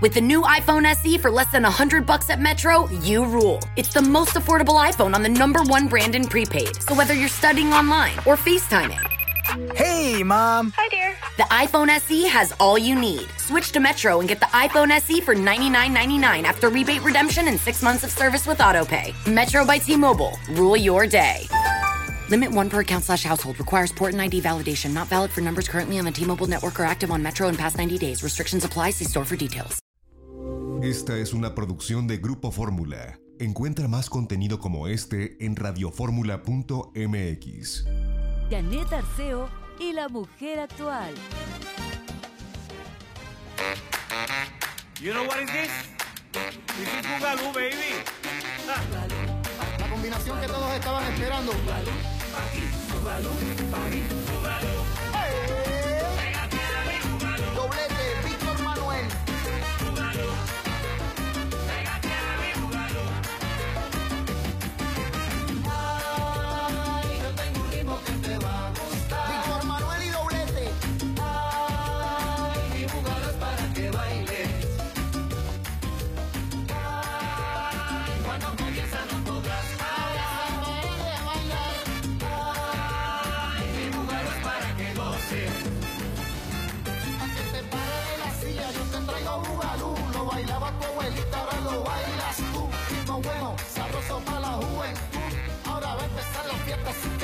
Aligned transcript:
With 0.00 0.14
the 0.14 0.20
new 0.20 0.42
iPhone 0.42 0.84
SE 0.86 1.18
for 1.18 1.30
less 1.30 1.50
than 1.50 1.64
100 1.64 2.06
bucks 2.06 2.30
at 2.30 2.40
Metro, 2.40 2.88
you 3.02 3.24
rule. 3.24 3.58
It's 3.76 3.92
the 3.92 4.02
most 4.02 4.34
affordable 4.34 4.78
iPhone 4.80 5.14
on 5.14 5.22
the 5.22 5.28
number 5.28 5.62
one 5.64 5.88
brand 5.88 6.14
in 6.14 6.24
prepaid. 6.24 6.80
So 6.82 6.94
whether 6.94 7.14
you're 7.14 7.28
studying 7.28 7.72
online 7.72 8.16
or 8.18 8.36
FaceTiming, 8.36 9.00
Hey, 9.74 10.22
Mom. 10.22 10.72
Hi, 10.76 10.88
dear. 10.90 11.16
the 11.38 11.44
iPhone 11.44 11.88
SE 11.88 12.28
has 12.28 12.52
all 12.60 12.76
you 12.78 12.94
need. 12.94 13.26
Switch 13.38 13.72
to 13.72 13.80
Metro 13.80 14.20
and 14.20 14.28
get 14.28 14.40
the 14.40 14.46
iPhone 14.46 14.90
SE 14.90 15.20
for 15.22 15.34
$99.99 15.34 16.44
after 16.44 16.68
rebate 16.68 17.02
redemption 17.02 17.48
and 17.48 17.58
six 17.58 17.82
months 17.82 18.04
of 18.04 18.10
service 18.10 18.46
with 18.46 18.58
AutoPay. 18.58 19.14
Metro 19.26 19.64
by 19.64 19.78
T-Mobile. 19.78 20.38
Rule 20.50 20.76
your 20.76 21.06
day. 21.06 21.46
Limit 22.28 22.50
one 22.52 22.68
per 22.68 22.80
account 22.80 23.04
slash 23.04 23.22
household. 23.24 23.58
Requires 23.58 23.90
port 23.90 24.12
and 24.12 24.20
ID 24.20 24.42
validation. 24.42 24.92
Not 24.92 25.08
valid 25.08 25.30
for 25.30 25.40
numbers 25.40 25.66
currently 25.66 25.98
on 25.98 26.04
the 26.04 26.12
T-Mobile 26.12 26.46
network 26.46 26.78
or 26.78 26.84
active 26.84 27.10
on 27.10 27.22
Metro 27.22 27.48
in 27.48 27.56
past 27.56 27.78
90 27.78 27.96
days. 27.96 28.22
Restrictions 28.22 28.64
apply. 28.66 28.90
See 28.90 29.06
store 29.06 29.24
for 29.24 29.34
details. 29.36 29.80
Esta 30.82 31.16
es 31.18 31.32
una 31.32 31.54
producción 31.56 32.06
de 32.06 32.18
Grupo 32.18 32.52
Fórmula. 32.52 33.18
Encuentra 33.40 33.88
más 33.88 34.08
contenido 34.08 34.60
como 34.60 34.86
este 34.86 35.36
en 35.44 35.56
radioformula.mx. 35.56 37.84
Janet 38.48 38.92
Arceo 38.92 39.48
y 39.80 39.92
la 39.92 40.08
mujer 40.08 40.60
actual. 40.60 41.12
You 45.02 45.14
know 45.14 45.26
what 45.26 45.40
is 45.42 45.50
this? 45.50 45.68
This 46.76 46.86
is 46.86 47.02
Boogaloo, 47.08 47.52
baby. 47.52 47.74
La 49.80 49.90
combinación 49.90 50.40
que 50.40 50.46
todos 50.46 50.72
estaban 50.74 51.12
esperando. 51.12 51.50
Doblete, 53.22 53.64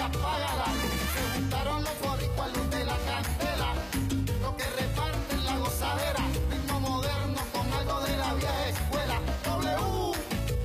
W, 0.05 0.19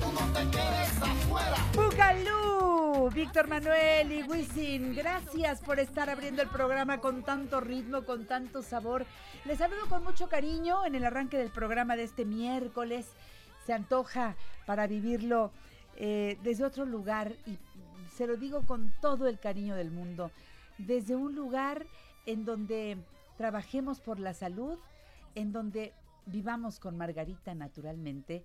tú 0.00 0.12
no 0.12 0.32
te 0.32 0.50
quedes 0.50 1.02
afuera. 1.02 1.56
Bugalú, 1.74 3.10
Víctor 3.14 3.48
Manuel 3.48 4.12
y 4.12 4.22
Wisin, 4.24 4.94
gracias 4.94 5.60
por 5.62 5.80
estar 5.80 6.10
abriendo 6.10 6.42
el 6.42 6.48
programa 6.48 6.98
con 6.98 7.22
tanto 7.22 7.60
ritmo, 7.60 8.04
con 8.04 8.26
tanto 8.26 8.62
sabor. 8.62 9.06
Les 9.46 9.56
saludo 9.56 9.86
con 9.88 10.04
mucho 10.04 10.28
cariño 10.28 10.84
en 10.84 10.94
el 10.94 11.04
arranque 11.04 11.38
del 11.38 11.50
programa 11.50 11.96
de 11.96 12.02
este 12.02 12.26
miércoles. 12.26 13.06
Se 13.64 13.72
antoja 13.72 14.36
para 14.66 14.86
vivirlo 14.86 15.50
eh, 15.96 16.38
desde 16.42 16.64
otro 16.64 16.84
lugar 16.84 17.32
y 17.46 17.58
se 18.20 18.26
lo 18.26 18.36
digo 18.36 18.66
con 18.66 18.92
todo 19.00 19.28
el 19.28 19.38
cariño 19.38 19.74
del 19.76 19.90
mundo, 19.90 20.30
desde 20.76 21.16
un 21.16 21.34
lugar 21.34 21.86
en 22.26 22.44
donde 22.44 22.98
trabajemos 23.38 23.98
por 23.98 24.20
la 24.20 24.34
salud, 24.34 24.78
en 25.34 25.52
donde 25.52 25.94
vivamos 26.26 26.80
con 26.80 26.98
Margarita 26.98 27.54
naturalmente, 27.54 28.44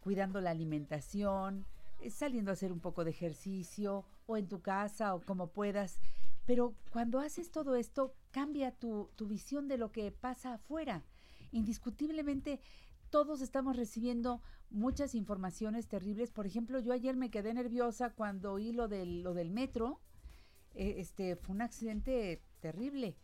cuidando 0.00 0.40
la 0.40 0.50
alimentación, 0.50 1.66
eh, 2.00 2.10
saliendo 2.10 2.50
a 2.50 2.54
hacer 2.54 2.72
un 2.72 2.80
poco 2.80 3.04
de 3.04 3.12
ejercicio 3.12 4.04
o 4.26 4.36
en 4.36 4.48
tu 4.48 4.60
casa 4.60 5.14
o 5.14 5.20
como 5.20 5.52
puedas. 5.52 6.00
Pero 6.44 6.74
cuando 6.90 7.20
haces 7.20 7.52
todo 7.52 7.76
esto, 7.76 8.12
cambia 8.32 8.72
tu, 8.72 9.08
tu 9.14 9.28
visión 9.28 9.68
de 9.68 9.78
lo 9.78 9.92
que 9.92 10.10
pasa 10.10 10.54
afuera. 10.54 11.04
Indiscutiblemente, 11.52 12.58
todos 13.10 13.40
estamos 13.40 13.76
recibiendo 13.76 14.42
muchas 14.70 15.14
informaciones 15.14 15.86
terribles. 15.86 16.30
Por 16.30 16.46
ejemplo, 16.46 16.80
yo 16.80 16.92
ayer 16.92 17.16
me 17.16 17.30
quedé 17.30 17.54
nerviosa 17.54 18.10
cuando 18.10 18.52
oí 18.52 18.72
lo 18.72 18.88
del, 18.88 19.22
lo 19.22 19.34
del 19.34 19.50
metro. 19.50 20.00
Eh, 20.74 20.96
este 20.98 21.36
fue 21.36 21.54
un 21.54 21.62
accidente 21.62 22.42
terrible 22.60 23.16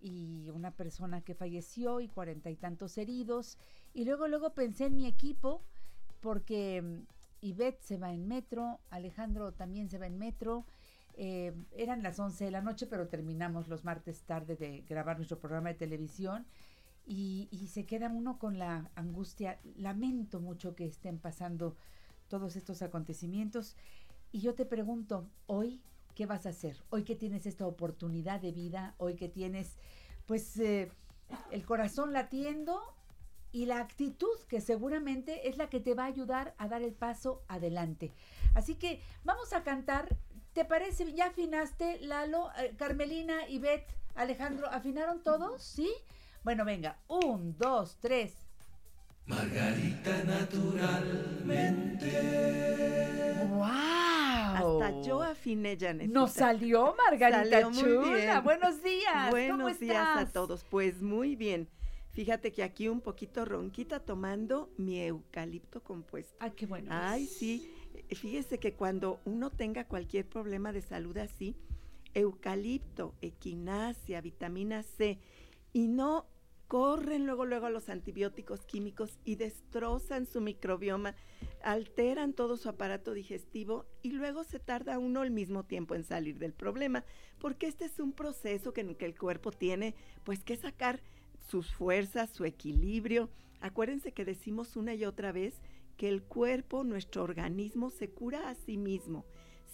y 0.00 0.50
una 0.50 0.72
persona 0.72 1.22
que 1.22 1.34
falleció 1.34 2.00
y 2.00 2.08
cuarenta 2.08 2.50
y 2.50 2.56
tantos 2.56 2.98
heridos. 2.98 3.58
Y 3.94 4.04
luego, 4.04 4.28
luego 4.28 4.54
pensé 4.54 4.86
en 4.86 4.96
mi 4.96 5.06
equipo 5.06 5.62
porque 6.20 6.82
mm, 6.82 7.06
Ivette 7.42 7.82
se 7.82 7.96
va 7.98 8.12
en 8.12 8.26
metro, 8.26 8.80
Alejandro 8.90 9.52
también 9.52 9.88
se 9.88 9.98
va 9.98 10.06
en 10.06 10.18
metro. 10.18 10.66
Eh, 11.14 11.54
eran 11.72 12.02
las 12.02 12.18
11 12.18 12.44
de 12.44 12.50
la 12.50 12.60
noche, 12.60 12.86
pero 12.86 13.08
terminamos 13.08 13.68
los 13.68 13.84
martes 13.84 14.24
tarde 14.24 14.56
de 14.56 14.82
grabar 14.82 15.16
nuestro 15.16 15.38
programa 15.38 15.70
de 15.70 15.74
televisión 15.74 16.46
y, 17.06 17.68
se 17.72 17.86
queda 17.86 18.08
uno 18.08 18.38
con 18.38 18.58
la 18.58 18.90
angustia. 18.94 19.60
Lamento 19.76 20.40
mucho 20.40 20.74
que 20.74 20.86
estén 20.86 21.18
pasando 21.18 21.76
todos 22.28 22.56
estos 22.56 22.82
acontecimientos. 22.82 23.76
Y 24.32 24.40
yo 24.40 24.54
te 24.54 24.64
pregunto, 24.64 25.30
hoy, 25.46 25.80
¿qué 26.14 26.26
vas 26.26 26.46
a 26.46 26.50
hacer? 26.50 26.76
Hoy 26.90 27.04
que 27.04 27.14
tienes 27.14 27.46
esta 27.46 27.66
oportunidad 27.66 28.40
de 28.40 28.52
vida, 28.52 28.94
hoy 28.98 29.14
que 29.14 29.28
tienes, 29.28 29.78
pues, 30.26 30.58
eh, 30.58 30.90
el 31.50 31.64
corazón 31.64 32.12
latiendo 32.12 32.80
y 33.52 33.66
la 33.66 33.78
actitud 33.78 34.38
que 34.48 34.60
seguramente 34.60 35.48
es 35.48 35.56
la 35.56 35.70
que 35.70 35.80
te 35.80 35.94
va 35.94 36.04
a 36.04 36.08
ayudar 36.08 36.54
a 36.58 36.68
dar 36.68 36.82
el 36.82 36.92
paso 36.92 37.44
adelante. 37.46 38.12
Así 38.54 38.74
que 38.74 39.00
vamos 39.24 39.52
a 39.52 39.62
cantar. 39.62 40.16
¿Te 40.52 40.64
parece? 40.64 41.12
¿Ya 41.12 41.26
afinaste, 41.26 42.00
Lalo, 42.00 42.50
eh, 42.58 42.74
Carmelina, 42.78 43.46
Ivette, 43.48 43.94
Alejandro? 44.14 44.66
¿Afinaron 44.70 45.22
todos? 45.22 45.62
¿Sí? 45.62 45.90
Bueno, 46.46 46.64
venga. 46.64 46.96
Un, 47.08 47.58
dos, 47.58 47.98
tres. 48.00 48.32
Margarita 49.26 50.22
naturalmente. 50.22 52.12
¡Wow! 53.50 53.64
Hasta 53.64 55.02
yo 55.02 55.24
afiné, 55.24 55.76
Janet. 55.76 56.08
Nos 56.08 56.30
salió 56.30 56.94
Margarita 56.96 57.50
Salió 57.50 57.70
muy 57.70 57.82
Chula. 57.82 58.16
bien. 58.16 58.44
Buenos 58.44 58.80
días. 58.80 59.30
Buenos 59.32 59.58
¿Cómo 59.58 59.74
días 59.74 60.18
a 60.18 60.26
todos. 60.32 60.62
Pues 60.70 61.02
muy 61.02 61.34
bien. 61.34 61.68
Fíjate 62.12 62.52
que 62.52 62.62
aquí 62.62 62.86
un 62.86 63.00
poquito 63.00 63.44
ronquita 63.44 63.98
tomando 63.98 64.70
mi 64.76 65.00
eucalipto 65.00 65.82
compuesto. 65.82 66.36
Ay, 66.38 66.52
qué 66.52 66.66
bueno. 66.66 66.92
Ay, 66.92 67.26
sí. 67.26 67.74
Fíjese 68.10 68.60
que 68.60 68.74
cuando 68.74 69.18
uno 69.24 69.50
tenga 69.50 69.88
cualquier 69.88 70.28
problema 70.28 70.72
de 70.72 70.82
salud 70.82 71.18
así, 71.18 71.56
eucalipto, 72.14 73.16
equinacia, 73.20 74.20
vitamina 74.20 74.84
C, 74.84 75.18
y 75.72 75.88
no 75.88 76.24
corren 76.68 77.26
luego 77.26 77.44
luego 77.44 77.66
a 77.66 77.70
los 77.70 77.88
antibióticos 77.88 78.66
químicos 78.66 79.18
y 79.24 79.36
destrozan 79.36 80.26
su 80.26 80.40
microbioma, 80.40 81.14
alteran 81.62 82.32
todo 82.32 82.56
su 82.56 82.68
aparato 82.68 83.12
digestivo 83.12 83.86
y 84.02 84.10
luego 84.10 84.44
se 84.44 84.58
tarda 84.58 84.98
uno 84.98 85.20
al 85.20 85.30
mismo 85.30 85.64
tiempo 85.64 85.94
en 85.94 86.04
salir 86.04 86.38
del 86.38 86.52
problema, 86.52 87.04
porque 87.38 87.66
este 87.66 87.84
es 87.84 88.00
un 88.00 88.12
proceso 88.12 88.72
que, 88.72 88.80
en 88.80 88.94
que 88.96 89.06
el 89.06 89.16
cuerpo 89.16 89.52
tiene 89.52 89.94
pues 90.24 90.42
que 90.42 90.56
sacar 90.56 91.00
sus 91.48 91.72
fuerzas, 91.72 92.30
su 92.30 92.44
equilibrio. 92.44 93.30
Acuérdense 93.60 94.12
que 94.12 94.24
decimos 94.24 94.76
una 94.76 94.94
y 94.94 95.04
otra 95.04 95.32
vez 95.32 95.60
que 95.96 96.08
el 96.08 96.22
cuerpo, 96.22 96.84
nuestro 96.84 97.22
organismo, 97.22 97.90
se 97.90 98.10
cura 98.10 98.50
a 98.50 98.54
sí 98.54 98.76
mismo. 98.76 99.24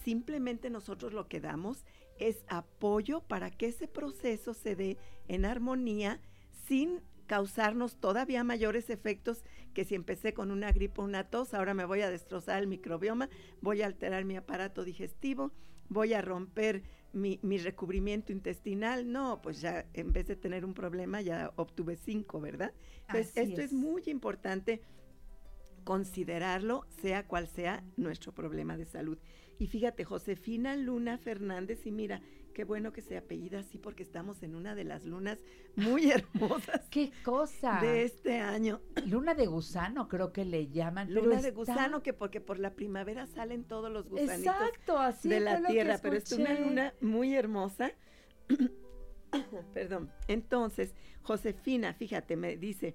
Simplemente 0.05 0.71
nosotros 0.71 1.13
lo 1.13 1.27
que 1.27 1.41
damos 1.41 1.85
es 2.19 2.45
apoyo 2.49 3.23
para 3.23 3.51
que 3.51 3.67
ese 3.67 3.89
proceso 3.89 4.55
se 4.55 4.77
dé 4.77 4.99
en 5.29 5.45
armonía 5.45 6.21
sin 6.73 7.03
causarnos 7.27 7.97
todavía 7.97 8.45
mayores 8.45 8.89
efectos 8.89 9.45
que 9.75 9.85
si 9.85 9.95
empecé 9.95 10.33
con 10.33 10.51
una 10.51 10.73
gripe 10.73 11.03
o 11.03 11.05
una 11.05 11.25
tos, 11.25 11.53
ahora 11.53 11.75
me 11.75 11.85
voy 11.85 12.01
a 12.01 12.11
destrozar 12.11 12.63
el 12.63 12.67
microbioma, 12.67 13.29
voy 13.61 13.83
a 13.83 13.87
alterar 13.87 14.25
mi 14.25 14.39
aparato 14.39 14.83
digestivo, 14.83 15.53
voy 15.91 16.15
a 16.15 16.23
romper 16.23 16.83
mi, 17.13 17.39
mi 17.43 17.59
recubrimiento 17.59 18.33
intestinal. 18.33 19.13
No, 19.13 19.43
pues 19.43 19.61
ya 19.61 19.85
en 19.93 20.15
vez 20.15 20.29
de 20.29 20.37
tener 20.37 20.65
un 20.65 20.73
problema 20.73 21.21
ya 21.21 21.53
obtuve 21.57 21.97
cinco, 21.97 22.41
¿verdad? 22.41 22.73
Entonces, 23.03 23.37
Así 23.37 23.51
esto 23.51 23.61
es. 23.61 23.67
es. 23.67 23.73
muy 23.75 24.05
importante 24.07 24.81
considerarlo, 25.85 26.87
sea 27.03 27.29
cual 27.29 27.49
sea 27.49 27.85
nuestro 27.99 28.33
problema 28.33 28.79
de 28.79 28.87
salud. 28.87 29.19
Y 29.59 29.67
fíjate, 29.67 30.05
Josefina 30.05 30.75
Luna 30.75 31.19
Fernández, 31.19 31.85
y 31.85 31.93
mira, 31.93 32.23
Qué 32.53 32.65
bueno 32.65 32.93
que 32.93 33.01
se 33.01 33.17
apellida 33.17 33.61
así 33.61 33.79
porque 33.79 34.03
estamos 34.03 34.43
en 34.43 34.55
una 34.55 34.75
de 34.75 34.85
las 34.85 35.05
lunas 35.05 35.39
muy 35.77 36.11
hermosas 36.13 36.83
¡Qué 36.91 37.11
cosa! 37.25 37.81
de 37.81 38.03
este 38.03 38.39
año. 38.41 38.81
Luna 39.07 39.35
de 39.35 39.47
gusano, 39.47 40.09
creo 40.09 40.33
que 40.33 40.45
le 40.45 40.69
llaman. 40.69 41.13
Luna 41.13 41.41
de 41.41 41.49
está- 41.49 41.51
gusano, 41.53 42.03
que 42.03 42.13
porque 42.13 42.41
por 42.41 42.59
la 42.59 42.75
primavera 42.75 43.27
salen 43.27 43.65
todos 43.65 43.91
los 43.91 44.09
gusanitos 44.09 44.55
Exacto, 44.55 44.99
así 44.99 45.29
de 45.29 45.41
la 45.41 45.63
tierra, 45.63 45.99
pero 46.03 46.17
es 46.17 46.31
una 46.33 46.59
luna 46.59 46.95
muy 47.01 47.35
hermosa. 47.35 47.93
Perdón. 49.73 50.11
Entonces, 50.29 50.95
Josefina, 51.23 51.95
fíjate, 51.95 52.37
me 52.37 52.57
dice 52.57 52.95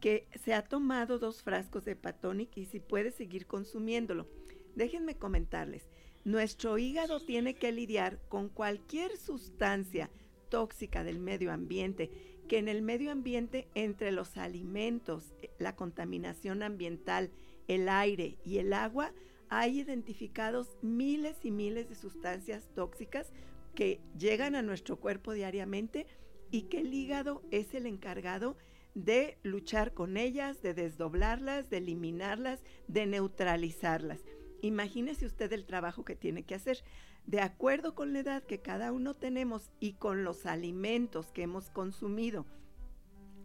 que 0.00 0.28
se 0.44 0.54
ha 0.54 0.62
tomado 0.62 1.18
dos 1.18 1.42
frascos 1.42 1.84
de 1.84 1.96
Patonic 1.96 2.56
y 2.56 2.66
si 2.66 2.78
puede 2.80 3.10
seguir 3.10 3.46
consumiéndolo. 3.46 4.28
Déjenme 4.76 5.16
comentarles, 5.16 5.88
nuestro 6.28 6.76
hígado 6.76 7.20
tiene 7.20 7.54
que 7.54 7.72
lidiar 7.72 8.18
con 8.28 8.50
cualquier 8.50 9.16
sustancia 9.16 10.10
tóxica 10.50 11.02
del 11.02 11.20
medio 11.20 11.50
ambiente, 11.50 12.10
que 12.48 12.58
en 12.58 12.68
el 12.68 12.82
medio 12.82 13.10
ambiente 13.12 13.66
entre 13.74 14.12
los 14.12 14.36
alimentos, 14.36 15.32
la 15.58 15.74
contaminación 15.74 16.62
ambiental, 16.62 17.30
el 17.66 17.88
aire 17.88 18.36
y 18.44 18.58
el 18.58 18.74
agua, 18.74 19.14
hay 19.48 19.80
identificados 19.80 20.76
miles 20.82 21.36
y 21.44 21.50
miles 21.50 21.88
de 21.88 21.94
sustancias 21.94 22.68
tóxicas 22.74 23.32
que 23.74 23.98
llegan 24.18 24.54
a 24.54 24.60
nuestro 24.60 24.96
cuerpo 25.00 25.32
diariamente 25.32 26.06
y 26.50 26.64
que 26.64 26.80
el 26.80 26.92
hígado 26.92 27.42
es 27.50 27.72
el 27.72 27.86
encargado 27.86 28.58
de 28.94 29.38
luchar 29.42 29.94
con 29.94 30.18
ellas, 30.18 30.60
de 30.60 30.74
desdoblarlas, 30.74 31.70
de 31.70 31.78
eliminarlas, 31.78 32.60
de 32.86 33.06
neutralizarlas. 33.06 34.20
Imagínese 34.60 35.26
usted 35.26 35.52
el 35.52 35.64
trabajo 35.64 36.04
que 36.04 36.16
tiene 36.16 36.42
que 36.42 36.54
hacer. 36.54 36.82
De 37.26 37.40
acuerdo 37.40 37.94
con 37.94 38.12
la 38.12 38.20
edad 38.20 38.42
que 38.42 38.60
cada 38.60 38.92
uno 38.92 39.14
tenemos 39.14 39.70
y 39.80 39.92
con 39.94 40.24
los 40.24 40.46
alimentos 40.46 41.30
que 41.32 41.42
hemos 41.42 41.70
consumido 41.70 42.46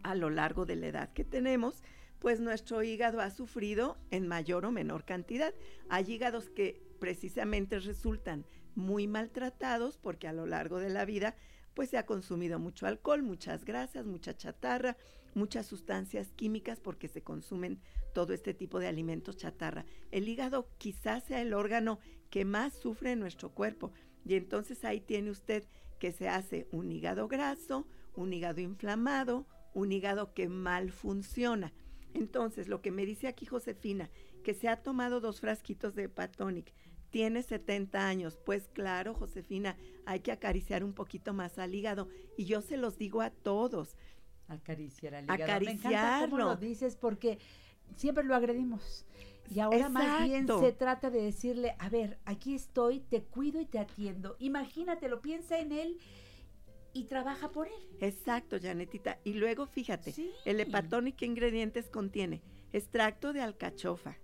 a 0.02 0.14
lo 0.14 0.30
largo 0.30 0.66
de 0.66 0.76
la 0.76 0.86
edad 0.86 1.12
que 1.12 1.24
tenemos, 1.24 1.82
pues 2.18 2.40
nuestro 2.40 2.82
hígado 2.82 3.20
ha 3.20 3.30
sufrido 3.30 3.98
en 4.10 4.26
mayor 4.26 4.64
o 4.64 4.72
menor 4.72 5.04
cantidad. 5.04 5.54
Hay 5.88 6.10
hígados 6.10 6.48
que 6.48 6.82
precisamente 6.98 7.78
resultan 7.78 8.46
muy 8.74 9.06
maltratados 9.06 9.98
porque 9.98 10.26
a 10.26 10.32
lo 10.32 10.46
largo 10.46 10.78
de 10.78 10.90
la 10.90 11.04
vida 11.04 11.36
pues 11.74 11.90
se 11.90 11.98
ha 11.98 12.06
consumido 12.06 12.58
mucho 12.58 12.86
alcohol, 12.86 13.22
muchas 13.22 13.64
grasas, 13.64 14.06
mucha 14.06 14.36
chatarra, 14.36 14.96
muchas 15.34 15.66
sustancias 15.66 16.32
químicas 16.32 16.80
porque 16.80 17.08
se 17.08 17.22
consumen 17.22 17.80
todo 18.12 18.32
este 18.32 18.54
tipo 18.54 18.78
de 18.78 18.86
alimentos 18.86 19.36
chatarra. 19.36 19.84
El 20.10 20.28
hígado 20.28 20.68
quizás 20.78 21.24
sea 21.24 21.40
el 21.42 21.54
órgano 21.54 21.98
que 22.30 22.44
más 22.44 22.74
sufre 22.74 23.12
en 23.12 23.20
nuestro 23.20 23.50
cuerpo 23.50 23.92
y 24.24 24.34
entonces 24.34 24.84
ahí 24.84 25.00
tiene 25.00 25.30
usted 25.30 25.64
que 25.98 26.12
se 26.12 26.28
hace 26.28 26.66
un 26.70 26.90
hígado 26.92 27.28
graso, 27.28 27.86
un 28.14 28.32
hígado 28.32 28.60
inflamado, 28.60 29.46
un 29.74 29.92
hígado 29.92 30.34
que 30.34 30.48
mal 30.48 30.90
funciona. 30.90 31.72
Entonces, 32.14 32.68
lo 32.68 32.80
que 32.80 32.92
me 32.92 33.04
dice 33.06 33.26
aquí 33.26 33.44
Josefina, 33.44 34.10
que 34.44 34.54
se 34.54 34.68
ha 34.68 34.82
tomado 34.82 35.20
dos 35.20 35.40
frasquitos 35.40 35.94
de 35.94 36.08
Patonic, 36.08 36.72
tiene 37.10 37.42
70 37.42 38.06
años. 38.06 38.38
Pues 38.44 38.68
claro, 38.68 39.14
Josefina, 39.14 39.76
hay 40.04 40.20
que 40.20 40.32
acariciar 40.32 40.82
un 40.84 40.94
poquito 40.94 41.32
más 41.32 41.58
al 41.58 41.74
hígado. 41.74 42.08
Y 42.36 42.44
yo 42.44 42.60
se 42.60 42.76
los 42.76 42.98
digo 42.98 43.20
a 43.20 43.30
todos. 43.30 43.96
Acariciar 44.54 45.14
al 45.14 45.24
hígado. 45.24 45.60
Me 45.64 45.70
encanta 45.72 45.88
cómo 45.90 45.96
Acariciarlo. 45.96 46.44
lo 46.46 46.56
dices 46.56 46.96
porque 46.96 47.38
siempre 47.96 48.24
lo 48.24 48.34
agredimos. 48.34 49.04
Y 49.54 49.60
ahora 49.60 49.88
más 49.90 50.24
bien 50.26 50.46
se 50.48 50.72
trata 50.72 51.10
de 51.10 51.20
decirle, 51.22 51.74
a 51.78 51.88
ver, 51.90 52.18
aquí 52.24 52.54
estoy, 52.54 53.00
te 53.00 53.22
cuido 53.22 53.60
y 53.60 53.66
te 53.66 53.78
atiendo. 53.78 54.36
Imagínatelo, 54.38 55.20
piensa 55.20 55.58
en 55.58 55.72
él 55.72 55.98
y 56.94 57.04
trabaja 57.04 57.50
por 57.50 57.66
él. 57.66 57.96
Exacto, 58.00 58.56
Janetita. 58.60 59.18
Y 59.22 59.34
luego 59.34 59.66
fíjate, 59.66 60.12
Sí. 60.12 60.30
el 60.46 60.60
hepatonic, 60.60 61.16
¿qué 61.16 61.26
ingredientes 61.26 61.90
contiene? 61.90 62.40
Extracto 62.72 63.32
de 63.34 63.42
alcachofa, 63.42 64.16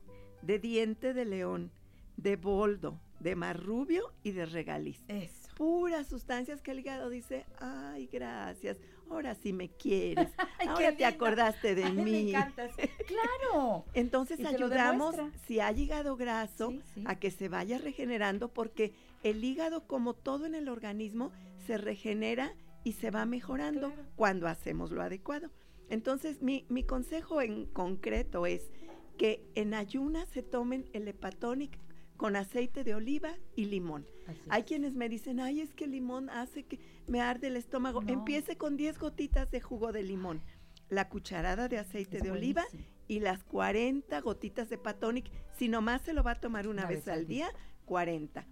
de 0.42 0.58
diente 0.58 1.12
de 1.12 1.24
león, 1.26 1.70
de 2.16 2.36
boldo, 2.36 2.98
de 3.18 3.36
marrubio 3.36 4.14
y 4.22 4.30
de 4.30 4.46
regaliz. 4.46 5.02
Eso. 5.08 5.48
Puras 5.56 6.06
sustancias 6.06 6.62
que 6.62 6.70
el 6.70 6.78
hígado 6.80 7.10
dice, 7.10 7.44
ay, 7.58 8.06
gracias, 8.10 8.78
ahora 9.10 9.34
sí 9.34 9.52
me 9.52 9.68
quieres, 9.68 10.28
Ay, 10.58 10.68
ahora 10.68 10.96
te 10.96 11.04
acordaste 11.04 11.74
de 11.74 11.84
Ay, 11.84 11.92
me 11.92 12.04
mí. 12.04 12.28
encantas. 12.30 12.72
Claro. 13.06 13.84
Entonces 13.94 14.44
ayudamos, 14.44 15.16
si 15.46 15.60
hay 15.60 15.82
hígado 15.82 16.16
graso, 16.16 16.70
Sí, 16.70 16.80
sí. 16.94 17.04
a 17.06 17.16
que 17.16 17.30
se 17.30 17.48
vaya 17.48 17.78
regenerando 17.78 18.48
porque 18.48 18.92
el 19.22 19.42
hígado, 19.44 19.86
como 19.86 20.14
todo 20.14 20.46
en 20.46 20.54
el 20.54 20.68
organismo, 20.68 21.32
se 21.66 21.76
regenera 21.76 22.54
y 22.84 22.92
se 22.92 23.10
va 23.10 23.26
mejorando 23.26 23.88
Claro. 23.92 24.06
cuando 24.16 24.46
hacemos 24.48 24.90
lo 24.92 25.02
adecuado. 25.02 25.50
Entonces, 25.88 26.40
mi, 26.40 26.64
mi 26.68 26.84
consejo 26.84 27.42
en 27.42 27.66
concreto 27.66 28.46
es 28.46 28.70
que 29.18 29.42
en 29.54 29.74
ayunas 29.74 30.28
se 30.28 30.42
tomen 30.42 30.88
el 30.92 31.06
hepatonic 31.08 31.78
con 32.16 32.36
aceite 32.36 32.84
de 32.84 32.94
oliva 32.94 33.34
y 33.56 33.64
limón. 33.66 34.06
Hay 34.48 34.62
es. 34.62 34.66
quienes 34.66 34.94
me 34.94 35.08
dicen, 35.08 35.40
ay, 35.40 35.60
es 35.60 35.72
que 35.72 35.84
el 35.84 35.92
limón 35.92 36.30
hace 36.30 36.64
que 36.64 36.78
me 37.06 37.20
arde 37.20 37.48
el 37.48 37.56
estómago. 37.56 38.02
No. 38.02 38.12
Empiece 38.12 38.56
con 38.56 38.76
10 38.76 38.98
gotitas 38.98 39.50
de 39.50 39.60
jugo 39.60 39.92
de 39.92 40.02
limón, 40.02 40.40
la 40.88 41.08
cucharada 41.08 41.68
de 41.68 41.78
aceite 41.78 42.18
Es 42.18 42.22
de 42.22 42.30
oliva 42.30 42.64
y 43.08 43.20
las 43.20 43.42
40 43.44 44.20
gotitas 44.20 44.68
de 44.68 44.78
Patonic. 44.78 45.30
Si 45.58 45.68
nomás 45.68 46.02
se 46.02 46.12
lo 46.12 46.22
va 46.22 46.32
a 46.32 46.40
tomar 46.40 46.68
una, 46.68 46.86
vez, 46.86 47.08
al 47.08 47.26
día, 47.26 47.50
40. 47.86 48.46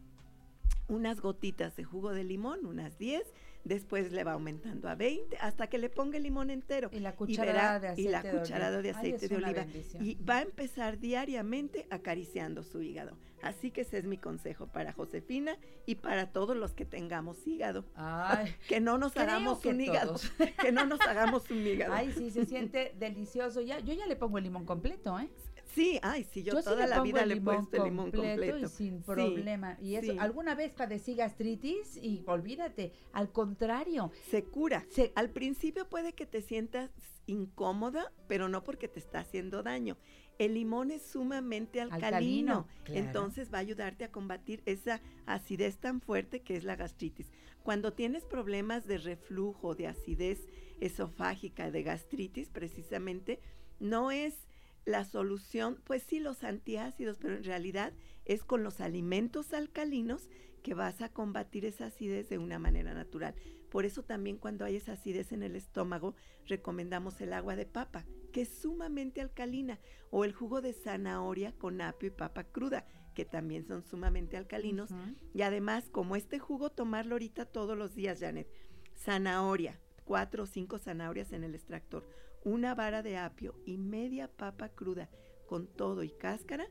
Unas 0.88 1.20
gotitas 1.20 1.76
de 1.76 1.84
jugo 1.84 2.12
de 2.12 2.24
limón, 2.24 2.66
unas 2.66 2.98
10. 2.98 3.22
Después 3.68 4.10
le 4.12 4.24
va 4.24 4.32
aumentando 4.32 4.88
a 4.88 4.94
20 4.94 5.36
hasta 5.40 5.66
que 5.66 5.76
le 5.78 5.90
ponga 5.90 6.16
el 6.16 6.22
limón 6.22 6.50
entero. 6.50 6.88
Y 6.92 7.00
la 7.00 7.10
verá- 7.12 7.16
cucharada 7.16 7.78
de 7.80 7.88
aceite 7.88 8.08
y 8.08 8.12
la 8.12 8.22
de 8.22 8.28
oliva. 8.30 8.42
cucharada 8.42 8.82
de 8.82 8.90
aceite 8.90 9.28
de 9.28 9.36
oliva. 9.36 9.52
bendición. 9.52 10.04
Y 10.04 10.14
va 10.16 10.38
a 10.38 10.42
empezar 10.42 10.98
diariamente 10.98 11.86
acariciando 11.90 12.62
su 12.62 12.80
hígado. 12.82 13.18
Así 13.42 13.70
que 13.70 13.82
ese 13.82 13.98
es 13.98 14.04
mi 14.04 14.16
consejo 14.18 14.66
para 14.66 14.92
Josefina 14.92 15.56
y 15.86 15.94
para 15.96 16.32
todos 16.32 16.56
los 16.56 16.72
que 16.74 16.84
tengamos 16.84 17.46
hígado. 17.46 17.84
Ay, 17.94 18.52
Que 18.68 18.80
no 18.80 18.98
nos 18.98 19.16
hagamos 19.16 19.64
un 19.64 19.80
hígado. 19.80 20.16
Que 20.60 20.72
no 20.72 20.86
nos 20.86 21.00
hagamos 21.02 21.48
un 21.50 21.58
hígado. 21.64 21.92
ay, 21.92 22.12
sí, 22.16 22.30
se 22.30 22.46
siente 22.46 22.94
delicioso. 22.98 23.60
Ya, 23.60 23.78
yo 23.80 23.92
ya 23.92 24.06
le 24.06 24.16
pongo 24.16 24.38
el 24.38 24.44
limón 24.44 24.64
completo, 24.64 25.18
¿eh? 25.20 25.28
Sí, 25.74 25.98
ay, 26.02 26.24
sí, 26.24 26.42
yo, 26.42 26.60
toda 26.62 26.86
la 26.86 27.02
vida 27.02 27.24
le 27.26 27.34
he 27.34 27.40
puesto 27.40 27.76
el 27.76 27.84
limón 27.84 28.10
completo. 28.10 28.58
y 28.58 28.68
sin 28.68 28.98
Sí, 28.98 29.04
problema. 29.06 29.76
Y 29.80 29.94
eso, 29.96 30.12
sí. 30.12 30.18
alguna 30.18 30.54
vez 30.54 30.72
padecí 30.72 31.14
gastritis 31.14 31.96
y 31.96 32.24
olvídate, 32.26 32.92
al 33.12 33.30
contrario, 33.30 34.10
Se 34.30 34.44
cura. 34.44 34.84
Se- 34.90 35.12
Al 35.14 35.30
principio 35.30 35.88
puede 35.88 36.14
que 36.14 36.26
te 36.26 36.40
sientas 36.42 36.90
incómoda, 37.26 38.10
pero 38.26 38.48
no 38.48 38.64
porque 38.64 38.88
te 38.88 38.98
está 38.98 39.20
haciendo 39.20 39.62
daño. 39.62 39.96
El 40.38 40.54
limón 40.54 40.90
es 40.90 41.02
sumamente 41.02 41.80
alcalino, 41.80 42.06
Alcalino, 42.06 42.66
claro. 42.84 43.00
entonces 43.00 43.52
va 43.52 43.58
a 43.58 43.60
ayudarte 43.60 44.04
a 44.04 44.12
combatir 44.12 44.62
esa 44.66 45.00
acidez 45.26 45.76
tan 45.78 46.00
fuerte 46.00 46.40
que 46.40 46.56
es 46.56 46.64
la 46.64 46.76
gastritis. 46.76 47.30
Cuando 47.62 47.92
tienes 47.92 48.24
problemas 48.24 48.86
de 48.86 48.98
reflujo, 48.98 49.74
de 49.74 49.88
acidez 49.88 50.46
esofágica, 50.80 51.70
de 51.70 51.82
gastritis, 51.82 52.48
precisamente, 52.48 53.40
no 53.80 54.10
es 54.10 54.46
la 54.88 55.04
solución, 55.04 55.78
pues 55.84 56.02
sí 56.02 56.18
los 56.18 56.44
antiácidos, 56.44 57.18
pero 57.18 57.36
en 57.36 57.44
realidad 57.44 57.92
es 58.24 58.42
con 58.42 58.62
los 58.62 58.80
alimentos 58.80 59.52
alcalinos 59.52 60.30
que 60.62 60.72
vas 60.72 61.02
a 61.02 61.10
combatir 61.10 61.66
esa 61.66 61.86
acidez 61.86 62.30
de 62.30 62.38
una 62.38 62.58
manera 62.58 62.94
natural. 62.94 63.34
Por 63.70 63.84
eso 63.84 64.02
también 64.02 64.38
cuando 64.38 64.64
hay 64.64 64.76
esa 64.76 64.92
acidez 64.92 65.32
en 65.32 65.42
el 65.42 65.56
estómago, 65.56 66.14
recomendamos 66.46 67.20
el 67.20 67.34
agua 67.34 67.54
de 67.54 67.66
papa, 67.66 68.06
que 68.32 68.42
es 68.42 68.48
sumamente 68.48 69.20
alcalina, 69.20 69.78
o 70.10 70.24
el 70.24 70.32
jugo 70.32 70.62
de 70.62 70.72
zanahoria 70.72 71.52
con 71.52 71.82
apio 71.82 72.08
y 72.08 72.12
papa 72.12 72.44
cruda, 72.44 72.86
que 73.14 73.26
también 73.26 73.66
son 73.66 73.84
sumamente 73.84 74.38
alcalinos. 74.38 74.90
Y 75.34 75.42
además, 75.42 75.90
como 75.90 76.16
este 76.16 76.38
jugo, 76.38 76.70
tomarlo 76.70 77.16
ahorita 77.16 77.44
todos 77.44 77.76
los 77.76 77.94
días, 77.94 78.20
Janet. 78.20 78.48
Zanahoria, 78.96 79.78
cuatro 80.04 80.44
o 80.44 80.46
cinco 80.46 80.78
zanahorias 80.78 81.32
en 81.32 81.44
el 81.44 81.54
extractor, 81.54 82.08
una 82.44 82.74
vara 82.74 83.02
de 83.02 83.16
apio 83.16 83.54
y 83.64 83.78
media 83.78 84.28
papa 84.28 84.68
cruda 84.68 85.08
con 85.46 85.66
todo 85.66 86.02
y 86.02 86.10
cáscara, 86.10 86.66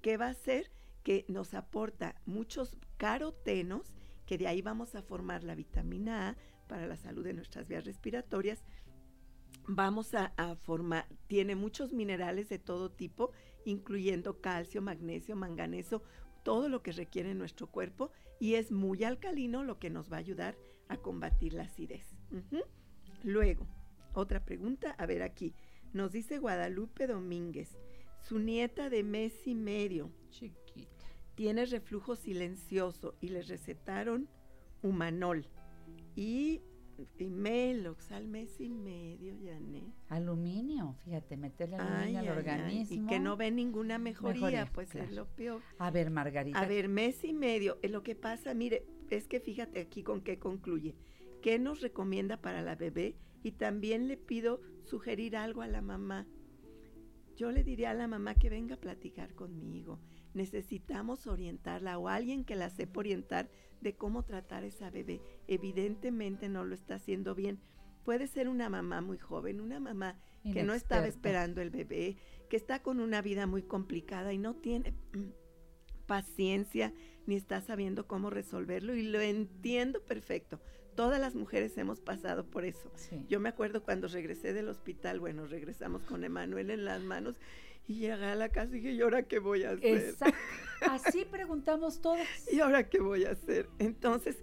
que 0.00 0.16
va 0.16 0.26
a 0.26 0.30
hacer 0.30 0.70
que 1.02 1.24
nos 1.28 1.54
aporta 1.54 2.20
muchos 2.26 2.76
carotenos, 2.96 3.94
que 4.26 4.38
de 4.38 4.46
ahí 4.46 4.62
vamos 4.62 4.94
a 4.94 5.02
formar 5.02 5.44
la 5.44 5.54
vitamina 5.54 6.30
A 6.30 6.36
para 6.68 6.86
la 6.86 6.96
salud 6.96 7.24
de 7.24 7.34
nuestras 7.34 7.68
vías 7.68 7.84
respiratorias. 7.84 8.64
Vamos 9.66 10.14
a, 10.14 10.32
formar, 10.62 11.06
tiene 11.28 11.54
muchos 11.54 11.92
minerales 11.92 12.48
de 12.48 12.58
todo 12.58 12.90
tipo, 12.90 13.30
incluyendo 13.64 14.40
calcio, 14.40 14.82
magnesio, 14.82 15.36
manganeso, 15.36 16.02
todo 16.42 16.68
lo 16.68 16.82
que 16.82 16.92
requiere 16.92 17.34
nuestro 17.34 17.68
cuerpo 17.68 18.10
y 18.40 18.54
es 18.54 18.72
muy 18.72 19.04
alcalino, 19.04 19.62
lo 19.62 19.78
que 19.78 19.90
nos 19.90 20.10
va 20.10 20.16
a 20.16 20.20
ayudar 20.20 20.56
a 20.88 20.96
combatir 20.96 21.52
la 21.54 21.64
acidez. 21.64 22.06
Luego, 23.22 23.66
otra 24.14 24.44
pregunta, 24.44 24.92
a 24.98 25.06
ver 25.06 25.22
aquí, 25.22 25.54
nos 25.92 26.12
dice 26.12 26.38
Guadalupe 26.38 27.06
Domínguez, 27.06 27.78
su 28.20 28.38
nieta 28.38 28.88
de 28.90 29.02
mes 29.02 29.46
y 29.46 29.54
medio 29.54 30.10
Chiquita. 30.30 31.06
tiene 31.34 31.66
reflujo 31.66 32.16
silencioso 32.16 33.16
y 33.20 33.28
le 33.28 33.42
recetaron 33.42 34.28
humanol. 34.82 35.46
y, 36.16 36.60
y 37.18 37.30
Melox 37.30 38.12
al 38.12 38.28
mes 38.28 38.60
y 38.60 38.68
medio, 38.68 39.34
Janet. 39.44 39.84
Aluminio, 40.08 40.94
fíjate, 41.04 41.36
meterle 41.36 41.76
aluminio 41.76 42.04
Ay, 42.04 42.16
al 42.16 42.24
ay, 42.24 42.28
ay, 42.30 42.38
organismo. 42.38 43.04
Y 43.04 43.06
que 43.08 43.18
no 43.18 43.36
ve 43.36 43.50
ninguna 43.50 43.98
mejoría, 43.98 44.34
Mejoría, 44.40 44.66
pues 44.72 44.90
claro. 44.90 45.06
es 45.08 45.12
lo 45.14 45.26
peor. 45.26 45.62
A 45.78 45.90
ver, 45.90 46.10
Margarita. 46.10 46.60
A 46.60 46.66
ver, 46.66 46.88
mes 46.88 47.24
y 47.24 47.32
medio. 47.32 47.78
eh, 47.82 47.88
Lo 47.88 48.02
que 48.02 48.14
pasa, 48.14 48.54
mire, 48.54 48.84
es 49.10 49.26
que 49.26 49.40
fíjate 49.40 49.80
aquí 49.80 50.02
con 50.02 50.20
qué 50.22 50.38
concluye. 50.38 50.94
¿Qué 51.42 51.58
nos 51.58 51.80
recomienda 51.80 52.36
para 52.40 52.62
la 52.62 52.76
bebé? 52.76 53.16
Y 53.42 53.52
también 53.52 54.08
le 54.08 54.16
pido 54.16 54.60
sugerir 54.84 55.36
algo 55.36 55.62
a 55.62 55.66
la 55.66 55.82
mamá. 55.82 56.26
Yo 57.36 57.50
le 57.50 57.64
diría 57.64 57.90
a 57.90 57.94
la 57.94 58.08
mamá 58.08 58.34
que 58.34 58.50
venga 58.50 58.74
a 58.76 58.80
platicar 58.80 59.34
conmigo. 59.34 59.98
Necesitamos 60.34 61.26
orientarla 61.26 61.98
o 61.98 62.08
alguien 62.08 62.44
que 62.44 62.56
la 62.56 62.70
sepa 62.70 63.00
orientar 63.00 63.50
de 63.80 63.94
cómo 63.94 64.24
tratar 64.24 64.62
a 64.62 64.66
esa 64.66 64.90
bebé. 64.90 65.20
Evidentemente 65.46 66.48
no 66.48 66.64
lo 66.64 66.74
está 66.74 66.96
haciendo 66.96 67.34
bien. 67.34 67.60
Puede 68.04 68.26
ser 68.26 68.48
una 68.48 68.68
mamá 68.68 69.00
muy 69.00 69.18
joven, 69.18 69.60
una 69.60 69.80
mamá 69.80 70.18
que 70.52 70.64
no 70.64 70.74
estaba 70.74 71.06
esperando 71.06 71.60
el 71.60 71.70
bebé, 71.70 72.16
que 72.50 72.56
está 72.56 72.82
con 72.82 72.98
una 72.98 73.22
vida 73.22 73.46
muy 73.46 73.62
complicada 73.62 74.32
y 74.32 74.38
no 74.38 74.54
tiene 74.56 74.92
mm, 75.12 76.06
paciencia 76.06 76.92
ni 77.26 77.36
está 77.36 77.60
sabiendo 77.60 78.08
cómo 78.08 78.28
resolverlo 78.28 78.94
y 78.94 79.02
lo 79.02 79.20
entiendo 79.20 80.04
perfecto. 80.04 80.60
Todas 80.94 81.20
las 81.20 81.34
mujeres 81.34 81.76
hemos 81.78 82.00
pasado 82.00 82.44
por 82.44 82.64
eso. 82.64 82.90
Sí. 82.94 83.24
Yo 83.28 83.40
me 83.40 83.48
acuerdo 83.48 83.82
cuando 83.82 84.08
regresé 84.08 84.52
del 84.52 84.68
hospital, 84.68 85.20
bueno, 85.20 85.46
regresamos 85.46 86.02
con 86.02 86.24
Emanuel 86.24 86.70
en 86.70 86.84
las 86.84 87.02
manos 87.02 87.36
y 87.86 87.94
llegué 87.94 88.24
a 88.26 88.34
la 88.34 88.48
casa 88.50 88.68
y 88.76 88.80
dije, 88.80 88.92
¿y 88.92 89.00
ahora 89.00 89.22
qué 89.24 89.38
voy 89.38 89.64
a 89.64 89.70
hacer? 89.70 89.96
Exacto. 89.96 90.36
Así 90.90 91.24
preguntamos 91.24 92.00
todas. 92.00 92.26
¿Y 92.52 92.60
ahora 92.60 92.88
qué 92.88 93.00
voy 93.00 93.24
a 93.24 93.30
hacer? 93.32 93.68
Entonces, 93.78 94.36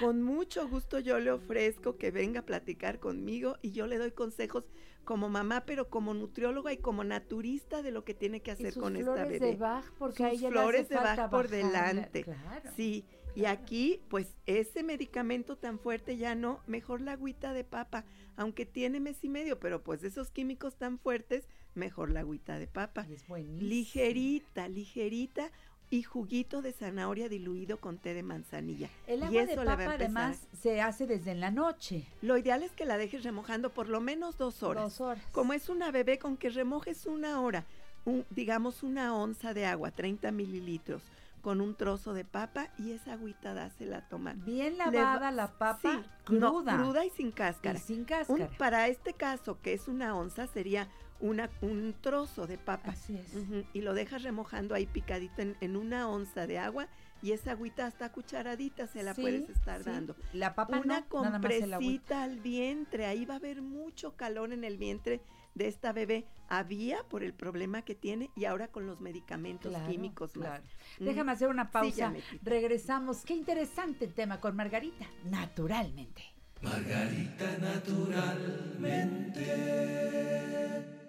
con 0.00 0.22
mucho 0.22 0.68
gusto 0.68 0.98
yo 0.98 1.18
le 1.18 1.30
ofrezco 1.30 1.96
que 1.96 2.10
venga 2.10 2.40
a 2.40 2.44
platicar 2.46 2.98
conmigo 3.00 3.56
y 3.62 3.72
yo 3.72 3.86
le 3.86 3.98
doy 3.98 4.12
consejos 4.12 4.64
como 5.04 5.28
mamá, 5.28 5.64
pero 5.66 5.88
como 5.88 6.14
nutrióloga 6.14 6.72
y 6.72 6.78
como 6.78 7.04
naturista 7.04 7.82
de 7.82 7.92
lo 7.92 8.04
que 8.04 8.12
tiene 8.14 8.40
que 8.40 8.50
Y 8.50 8.54
hacer 8.54 8.72
sus 8.72 8.82
con 8.82 8.96
esta 8.96 9.12
flores 9.12 9.28
bebé. 9.40 9.46
de 9.52 9.56
Bach, 9.56 9.84
porque 9.98 10.24
a 10.24 10.30
Sus 10.30 10.38
ella 10.40 10.50
le 10.50 10.56
hace 10.58 10.62
flores 10.62 10.88
de 10.88 10.96
falta 10.96 11.22
Bach 11.22 11.30
por 11.30 11.48
delante. 11.48 12.22
claro, 12.24 12.70
sí, 12.74 13.04
y 13.36 13.44
aquí, 13.44 14.00
pues 14.08 14.34
ese 14.46 14.82
medicamento 14.82 15.56
tan 15.56 15.78
fuerte 15.78 16.16
ya 16.16 16.34
no, 16.34 16.60
mejor 16.66 17.00
la 17.00 17.12
agüita 17.12 17.52
de 17.52 17.62
papa, 17.64 18.04
aunque 18.36 18.66
tiene 18.66 18.98
mes 18.98 19.22
y 19.22 19.28
medio, 19.28 19.60
pero 19.60 19.82
pues 19.82 20.02
esos 20.02 20.30
químicos 20.30 20.76
tan 20.76 20.98
fuertes, 20.98 21.48
mejor 21.74 22.10
la 22.10 22.20
agüita 22.20 22.58
de 22.58 22.66
papa. 22.66 23.06
Y 23.08 23.14
es 23.14 23.26
buenísimo. 23.28 23.68
Ligerita, 23.68 24.68
ligerita 24.68 25.50
y 25.88 26.02
juguito 26.02 26.62
de 26.62 26.72
zanahoria 26.72 27.28
diluido 27.28 27.78
con 27.78 27.98
té 27.98 28.12
de 28.14 28.22
manzanilla. 28.22 28.90
El 29.06 29.20
y 29.20 29.22
agua 29.24 29.46
de 29.46 29.52
eso 29.52 29.60
a 29.62 29.64
papa 29.64 29.92
además 29.92 30.46
se 30.60 30.80
hace 30.80 31.06
desde 31.06 31.30
en 31.30 31.40
la 31.40 31.50
noche. 31.50 32.06
Lo 32.22 32.36
ideal 32.38 32.62
es 32.62 32.72
que 32.72 32.84
la 32.86 32.98
dejes 32.98 33.22
remojando 33.22 33.70
por 33.70 33.88
lo 33.88 34.00
menos 34.00 34.36
dos 34.36 34.62
horas. 34.62 34.82
Dos 34.84 35.00
horas. 35.00 35.24
Como 35.32 35.52
es 35.52 35.68
una 35.68 35.90
bebé, 35.92 36.18
con 36.18 36.36
que 36.36 36.50
remojes 36.50 37.06
una 37.06 37.40
hora, 37.40 37.66
un- 38.04 38.24
digamos 38.30 38.82
una 38.82 39.14
onza 39.14 39.54
de 39.54 39.66
agua, 39.66 39.90
30 39.92 40.32
mililitros, 40.32 41.02
con 41.46 41.60
un 41.60 41.76
trozo 41.76 42.12
de 42.12 42.24
papa 42.24 42.70
y 42.76 42.90
esa 42.90 43.12
agüita 43.12 43.54
dásela 43.54 43.98
a 43.98 44.08
tomar. 44.08 44.34
Bien 44.34 44.72
Le 44.72 44.78
lavada 44.78 45.30
la 45.30 45.46
papa, 45.56 46.02
Sí, 46.26 46.34
no, 46.34 46.50
cruda. 46.54 46.76
cruda 46.76 47.04
y 47.04 47.10
sin 47.10 47.30
cáscara. 47.30 47.78
y 47.78 47.82
sin 47.82 48.00
Un- 48.00 48.04
cáscara. 48.04 48.50
para 48.58 48.88
este 48.88 49.12
caso, 49.12 49.60
que 49.62 49.72
es 49.72 49.86
una 49.86 50.16
onza, 50.16 50.48
sería 50.48 50.88
una, 51.20 51.48
un 51.62 51.94
trozo 52.00 52.48
de 52.48 52.58
papa. 52.58 52.90
Así 52.90 53.16
es. 53.16 53.32
Y 53.72 53.82
lo 53.82 53.94
dejas 53.94 54.24
remojando 54.24 54.74
ahí 54.74 54.86
picadito 54.86 55.40
en, 55.40 55.56
en 55.60 55.76
una 55.76 56.08
onza 56.08 56.48
de 56.48 56.58
agua 56.58 56.88
y 57.22 57.30
esa 57.30 57.52
agüita 57.52 57.86
hasta 57.86 58.10
cucharadita 58.10 58.88
se 58.88 59.04
la 59.04 59.14
Sí, 59.14 59.20
puedes 59.22 59.48
estar 59.48 59.84
sí. 59.84 59.88
dando. 59.88 60.16
La 60.32 60.56
papa 60.56 60.80
una 60.80 61.06
no, 61.08 61.22
nada 61.22 61.38
más 61.38 61.52
el 61.52 61.70
compresita 61.70 62.24
al 62.24 62.40
vientre, 62.40 63.06
ahí 63.06 63.24
va 63.24 63.34
a 63.34 63.36
haber 63.36 63.62
mucho 63.62 64.16
calor 64.16 64.52
en 64.52 64.64
el 64.64 64.78
vientre 64.78 65.20
de 65.56 65.66
esta 65.66 65.92
bebé. 65.92 66.26
Había 66.48 67.02
por 67.08 67.24
el 67.24 67.32
problema 67.34 67.82
que 67.82 67.96
tiene 67.96 68.30
y 68.36 68.44
ahora 68.44 68.68
con 68.68 68.86
los 68.86 69.00
medicamentos 69.00 69.70
Claro, 69.72 69.90
químicos 69.90 70.30
claro. 70.32 70.62
más. 70.62 70.62
Mm. 71.00 71.04
Déjame 71.04 71.32
hacer 71.32 71.48
una 71.48 71.70
pausa. 71.72 72.12
Regresamos. 72.42 73.24
Qué 73.24 73.34
interesante 73.34 74.06
tema 74.06 74.38
con 74.40 74.54
Margarita. 74.54 75.06
Naturalmente. 75.24 76.22
Margarita 76.62 77.58
naturalmente. 77.58 79.46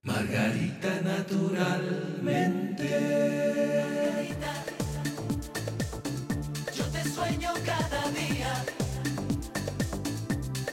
Margarita 0.04 1.02
naturalmente. 1.02 2.88
Yo 6.74 6.84
te 6.86 7.04
sueño 7.04 7.52
cada 7.66 8.10
día. 8.12 8.66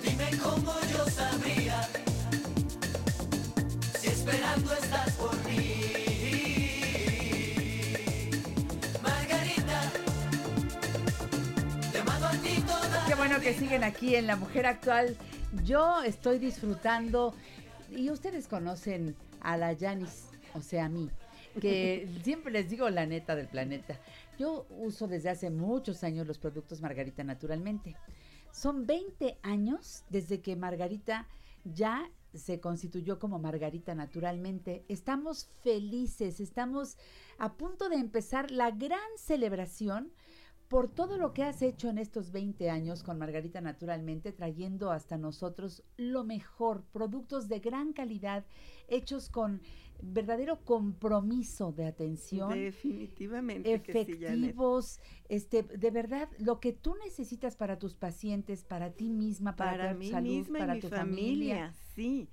Dime 0.03 0.31
cómo 0.43 0.73
yo 0.93 1.05
sabría. 1.11 1.64
Que 13.45 13.53
siguen 13.53 13.85
aquí 13.85 14.17
en 14.17 14.27
La 14.27 14.37
Mujer 14.37 14.65
Actual. 14.65 15.19
Yo 15.65 16.03
estoy 16.03 16.39
disfrutando, 16.39 17.35
y 17.91 18.09
ustedes 18.09 18.49
conocen 18.49 19.15
a 19.43 19.59
la 19.59 19.75
Yanis, 19.75 20.31
o 20.55 20.63
sea, 20.63 20.87
a 20.87 20.89
mí, 20.89 21.11
que 21.61 22.09
siempre 22.25 22.51
les 22.51 22.71
digo 22.71 22.89
la 22.89 23.05
neta 23.05 23.37
del 23.37 23.49
planeta. 23.49 24.01
Yo 24.39 24.67
uso 24.71 25.09
desde 25.09 25.29
hace 25.29 25.51
muchos 25.51 26.05
años 26.05 26.27
los 26.27 26.39
productos 26.39 26.81
Margarita 26.81 27.23
naturalmente. 27.23 27.97
Son 28.51 28.87
20 28.87 29.37
años 29.43 30.05
desde 30.09 30.41
que 30.41 30.57
Margarita 30.57 31.29
ya 31.65 32.11
se 32.35 32.61
constituyó 32.61 33.19
como 33.19 33.39
Margarita 33.39 33.95
naturalmente. 33.95 34.85
Estamos 34.89 35.49
felices, 35.63 36.41
estamos 36.41 36.97
a 37.39 37.55
punto 37.55 37.89
de 37.89 37.97
empezar 37.97 38.51
la 38.51 38.71
gran 38.71 39.01
celebración 39.17 40.13
por 40.69 40.89
todo 40.89 41.19
lo 41.19 41.33
que 41.33 41.43
has 41.43 41.63
hecho 41.63 41.89
en 41.89 41.99
estos 41.99 42.33
20 42.33 42.71
años 42.71 43.03
con 43.03 43.19
Margarita 43.19 43.61
Naturalmente, 43.61 44.33
trayendo 44.33 44.91
hasta 44.91 45.19
nosotros 45.19 45.83
lo 45.97 46.25
mejor, 46.25 46.85
productos 46.93 47.49
de 47.49 47.61
gran 47.61 47.93
calidad, 47.93 48.45
hechos 48.89 49.29
con 49.29 49.61
verdadero 50.03 50.65
compromiso 50.65 51.73
de 51.73 51.87
atención, 51.87 52.51
Definitivamente 52.51 53.83
que 53.83 54.05
sí, 54.05 54.13
Janet. 54.21 54.51
efectivos, 54.51 55.01
este, 55.29 55.63
de 55.63 55.91
verdad, 55.91 56.29
lo 56.39 56.61
que 56.61 56.73
tú 56.73 56.95
necesitas 57.05 57.57
para 57.57 57.79
tus 57.79 57.95
pacientes, 57.95 58.65
para 58.65 58.91
ti 58.91 59.09
misma, 59.09 59.57
para, 59.57 59.71
para 59.73 59.93
tu 59.93 59.99
mí 59.99 60.11
salud, 60.11 60.29
misma 60.29 60.59
para 60.59 60.73
y 60.73 60.77
mi 60.77 60.81
tu 60.81 60.89
familia. 60.89 61.75
Sí, 61.95 62.29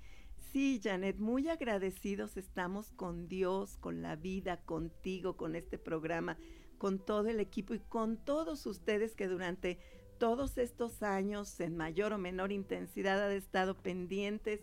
sí, 0.52 0.80
Janet, 0.82 1.18
muy 1.18 1.48
agradecidos 1.48 2.36
estamos 2.36 2.90
con 2.92 3.28
Dios, 3.28 3.76
con 3.78 4.02
la 4.02 4.16
vida, 4.16 4.62
contigo, 4.64 5.36
con 5.36 5.56
este 5.56 5.78
programa, 5.78 6.36
con 6.82 6.98
todo 6.98 7.28
el 7.28 7.38
equipo 7.38 7.74
y 7.74 7.78
con 7.78 8.16
todos 8.16 8.66
ustedes 8.66 9.14
que 9.14 9.28
durante 9.28 9.78
todos 10.18 10.58
estos 10.58 11.04
años, 11.04 11.60
en 11.60 11.76
mayor 11.76 12.12
o 12.12 12.18
menor 12.18 12.50
intensidad, 12.50 13.24
han 13.24 13.30
estado 13.30 13.76
pendientes, 13.76 14.58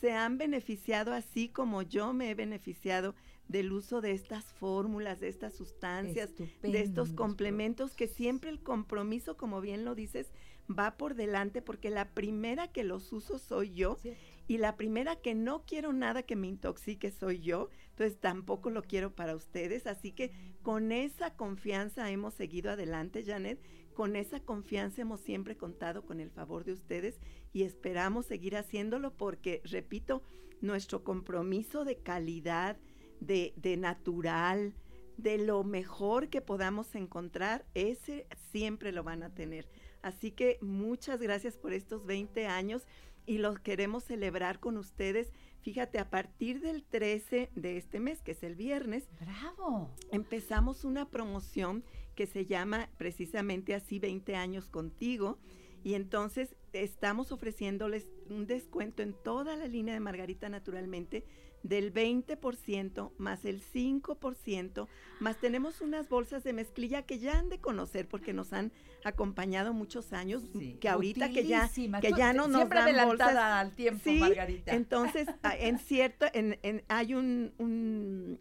se 0.00 0.12
han 0.12 0.38
beneficiado 0.38 1.12
así 1.12 1.50
como 1.50 1.82
yo 1.82 2.14
me 2.14 2.30
he 2.30 2.34
beneficiado 2.34 3.14
del 3.48 3.70
uso 3.70 4.00
de 4.00 4.12
estas 4.12 4.54
fórmulas, 4.54 5.20
de 5.20 5.28
estas 5.28 5.52
sustancias, 5.52 6.30
de 6.62 6.80
estos 6.80 7.12
complementos 7.12 7.94
que 7.94 8.08
siempre 8.08 8.48
el 8.48 8.62
compromiso, 8.62 9.36
como 9.36 9.60
bien 9.60 9.84
lo 9.84 9.94
dices, 9.94 10.32
va 10.70 10.96
por 10.96 11.16
delante 11.16 11.60
porque 11.60 11.90
la 11.90 12.08
primera 12.14 12.68
que 12.68 12.82
los 12.82 13.12
uso 13.12 13.38
soy 13.38 13.74
yo 13.74 13.96
Cierto. 14.00 14.22
y 14.46 14.56
la 14.56 14.76
primera 14.76 15.16
que 15.16 15.34
no 15.34 15.66
quiero 15.66 15.92
nada 15.92 16.22
que 16.22 16.34
me 16.34 16.46
intoxique 16.46 17.10
soy 17.10 17.40
yo, 17.40 17.68
entonces 17.98 18.20
tampoco 18.20 18.70
lo 18.70 18.84
quiero 18.84 19.12
para 19.16 19.34
ustedes, 19.34 19.88
así 19.88 20.12
que 20.12 20.30
con 20.62 20.92
esa 20.92 21.34
confianza 21.34 22.08
hemos 22.12 22.32
seguido 22.32 22.70
adelante, 22.70 23.24
Janet, 23.24 23.60
con 23.92 24.14
esa 24.14 24.38
confianza 24.38 25.02
hemos 25.02 25.20
siempre 25.20 25.56
contado 25.56 26.06
con 26.06 26.20
el 26.20 26.30
favor 26.30 26.64
de 26.64 26.74
ustedes 26.74 27.18
y 27.52 27.64
esperamos 27.64 28.26
seguir 28.26 28.56
haciéndolo 28.56 29.16
porque, 29.16 29.62
repito, 29.64 30.22
nuestro 30.60 31.02
compromiso 31.02 31.84
de 31.84 31.96
calidad, 31.96 32.76
de, 33.18 33.52
de 33.56 33.76
natural, 33.76 34.74
de 35.16 35.38
lo 35.38 35.64
mejor 35.64 36.28
que 36.28 36.40
podamos 36.40 36.94
encontrar, 36.94 37.66
ese 37.74 38.28
siempre 38.52 38.92
lo 38.92 39.02
van 39.02 39.24
a 39.24 39.34
tener. 39.34 39.68
Así 40.02 40.30
que 40.30 40.58
muchas 40.60 41.20
gracias 41.20 41.56
por 41.56 41.72
estos 41.72 42.06
20 42.06 42.46
años 42.46 42.86
y 43.26 43.38
los 43.38 43.58
queremos 43.58 44.04
celebrar 44.04 44.60
con 44.60 44.76
ustedes. 44.76 45.32
Fíjate, 45.62 45.98
a 45.98 46.08
partir 46.08 46.60
del 46.60 46.84
13 46.84 47.50
de 47.54 47.76
este 47.76 48.00
mes, 48.00 48.22
que 48.22 48.32
es 48.32 48.42
el 48.42 48.54
viernes, 48.54 49.08
Bravo. 49.20 49.94
empezamos 50.12 50.84
una 50.84 51.10
promoción 51.10 51.84
que 52.14 52.26
se 52.26 52.46
llama 52.46 52.88
precisamente 52.96 53.74
así 53.74 53.98
20 53.98 54.34
años 54.36 54.68
contigo. 54.68 55.38
Y 55.84 55.94
entonces 55.94 56.56
estamos 56.72 57.30
ofreciéndoles 57.32 58.10
un 58.28 58.46
descuento 58.46 59.02
en 59.02 59.14
toda 59.14 59.56
la 59.56 59.68
línea 59.68 59.94
de 59.94 60.00
Margarita 60.00 60.48
Naturalmente 60.48 61.24
del 61.62 61.92
20% 61.92 63.12
más 63.18 63.44
el 63.44 63.60
5%, 63.62 64.86
más 65.20 65.36
tenemos 65.40 65.80
unas 65.80 66.08
bolsas 66.08 66.44
de 66.44 66.52
mezclilla 66.52 67.02
que 67.02 67.18
ya 67.18 67.38
han 67.38 67.48
de 67.48 67.60
conocer 67.60 68.08
porque 68.08 68.32
nos 68.32 68.52
han 68.52 68.72
acompañado 69.04 69.72
muchos 69.74 70.12
años, 70.12 70.44
que 70.80 70.88
ahorita 70.88 71.30
que 71.30 71.44
ya 71.46 71.68
que 72.00 72.12
ya 72.16 72.32
no 72.32 72.48
nos 72.48 72.58
Siempre 72.68 72.92
dan 72.92 73.06
bolsas. 73.08 73.34
al 73.36 73.74
tiempo, 73.74 74.00
Sí, 74.04 74.18
Margarita. 74.18 74.74
entonces 74.74 75.28
a- 75.42 75.56
en 75.58 75.78
cierto 75.78 76.26
en, 76.32 76.58
en- 76.62 76.84
hay 76.88 77.14
un, 77.14 77.52
un 77.58 78.38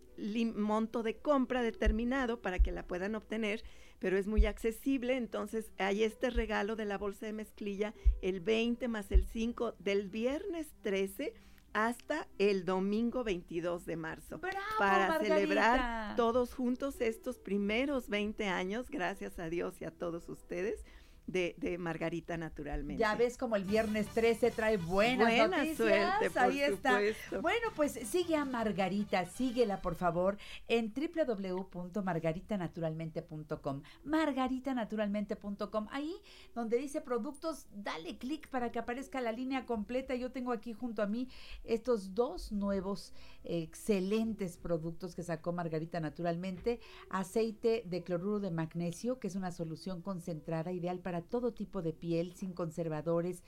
monto 0.55 1.03
de 1.03 1.17
compra 1.17 1.61
determinado 1.61 2.41
para 2.41 2.59
que 2.59 2.71
la 2.71 2.83
puedan 2.85 3.15
obtener 3.15 3.63
pero 3.99 4.15
es 4.15 4.27
muy 4.27 4.45
accesible, 4.45 5.17
entonces 5.17 5.71
hay 5.79 6.03
este 6.03 6.29
regalo 6.29 6.75
de 6.75 6.85
la 6.85 6.99
bolsa 6.99 7.25
de 7.25 7.33
mezclilla, 7.33 7.95
el 8.21 8.41
20 8.41 8.87
más 8.89 9.11
el 9.11 9.25
5 9.25 9.73
del 9.79 10.07
viernes 10.07 10.67
13 10.83 11.33
hasta 11.73 12.27
el 12.37 12.65
domingo 12.65 13.23
22 13.23 13.85
de 13.85 13.95
marzo 13.95 14.39
¡Bravo, 14.39 14.57
para 14.79 15.07
Margarita! 15.07 15.35
celebrar 15.35 16.15
todos 16.15 16.53
juntos 16.53 17.01
estos 17.01 17.37
primeros 17.37 18.09
20 18.09 18.47
años, 18.47 18.89
gracias 18.89 19.39
a 19.39 19.49
Dios 19.49 19.81
y 19.81 19.85
a 19.85 19.91
todos 19.91 20.27
ustedes, 20.29 20.83
de, 21.27 21.55
de 21.57 21.77
Margarita 21.77 22.35
naturalmente. 22.37 22.99
Ya 22.99 23.13
ves 23.15 23.37
como 23.37 23.55
el 23.55 23.63
viernes 23.65 24.07
13 24.07 24.49
trae 24.51 24.77
buenas 24.77 25.27
Buena 25.27 25.47
noticias. 25.57 25.77
suerte, 25.77 26.29
por 26.31 26.41
Ahí 26.41 26.61
está. 26.61 26.99
Bueno, 27.41 27.67
pues 27.75 27.91
sigue 27.93 28.35
a 28.35 28.45
Margarita, 28.45 29.25
síguela 29.25 29.81
por 29.81 29.95
favor 29.95 30.37
en 30.67 30.93
www.margaritanaturalmente.com. 30.93 33.81
Margaritanaturalmente.com. 34.05 35.87
Ahí 35.91 36.13
donde 36.55 36.77
dice 36.77 37.01
productos, 37.01 37.67
dale 37.75 38.17
clic 38.17 38.49
para 38.49 38.71
que 38.71 38.79
aparezca 38.79 39.21
la 39.21 39.31
línea 39.31 39.65
completa. 39.65 40.15
Yo 40.15 40.31
tengo 40.31 40.51
aquí 40.51 40.73
junto 40.73 41.01
a 41.01 41.07
mí 41.07 41.27
estos 41.63 42.15
dos 42.15 42.51
nuevos 42.51 43.13
excelentes 43.43 44.57
productos 44.57 45.15
que 45.15 45.23
sacó 45.23 45.51
Margarita 45.51 45.99
Naturalmente. 45.99 46.79
Aceite 47.09 47.83
de 47.85 48.03
cloruro 48.03 48.39
de 48.39 48.51
magnesio, 48.51 49.19
que 49.19 49.27
es 49.27 49.35
una 49.35 49.51
solución 49.51 50.01
concentrada 50.01 50.71
ideal 50.71 50.99
para 50.99 51.16
todo 51.21 51.53
tipo 51.53 51.81
de 51.81 51.93
piel, 51.93 52.33
sin 52.33 52.53
conservadores. 52.53 53.43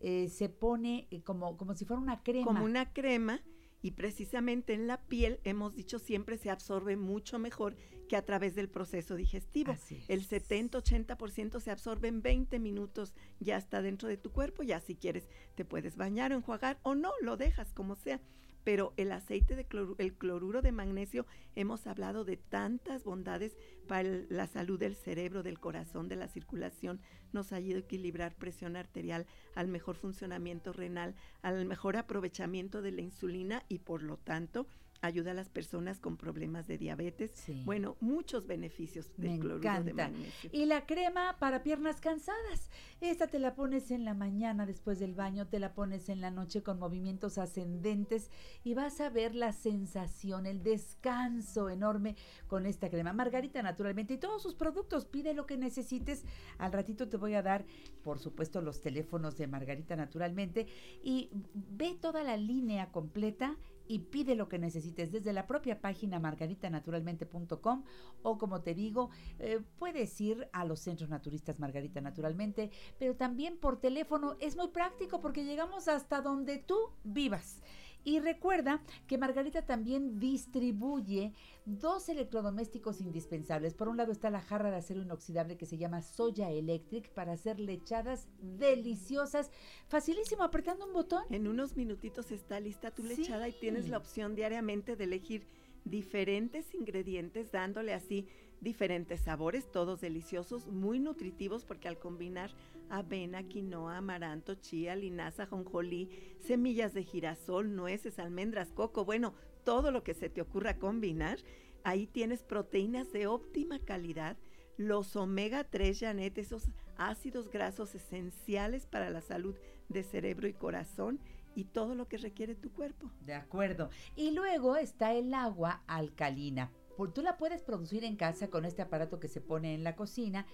Eh, 0.00 0.28
se 0.28 0.48
pone 0.48 1.06
eh, 1.10 1.22
como, 1.22 1.56
como 1.56 1.74
si 1.74 1.84
fuera 1.84 2.02
una 2.02 2.22
crema. 2.22 2.46
como 2.46 2.64
una 2.64 2.92
crema 2.92 3.40
y 3.84 3.90
precisamente 3.90 4.72
en 4.72 4.86
la 4.86 5.02
piel, 5.02 5.40
hemos 5.44 5.74
dicho 5.74 5.98
siempre, 5.98 6.38
se 6.38 6.48
absorbe 6.48 6.96
mucho 6.96 7.38
mejor 7.38 7.76
que 8.08 8.16
a 8.16 8.24
través 8.24 8.54
del 8.54 8.70
proceso 8.70 9.14
digestivo. 9.14 9.72
Así. 9.72 10.02
El 10.08 10.26
70-80% 10.26 11.60
se 11.60 11.70
absorbe 11.70 12.08
en 12.08 12.22
20 12.22 12.58
minutos, 12.60 13.12
ya 13.40 13.58
está 13.58 13.82
dentro 13.82 14.08
de 14.08 14.16
tu 14.16 14.32
cuerpo, 14.32 14.62
ya 14.62 14.80
si 14.80 14.94
quieres 14.94 15.28
te 15.54 15.66
puedes 15.66 15.96
bañar 15.96 16.32
o 16.32 16.36
enjuagar 16.36 16.78
o 16.82 16.94
no, 16.94 17.12
lo 17.20 17.36
dejas 17.36 17.74
como 17.74 17.94
sea. 17.94 18.22
Pero 18.64 18.94
el 18.96 19.12
aceite 19.12 19.54
de 19.56 19.66
cloruro, 19.66 19.96
el 19.98 20.14
cloruro 20.14 20.62
de 20.62 20.72
magnesio, 20.72 21.26
hemos 21.54 21.86
hablado 21.86 22.24
de 22.24 22.36
tantas 22.36 23.04
bondades 23.04 23.56
para 23.86 24.08
la 24.28 24.46
salud 24.46 24.78
del 24.78 24.96
cerebro, 24.96 25.42
del 25.42 25.60
corazón, 25.60 26.08
de 26.08 26.16
la 26.16 26.28
circulación, 26.28 27.00
nos 27.32 27.52
ayuda 27.52 27.76
a 27.76 27.80
equilibrar 27.80 28.34
presión 28.34 28.76
arterial, 28.76 29.26
al 29.54 29.68
mejor 29.68 29.96
funcionamiento 29.96 30.72
renal, 30.72 31.14
al 31.42 31.64
mejor 31.66 31.96
aprovechamiento 31.96 32.82
de 32.82 32.92
la 32.92 33.02
insulina 33.02 33.62
y 33.68 33.78
por 33.78 34.02
lo 34.02 34.16
tanto 34.16 34.66
ayuda 35.06 35.32
a 35.32 35.34
las 35.34 35.48
personas 35.48 36.00
con 36.00 36.16
problemas 36.16 36.66
de 36.66 36.78
diabetes. 36.78 37.32
Sí. 37.34 37.62
Bueno, 37.64 37.96
muchos 38.00 38.46
beneficios 38.46 39.10
del 39.16 39.32
Me 39.32 39.38
cloruro 39.38 39.60
de 39.60 39.68
encanta. 39.90 40.08
magnesio. 40.10 40.50
Y 40.52 40.66
la 40.66 40.86
crema 40.86 41.36
para 41.38 41.62
piernas 41.62 42.00
cansadas. 42.00 42.70
Esta 43.00 43.26
te 43.26 43.38
la 43.38 43.54
pones 43.54 43.90
en 43.90 44.04
la 44.04 44.14
mañana 44.14 44.66
después 44.66 44.98
del 44.98 45.14
baño, 45.14 45.46
te 45.46 45.58
la 45.58 45.74
pones 45.74 46.08
en 46.08 46.20
la 46.20 46.30
noche 46.30 46.62
con 46.62 46.78
movimientos 46.78 47.38
ascendentes 47.38 48.30
y 48.62 48.74
vas 48.74 49.00
a 49.00 49.10
ver 49.10 49.34
la 49.34 49.52
sensación, 49.52 50.46
el 50.46 50.62
descanso 50.62 51.68
enorme 51.68 52.16
con 52.46 52.66
esta 52.66 52.88
crema. 52.90 53.12
Margarita 53.12 53.62
naturalmente 53.62 54.14
y 54.14 54.18
todos 54.18 54.42
sus 54.42 54.54
productos, 54.54 55.04
pide 55.06 55.34
lo 55.34 55.46
que 55.46 55.56
necesites. 55.56 56.24
Al 56.58 56.72
ratito 56.72 57.08
te 57.08 57.16
voy 57.16 57.34
a 57.34 57.42
dar, 57.42 57.64
por 58.02 58.18
supuesto, 58.18 58.60
los 58.62 58.80
teléfonos 58.80 59.36
de 59.36 59.46
Margarita 59.46 59.96
naturalmente 59.96 60.66
y 61.02 61.30
ve 61.54 61.96
toda 62.00 62.22
la 62.22 62.36
línea 62.36 62.90
completa 62.90 63.56
y 63.86 64.00
pide 64.00 64.34
lo 64.34 64.48
que 64.48 64.58
necesites 64.58 65.12
desde 65.12 65.32
la 65.32 65.46
propia 65.46 65.80
página 65.80 66.18
margaritanaturalmente.com 66.18 67.84
o 68.22 68.38
como 68.38 68.62
te 68.62 68.74
digo, 68.74 69.10
eh, 69.38 69.60
puedes 69.78 70.20
ir 70.20 70.48
a 70.52 70.64
los 70.64 70.80
centros 70.80 71.10
naturistas 71.10 71.58
Margarita 71.58 72.00
Naturalmente, 72.00 72.70
pero 72.98 73.16
también 73.16 73.58
por 73.58 73.80
teléfono 73.80 74.36
es 74.40 74.56
muy 74.56 74.68
práctico 74.68 75.20
porque 75.20 75.44
llegamos 75.44 75.88
hasta 75.88 76.20
donde 76.20 76.58
tú 76.58 76.76
vivas. 77.02 77.62
Y 78.04 78.20
recuerda 78.20 78.82
que 79.06 79.16
Margarita 79.18 79.62
también 79.62 80.18
distribuye 80.18 81.32
dos 81.64 82.08
electrodomésticos 82.10 83.00
indispensables. 83.00 83.74
Por 83.74 83.88
un 83.88 83.96
lado 83.96 84.12
está 84.12 84.28
la 84.28 84.42
jarra 84.42 84.70
de 84.70 84.76
acero 84.76 85.00
inoxidable 85.00 85.56
que 85.56 85.64
se 85.66 85.78
llama 85.78 86.02
Soya 86.02 86.50
Electric 86.50 87.08
para 87.10 87.32
hacer 87.32 87.58
lechadas 87.58 88.28
deliciosas. 88.40 89.50
Facilísimo, 89.88 90.42
apretando 90.42 90.86
un 90.86 90.92
botón. 90.92 91.24
En 91.30 91.48
unos 91.48 91.76
minutitos 91.76 92.30
está 92.30 92.60
lista 92.60 92.90
tu 92.90 93.02
Sí. 93.02 93.16
lechada 93.16 93.48
y 93.48 93.52
tienes 93.52 93.88
la 93.88 93.96
opción 93.98 94.34
diariamente 94.34 94.96
de 94.96 95.04
elegir 95.04 95.46
diferentes 95.86 96.74
ingredientes, 96.74 97.50
dándole 97.52 97.94
así 97.94 98.26
diferentes 98.60 99.20
sabores, 99.20 99.70
todos 99.70 100.00
deliciosos, 100.00 100.66
muy 100.68 100.98
nutritivos, 100.98 101.64
porque 101.64 101.88
al 101.88 101.98
combinar 101.98 102.50
avena, 102.88 103.42
quinoa, 103.42 103.98
amaranto, 103.98 104.54
chía, 104.54 104.96
linaza, 104.96 105.46
jonjolí, 105.46 106.10
semillas 106.40 106.94
de 106.94 107.04
girasol, 107.04 107.74
nueces, 107.74 108.18
almendras, 108.18 108.72
coco, 108.72 109.04
bueno, 109.04 109.34
todo 109.64 109.90
lo 109.90 110.02
que 110.02 110.14
se 110.14 110.28
te 110.28 110.40
ocurra 110.40 110.78
combinar, 110.78 111.38
ahí 111.82 112.06
tienes 112.06 112.42
proteínas 112.42 113.12
de 113.12 113.26
óptima 113.26 113.78
calidad, 113.78 114.36
los 114.76 115.14
omega 115.16 115.64
3, 115.64 116.00
Janet, 116.00 116.38
esos 116.38 116.68
ácidos 116.96 117.50
grasos 117.50 117.94
esenciales 117.94 118.86
para 118.86 119.10
la 119.10 119.20
salud 119.20 119.54
de 119.88 120.02
cerebro 120.02 120.48
y 120.48 120.52
corazón 120.52 121.20
y 121.54 121.64
todo 121.64 121.94
lo 121.94 122.08
que 122.08 122.18
requiere 122.18 122.54
tu 122.54 122.72
cuerpo. 122.72 123.10
De 123.20 123.34
acuerdo. 123.34 123.90
Y 124.16 124.32
luego 124.32 124.76
está 124.76 125.14
el 125.14 125.32
agua 125.34 125.82
alcalina. 125.86 126.72
Tú 127.14 127.22
la 127.22 127.36
puedes 127.36 127.62
producir 127.62 128.04
en 128.04 128.16
casa 128.16 128.48
con 128.48 128.64
este 128.64 128.82
aparato 128.82 129.18
que 129.18 129.28
se 129.28 129.40
pone 129.40 129.74
en 129.74 129.84
la 129.84 129.96
cocina, 129.96 130.46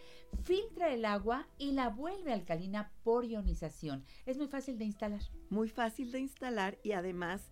filtra 0.43 0.93
el 0.93 1.05
agua 1.05 1.47
y 1.59 1.73
la 1.73 1.89
vuelve 1.89 2.33
alcalina 2.33 2.93
por 3.05 3.25
ionización. 3.25 4.05
Es 4.27 4.39
muy 4.39 4.49
fácil 4.49 4.79
de 4.79 4.87
instalar. 4.87 5.23
Muy 5.51 5.69
fácil 5.69 6.13
de 6.13 6.21
instalar 6.21 6.79
y 6.83 6.93
además 6.93 7.51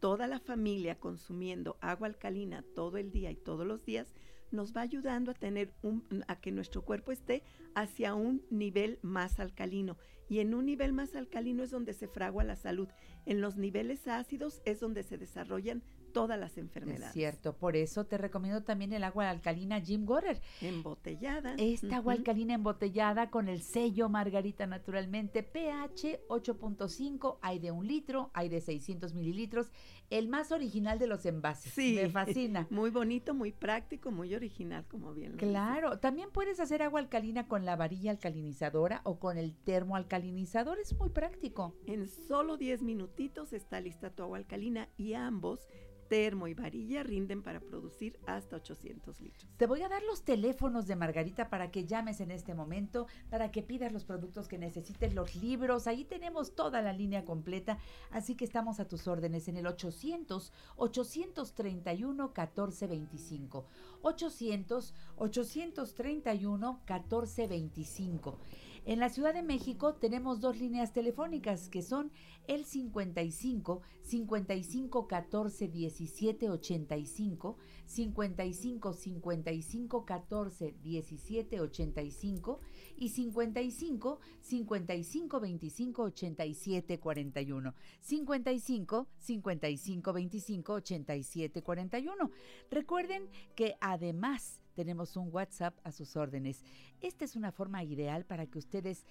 toda 0.00 0.26
la 0.26 0.40
familia 0.40 0.98
consumiendo 0.98 1.76
agua 1.80 2.08
alcalina 2.08 2.64
todo 2.74 2.96
el 2.96 3.12
día 3.12 3.30
y 3.30 3.36
todos 3.36 3.66
los 3.66 3.84
días 3.84 4.14
nos 4.50 4.74
va 4.74 4.80
ayudando 4.80 5.30
a 5.30 5.34
tener 5.34 5.74
un, 5.82 6.24
a 6.26 6.40
que 6.40 6.50
nuestro 6.50 6.82
cuerpo 6.82 7.12
esté 7.12 7.44
hacia 7.74 8.14
un 8.14 8.42
nivel 8.50 8.98
más 9.02 9.38
alcalino 9.38 9.96
y 10.28 10.40
en 10.40 10.54
un 10.54 10.66
nivel 10.66 10.92
más 10.92 11.14
alcalino 11.14 11.62
es 11.62 11.70
donde 11.70 11.92
se 11.92 12.08
fragua 12.08 12.44
la 12.44 12.56
salud. 12.56 12.88
En 13.26 13.40
los 13.40 13.56
niveles 13.56 14.06
ácidos 14.08 14.62
es 14.64 14.80
donde 14.80 15.02
se 15.02 15.18
desarrollan 15.18 15.82
todas 16.12 16.38
las 16.38 16.58
enfermedades. 16.58 17.08
Es 17.08 17.12
cierto, 17.12 17.56
por 17.56 17.76
eso 17.76 18.04
te 18.06 18.18
recomiendo 18.18 18.62
también 18.62 18.92
el 18.92 19.04
agua 19.04 19.30
alcalina 19.30 19.80
Jim 19.80 20.08
Water. 20.08 20.40
Embotellada. 20.60 21.54
Esta 21.58 21.96
agua 21.96 22.12
alcalina 22.14 22.54
embotellada 22.54 23.30
con 23.30 23.48
el 23.48 23.62
sello 23.62 24.08
Margarita 24.08 24.66
Naturalmente, 24.66 25.42
pH 25.42 26.20
8.5, 26.28 27.38
hay 27.42 27.58
de 27.58 27.70
un 27.70 27.86
litro, 27.86 28.30
hay 28.34 28.48
de 28.48 28.60
600 28.60 29.14
mililitros, 29.14 29.70
el 30.10 30.28
más 30.28 30.52
original 30.52 30.98
de 30.98 31.06
los 31.06 31.24
envases. 31.26 31.72
Sí, 31.72 31.94
Me 31.94 32.08
fascina. 32.08 32.66
Muy 32.70 32.90
bonito, 32.90 33.34
muy 33.34 33.52
práctico, 33.52 34.10
muy 34.10 34.34
original, 34.34 34.84
como 34.88 35.12
bien 35.14 35.32
lo. 35.32 35.38
Claro, 35.38 35.98
también 35.98 36.30
puedes 36.30 36.60
hacer 36.60 36.82
agua 36.82 37.00
alcalina 37.00 37.46
con 37.46 37.64
la 37.64 37.76
varilla 37.76 38.10
alcalinizadora 38.10 39.00
o 39.04 39.18
con 39.18 39.38
el 39.38 39.54
termoalcalinizador, 39.54 40.78
es 40.78 40.96
muy 40.98 41.10
práctico. 41.10 41.74
En 41.86 42.08
solo 42.08 42.56
10 42.56 42.82
minutitos 42.82 43.52
está 43.52 43.80
lista 43.80 44.10
tu 44.10 44.22
agua 44.22 44.38
alcalina 44.38 44.88
y 44.96 45.14
ambos, 45.14 45.68
termo 46.10 46.48
y 46.48 46.54
varilla, 46.54 47.04
rinden 47.04 47.40
para 47.40 47.60
producir 47.60 48.18
hasta 48.26 48.56
800 48.56 49.20
litros. 49.20 49.48
Te 49.56 49.66
voy 49.66 49.82
a 49.82 49.88
dar 49.88 50.02
los 50.02 50.24
teléfonos 50.24 50.88
de 50.88 50.96
Margarita 50.96 51.48
para 51.48 51.70
que 51.70 51.86
llames 51.86 52.20
en 52.20 52.32
este 52.32 52.52
momento, 52.52 53.06
para 53.30 53.52
que 53.52 53.62
pidas 53.62 53.92
los 53.92 54.04
productos 54.04 54.48
que 54.48 54.58
necesites, 54.58 55.14
los 55.14 55.36
libros. 55.36 55.86
Ahí 55.86 56.04
tenemos 56.04 56.56
toda 56.56 56.82
la 56.82 56.92
línea 56.92 57.24
completa, 57.24 57.78
así 58.10 58.34
que 58.34 58.44
estamos 58.44 58.80
a 58.80 58.88
tus 58.88 59.06
órdenes 59.06 59.46
en 59.46 59.56
el 59.56 59.68
800 59.68 60.52
831 60.76 62.24
1425. 62.24 63.66
800 64.02 64.94
831 65.16 66.72
1425. 66.72 68.38
En 68.86 68.98
la 68.98 69.10
Ciudad 69.10 69.34
de 69.34 69.42
México 69.42 69.94
tenemos 69.94 70.40
dos 70.40 70.58
líneas 70.58 70.92
telefónicas 70.92 71.68
que 71.68 71.82
son 71.82 72.10
el 72.46 72.64
55 72.64 73.82
55 74.02 75.06
14 75.06 75.68
17 75.68 76.50
85, 76.50 77.56
55 77.84 78.92
55 78.94 80.04
14 80.06 80.74
17 80.82 81.60
85 81.60 82.60
y 83.00 83.08
55 83.08 84.20
55 84.42 85.40
25 85.40 86.02
87 86.02 87.00
41. 87.00 87.74
55 88.00 89.08
55 89.18 90.12
25 90.12 90.72
87 90.74 91.62
41. 91.62 92.30
Recuerden 92.70 93.28
que 93.56 93.74
además 93.80 94.60
tenemos 94.74 95.16
un 95.16 95.30
WhatsApp 95.32 95.74
a 95.82 95.92
sus 95.92 96.14
órdenes. 96.14 96.62
Esta 97.00 97.24
es 97.24 97.34
una 97.36 97.52
forma 97.52 97.82
ideal 97.82 98.24
para 98.26 98.46
que 98.46 98.58
ustedes 98.58 99.04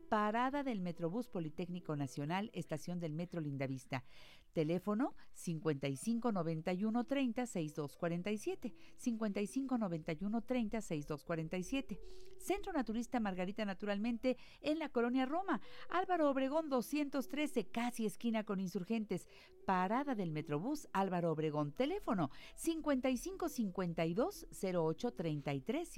parada 0.07 0.63
del 0.63 0.79
Metrobús 0.79 1.27
Politécnico 1.27 1.95
Nacional, 1.95 2.49
estación 2.53 2.99
del 2.99 3.13
Metro 3.13 3.41
Lindavista. 3.41 4.03
Teléfono 4.53 5.13
55 5.33 6.31
91 6.31 7.03
30 7.03 7.45
6247. 7.45 8.73
55 8.97 9.77
91 9.77 10.41
30 10.41 10.81
6247. 10.81 11.99
Centro 12.39 12.73
Naturista 12.73 13.19
Margarita 13.19 13.65
Naturalmente 13.65 14.37
en 14.61 14.79
la 14.79 14.89
colonia 14.89 15.25
Roma. 15.25 15.61
Álvaro 15.89 16.29
Obregón 16.29 16.69
213, 16.69 17.65
casi 17.65 18.05
esquina 18.05 18.43
con 18.43 18.59
insurgentes. 18.59 19.27
Parada 19.65 20.15
del 20.15 20.31
Metrobús 20.31 20.87
Álvaro 20.93 21.31
Obregón. 21.31 21.73
Teléfono 21.73 22.31
55 22.55 23.49
52 23.49 24.47
08 24.73 25.11
33 25.11 25.89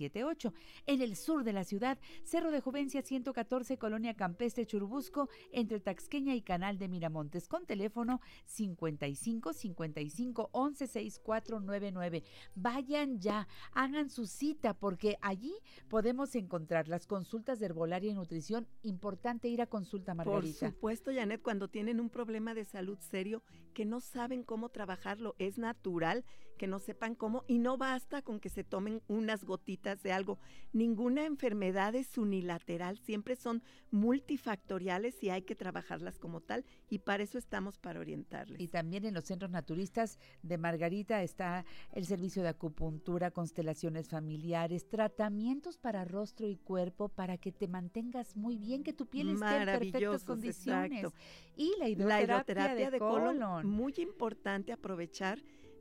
55 0.00 0.10
52 0.10 0.30
08 0.30 0.50
33 0.50 0.50
78. 0.50 0.54
En 0.86 1.02
el 1.02 1.16
sur 1.16 1.44
de 1.44 1.52
la 1.52 1.64
ciudad, 1.64 1.98
Cerro 2.24 2.50
de 2.50 2.60
Juvencia 2.60 3.02
114, 3.02 3.78
Colonia 3.78 4.14
Campestre 4.14 4.66
Churubusco, 4.66 5.28
entre 5.52 5.80
Taxqueña 5.80 6.34
y 6.34 6.42
Canal 6.42 6.78
de 6.78 6.88
Miramontes, 6.88 7.48
con 7.48 7.66
teléfono 7.66 8.20
55 8.46 9.52
55 9.52 10.50
11 10.52 10.86
6499. 10.86 12.22
Vayan 12.54 13.20
ya, 13.20 13.46
hagan 13.72 14.10
su 14.10 14.26
cita, 14.26 14.74
porque 14.74 15.16
allí 15.20 15.54
podemos 15.88 16.34
encontrar 16.34 16.88
las 16.88 17.06
consultas 17.06 17.58
de 17.58 17.66
herbolaria 17.66 18.10
y 18.10 18.14
nutrición. 18.14 18.66
Importante 18.82 19.48
ir 19.48 19.62
a 19.62 19.66
consulta, 19.66 20.14
Margarita. 20.14 20.60
Por 20.60 20.70
supuesto, 20.70 21.10
Janet, 21.12 21.42
cuando 21.42 21.68
tienen 21.68 22.00
un 22.00 22.10
problema 22.10 22.54
de 22.54 22.64
salud 22.64 22.98
serio 22.98 23.42
que 23.74 23.84
no 23.84 24.00
saben 24.00 24.42
cómo 24.42 24.68
trabajarlo, 24.70 25.34
es 25.38 25.58
natural 25.58 26.24
que 26.60 26.66
no 26.66 26.78
sepan 26.78 27.14
cómo 27.14 27.42
y 27.48 27.58
no 27.58 27.78
basta 27.78 28.20
con 28.20 28.38
que 28.38 28.50
se 28.50 28.64
tomen 28.64 29.00
unas 29.08 29.44
gotitas 29.44 30.02
de 30.02 30.12
algo. 30.12 30.38
Ninguna 30.74 31.24
enfermedad 31.24 31.94
es 31.94 32.18
unilateral, 32.18 32.98
siempre 32.98 33.34
son 33.34 33.62
multifactoriales 33.90 35.22
y 35.22 35.30
hay 35.30 35.40
que 35.40 35.54
trabajarlas 35.54 36.18
como 36.18 36.42
tal 36.42 36.66
y 36.90 36.98
para 36.98 37.22
eso 37.22 37.38
estamos 37.38 37.78
para 37.78 37.98
orientarles. 37.98 38.60
Y 38.60 38.68
también 38.68 39.06
en 39.06 39.14
los 39.14 39.24
centros 39.24 39.50
naturistas 39.50 40.18
de 40.42 40.58
Margarita 40.58 41.22
está 41.22 41.64
el 41.92 42.04
servicio 42.04 42.42
de 42.42 42.50
acupuntura, 42.50 43.30
constelaciones 43.30 44.10
familiares, 44.10 44.86
tratamientos 44.86 45.78
para 45.78 46.04
rostro 46.04 46.46
y 46.46 46.56
cuerpo 46.56 47.08
para 47.08 47.38
que 47.38 47.52
te 47.52 47.68
mantengas 47.68 48.36
muy 48.36 48.58
bien, 48.58 48.82
que 48.82 48.92
tu 48.92 49.06
piel 49.06 49.30
esté 49.30 49.56
en 49.56 49.64
perfectas 49.64 50.24
condiciones. 50.24 51.04
exacto. 51.04 51.18
Y 51.56 51.70
la 51.78 51.84
La 51.84 51.88
hidroterapia, 51.88 52.24
hidroterapia 52.24 52.90
de, 52.90 52.98
colon. 52.98 53.66
muy 53.66 53.94
importante 53.96 54.72
aprovechar 54.74 55.38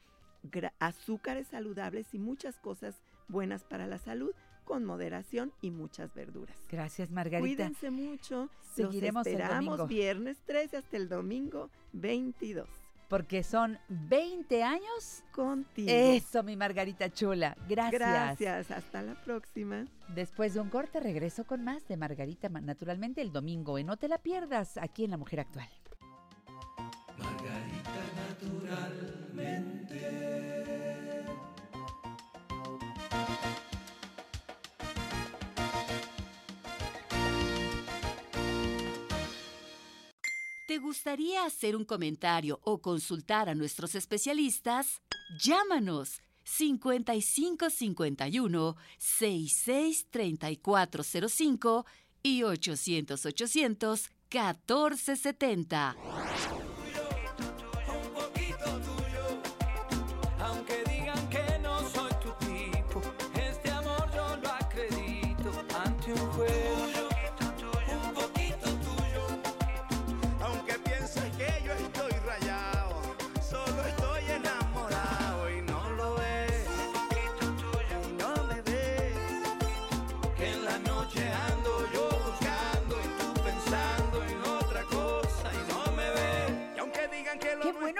azúcares 0.80 1.47
saludables 1.47 2.13
y 2.13 2.19
muchas 2.19 2.58
cosas 2.60 3.02
buenas 3.28 3.63
para 3.63 3.86
la 3.86 3.99
salud 3.99 4.32
con 4.63 4.86
moderación 4.86 5.52
y 5.62 5.71
muchas 5.71 6.13
verduras. 6.13 6.56
Gracias, 6.69 7.12
Margarita. 7.12 7.39
Cuídense 7.39 7.91
mucho. 7.91 8.49
Seguiremos 8.73 9.25
Los 9.25 9.34
esperamos 9.34 9.88
viernes 9.88 10.38
13 10.45 10.78
hasta 10.78 10.97
el 10.97 11.10
domingo 11.10 11.69
22 11.93 12.79
porque 13.10 13.43
son 13.43 13.78
20 13.89 14.63
años 14.63 15.24
contigo. 15.32 15.91
Eso, 15.91 16.43
mi 16.43 16.56
Margarita 16.56 17.10
Chula. 17.10 17.58
Gracias. 17.67 18.00
Gracias, 18.00 18.72
hasta 18.72 19.02
la 19.02 19.15
próxima. 19.15 19.86
Después 20.15 20.54
de 20.54 20.62
un 20.62 20.69
corte 20.69 21.00
regreso 21.00 21.45
con 21.45 21.63
más 21.63 21.88
de 21.88 21.98
Margarita 21.98 22.50
naturalmente 22.50 23.22
el 23.22 23.34
domingo. 23.34 23.80
Y 23.80 23.84
no 23.84 23.98
te 23.98 24.08
la 24.08 24.19
pierdas 24.19 24.78
aquí 24.78 25.06
en 25.06 25.12
La 25.12 25.17
Mujer 25.17 25.39
Actual. 25.41 25.67
Margarita 27.17 27.91
naturalmente. 28.30 30.48
¿Te 40.69 40.77
gustaría 40.77 41.45
hacer 41.45 41.75
un 41.75 41.84
comentario 41.84 42.60
o 42.62 42.79
consultar 42.79 43.49
a 43.49 43.55
nuestros 43.55 43.95
especialistas? 43.95 45.01
Llámanos 45.43 46.21
5551 46.43 48.75
663405 48.99 51.86
y 52.21 52.43
800 52.43 53.25
800 53.25 54.12
1470. 54.32 55.95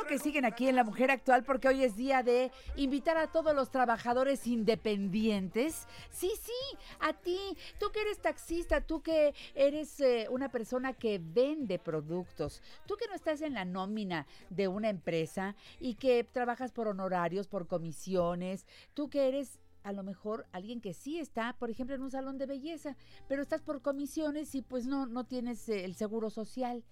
Que 0.10 0.18
siguen 0.18 0.44
aquí 0.44 0.68
en 0.68 0.76
La 0.76 0.84
Mujer 0.84 1.12
Actual 1.12 1.44
porque 1.44 1.68
hoy 1.68 1.84
es 1.84 1.96
día 1.96 2.24
de 2.24 2.52
invitar 2.76 3.16
a 3.18 3.28
todos 3.28 3.54
los 3.54 3.70
trabajadores 3.70 4.48
independientes. 4.48 5.88
Sí, 6.10 6.32
sí, 6.42 6.78
a 7.00 7.14
ti, 7.14 7.38
tú 7.80 7.92
que 7.92 8.02
eres 8.02 8.18
taxista, 8.18 8.82
tú 8.82 9.04
que 9.04 9.36
eres 9.54 10.00
eh, 10.00 10.26
una 10.32 10.50
persona 10.50 10.94
que 10.94 11.22
vende 11.24 11.78
productos, 11.78 12.64
tú 12.88 12.96
que 12.98 13.06
no 13.08 13.14
estás 13.14 13.42
en 13.42 13.54
la 13.54 13.66
nómina 13.66 14.26
de 14.50 14.68
una 14.68 14.90
empresa 14.90 15.56
y 15.80 15.94
que 15.94 16.24
trabajas 16.24 16.72
por 16.72 16.88
honorarios, 16.88 17.48
por 17.48 17.68
comisiones, 17.68 18.66
tú 18.96 19.12
que 19.12 19.28
eres 19.28 19.60
a 19.84 19.94
lo 19.94 20.02
mejor 20.02 20.48
alguien 20.52 20.82
que 20.82 20.96
sí 20.96 21.20
está, 21.20 21.56
por 21.60 21.70
ejemplo, 21.70 21.94
en 21.96 22.02
un 22.02 22.10
salón 22.10 22.40
de 22.40 22.48
belleza, 22.48 22.98
pero 23.28 23.44
estás 23.44 23.62
por 23.62 23.84
comisiones 23.84 24.56
y 24.56 24.64
pues 24.64 24.88
no, 24.88 25.06
no 25.06 25.26
tienes 25.26 25.70
eh, 25.70 25.86
el 25.86 25.94
seguro 25.94 26.32
social. 26.32 26.84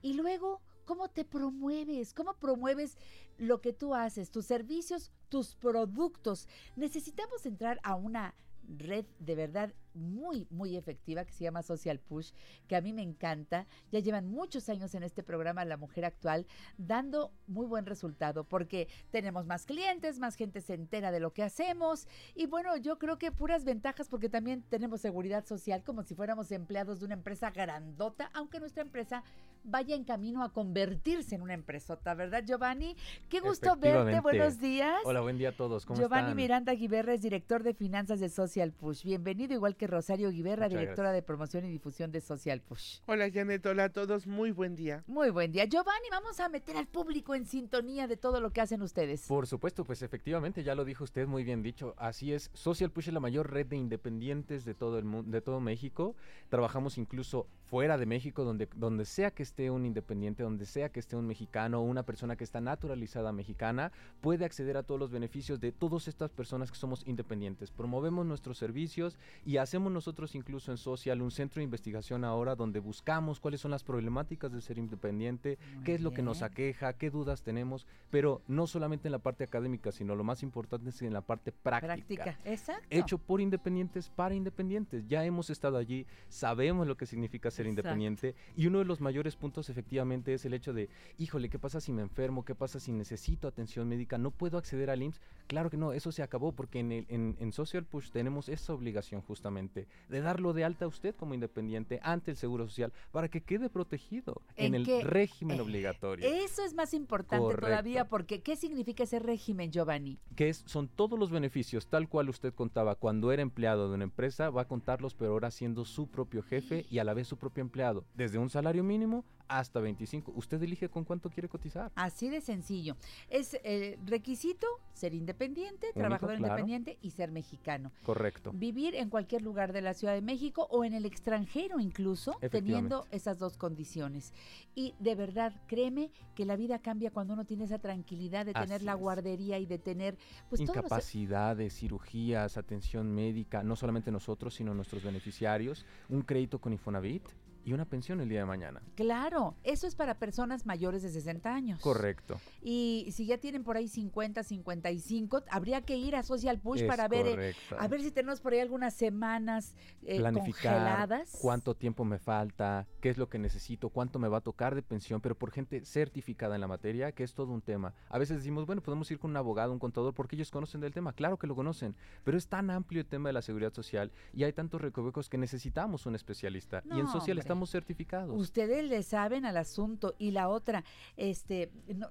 Y 0.00 0.14
luego 0.14 0.62
¿Cómo 0.84 1.08
te 1.08 1.24
promueves? 1.24 2.14
¿Cómo 2.14 2.34
promueves 2.34 2.96
lo 3.38 3.60
que 3.60 3.72
tú 3.72 3.94
haces, 3.94 4.30
tus 4.30 4.46
servicios, 4.46 5.10
tus 5.28 5.54
productos? 5.54 6.48
Necesitamos 6.76 7.46
entrar 7.46 7.80
a 7.82 7.94
una 7.94 8.34
red 8.78 9.04
de 9.18 9.34
verdad 9.34 9.74
muy, 9.94 10.46
muy 10.50 10.76
efectiva 10.76 11.24
que 11.24 11.32
se 11.32 11.44
llama 11.44 11.62
Social 11.62 11.98
Push, 11.98 12.32
que 12.66 12.76
a 12.76 12.80
mí 12.80 12.92
me 12.92 13.02
encanta. 13.02 13.66
Ya 13.90 14.00
llevan 14.00 14.28
muchos 14.28 14.68
años 14.68 14.94
en 14.94 15.02
este 15.02 15.22
programa 15.22 15.64
La 15.64 15.76
Mujer 15.76 16.04
Actual, 16.04 16.46
dando 16.78 17.32
muy 17.46 17.66
buen 17.66 17.84
resultado 17.84 18.44
porque 18.44 18.88
tenemos 19.10 19.46
más 19.46 19.66
clientes, 19.66 20.18
más 20.18 20.36
gente 20.36 20.60
se 20.60 20.74
entera 20.74 21.12
de 21.12 21.20
lo 21.20 21.32
que 21.32 21.42
hacemos 21.42 22.06
y 22.34 22.46
bueno, 22.46 22.76
yo 22.76 22.98
creo 22.98 23.18
que 23.18 23.32
puras 23.32 23.64
ventajas 23.64 24.08
porque 24.08 24.28
también 24.28 24.62
tenemos 24.62 25.00
seguridad 25.00 25.44
social 25.44 25.82
como 25.84 26.02
si 26.02 26.14
fuéramos 26.14 26.50
empleados 26.52 27.00
de 27.00 27.06
una 27.06 27.14
empresa 27.14 27.50
grandota, 27.50 28.30
aunque 28.32 28.60
nuestra 28.60 28.82
empresa 28.82 29.24
vaya 29.64 29.94
en 29.94 30.04
camino 30.04 30.42
a 30.42 30.52
convertirse 30.52 31.34
en 31.34 31.42
una 31.42 31.54
empresota, 31.54 32.14
¿verdad 32.14 32.44
Giovanni? 32.46 32.96
Qué 33.28 33.40
gusto 33.40 33.76
verte, 33.76 34.20
buenos 34.20 34.58
días. 34.58 35.00
Hola, 35.04 35.20
buen 35.20 35.38
día 35.38 35.50
a 35.50 35.56
todos, 35.56 35.86
¿cómo 35.86 35.98
Giovanni 35.98 36.34
Miranda 36.34 36.72
Guiberra 36.72 37.14
es 37.14 37.22
director 37.22 37.62
de 37.62 37.74
finanzas 37.74 38.20
de 38.20 38.28
Social 38.28 38.72
Push. 38.72 39.04
Bienvenido, 39.04 39.54
igual 39.54 39.76
que 39.76 39.86
Rosario 39.86 40.30
Guiberra, 40.30 40.68
directora 40.68 41.12
de 41.12 41.22
promoción 41.22 41.64
y 41.64 41.68
difusión 41.68 42.10
de 42.12 42.20
Social 42.20 42.60
Push. 42.60 43.00
Hola 43.06 43.30
Janet, 43.32 43.64
hola 43.66 43.84
a 43.84 43.88
todos, 43.90 44.26
muy 44.26 44.50
buen 44.50 44.74
día. 44.74 45.04
Muy 45.06 45.30
buen 45.30 45.52
día. 45.52 45.64
Giovanni, 45.64 46.08
vamos 46.10 46.40
a 46.40 46.48
meter 46.48 46.76
al 46.76 46.86
público 46.86 47.34
en 47.34 47.46
sintonía 47.46 48.06
de 48.06 48.16
todo 48.16 48.40
lo 48.40 48.50
que 48.50 48.60
hacen 48.60 48.82
ustedes. 48.82 49.26
Por 49.26 49.46
supuesto, 49.46 49.84
pues 49.84 50.02
efectivamente, 50.02 50.64
ya 50.64 50.74
lo 50.74 50.84
dijo 50.84 51.04
usted 51.04 51.26
muy 51.26 51.44
bien 51.44 51.62
dicho, 51.62 51.94
así 51.98 52.32
es. 52.32 52.50
Social 52.54 52.90
Push 52.90 53.08
es 53.08 53.14
la 53.14 53.20
mayor 53.20 53.50
red 53.50 53.66
de 53.66 53.76
independientes 53.76 54.64
de 54.64 54.74
todo 54.74 54.98
el 54.98 55.04
mundo, 55.04 55.30
de 55.30 55.40
todo 55.40 55.60
México. 55.60 56.16
Trabajamos 56.48 56.98
incluso 56.98 57.46
fuera 57.64 57.96
de 57.96 58.06
México, 58.06 58.44
donde, 58.44 58.68
donde 58.74 59.04
sea 59.04 59.30
que 59.30 59.42
esté 59.42 59.51
un 59.70 59.86
independiente, 59.86 60.42
donde 60.42 60.66
sea 60.66 60.90
que 60.90 61.00
esté 61.00 61.16
un 61.16 61.26
mexicano 61.26 61.80
o 61.80 61.82
una 61.82 62.04
persona 62.04 62.36
que 62.36 62.44
está 62.44 62.60
naturalizada 62.60 63.32
mexicana, 63.32 63.92
puede 64.20 64.44
acceder 64.44 64.76
a 64.76 64.82
todos 64.82 64.98
los 64.98 65.10
beneficios 65.10 65.60
de 65.60 65.72
todas 65.72 66.08
estas 66.08 66.30
personas 66.30 66.70
que 66.70 66.78
somos 66.78 67.06
independientes. 67.06 67.70
Promovemos 67.70 68.26
nuestros 68.26 68.58
servicios 68.58 69.18
y 69.44 69.58
hacemos 69.58 69.92
nosotros 69.92 70.34
incluso 70.34 70.70
en 70.70 70.78
Social 70.78 71.22
un 71.22 71.30
centro 71.30 71.60
de 71.60 71.64
investigación 71.64 72.24
ahora 72.24 72.54
donde 72.54 72.80
buscamos 72.80 73.40
cuáles 73.40 73.60
son 73.60 73.70
las 73.70 73.84
problemáticas 73.84 74.52
de 74.52 74.60
ser 74.60 74.78
independiente, 74.78 75.58
qué 75.84 75.94
es 75.94 76.00
lo 76.00 76.12
que 76.12 76.22
nos 76.22 76.42
aqueja, 76.42 76.94
qué 76.94 77.10
dudas 77.10 77.42
tenemos, 77.42 77.86
pero 78.10 78.42
no 78.48 78.66
solamente 78.66 79.08
en 79.08 79.12
la 79.12 79.18
parte 79.18 79.44
académica, 79.44 79.92
sino 79.92 80.16
lo 80.16 80.24
más 80.24 80.42
importante 80.42 80.90
es 80.90 81.02
en 81.02 81.12
la 81.12 81.20
parte 81.20 81.52
práctica. 81.52 82.24
Práctica, 82.24 82.38
exacto. 82.44 82.86
Hecho 82.90 83.18
por 83.18 83.40
independientes 83.40 84.08
para 84.08 84.34
independientes. 84.34 85.06
Ya 85.06 85.24
hemos 85.24 85.50
estado 85.50 85.76
allí, 85.76 86.06
sabemos 86.28 86.86
lo 86.86 86.96
que 86.96 87.06
significa 87.06 87.50
ser 87.50 87.66
independiente. 87.66 88.34
Y 88.56 88.66
uno 88.66 88.78
de 88.78 88.84
los 88.84 89.00
mayores 89.00 89.36
puntos 89.42 89.68
efectivamente 89.68 90.32
es 90.34 90.44
el 90.44 90.54
hecho 90.54 90.72
de, 90.72 90.88
híjole, 91.18 91.50
¿qué 91.50 91.58
pasa 91.58 91.80
si 91.80 91.92
me 91.92 92.00
enfermo? 92.00 92.44
¿Qué 92.44 92.54
pasa 92.54 92.78
si 92.78 92.92
necesito 92.92 93.48
atención 93.48 93.88
médica? 93.88 94.16
¿No 94.16 94.30
puedo 94.30 94.56
acceder 94.56 94.88
al 94.88 95.02
IMSS? 95.02 95.20
Claro 95.48 95.68
que 95.68 95.76
no, 95.76 95.92
eso 95.92 96.12
se 96.12 96.22
acabó 96.22 96.52
porque 96.52 96.78
en, 96.78 96.92
el, 96.92 97.06
en, 97.08 97.52
Social 97.52 97.84
Push 97.84 98.10
tenemos 98.10 98.48
esa 98.48 98.72
obligación 98.72 99.20
justamente 99.20 99.88
de 100.08 100.20
darlo 100.20 100.52
de 100.52 100.62
alta 100.62 100.84
a 100.84 100.88
usted 100.88 101.16
como 101.16 101.34
independiente 101.34 101.98
ante 102.04 102.30
el 102.30 102.36
Seguro 102.36 102.68
Social 102.68 102.92
para 103.10 103.28
que 103.28 103.40
quede 103.40 103.68
protegido 103.68 104.42
en, 104.54 104.76
el 104.76 104.86
régimen 105.02 105.58
eh, 105.58 105.62
obligatorio. 105.62 106.24
Eso 106.24 106.64
es 106.64 106.72
más 106.72 106.94
importante 106.94 107.56
todavía 107.56 108.08
porque 108.08 108.42
¿qué 108.42 108.54
significa 108.54 109.02
ese 109.02 109.18
régimen, 109.18 109.72
Giovanni? 109.72 110.20
Que 110.36 110.50
es, 110.50 110.62
son 110.66 110.86
todos 110.86 111.18
los 111.18 111.32
beneficios 111.32 111.88
tal 111.88 112.08
cual 112.08 112.28
usted 112.28 112.54
contaba 112.54 112.94
cuando 112.94 113.32
era 113.32 113.42
empleado 113.42 113.88
de 113.88 113.96
una 113.96 114.04
empresa, 114.04 114.50
va 114.50 114.62
a 114.62 114.68
contarlos 114.68 115.14
pero 115.14 115.32
ahora 115.32 115.50
siendo 115.50 115.84
su 115.84 116.06
propio 116.06 116.44
jefe 116.44 116.86
y 116.88 117.00
a 117.00 117.04
la 117.04 117.12
vez 117.12 117.26
su 117.26 117.36
propio 117.36 117.60
empleado, 117.60 118.04
desde 118.14 118.38
un 118.38 118.48
salario 118.48 118.84
mínimo 118.84 119.24
hasta 119.48 119.80
25. 119.80 120.32
Usted 120.34 120.62
elige 120.62 120.88
con 120.88 121.04
cuánto 121.04 121.30
quiere 121.30 121.48
cotizar. 121.48 121.92
Así 121.94 122.28
de 122.28 122.40
sencillo. 122.40 122.96
Es 123.28 123.58
el 123.64 123.98
requisito 124.06 124.66
ser 124.94 125.14
independiente, 125.14 125.92
trabajador 125.94 126.36
independiente 126.36 126.98
y 127.02 127.10
ser 127.10 127.30
mexicano. 127.30 127.92
Correcto. 128.04 128.52
Vivir 128.54 128.94
en 128.94 129.10
cualquier 129.10 129.42
lugar 129.42 129.72
de 129.72 129.82
la 129.82 129.94
Ciudad 129.94 130.14
de 130.14 130.22
México 130.22 130.66
o 130.70 130.84
en 130.84 130.94
el 130.94 131.04
extranjero 131.04 131.80
incluso, 131.80 132.36
teniendo 132.50 133.06
esas 133.10 133.38
dos 133.38 133.56
condiciones. 133.56 134.32
Y 134.74 134.94
de 134.98 135.14
verdad, 135.14 135.54
créeme 135.66 136.10
que 136.34 136.44
la 136.44 136.56
vida 136.56 136.78
cambia 136.78 137.10
cuando 137.10 137.34
uno 137.34 137.44
tiene 137.44 137.64
esa 137.64 137.78
tranquilidad 137.78 138.46
de 138.46 138.54
tener 138.54 138.82
la 138.82 138.94
guardería 138.94 139.58
y 139.58 139.66
de 139.66 139.78
tener 139.78 140.16
pues 140.48 140.60
incapacidades, 140.60 141.74
cirugías, 141.74 142.56
atención 142.56 143.14
médica, 143.14 143.62
no 143.62 143.76
solamente 143.76 144.10
nosotros, 144.10 144.54
sino 144.54 144.74
nuestros 144.74 145.02
beneficiarios, 145.02 145.84
un 146.08 146.22
crédito 146.22 146.60
con 146.60 146.72
Infonavit 146.72 147.22
y 147.64 147.72
una 147.72 147.84
pensión 147.84 148.20
el 148.20 148.28
día 148.28 148.40
de 148.40 148.46
mañana. 148.46 148.82
Claro, 148.94 149.54
eso 149.62 149.86
es 149.86 149.94
para 149.94 150.18
personas 150.18 150.66
mayores 150.66 151.02
de 151.02 151.10
60 151.10 151.54
años. 151.54 151.80
Correcto. 151.80 152.40
Y 152.60 153.08
si 153.12 153.26
ya 153.26 153.38
tienen 153.38 153.64
por 153.64 153.76
ahí 153.76 153.88
50, 153.88 154.42
55, 154.42 155.44
habría 155.50 155.82
que 155.82 155.96
ir 155.96 156.16
a 156.16 156.22
Social 156.22 156.58
Push 156.58 156.82
Es 156.82 156.88
para 156.88 157.08
ver, 157.08 157.26
eh, 157.38 157.54
a 157.78 157.88
ver 157.88 158.02
si 158.02 158.10
tenemos 158.10 158.40
por 158.40 158.52
ahí 158.52 158.60
algunas 158.60 158.94
semanas 158.94 159.74
eh, 160.02 160.18
planificar 160.18 160.74
congeladas. 160.74 161.38
cuánto 161.40 161.74
tiempo 161.74 162.04
me 162.04 162.18
falta, 162.18 162.86
qué 163.00 163.10
es 163.10 163.18
lo 163.18 163.28
que 163.28 163.38
necesito, 163.38 163.90
cuánto 163.90 164.18
me 164.18 164.28
va 164.28 164.38
a 164.38 164.40
tocar 164.40 164.74
de 164.74 164.82
pensión, 164.82 165.20
pero 165.20 165.36
por 165.36 165.50
gente 165.50 165.84
certificada 165.84 166.54
en 166.54 166.60
la 166.60 166.68
materia, 166.68 167.12
que 167.12 167.24
es 167.24 167.34
todo 167.34 167.52
un 167.52 167.62
tema. 167.62 167.94
A 168.08 168.18
veces 168.18 168.38
decimos, 168.38 168.66
bueno, 168.66 168.82
podemos 168.82 169.10
ir 169.10 169.18
con 169.18 169.30
un 169.30 169.36
abogado, 169.36 169.72
un 169.72 169.78
contador, 169.78 170.14
porque 170.14 170.36
ellos 170.36 170.50
conocen 170.50 170.80
del 170.80 170.92
tema. 170.92 171.12
Claro 171.12 171.38
que 171.38 171.46
lo 171.46 171.54
conocen, 171.54 171.94
pero 172.24 172.36
es 172.36 172.48
tan 172.48 172.70
amplio 172.70 173.00
el 173.00 173.06
tema 173.06 173.28
de 173.28 173.34
la 173.34 173.42
seguridad 173.42 173.72
social 173.72 174.10
y 174.32 174.44
hay 174.44 174.52
tantos 174.52 174.80
recovecos 174.80 175.28
que 175.28 175.38
necesitamos 175.38 176.06
un 176.06 176.14
especialista. 176.14 176.82
y 176.90 176.98
en 176.98 177.06
social 177.06 177.38
hombre. 177.38 177.42
Estamos 177.52 177.70
certificados. 177.70 178.40
Ustedes 178.40 178.84
le 178.88 179.02
saben 179.02 179.44
al 179.44 179.56
asunto 179.56 180.14
y 180.18 180.30
la 180.32 180.48
otra, 180.48 180.84
este, 181.16 181.70
no, 181.94 182.08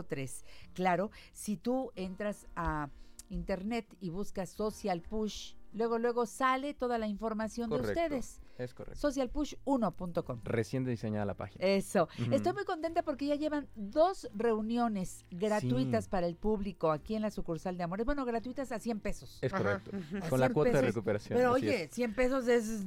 03. 0.08 0.46
Claro, 0.74 1.12
si 1.34 1.58
tú 1.58 1.92
entras 1.96 2.48
a 2.56 2.90
internet 3.30 3.86
y 4.00 4.10
buscas 4.10 4.50
Social 4.50 5.02
Push, 5.02 5.54
luego 5.74 6.00
luego 6.00 6.26
sale 6.26 6.74
toda 6.74 6.98
la 6.98 7.08
información 7.08 7.70
Correcto. 7.70 7.94
de 7.94 8.06
ustedes. 8.06 8.42
Es 8.58 8.74
correcto. 8.74 9.00
Socialpush1.com. 9.08 10.42
Recién 10.44 10.84
diseñada 10.86 11.26
la 11.26 11.36
página. 11.36 11.64
Eso. 11.66 12.08
Estoy 12.32 12.54
muy 12.54 12.66
contenta 12.66 13.04
porque 13.04 13.28
ya 13.28 13.36
llevan 13.36 13.68
dos 13.76 14.30
reuniones 14.34 15.26
gratuitas 15.32 16.06
Sí. 16.06 16.10
para 16.10 16.28
el 16.28 16.36
público 16.36 16.92
aquí 16.92 17.16
en 17.16 17.22
la 17.22 17.32
sucursal 17.32 17.78
de 17.78 17.84
Amores. 17.84 18.06
Bueno, 18.06 18.26
gratuitas 18.26 18.72
a 18.72 18.80
100 18.80 19.00
pesos. 19.00 19.38
Es 19.42 19.52
correcto. 19.52 19.92
A 20.22 20.30
Con 20.30 20.40
la 20.40 20.48
100 20.48 20.54
cuota 20.54 20.72
de 20.72 20.82
recuperación. 20.82 21.38
Pero 21.38 21.52
oye, 21.54 21.84
es. 21.84 21.92
100 21.92 22.14
pesos 22.16 22.48
es 22.48 22.86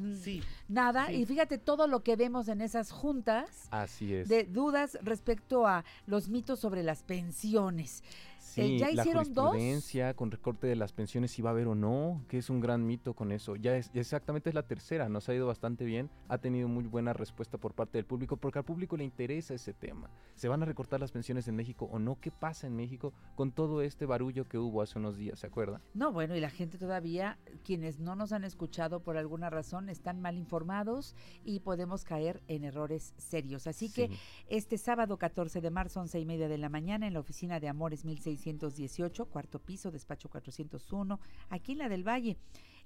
nada. 0.68 1.06
Sí. 1.06 1.14
Y 1.14 1.26
fíjate 1.26 1.58
todo 1.58 1.86
lo 1.86 2.02
que 2.02 2.16
vemos 2.16 2.48
en 2.48 2.60
esas 2.60 2.90
juntas 2.90 3.68
Así 3.70 4.14
es. 4.14 4.28
de 4.28 4.44
dudas 4.44 4.98
respecto 5.02 5.66
a 5.66 5.84
los 6.06 6.28
mitos 6.28 6.58
sobre 6.60 6.82
las 6.82 7.02
pensiones. 7.02 8.02
Sí, 8.50 8.60
Eh, 8.62 8.78
ya 8.78 8.90
la 8.90 9.02
hicieron 9.02 9.32
dos. 9.32 9.50
jurisprudencia 9.50 10.14
con 10.14 10.30
recorte 10.30 10.66
de 10.66 10.76
las 10.76 10.92
pensiones 10.92 11.30
si 11.30 11.42
va 11.42 11.50
a 11.50 11.52
haber 11.52 11.68
o 11.68 11.74
no, 11.74 12.24
que 12.28 12.38
es 12.38 12.50
un 12.50 12.60
gran 12.60 12.86
mito 12.86 13.14
con 13.14 13.30
eso. 13.32 13.56
Ya 13.56 13.76
es 13.76 13.90
exactamente 13.94 14.48
es 14.48 14.54
la 14.54 14.66
tercera, 14.66 15.08
nos 15.08 15.28
ha 15.28 15.34
ido 15.34 15.46
bastante 15.46 15.84
bien, 15.84 16.10
ha 16.28 16.38
tenido 16.38 16.68
muy 16.68 16.84
buena 16.84 17.12
respuesta 17.12 17.58
por 17.58 17.74
parte 17.74 17.98
del 17.98 18.04
público 18.04 18.36
porque 18.36 18.58
al 18.58 18.64
público 18.64 18.96
le 18.96 19.04
interesa 19.04 19.54
ese 19.54 19.72
tema. 19.72 20.10
¿Se 20.34 20.48
van 20.48 20.62
a 20.62 20.66
recortar 20.66 21.00
las 21.00 21.12
pensiones 21.12 21.46
en 21.48 21.56
México 21.56 21.88
o 21.92 21.98
no? 21.98 22.18
¿Qué 22.20 22.30
pasa 22.30 22.66
en 22.66 22.74
México 22.76 23.12
con 23.36 23.52
todo 23.52 23.82
este 23.82 24.06
barullo 24.06 24.48
que 24.48 24.58
hubo 24.58 24.82
hace 24.82 24.98
unos 24.98 25.16
días, 25.16 25.38
¿se 25.38 25.46
acuerda? 25.46 25.80
No, 25.94 26.12
bueno, 26.12 26.34
y 26.36 26.40
la 26.40 26.50
gente 26.50 26.78
todavía, 26.78 27.38
quienes 27.64 28.00
no 28.00 28.16
nos 28.16 28.32
han 28.32 28.44
escuchado 28.44 29.00
por 29.00 29.16
alguna 29.16 29.50
razón, 29.50 29.88
están 29.88 30.20
mal 30.20 30.36
informados 30.36 31.14
y 31.44 31.60
podemos 31.60 32.04
caer 32.04 32.42
en 32.48 32.64
errores 32.64 33.14
serios. 33.16 33.66
Así 33.66 33.92
que 33.92 34.10
este 34.48 34.78
sábado 34.78 35.18
14 35.18 35.60
de 35.60 35.70
marzo, 35.70 36.00
11 36.00 36.18
y 36.20 36.24
media 36.26 36.48
de 36.48 36.58
la 36.58 36.68
mañana, 36.68 37.06
en 37.06 37.14
la 37.14 37.20
oficina 37.20 37.60
de 37.60 37.68
Amores 37.68 38.04
1618, 38.40 39.26
cuarto 39.26 39.58
piso, 39.58 39.90
despacho 39.90 40.28
401, 40.28 41.18
aquí 41.48 41.72
en 41.72 41.78
la 41.78 41.88
del 41.88 42.06
Valle. 42.06 42.36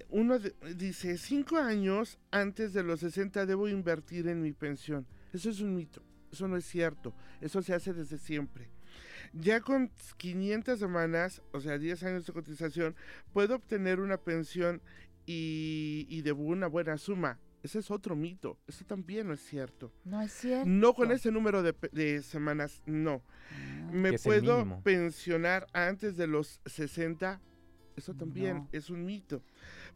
Uno 0.09 0.39
de- 0.39 0.55
dice, 0.75 1.17
cinco 1.17 1.57
años 1.57 2.17
antes 2.31 2.73
de 2.73 2.83
los 2.83 3.01
60 3.01 3.45
debo 3.45 3.67
invertir 3.67 4.27
en 4.27 4.41
mi 4.41 4.53
pensión. 4.53 5.05
Eso 5.33 5.49
es 5.49 5.59
un 5.59 5.75
mito, 5.75 6.01
eso 6.31 6.47
no 6.47 6.57
es 6.57 6.65
cierto, 6.65 7.13
eso 7.41 7.61
se 7.61 7.73
hace 7.73 7.93
desde 7.93 8.17
siempre. 8.17 8.69
Ya 9.33 9.59
con 9.59 9.91
500 10.17 10.79
semanas, 10.79 11.41
o 11.51 11.59
sea, 11.59 11.77
10 11.77 12.03
años 12.03 12.25
de 12.25 12.33
cotización, 12.33 12.95
puedo 13.33 13.55
obtener 13.55 13.99
una 13.99 14.17
pensión 14.17 14.81
y, 15.25 16.05
y 16.09 16.21
de 16.21 16.31
una 16.31 16.67
buena 16.67 16.97
suma. 16.97 17.39
Ese 17.63 17.79
es 17.79 17.91
otro 17.91 18.15
mito, 18.15 18.57
eso 18.67 18.85
también 18.85 19.27
no 19.27 19.33
es 19.33 19.41
cierto. 19.41 19.91
No 20.05 20.21
es 20.21 20.31
cierto. 20.31 20.69
No 20.69 20.93
con 20.93 21.11
ese 21.11 21.31
número 21.31 21.63
de, 21.63 22.21
semanas, 22.21 22.81
no. 22.85 23.21
Me 23.91 24.09
es 24.09 24.25
el 24.25 24.41
puedo 24.41 24.81
pensionar 24.83 25.67
antes 25.73 26.15
de 26.15 26.27
los 26.27 26.61
60, 26.65 27.41
eso 27.97 28.13
también 28.13 28.57
No. 28.57 28.69
es 28.71 28.89
un 28.89 29.05
mito. 29.05 29.43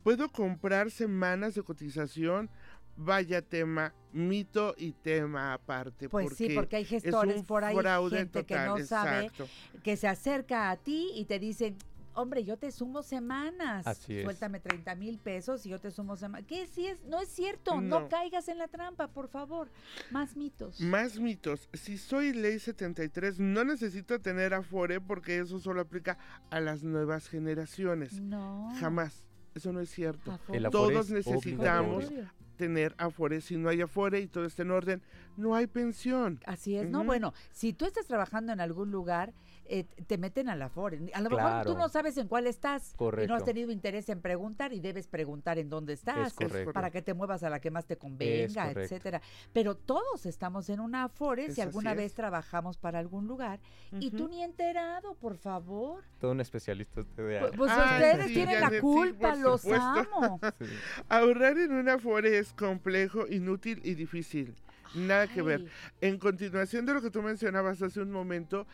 Puedo 0.04 0.30
comprar 0.32 0.90
semanas 0.92 1.54
de 1.54 1.62
cotización, 1.62 2.50
vaya 2.96 3.42
tema, 3.42 3.94
mito 4.12 4.76
y 4.78 4.92
tema 4.92 5.54
aparte. 5.54 6.10
Pues 6.10 6.36
sí, 6.36 6.50
porque 6.56 6.78
hay 6.78 6.84
es 6.84 6.90
gestores 6.90 7.38
un 7.38 7.46
por 7.46 7.64
ahí, 7.64 7.76
fraude 7.76 8.18
gente 8.18 8.46
que 8.46 8.56
no 8.56 8.78
sabe, 8.86 9.26
exacto. 9.26 9.48
que 9.84 9.98
se 9.98 10.08
acerca 10.08 10.72
a 10.72 10.78
ti 10.78 11.12
y 11.16 11.26
te 11.26 11.40
dice, 11.40 11.76
hombre, 12.14 12.44
yo 12.44 12.58
te 12.58 12.72
sumo 12.72 13.04
semanas. 13.04 13.88
Así 13.88 14.18
es. 14.18 14.24
Suéltame 14.24 14.60
30 14.60 14.96
mil 14.96 15.18
pesos 15.18 15.66
y 15.66 15.70
yo 15.70 15.80
te 15.80 15.92
sumo 15.92 16.16
semanas. 16.16 16.46
¿Qué 16.48 16.68
sí 16.68 16.88
es? 16.88 17.04
No 17.06 17.20
es 17.22 17.30
cierto. 17.30 17.80
No. 17.80 18.02
No. 18.02 18.10
caigas 18.10 18.48
en 18.48 18.58
la 18.58 18.68
trampa, 18.68 19.08
por 19.08 19.28
favor. 19.28 19.70
Más 20.12 20.36
mitos. 20.36 20.80
Más 20.82 21.20
mitos. 21.20 21.70
Si 21.74 21.98
soy 21.98 22.34
ley 22.34 22.60
73, 22.60 23.40
no 23.40 23.64
necesito 23.64 24.20
tener 24.20 24.54
Afore 24.54 25.02
porque 25.02 25.40
eso 25.40 25.60
solo 25.60 25.82
aplica 25.82 26.18
a 26.50 26.60
las 26.60 26.84
nuevas 26.84 27.28
generaciones. 27.28 28.20
No. 28.22 28.74
Jamás. 28.80 29.28
Eso 29.54 29.74
no 29.74 29.82
es 29.82 29.90
cierto. 29.90 30.32
Afore. 30.32 30.58
El 30.58 30.66
Afore 30.66 30.94
Todos 30.94 31.06
es 31.08 31.12
necesitamos 31.12 32.06
obligatorio. 32.06 32.42
Tener 32.62 32.94
Afore. 33.00 33.42
Si 33.42 33.58
no 33.58 33.70
hay 33.70 33.82
Afore 33.82 34.20
y 34.20 34.28
todo 34.28 34.46
está 34.46 34.62
en 34.62 34.70
orden, 34.70 35.02
no 35.36 35.56
hay 35.56 35.66
pensión. 35.66 36.40
Así 36.46 36.76
es, 36.78 36.88
¿no? 36.88 37.04
Bueno, 37.04 37.34
si 37.52 37.74
tú 37.74 37.86
estás 37.86 38.06
trabajando 38.06 38.54
en 38.54 38.62
algún 38.62 38.92
lugar, 38.92 39.34
eh, 39.72 39.86
te 40.06 40.18
meten 40.18 40.50
a 40.50 40.56
la 40.56 40.66
Afore. 40.66 41.00
A 41.14 41.22
lo 41.22 41.30
mejor 41.30 41.66
tú 41.66 41.76
no 41.78 41.88
sabes 41.90 42.18
en 42.18 42.28
cuál 42.28 42.46
estás 42.48 42.94
y 43.24 43.28
no 43.28 43.36
has 43.36 43.44
tenido 43.46 43.72
interés 43.72 44.10
en 44.10 44.22
preguntar 44.22 44.74
y 44.74 44.80
debes 44.80 45.08
preguntar 45.08 45.58
en 45.60 45.70
dónde 45.70 45.94
estás 45.94 46.34
correcto. 46.34 46.74
para 46.74 46.92
que 46.92 47.02
te 47.02 47.14
muevas 47.14 47.44
a 47.44 47.50
la 47.50 47.60
que 47.62 47.72
más 47.72 47.86
te 47.86 47.98
convenga, 47.98 48.72
etcétera. 48.72 49.22
Pero 49.54 49.76
todos 49.76 50.26
estamos 50.26 50.70
en 50.70 50.80
una 50.80 51.06
Afore 51.06 51.46
Es 51.46 51.56
si 51.56 51.62
alguna 51.62 51.92
es. 51.92 51.98
vez 51.98 52.14
trabajamos 52.14 52.78
para 52.78 53.00
algún 53.00 53.28
lugar 53.28 53.60
y 54.00 54.12
tú 54.12 54.28
ni 54.28 54.44
enterado, 54.44 55.16
por 55.16 55.38
favor. 55.38 56.04
Todo 56.20 56.32
un 56.32 56.42
especialista 56.42 57.02
usted 57.02 57.28
de 57.28 57.42
Pu- 57.42 57.56
Pues 57.58 57.72
Ay, 57.74 57.94
ustedes 58.04 58.28
sí, 58.28 58.34
tienen 58.34 58.60
la 58.62 58.82
culpa, 58.82 59.36
los 59.36 59.62
supuesto. 59.62 59.86
amo. 59.86 60.40
Sí. 60.60 60.66
Ahorrar 61.10 61.58
en 61.58 61.72
una 61.74 61.94
Afore 61.94 62.38
es 62.38 62.54
complejo, 62.54 63.26
inútil 63.28 63.82
y 63.84 63.96
difícil. 63.96 64.54
Nada 64.96 65.28
que 65.28 65.42
ver. 65.42 65.66
En 66.02 66.18
continuación 66.18 66.86
de 66.86 66.94
lo 66.94 67.02
que 67.02 67.12
tú 67.12 67.22
mencionabas 67.22 67.82
hace 67.82 68.02
un 68.02 68.12
momento, 68.12 68.68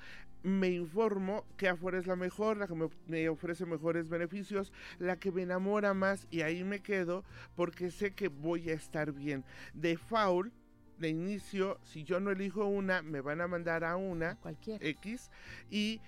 me 0.44 0.70
informo 0.70 1.46
que 1.58 1.68
Afore 1.68 2.00
es 2.00 2.08
la 2.08 2.16
mejor, 2.16 2.58
la 2.58 2.68
que 2.68 2.76
me, 2.76 2.90
me 3.08 3.28
ofrece 3.30 3.66
mejores 3.66 4.10
beneficios, 4.10 4.72
la 5.00 5.18
que 5.18 5.32
me 5.32 5.44
enamora 5.44 5.94
más 5.94 6.28
y 6.32 6.42
ahí 6.42 6.64
me 6.64 6.82
quedo 6.82 7.24
porque 7.56 7.92
sé 7.92 8.12
que 8.14 8.30
voy 8.30 8.70
a 8.70 8.74
estar 8.74 9.12
bien. 9.12 9.44
De 9.74 9.98
foul, 9.98 10.52
de 11.00 11.10
inicio, 11.10 11.80
si 11.84 12.04
yo 12.04 12.20
no 12.20 12.32
elijo 12.32 12.66
una, 12.66 13.02
me 13.02 13.22
van 13.22 13.42
a 13.42 13.48
mandar 13.48 13.84
a 13.84 13.96
una 13.98 14.36
Cualquiera. 14.36 14.86
X 14.86 15.30
y 15.70 16.02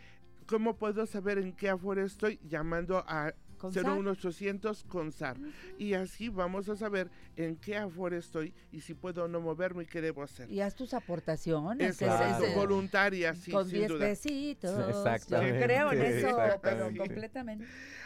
¿cómo 0.48 0.76
puedo 0.76 1.06
saber 1.06 1.38
en 1.38 1.54
qué 1.54 1.70
Afore 1.70 2.04
estoy? 2.04 2.40
Llamando 2.48 3.04
a 3.08 3.34
Con 3.60 3.72
SAR. 3.74 3.84
01800 3.96 4.84
con 4.86 5.12
SAR. 5.12 5.38
Y 5.78 5.94
así 5.94 6.30
vamos 6.30 6.70
a 6.70 6.76
saber 6.76 7.12
en 7.36 7.56
qué 7.58 7.78
Afore 7.78 8.18
estoy 8.18 8.54
y 8.72 8.82
si 8.82 8.94
puedo 8.94 9.26
o 9.26 9.28
no 9.28 9.42
moverme 9.42 9.84
y 9.84 9.86
qué 9.86 10.02
debo 10.02 10.24
hacer. 10.24 10.50
Y 10.50 10.62
haz 10.62 10.76
tus 10.76 10.94
aportaciones. 10.94 11.88
Es, 11.90 12.02
es- 12.02 12.08
Claro. 12.08 12.46
es- 12.46 12.56
voluntaria, 12.56 13.36
sí, 13.36 13.52
con 13.52 13.66
sin 13.70 13.80
10 13.80 13.90
duda. 13.90 14.08
pesitos. 14.08 14.90
Exactamente, 14.90 15.60
Yo 15.60 15.66
creo 15.66 15.92
en 15.92 16.02
eso, 16.02 16.38
pero 16.62 16.92
completamente. 16.98 17.66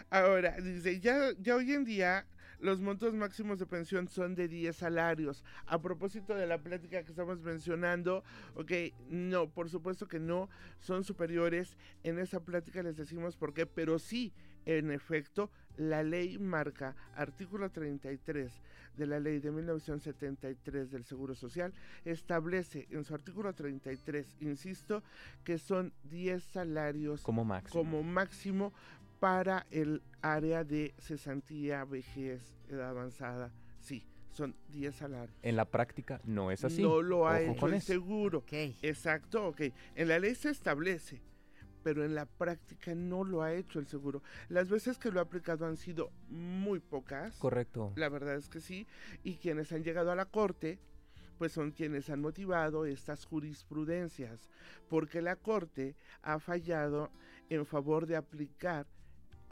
Ahora, 0.10 0.56
dice, 0.58 0.99
ya, 0.99 1.30
ya 1.39 1.56
hoy 1.56 1.72
en 1.72 1.86
día 1.86 2.26
los 2.60 2.80
montos 2.80 3.14
máximos 3.14 3.60
de 3.60 3.66
pensión 3.66 4.08
son 4.08 4.36
de 4.36 4.47
10 4.47 4.76
salarios. 4.78 5.43
A 5.66 5.82
propósito 5.82 6.34
de 6.34 6.47
la 6.47 6.58
plática 6.60 7.04
que 7.04 7.10
estamos 7.10 7.41
mencionando, 7.41 8.24
ok, 8.56 8.72
no, 9.10 9.49
por 9.49 9.70
supuesto 9.70 10.08
que 10.08 10.20
no, 10.20 10.49
son 10.80 11.04
superiores. 11.04 11.76
En 12.04 12.20
esa 12.20 12.39
plática 12.39 12.82
les 12.82 12.95
decimos 12.95 13.36
por 13.36 13.54
qué, 13.54 13.66
pero 13.66 13.99
sí, 13.99 14.32
en 14.66 14.91
efecto, 14.91 15.49
la 15.78 16.03
ley 16.03 16.38
marca, 16.38 16.95
artículo 17.16 17.70
33 17.72 18.51
de 18.97 19.07
la 19.07 19.20
ley 19.20 19.39
de 19.39 19.49
1973 19.51 20.91
del 20.91 21.03
Seguro 21.03 21.34
Social, 21.36 21.74
establece 22.05 22.88
en 22.91 23.03
su 23.03 23.14
artículo 23.16 23.53
33, 23.53 24.36
insisto, 24.41 25.01
que 25.43 25.57
son 25.57 25.91
10 26.11 26.43
salarios 26.43 27.22
Como 27.22 27.43
máximo. 27.43 27.84
como 27.84 28.03
máximo 28.03 28.72
para 29.20 29.66
el 29.72 30.01
área 30.22 30.64
de 30.64 30.93
cesantía, 30.99 31.86
vejez, 31.86 32.41
edad 32.70 32.89
avanzada. 32.89 33.51
Sí, 33.80 34.05
son 34.32 34.55
10 34.70 34.93
salarios. 34.95 35.36
En 35.41 35.55
la 35.55 35.66
práctica 35.66 36.20
no 36.26 36.51
es 36.51 36.64
así. 36.64 36.82
No 36.84 37.01
lo 37.01 37.28
ha 37.28 37.36
Ojo 37.39 37.41
hecho 37.51 37.59
con 37.59 37.70
el 37.72 37.78
eso. 37.78 37.88
seguro. 37.88 38.43
Exacto, 38.51 39.47
ok. 39.47 39.61
En 39.95 40.07
la 40.07 40.20
ley 40.20 40.36
se 40.36 40.49
establece, 40.49 41.22
pero 41.84 42.03
en 42.03 42.15
la 42.15 42.25
práctica 42.25 42.95
no 42.95 43.23
lo 43.23 43.41
ha 43.41 43.53
hecho 43.53 43.79
el 43.79 43.88
seguro. 43.88 44.23
Las 44.49 44.69
veces 44.69 44.97
que 44.97 45.11
lo 45.11 45.19
ha 45.19 45.23
aplicado 45.23 45.65
han 45.65 45.77
sido 45.77 46.11
muy 46.29 46.79
pocas. 46.79 47.36
Correcto. 47.38 47.93
La 47.95 48.09
verdad 48.09 48.36
es 48.36 48.49
que 48.49 48.61
sí. 48.61 48.88
Y 49.23 49.36
quienes 49.36 49.71
han 49.71 49.84
llegado 49.84 50.11
a 50.11 50.15
la 50.15 50.25
corte, 50.25 50.79
pues 51.38 51.51
son 51.51 51.71
quienes 51.71 52.09
han 52.09 52.21
motivado 52.21 52.86
estas 52.86 53.25
jurisprudencias, 53.25 54.49
porque 54.89 55.21
la 55.21 55.36
corte 55.36 55.95
ha 56.21 56.39
fallado 56.39 57.11
en 57.49 57.65
favor 57.65 58.05
de 58.07 58.15
aplicar 58.15 58.88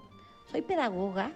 Soy 0.51 0.61
pedagoga 0.61 1.31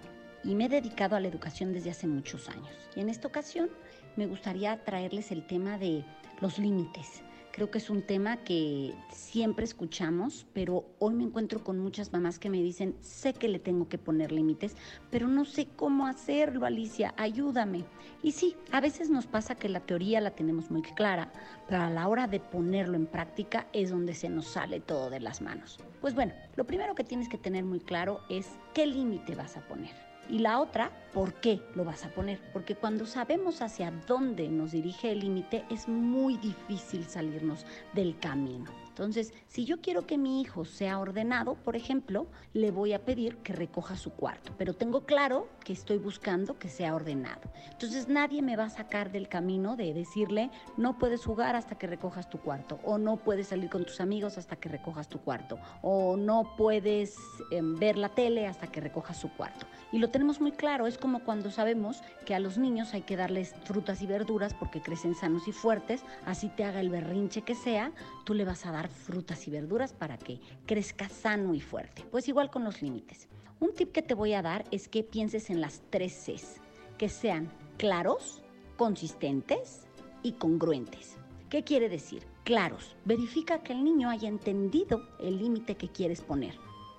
y 0.48 0.54
me 0.54 0.64
he 0.64 0.68
dedicado 0.70 1.14
a 1.14 1.20
la 1.20 1.28
educación 1.28 1.74
desde 1.74 1.90
hace 1.90 2.06
muchos 2.06 2.48
años. 2.48 2.70
Y 2.96 3.00
en 3.00 3.10
esta 3.10 3.28
ocasión 3.28 3.68
me 4.16 4.26
gustaría 4.26 4.82
traerles 4.82 5.30
el 5.30 5.46
tema 5.46 5.76
de 5.76 6.06
los 6.40 6.58
límites. 6.58 7.22
Creo 7.52 7.70
que 7.70 7.78
es 7.78 7.90
un 7.90 8.02
tema 8.02 8.38
que 8.44 8.94
siempre 9.10 9.64
escuchamos, 9.64 10.46
pero 10.54 10.86
hoy 11.00 11.12
me 11.12 11.24
encuentro 11.24 11.62
con 11.62 11.78
muchas 11.78 12.12
mamás 12.12 12.38
que 12.38 12.48
me 12.48 12.62
dicen, 12.62 12.96
sé 13.00 13.34
que 13.34 13.48
le 13.48 13.58
tengo 13.58 13.88
que 13.88 13.98
poner 13.98 14.32
límites, 14.32 14.74
pero 15.10 15.28
no 15.28 15.44
sé 15.44 15.66
cómo 15.76 16.06
hacerlo, 16.06 16.64
Alicia, 16.64 17.12
ayúdame. 17.18 17.84
Y 18.22 18.32
sí, 18.32 18.56
a 18.72 18.80
veces 18.80 19.10
nos 19.10 19.26
pasa 19.26 19.54
que 19.54 19.68
la 19.68 19.80
teoría 19.80 20.20
la 20.22 20.30
tenemos 20.30 20.70
muy 20.70 20.82
clara, 20.82 21.30
pero 21.68 21.82
a 21.82 21.90
la 21.90 22.08
hora 22.08 22.26
de 22.26 22.40
ponerlo 22.40 22.96
en 22.96 23.06
práctica 23.06 23.66
es 23.74 23.90
donde 23.90 24.14
se 24.14 24.30
nos 24.30 24.46
sale 24.46 24.80
todo 24.80 25.10
de 25.10 25.20
las 25.20 25.42
manos. 25.42 25.78
Pues 26.00 26.14
bueno, 26.14 26.32
lo 26.56 26.64
primero 26.64 26.94
que 26.94 27.04
tienes 27.04 27.28
que 27.28 27.38
tener 27.38 27.64
muy 27.64 27.80
claro 27.80 28.20
es 28.30 28.46
qué 28.72 28.86
límite 28.86 29.34
vas 29.34 29.56
a 29.56 29.66
poner. 29.66 30.07
Y 30.28 30.40
la 30.40 30.60
otra, 30.60 30.90
¿por 31.14 31.34
qué 31.34 31.60
lo 31.74 31.84
vas 31.84 32.04
a 32.04 32.10
poner? 32.10 32.38
Porque 32.52 32.74
cuando 32.74 33.06
sabemos 33.06 33.62
hacia 33.62 33.90
dónde 34.06 34.48
nos 34.48 34.72
dirige 34.72 35.10
el 35.10 35.20
límite, 35.20 35.64
es 35.70 35.88
muy 35.88 36.36
difícil 36.36 37.04
salirnos 37.04 37.64
del 37.94 38.18
camino. 38.18 38.87
Entonces, 38.98 39.32
si 39.46 39.64
yo 39.64 39.80
quiero 39.80 40.08
que 40.08 40.18
mi 40.18 40.40
hijo 40.40 40.64
sea 40.64 40.98
ordenado, 40.98 41.54
por 41.54 41.76
ejemplo, 41.76 42.26
le 42.52 42.72
voy 42.72 42.94
a 42.94 43.04
pedir 43.04 43.36
que 43.36 43.52
recoja 43.52 43.96
su 43.96 44.10
cuarto, 44.10 44.52
pero 44.58 44.74
tengo 44.74 45.06
claro 45.06 45.46
que 45.64 45.72
estoy 45.72 45.98
buscando 45.98 46.58
que 46.58 46.68
sea 46.68 46.96
ordenado. 46.96 47.42
Entonces, 47.70 48.08
nadie 48.08 48.42
me 48.42 48.56
va 48.56 48.64
a 48.64 48.70
sacar 48.70 49.12
del 49.12 49.28
camino 49.28 49.76
de 49.76 49.94
decirle, 49.94 50.50
no 50.76 50.98
puedes 50.98 51.24
jugar 51.24 51.54
hasta 51.54 51.78
que 51.78 51.86
recojas 51.86 52.28
tu 52.28 52.38
cuarto, 52.38 52.80
o 52.82 52.98
no 52.98 53.18
puedes 53.18 53.46
salir 53.46 53.70
con 53.70 53.84
tus 53.84 54.00
amigos 54.00 54.36
hasta 54.36 54.56
que 54.56 54.68
recojas 54.68 55.08
tu 55.08 55.20
cuarto, 55.20 55.60
o 55.80 56.16
no 56.16 56.56
puedes 56.56 57.18
eh, 57.52 57.60
ver 57.62 57.96
la 57.96 58.08
tele 58.08 58.48
hasta 58.48 58.66
que 58.66 58.80
recojas 58.80 59.16
su 59.16 59.30
cuarto. 59.30 59.64
Y 59.92 60.00
lo 60.00 60.10
tenemos 60.10 60.40
muy 60.40 60.50
claro, 60.50 60.88
es 60.88 60.98
como 60.98 61.20
cuando 61.20 61.52
sabemos 61.52 62.02
que 62.26 62.34
a 62.34 62.40
los 62.40 62.58
niños 62.58 62.94
hay 62.94 63.02
que 63.02 63.16
darles 63.16 63.54
frutas 63.62 64.02
y 64.02 64.06
verduras 64.08 64.54
porque 64.54 64.82
crecen 64.82 65.14
sanos 65.14 65.46
y 65.46 65.52
fuertes, 65.52 66.02
así 66.26 66.48
te 66.48 66.64
haga 66.64 66.80
el 66.80 66.90
berrinche 66.90 67.42
que 67.42 67.54
sea, 67.54 67.92
tú 68.24 68.34
le 68.34 68.44
vas 68.44 68.66
a 68.66 68.72
dar 68.72 68.87
frutas 68.92 69.46
y 69.46 69.50
verduras 69.50 69.92
para 69.92 70.18
que 70.18 70.40
crezca 70.66 71.08
sano 71.08 71.54
y 71.54 71.60
fuerte. 71.60 72.04
Pues 72.10 72.28
igual 72.28 72.50
con 72.50 72.64
los 72.64 72.82
límites. 72.82 73.28
Un 73.60 73.74
tip 73.74 73.92
que 73.92 74.02
te 74.02 74.14
voy 74.14 74.34
a 74.34 74.42
dar 74.42 74.64
es 74.70 74.88
que 74.88 75.02
pienses 75.02 75.50
en 75.50 75.60
las 75.60 75.82
tres 75.90 76.12
Cs, 76.12 76.60
que 76.96 77.08
sean 77.08 77.50
claros, 77.76 78.42
consistentes 78.76 79.86
y 80.22 80.32
congruentes. 80.32 81.16
¿Qué 81.50 81.64
quiere 81.64 81.88
decir? 81.88 82.26
Claros. 82.44 82.96
Verifica 83.04 83.62
que 83.62 83.72
el 83.72 83.82
niño 83.82 84.10
haya 84.10 84.28
entendido 84.28 85.02
el 85.20 85.38
límite 85.38 85.76
que 85.76 85.88
quieres 85.88 86.20
poner. 86.20 86.54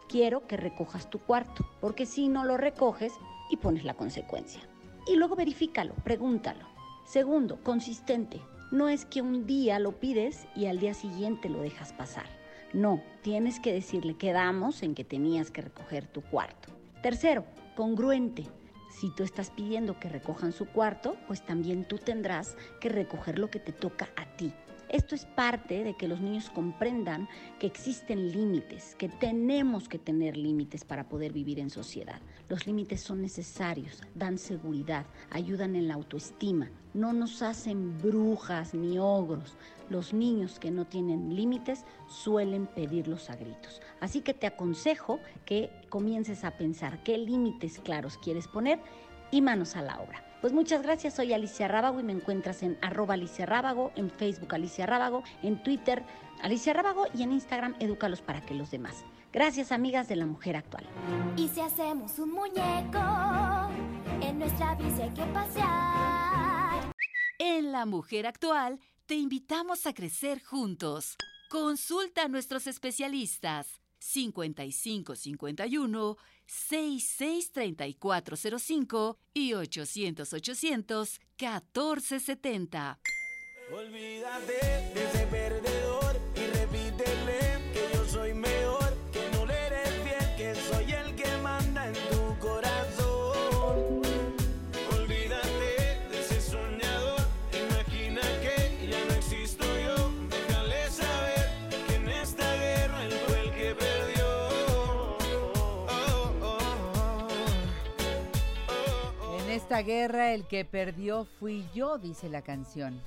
Quiero 0.08 0.48
que 0.48 0.58
recojas 0.58 1.10
tu 1.10 1.20
cuarto, 1.20 1.66
porque 1.80 2.06
si 2.06 2.28
no 2.28 2.44
lo 2.44 2.58
recoges 2.58 3.14
y 3.50 3.58
pones 3.58 3.84
la 3.84 3.94
consecuencia. 3.94 4.62
Y 5.08 5.16
luego 5.16 5.36
verifícalo, 5.36 5.94
pregúntalo. 6.04 6.66
Segundo, 7.06 7.64
consistente. 7.64 8.42
No 8.72 8.88
es 8.88 9.06
que 9.06 9.24
un 9.24 9.48
día 9.48 9.80
lo 9.80 10.00
pides 10.00 10.48
y 10.56 10.68
al 10.68 10.80
día 10.80 10.94
siguiente 10.94 11.50
lo 11.50 11.62
dejas 11.62 11.92
pasar. 11.92 12.28
No, 12.72 13.02
tienes 13.24 13.60
que 13.60 13.74
decirle, 13.74 14.16
quedamos 14.16 14.84
en 14.84 14.94
que 14.94 15.04
tenías 15.04 15.50
que 15.50 15.62
recoger 15.62 16.06
tu 16.06 16.22
cuarto. 16.22 16.70
Tercero, 17.02 17.46
congruente. 17.76 18.46
Si 18.92 19.10
tú 19.10 19.24
estás 19.24 19.50
pidiendo 19.50 20.00
que 20.00 20.08
recojan 20.08 20.52
su 20.52 20.68
cuarto, 20.68 21.18
pues 21.26 21.44
también 21.44 21.88
tú 21.88 21.98
tendrás 21.98 22.56
que 22.80 22.90
recoger 22.90 23.40
lo 23.40 23.50
que 23.50 23.60
te 23.60 23.72
toca 23.72 24.10
a 24.16 24.36
ti. 24.36 24.54
Esto 24.90 25.14
es 25.14 25.26
parte 25.26 25.84
de 25.84 25.96
que 25.96 26.08
los 26.08 26.20
niños 26.20 26.50
comprendan 26.50 27.28
que 27.60 27.68
existen 27.68 28.32
límites, 28.32 28.96
que 28.96 29.08
tenemos 29.08 29.88
que 29.88 30.00
tener 30.00 30.36
límites 30.36 30.84
para 30.84 31.08
poder 31.08 31.32
vivir 31.32 31.60
en 31.60 31.70
sociedad. 31.70 32.20
Los 32.50 32.66
límites 32.66 33.02
son 33.02 33.22
necesarios, 33.22 34.02
dan 34.16 34.40
seguridad, 34.40 35.06
ayudan 35.30 35.76
en 35.76 35.88
la 35.88 35.94
autoestima, 35.94 36.72
no 36.94 37.14
nos 37.14 37.42
hacen 37.42 37.98
brujas 38.00 38.74
ni 38.74 38.98
ogros. 39.00 39.56
Los 39.90 40.14
niños 40.14 40.60
que 40.60 40.72
no 40.72 40.86
tienen 40.86 41.36
límites 41.36 41.86
suelen 42.08 42.68
pedirlos 42.68 43.30
a 43.30 43.36
gritos. 43.36 43.82
Así 44.00 44.22
que 44.22 44.34
te 44.34 44.48
aconsejo 44.48 45.20
que 45.46 45.72
comiences 45.90 46.44
a 46.44 46.52
pensar 46.52 47.04
qué 47.04 47.18
límites 47.18 47.80
claros 47.80 48.18
quieres 48.18 48.48
poner 48.48 48.80
y 49.32 49.42
manos 49.42 49.76
a 49.76 49.82
la 49.82 50.00
obra. 50.00 50.24
Pues 50.42 50.54
muchas 50.54 50.84
gracias, 50.84 51.16
soy 51.16 51.34
Alicia 51.34 51.68
Rábago 51.68 52.00
y 52.00 52.04
me 52.04 52.14
encuentras 52.14 52.64
en 52.64 52.78
arroba 52.82 53.16
Alicia 53.16 53.46
Rábago, 53.46 53.92
en 53.96 54.10
Facebook 54.10 54.54
Alicia 54.56 54.86
Rábago, 54.86 55.24
en 55.44 55.62
Twitter 55.64 56.04
Alicia 56.42 56.74
Rábago 56.74 57.06
y 57.14 57.24
en 57.24 57.34
Instagram 57.34 57.76
Edúcalos 57.80 58.22
para 58.22 58.42
que 58.42 58.54
los 58.54 58.72
demás. 58.72 59.04
Gracias 59.34 59.72
amigas 59.72 60.08
de 60.08 60.16
la 60.16 60.26
mujer 60.26 60.56
actual. 60.56 60.86
Y 61.36 61.50
si 61.50 61.62
hacemos 61.62 62.18
un 62.20 62.32
muñeco, 62.32 63.00
en 64.22 64.40
nuestra 64.40 64.76
bici 64.76 65.02
hay 65.02 65.10
que 65.10 65.26
pasear. 65.26 66.49
En 67.42 67.72
La 67.72 67.86
Mujer 67.86 68.28
Actual 68.28 68.82
te 69.06 69.16
invitamos 69.16 69.86
a 69.86 69.94
crecer 69.94 70.44
juntos. 70.44 71.16
Consulta 71.50 72.24
a 72.24 72.28
nuestros 72.28 72.68
especialistas 72.68 73.80
5551 74.00 76.18
663405 76.46 79.18
y 79.34 79.54
800 79.54 80.34
800 80.34 81.22
1470. 81.40 83.00
Olvídate 83.72 84.92
de 84.94 85.06
ese 85.06 85.26
esta 109.70 109.84
guerra 109.84 110.34
el 110.34 110.48
que 110.48 110.66
perdió 110.66 111.26
fui 111.26 111.64
yo, 111.76 112.00
dice 112.00 112.28
la 112.28 112.42
canción. 112.42 113.00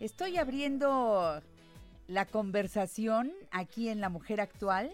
Estoy 0.00 0.38
abriendo 0.38 1.42
la 2.08 2.24
conversación 2.24 3.30
aquí 3.50 3.90
en 3.90 4.00
La 4.00 4.08
Mujer 4.08 4.40
Actual 4.40 4.90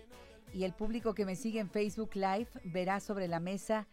y 0.52 0.64
el 0.64 0.72
público 0.72 1.14
que 1.14 1.24
me 1.24 1.36
sigue 1.36 1.60
en 1.60 1.70
Facebook 1.70 2.16
Live 2.16 2.48
verá 2.64 2.98
sobre 2.98 3.28
la 3.28 3.38
mesa 3.38 3.86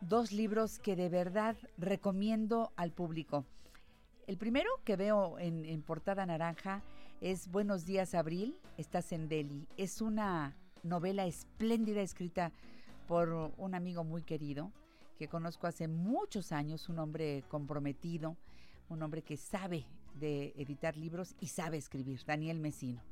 dos 0.00 0.32
libros 0.32 0.80
que 0.80 0.96
de 0.96 1.08
verdad 1.08 1.56
recomiendo 1.78 2.72
al 2.74 2.90
público. 2.90 3.44
El 4.26 4.36
primero 4.36 4.68
que 4.84 4.96
veo 4.96 5.38
en, 5.38 5.64
en 5.64 5.80
portada 5.80 6.26
naranja 6.26 6.82
es 7.20 7.48
Buenos 7.52 7.86
días 7.86 8.16
Abril, 8.16 8.58
estás 8.78 9.12
en 9.12 9.28
Delhi. 9.28 9.68
Es 9.76 10.00
una 10.00 10.56
novela 10.82 11.26
espléndida 11.26 12.00
escrita 12.00 12.50
por 13.06 13.52
un 13.56 13.76
amigo 13.76 14.02
muy 14.02 14.24
querido 14.24 14.72
que 15.20 15.28
conozco 15.28 15.66
hace 15.66 15.86
muchos 15.86 16.50
años, 16.50 16.88
un 16.88 16.98
hombre 16.98 17.44
comprometido, 17.48 18.38
un 18.88 19.02
hombre 19.02 19.20
que 19.20 19.36
sabe 19.36 19.84
de 20.14 20.54
editar 20.56 20.96
libros 20.96 21.36
y 21.40 21.48
sabe 21.48 21.76
escribir, 21.76 22.24
Daniel 22.24 22.58
Mesino. 22.58 23.02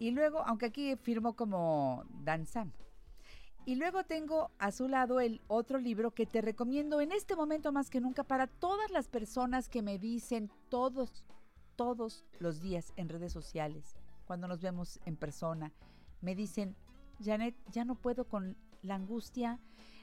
Y 0.00 0.10
luego, 0.10 0.40
aunque 0.44 0.66
aquí 0.66 0.96
firmó 0.96 1.36
como 1.36 2.04
Dan 2.24 2.46
Sam. 2.46 2.72
Y 3.64 3.76
luego 3.76 4.02
tengo 4.02 4.50
a 4.58 4.72
su 4.72 4.88
lado 4.88 5.20
el 5.20 5.40
otro 5.46 5.78
libro 5.78 6.10
que 6.10 6.26
te 6.26 6.40
recomiendo 6.40 7.00
en 7.00 7.12
este 7.12 7.36
momento 7.36 7.70
más 7.70 7.90
que 7.90 8.00
nunca 8.00 8.24
para 8.24 8.48
todas 8.48 8.90
las 8.90 9.06
personas 9.06 9.68
que 9.68 9.82
me 9.82 10.00
dicen 10.00 10.50
todos, 10.68 11.24
todos 11.76 12.24
los 12.40 12.60
días 12.60 12.92
en 12.96 13.08
redes 13.08 13.32
sociales, 13.32 13.94
cuando 14.24 14.48
nos 14.48 14.60
vemos 14.60 14.98
en 15.06 15.14
persona, 15.14 15.72
me 16.22 16.34
dicen, 16.34 16.74
Janet, 17.24 17.54
ya 17.70 17.84
no 17.84 17.94
puedo 17.94 18.24
con 18.24 18.56
la 18.82 18.96
angustia, 18.96 19.60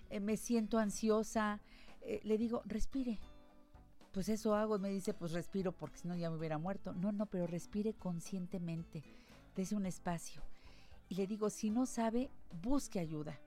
eh, 0.09 0.19
me 0.19 0.37
siento 0.37 0.77
ansiosa. 0.77 1.61
Eh, 2.01 2.21
le 2.23 2.37
digo, 2.37 2.61
respire, 2.65 3.19
pues 4.11 4.29
eso 4.29 4.55
hago, 4.55 4.79
me 4.79 4.89
dice, 4.89 5.13
pues 5.13 5.31
respiro 5.31 5.71
porque 5.71 5.99
si 5.99 6.07
no 6.07 6.15
ya 6.15 6.29
me 6.29 6.37
hubiera 6.37 6.57
muerto. 6.57 6.93
No, 6.93 7.11
no, 7.11 7.25
pero 7.25 7.47
respire 7.47 7.93
conscientemente, 7.93 9.03
desde 9.55 9.75
un 9.75 9.85
espacio. 9.85 10.41
Y 11.09 11.15
le 11.15 11.27
digo, 11.27 11.49
si 11.49 11.69
no 11.69 11.85
sabe, 11.85 12.29
busque 12.61 12.99
ayuda. 12.99 13.39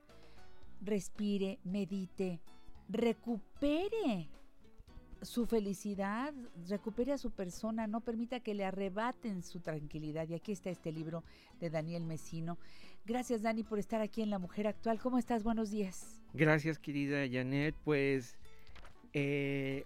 Respire, 0.81 1.59
medite, 1.65 2.41
recupere 2.89 4.29
su 5.23 5.47
felicidad, 5.47 6.33
recupere 6.69 7.13
a 7.13 7.19
su 7.19 7.31
persona, 7.31 7.87
no 7.87 8.01
permita 8.01 8.41
que 8.41 8.55
le 8.55 8.65
arrebaten 8.65 9.43
su 9.43 9.61
tranquilidad. 9.61 10.29
Y 10.29 10.35
aquí 10.35 10.53
está 10.53 10.71
este 10.71 10.93
libro 10.93 11.25
de 11.59 11.71
Daniel 11.71 12.05
Mesino. 12.05 12.59
Gracias 13.07 13.43
Dani 13.43 13.65
por 13.65 13.79
estar 13.79 14.01
aquí 14.01 14.23
en 14.23 14.31
La 14.31 14.39
Mujer 14.39 14.67
Actual. 14.67 14.99
¿Cómo 15.01 15.19
estás? 15.19 15.43
Buenos 15.43 15.71
días. 15.71 16.21
Gracias 16.33 16.79
querida 16.79 17.27
Janet, 17.31 17.75
pues 17.85 18.37
eh, 19.13 19.85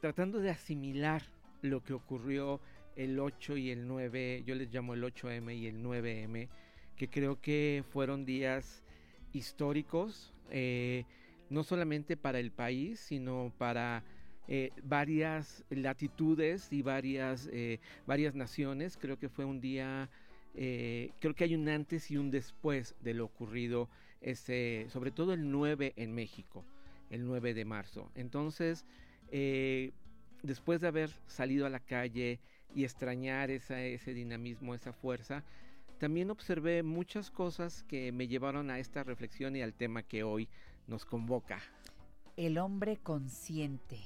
tratando 0.00 0.40
de 0.40 0.50
asimilar 0.50 1.22
lo 1.62 1.82
que 1.82 1.94
ocurrió 1.94 2.60
el 2.96 3.18
8 3.18 3.56
y 3.56 3.70
el 3.70 3.86
9, 3.86 4.42
yo 4.44 4.54
les 4.54 4.72
llamo 4.72 4.94
el 4.94 5.02
8M 5.02 5.56
y 5.56 5.66
el 5.66 5.82
9M, 5.82 6.48
que 6.96 7.08
creo 7.08 7.40
que 7.40 7.84
fueron 7.90 8.24
días 8.26 8.82
históricos, 9.32 10.34
eh, 10.50 11.04
no 11.48 11.62
solamente 11.64 12.16
para 12.16 12.38
el 12.38 12.50
país, 12.50 13.00
sino 13.00 13.52
para 13.56 14.04
eh, 14.46 14.72
varias 14.82 15.64
latitudes 15.70 16.70
y 16.72 16.82
varias, 16.82 17.48
varias 18.06 18.34
naciones. 18.34 18.98
Creo 18.98 19.18
que 19.18 19.28
fue 19.28 19.44
un 19.44 19.60
día, 19.60 20.10
eh, 20.54 21.12
creo 21.20 21.34
que 21.34 21.44
hay 21.44 21.54
un 21.54 21.68
antes 21.68 22.10
y 22.10 22.16
un 22.16 22.30
después 22.30 22.94
de 23.00 23.14
lo 23.14 23.24
ocurrido, 23.24 23.88
sobre 24.88 25.10
todo 25.10 25.32
el 25.32 25.50
9 25.50 25.94
en 25.96 26.12
México, 26.14 26.64
el 27.10 27.24
9 27.24 27.54
de 27.54 27.64
marzo. 27.64 28.10
Entonces, 28.14 28.84
eh, 29.30 29.92
después 30.42 30.80
de 30.80 30.88
haber 30.88 31.10
salido 31.26 31.66
a 31.66 31.70
la 31.70 31.80
calle 31.80 32.40
y 32.74 32.84
extrañar 32.84 33.50
ese 33.50 34.14
dinamismo, 34.14 34.74
esa 34.74 34.92
fuerza, 34.92 35.44
también 35.98 36.30
observé 36.30 36.82
muchas 36.82 37.30
cosas 37.30 37.82
que 37.84 38.12
me 38.12 38.28
llevaron 38.28 38.70
a 38.70 38.78
esta 38.78 39.02
reflexión 39.02 39.56
y 39.56 39.62
al 39.62 39.74
tema 39.74 40.02
que 40.02 40.22
hoy 40.22 40.48
nos 40.86 41.04
convoca. 41.04 41.60
El 42.36 42.58
hombre 42.58 42.98
consciente. 42.98 43.98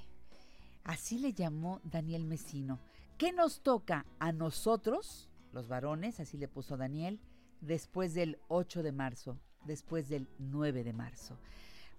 Así 0.85 1.19
le 1.19 1.35
llamó 1.35 1.81
Daniel 1.85 2.25
Mesino. 2.25 2.81
¿Qué 3.19 3.31
nos 3.33 3.61
toca 3.61 4.07
a 4.19 4.33
nosotros, 4.33 5.29
los 5.53 5.69
varones, 5.69 6.21
así 6.21 6.37
le 6.37 6.49
puso 6.49 6.77
Daniel, 6.77 7.21
después 7.61 8.15
del 8.15 8.39
8 8.49 8.83
de 8.83 8.93
marzo, 8.93 9.39
después 9.65 10.09
del 10.09 10.29
9 10.39 10.85
de 10.85 10.93
marzo? 10.93 11.39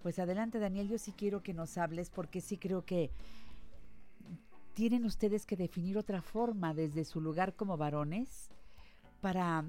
Pues 0.02 0.20
adelante 0.20 0.60
Daniel, 0.60 0.90
yo 0.90 0.98
sí 0.98 1.14
quiero 1.14 1.42
que 1.44 1.54
nos 1.54 1.78
hables 1.78 2.10
porque 2.10 2.42
sí 2.42 2.58
creo 2.58 2.86
que 2.86 3.12
tienen 4.74 5.06
ustedes 5.06 5.46
que 5.46 5.56
definir 5.56 5.98
otra 5.98 6.22
forma 6.22 6.74
desde 6.74 7.06
su 7.06 7.22
lugar 7.22 7.56
como 7.56 7.78
varones 7.78 8.50
para 9.22 9.64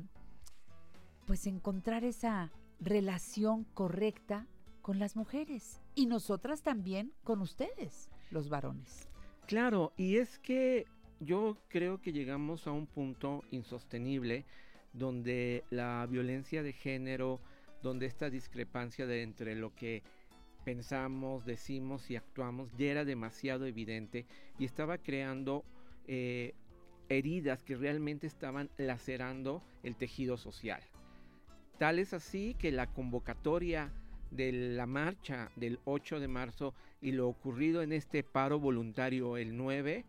pues 1.26 1.46
encontrar 1.46 2.04
esa 2.04 2.50
relación 2.80 3.64
correcta 3.74 4.46
con 4.82 4.98
las 4.98 5.16
mujeres 5.16 5.80
y 5.94 6.06
nosotras 6.06 6.62
también 6.62 7.12
con 7.22 7.40
ustedes, 7.40 8.10
los 8.30 8.48
varones. 8.48 9.08
Claro, 9.46 9.92
y 9.96 10.16
es 10.16 10.38
que 10.38 10.86
yo 11.24 11.56
creo 11.68 12.00
que 12.00 12.12
llegamos 12.12 12.66
a 12.66 12.72
un 12.72 12.86
punto 12.86 13.42
insostenible 13.50 14.44
donde 14.92 15.64
la 15.70 16.06
violencia 16.08 16.62
de 16.62 16.72
género, 16.72 17.40
donde 17.82 18.06
esta 18.06 18.30
discrepancia 18.30 19.06
de 19.06 19.22
entre 19.22 19.54
lo 19.54 19.74
que 19.74 20.02
pensamos, 20.64 21.44
decimos 21.44 22.10
y 22.10 22.16
actuamos 22.16 22.70
ya 22.76 22.86
era 22.86 23.04
demasiado 23.04 23.66
evidente 23.66 24.26
y 24.58 24.64
estaba 24.64 24.98
creando 24.98 25.64
eh, 26.06 26.54
heridas 27.08 27.62
que 27.62 27.76
realmente 27.76 28.26
estaban 28.26 28.70
lacerando 28.78 29.62
el 29.82 29.96
tejido 29.96 30.36
social. 30.36 30.82
Tal 31.78 31.98
es 31.98 32.14
así 32.14 32.54
que 32.54 32.72
la 32.72 32.86
convocatoria 32.86 33.92
de 34.30 34.52
la 34.52 34.86
marcha 34.86 35.50
del 35.56 35.80
8 35.84 36.20
de 36.20 36.28
marzo 36.28 36.74
y 37.00 37.12
lo 37.12 37.28
ocurrido 37.28 37.82
en 37.82 37.92
este 37.92 38.22
paro 38.22 38.58
voluntario 38.58 39.36
el 39.36 39.56
9 39.56 40.04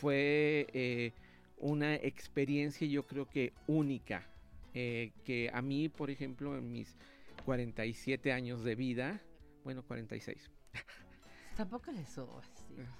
fue 0.00 0.66
eh, 0.72 1.12
una 1.58 1.94
experiencia 1.96 2.86
yo 2.86 3.06
creo 3.06 3.28
que 3.28 3.52
única, 3.66 4.26
eh, 4.74 5.12
que 5.24 5.50
a 5.52 5.60
mí, 5.60 5.88
por 5.88 6.10
ejemplo, 6.10 6.56
en 6.56 6.70
mis 6.72 6.96
47 7.44 8.32
años 8.32 8.62
de 8.62 8.74
vida, 8.74 9.20
bueno, 9.64 9.82
46. 9.82 10.50
Tampoco 11.56 11.90
le 11.90 12.06
sobas. 12.06 12.48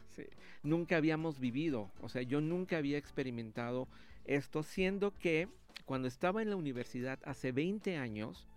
Sí, 0.08 0.24
nunca 0.64 0.96
habíamos 0.96 1.38
vivido, 1.38 1.92
o 2.00 2.08
sea, 2.08 2.22
yo 2.22 2.40
nunca 2.40 2.78
había 2.78 2.98
experimentado 2.98 3.86
esto, 4.24 4.64
siendo 4.64 5.16
que 5.16 5.48
cuando 5.84 6.08
estaba 6.08 6.42
en 6.42 6.50
la 6.50 6.56
universidad 6.56 7.20
hace 7.24 7.52
20 7.52 7.96
años, 7.96 8.48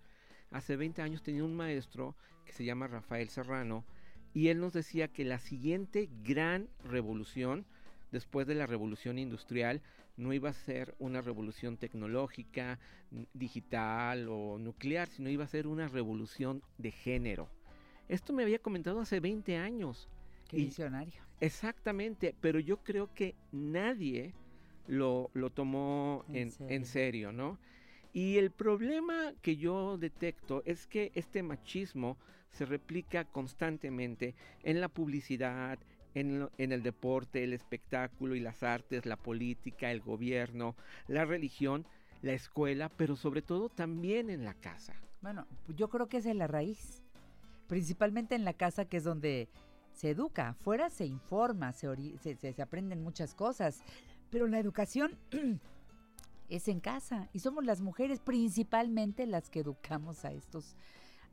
hace 0.50 0.76
20 0.76 1.04
años 1.04 1.22
tenía 1.22 1.44
un 1.44 1.56
maestro 1.56 2.16
que 2.46 2.54
se 2.54 2.66
llama 2.66 2.88
Rafael 2.88 3.30
Serrano 3.30 3.86
y 4.34 4.48
él 4.48 4.60
nos 4.60 4.74
decía 4.74 5.08
que 5.10 5.26
la 5.26 5.40
siguiente 5.40 6.10
gran 6.24 6.70
revolución, 6.84 7.66
después 8.12 8.48
de 8.48 8.56
la 8.56 8.66
revolución 8.68 9.18
industrial, 9.18 9.82
no 10.18 10.34
iba 10.34 10.50
a 10.50 10.54
ser 10.54 10.94
una 11.00 11.22
revolución 11.22 11.78
tecnológica, 11.78 12.80
digital 13.34 14.28
o 14.30 14.58
nuclear, 14.60 15.08
sino 15.10 15.30
iba 15.30 15.44
a 15.46 15.48
ser 15.48 15.68
una 15.68 15.88
revolución 15.88 16.62
de 16.78 16.92
género. 16.92 17.50
Esto 18.10 18.34
me 18.34 18.44
había 18.44 18.60
comentado 18.60 19.00
hace 19.00 19.20
20 19.20 19.58
años. 19.58 20.10
Qué 20.50 20.58
Y- 20.58 20.66
visionario. 20.66 21.22
Exactamente, 21.40 22.36
pero 22.40 22.60
yo 22.60 22.78
creo 22.78 23.14
que 23.14 23.36
nadie 23.52 24.34
lo, 24.88 25.30
lo 25.34 25.50
tomó 25.50 26.24
En 26.30 26.36
en, 26.36 26.52
serio. 26.52 26.76
en 26.76 26.86
serio, 26.86 27.32
¿no? 27.32 27.58
Y 28.14 28.38
el 28.38 28.52
problema 28.52 29.34
que 29.42 29.56
yo 29.56 29.98
detecto 29.98 30.62
es 30.66 30.86
que 30.86 31.12
este 31.16 31.42
machismo 31.44 32.18
se 32.52 32.66
replica 32.66 33.24
constantemente 33.24 34.36
en 34.64 34.82
la 34.82 34.90
publicidad, 34.90 35.80
en, 36.16 36.50
en 36.58 36.72
el 36.72 36.84
deporte, 36.84 37.44
el 37.44 37.54
espectáculo 37.54 38.36
y 38.36 38.40
las 38.40 38.64
artes, 38.64 39.06
la 39.06 39.16
política, 39.18 39.92
el 39.92 40.02
gobierno, 40.02 40.76
la 41.08 41.26
religión, 41.26 41.86
la 42.22 42.34
escuela, 42.34 42.90
pero 42.90 43.16
sobre 43.16 43.42
todo 43.42 43.70
también 43.70 44.30
en 44.30 44.44
la 44.46 44.54
casa. 44.54 44.94
Bueno, 45.22 45.48
yo 45.76 45.90
creo 45.90 46.08
que 46.08 46.18
esa 46.18 46.30
es 46.32 46.36
la 46.36 46.48
raíz. 46.48 47.02
Principalmente 47.68 48.36
en 48.36 48.44
la 48.44 48.54
casa, 48.54 48.86
que 48.86 48.98
es 48.98 49.04
donde 49.04 49.48
se 49.94 50.10
educa. 50.10 50.50
Afuera 50.50 50.90
se 50.90 51.06
informa, 51.06 51.72
se, 51.72 51.88
se, 52.20 52.36
se- 52.36 52.54
se 52.54 52.62
aprenden 52.62 53.04
muchas 53.04 53.34
cosas. 53.34 53.82
Pero 54.30 54.48
la 54.48 54.60
educación 54.60 55.18
es 56.50 56.68
en 56.68 56.80
casa. 56.80 57.30
Y 57.34 57.40
somos 57.40 57.64
las 57.66 57.82
mujeres 57.82 58.20
principalmente 58.20 59.26
las 59.26 59.50
que 59.50 59.60
educamos 59.62 60.26
a 60.26 60.32
estos, 60.32 60.76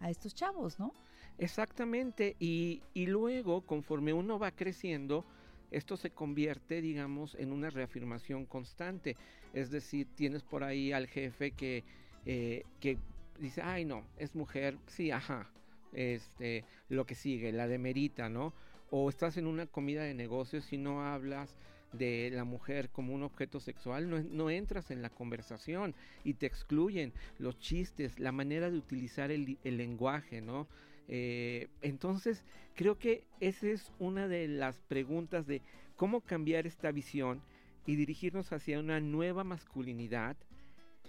a 0.00 0.10
estos 0.10 0.34
chavos, 0.34 0.78
¿no? 0.78 0.92
Exactamente, 1.38 2.34
y, 2.40 2.82
y 2.94 3.06
luego 3.06 3.64
conforme 3.64 4.12
uno 4.12 4.38
va 4.40 4.50
creciendo, 4.50 5.24
esto 5.70 5.96
se 5.96 6.10
convierte, 6.10 6.80
digamos, 6.82 7.36
en 7.36 7.52
una 7.52 7.70
reafirmación 7.70 8.44
constante. 8.46 9.16
Es 9.52 9.70
decir, 9.70 10.08
tienes 10.16 10.42
por 10.42 10.64
ahí 10.64 10.90
al 10.92 11.06
jefe 11.06 11.52
que, 11.52 11.84
eh, 12.24 12.64
que 12.80 12.98
dice, 13.38 13.62
ay 13.62 13.84
no, 13.84 14.04
es 14.16 14.34
mujer, 14.34 14.78
sí, 14.88 15.10
ajá, 15.12 15.52
este, 15.92 16.64
lo 16.88 17.06
que 17.06 17.14
sigue, 17.14 17.52
la 17.52 17.68
demerita, 17.68 18.28
¿no? 18.28 18.52
O 18.90 19.08
estás 19.08 19.36
en 19.36 19.46
una 19.46 19.66
comida 19.66 20.02
de 20.02 20.14
negocios 20.14 20.72
y 20.72 20.78
no 20.78 21.04
hablas 21.04 21.56
de 21.92 22.30
la 22.32 22.44
mujer 22.44 22.90
como 22.90 23.14
un 23.14 23.22
objeto 23.22 23.60
sexual, 23.60 24.10
no, 24.10 24.20
no 24.22 24.50
entras 24.50 24.90
en 24.90 25.02
la 25.02 25.08
conversación 25.10 25.94
y 26.24 26.34
te 26.34 26.46
excluyen 26.46 27.12
los 27.38 27.58
chistes, 27.60 28.18
la 28.18 28.32
manera 28.32 28.70
de 28.70 28.76
utilizar 28.78 29.30
el, 29.30 29.58
el 29.62 29.76
lenguaje, 29.76 30.40
¿no? 30.42 30.66
Eh, 31.08 31.68
entonces, 31.80 32.44
creo 32.74 32.98
que 32.98 33.24
esa 33.40 33.68
es 33.68 33.90
una 33.98 34.28
de 34.28 34.46
las 34.46 34.78
preguntas 34.82 35.46
de 35.46 35.62
cómo 35.96 36.20
cambiar 36.20 36.66
esta 36.66 36.92
visión 36.92 37.42
y 37.86 37.96
dirigirnos 37.96 38.52
hacia 38.52 38.78
una 38.78 39.00
nueva 39.00 39.42
masculinidad 39.44 40.36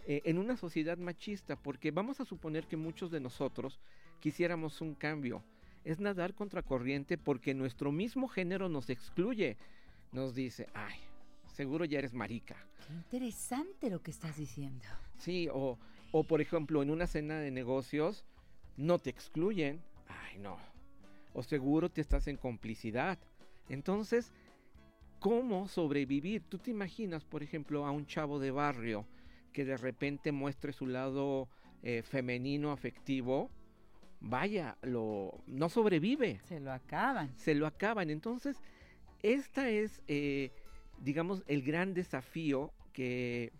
eh, 0.07 0.21
en 0.25 0.39
una 0.39 0.55
sociedad 0.55 0.97
machista, 0.97 1.57
porque 1.57 1.91
vamos 1.91 2.21
a 2.21 2.25
suponer 2.25 2.65
que 2.65 2.77
muchos 2.77 3.11
de 3.11 3.19
nosotros 3.19 3.79
quisiéramos 4.21 4.81
un 4.81 4.95
cambio. 4.95 5.43
Es 5.83 5.99
nadar 5.99 6.33
contracorriente 6.33 7.17
porque 7.17 7.53
nuestro 7.53 7.91
mismo 7.91 8.27
género 8.27 8.69
nos 8.69 8.89
excluye. 8.89 9.57
Nos 10.11 10.33
dice, 10.33 10.67
ay, 10.73 10.99
seguro 11.53 11.85
ya 11.85 11.99
eres 11.99 12.13
marica. 12.13 12.55
Qué 12.87 12.93
interesante 12.93 13.89
lo 13.89 14.01
que 14.01 14.11
estás 14.11 14.37
diciendo. 14.37 14.85
Sí, 15.17 15.47
o, 15.53 15.77
o 16.11 16.23
por 16.23 16.41
ejemplo, 16.41 16.81
en 16.81 16.89
una 16.89 17.05
cena 17.05 17.39
de 17.39 17.51
negocios 17.51 18.25
no 18.79 18.97
te 18.97 19.09
excluyen. 19.09 19.81
Ay, 20.07 20.39
no. 20.39 20.57
O 21.33 21.43
seguro 21.43 21.89
te 21.89 22.01
estás 22.01 22.27
en 22.27 22.37
complicidad. 22.37 23.19
Entonces, 23.67 24.31
¿cómo 25.19 25.67
sobrevivir? 25.67 26.43
¿Tú 26.49 26.57
te 26.57 26.71
imaginas, 26.71 27.25
por 27.25 27.43
ejemplo, 27.43 27.85
a 27.85 27.91
un 27.91 28.07
chavo 28.07 28.39
de 28.39 28.51
barrio 28.51 29.05
que 29.51 29.65
de 29.65 29.77
repente 29.77 30.31
muestre 30.31 30.71
su 30.71 30.87
lado 30.87 31.49
eh, 31.83 32.03
femenino 32.03 32.71
afectivo? 32.71 33.51
Vaya, 34.21 34.77
lo 34.81 35.43
no 35.45 35.69
sobrevive. 35.69 36.39
Se 36.45 36.59
lo 36.59 36.71
acaban. 36.71 37.37
Se 37.37 37.55
lo 37.55 37.67
acaban. 37.67 38.09
Entonces, 38.09 38.61
esta 39.23 39.69
es, 39.69 40.01
eh, 40.07 40.51
digamos, 41.01 41.43
el 41.47 41.63
gran 41.63 41.93
desafío 41.93 42.71
que, 42.93 43.51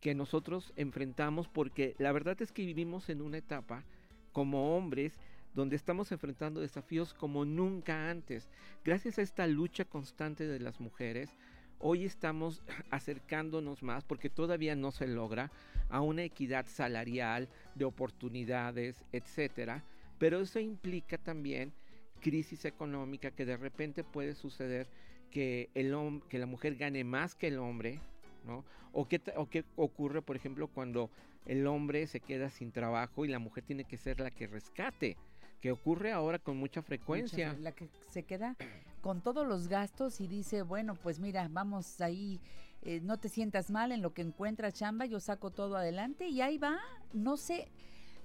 que 0.00 0.14
nosotros 0.14 0.74
enfrentamos 0.76 1.48
porque 1.48 1.94
la 1.98 2.12
verdad 2.12 2.40
es 2.42 2.52
que 2.52 2.66
vivimos 2.66 3.08
en 3.08 3.22
una 3.22 3.38
etapa 3.38 3.84
como 4.32 4.76
hombres 4.76 5.18
donde 5.54 5.76
estamos 5.76 6.10
enfrentando 6.12 6.60
desafíos 6.60 7.14
como 7.14 7.44
nunca 7.44 8.10
antes. 8.10 8.48
Gracias 8.84 9.18
a 9.18 9.22
esta 9.22 9.46
lucha 9.46 9.84
constante 9.84 10.46
de 10.46 10.60
las 10.60 10.80
mujeres, 10.80 11.36
hoy 11.78 12.04
estamos 12.04 12.62
acercándonos 12.90 13.82
más, 13.82 14.04
porque 14.04 14.30
todavía 14.30 14.74
no 14.74 14.90
se 14.92 15.06
logra, 15.06 15.50
a 15.90 16.00
una 16.00 16.22
equidad 16.22 16.66
salarial, 16.66 17.48
de 17.74 17.84
oportunidades, 17.84 19.04
etcétera. 19.12 19.84
Pero 20.18 20.40
eso 20.40 20.58
implica 20.58 21.18
también 21.18 21.72
crisis 22.20 22.64
económica 22.64 23.32
que 23.32 23.44
de 23.44 23.56
repente 23.56 24.04
puede 24.04 24.34
suceder 24.34 24.86
que, 25.30 25.70
el 25.74 25.94
que 26.28 26.38
la 26.38 26.46
mujer 26.46 26.76
gane 26.76 27.04
más 27.04 27.34
que 27.34 27.48
el 27.48 27.58
hombre, 27.58 28.00
¿no? 28.46 28.64
O 28.92 29.08
qué, 29.08 29.20
o 29.36 29.48
qué 29.48 29.64
ocurre, 29.76 30.22
por 30.22 30.36
ejemplo, 30.36 30.68
cuando 30.68 31.10
el 31.46 31.66
hombre 31.66 32.06
se 32.06 32.20
queda 32.20 32.50
sin 32.50 32.72
trabajo 32.72 33.24
y 33.24 33.28
la 33.28 33.38
mujer 33.38 33.64
tiene 33.64 33.84
que 33.84 33.96
ser 33.96 34.20
la 34.20 34.30
que 34.30 34.46
rescate, 34.46 35.16
que 35.60 35.72
ocurre 35.72 36.12
ahora 36.12 36.38
con 36.38 36.56
mucha 36.56 36.82
frecuencia. 36.82 37.50
Mucha- 37.50 37.60
La 37.60 37.72
que 37.72 37.88
se 38.10 38.22
queda 38.24 38.56
con 39.00 39.20
todos 39.20 39.46
los 39.46 39.68
gastos 39.68 40.20
y 40.20 40.26
dice, 40.28 40.62
bueno, 40.62 40.94
pues 40.94 41.18
mira, 41.18 41.48
vamos 41.50 42.00
ahí, 42.00 42.40
eh, 42.82 43.00
no 43.02 43.16
te 43.18 43.28
sientas 43.28 43.70
mal 43.70 43.92
en 43.92 44.02
lo 44.02 44.12
que 44.12 44.22
encuentras 44.22 44.74
chamba, 44.74 45.06
yo 45.06 45.20
saco 45.20 45.50
todo 45.50 45.76
adelante 45.76 46.28
y 46.28 46.40
ahí 46.40 46.58
va, 46.58 46.78
no 47.12 47.36
se, 47.36 47.68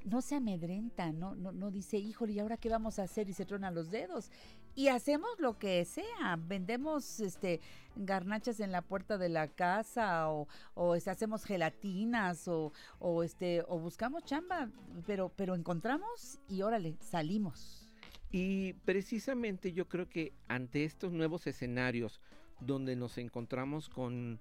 no 0.06 0.22
se 0.22 0.36
amedrenta, 0.36 1.12
no, 1.12 1.36
no, 1.36 1.52
no 1.52 1.70
dice, 1.72 1.98
híjole, 1.98 2.34
¿y 2.34 2.40
ahora 2.40 2.58
qué 2.58 2.70
vamos 2.70 2.98
a 3.00 3.04
hacer? 3.04 3.28
Y 3.30 3.34
se 3.34 3.46
trona 3.46 3.72
los 3.72 3.90
dedos. 3.92 4.32
Y 4.78 4.90
hacemos 4.90 5.40
lo 5.40 5.58
que 5.58 5.84
sea, 5.86 6.38
vendemos 6.40 7.20
este 7.20 7.62
garnachas 7.96 8.60
en 8.60 8.72
la 8.72 8.84
puerta 8.84 9.18
de 9.18 9.28
la 9.28 9.48
casa 9.48 10.30
o, 10.30 10.48
o 10.76 10.94
este, 10.94 11.10
hacemos 11.10 11.46
gelatinas 11.46 12.48
o, 12.48 12.72
o 13.00 13.24
este 13.24 13.64
o 13.68 13.80
buscamos 13.80 14.24
chamba, 14.24 14.70
pero 15.08 15.30
pero 15.36 15.56
encontramos 15.56 16.38
y 16.48 16.62
órale, 16.62 16.96
salimos. 17.02 17.92
Y 18.30 18.74
precisamente 18.86 19.74
yo 19.74 19.90
creo 19.90 20.10
que 20.10 20.32
ante 20.48 20.84
estos 20.84 21.12
nuevos 21.12 21.48
escenarios 21.48 22.22
donde 22.60 22.96
nos 22.96 23.18
encontramos 23.18 23.90
con 23.90 24.40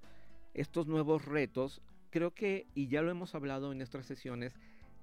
estos 0.53 0.87
nuevos 0.87 1.25
retos, 1.25 1.81
creo 2.11 2.35
que, 2.35 2.67
y 2.75 2.89
ya 2.89 3.01
lo 3.01 3.11
hemos 3.11 3.35
hablado 3.35 3.73
en 3.73 3.79
nuestras 3.79 4.05
sesiones, 4.05 4.53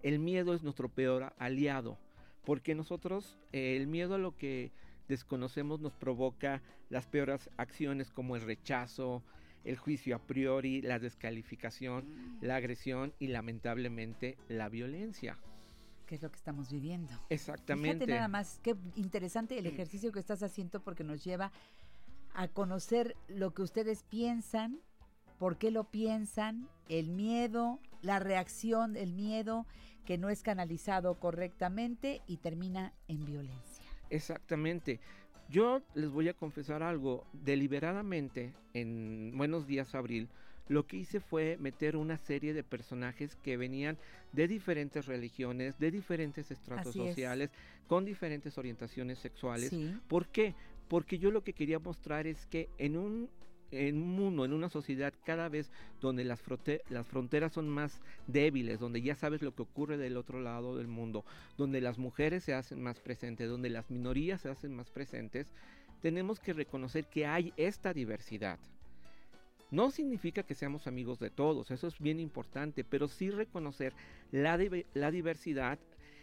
el 0.03 0.19
miedo 0.19 0.53
es 0.53 0.61
nuestro 0.61 0.89
peor 0.89 1.33
aliado, 1.39 1.97
porque 2.45 2.75
nosotros, 2.75 3.39
eh, 3.51 3.77
el 3.77 3.87
miedo 3.87 4.13
a 4.13 4.19
lo 4.19 4.37
que 4.37 4.71
desconocemos 5.07 5.79
nos 5.79 5.93
provoca 5.93 6.61
las 6.89 7.07
peores 7.07 7.49
acciones 7.57 8.11
como 8.11 8.35
el 8.35 8.41
rechazo, 8.41 9.23
el 9.63 9.77
juicio 9.77 10.15
a 10.15 10.19
priori, 10.19 10.81
la 10.81 10.99
descalificación, 10.99 12.37
la 12.41 12.57
agresión 12.57 13.13
y 13.19 13.27
lamentablemente 13.27 14.37
la 14.49 14.69
violencia. 14.69 15.37
que 16.05 16.15
es 16.15 16.21
lo 16.21 16.29
que 16.29 16.35
estamos 16.35 16.69
viviendo. 16.69 17.13
Exactamente. 17.29 18.05
Fíjate 18.05 18.11
nada 18.13 18.27
más, 18.27 18.59
qué 18.61 18.75
interesante 18.97 19.57
el 19.57 19.65
ejercicio 19.67 20.11
que 20.11 20.19
estás 20.19 20.43
haciendo 20.43 20.81
porque 20.83 21.03
nos 21.05 21.23
lleva 21.23 21.53
a 22.33 22.49
conocer 22.49 23.15
lo 23.29 23.53
que 23.53 23.61
ustedes 23.61 24.03
piensan, 24.03 24.81
por 25.39 25.57
qué 25.57 25.71
lo 25.71 25.85
piensan, 25.85 26.67
el 26.89 27.09
miedo, 27.09 27.79
la 28.01 28.19
reacción, 28.19 28.97
el 28.97 29.13
miedo 29.13 29.65
que 30.05 30.17
no 30.17 30.29
es 30.29 30.43
canalizado 30.43 31.19
correctamente 31.19 32.21
y 32.27 32.37
termina 32.37 32.93
en 33.07 33.23
violencia. 33.25 33.72
Exactamente. 34.13 34.99
Yo 35.49 35.81
les 35.93 36.09
voy 36.09 36.29
a 36.29 36.33
confesar 36.33 36.83
algo. 36.83 37.25
Deliberadamente, 37.33 38.53
en 38.73 39.33
Buenos 39.35 39.67
Días 39.67 39.95
Abril, 39.95 40.29
lo 40.67 40.87
que 40.87 40.97
hice 40.97 41.19
fue 41.19 41.57
meter 41.59 41.97
una 41.97 42.17
serie 42.17 42.53
de 42.53 42.63
personajes 42.63 43.35
que 43.35 43.57
venían 43.57 43.97
de 44.31 44.47
diferentes 44.47 45.07
religiones, 45.07 45.77
de 45.79 45.91
diferentes 45.91 46.51
estratos 46.51 46.93
sociales, 46.93 47.51
con 47.87 48.05
diferentes 48.05 48.57
orientaciones 48.57 49.19
sexuales. 49.19 49.69
Sí. 49.69 49.93
¿Por 50.07 50.27
qué? 50.27 50.55
Porque 50.87 51.17
yo 51.17 51.31
lo 51.31 51.43
que 51.43 51.53
quería 51.53 51.79
mostrar 51.79 52.27
es 52.27 52.45
que 52.45 52.69
en 52.77 52.97
un 52.97 53.29
en 53.73 54.01
un 54.01 54.09
mundo, 54.11 54.45
en 54.45 54.53
una 54.53 54.69
sociedad 54.69 55.13
cada 55.25 55.49
vez 55.49 55.71
donde 56.01 56.23
las, 56.23 56.41
las 56.89 57.07
fronteras 57.07 57.53
son 57.53 57.69
más 57.69 58.01
débiles, 58.27 58.79
donde 58.79 59.01
ya 59.01 59.15
sabes 59.15 59.41
lo 59.41 59.53
que 59.53 59.63
ocurre 59.63 59.97
del 59.97 60.17
otro 60.17 60.39
lado 60.41 60.77
del 60.77 60.87
mundo, 60.87 61.25
donde 61.57 61.81
las 61.81 61.97
mujeres 61.97 62.43
se 62.43 62.53
hacen 62.53 62.81
más 62.81 62.99
presentes, 62.99 63.49
donde 63.49 63.69
las 63.69 63.89
minorías 63.89 64.41
se 64.41 64.49
hacen 64.49 64.75
más 64.75 64.89
presentes, 64.89 65.47
tenemos 66.01 66.39
que 66.39 66.53
reconocer 66.53 67.05
que 67.05 67.25
hay 67.25 67.53
esta 67.57 67.93
diversidad. 67.93 68.59
No 69.71 69.89
significa 69.89 70.43
que 70.43 70.53
seamos 70.53 70.85
amigos 70.85 71.19
de 71.19 71.31
todos, 71.31 71.71
eso 71.71 71.87
es 71.87 71.97
bien 71.99 72.19
importante, 72.19 72.83
pero 72.83 73.07
sí 73.07 73.31
reconocer 73.31 73.93
la, 74.31 74.59
la 74.93 75.11
diversidad 75.11 75.79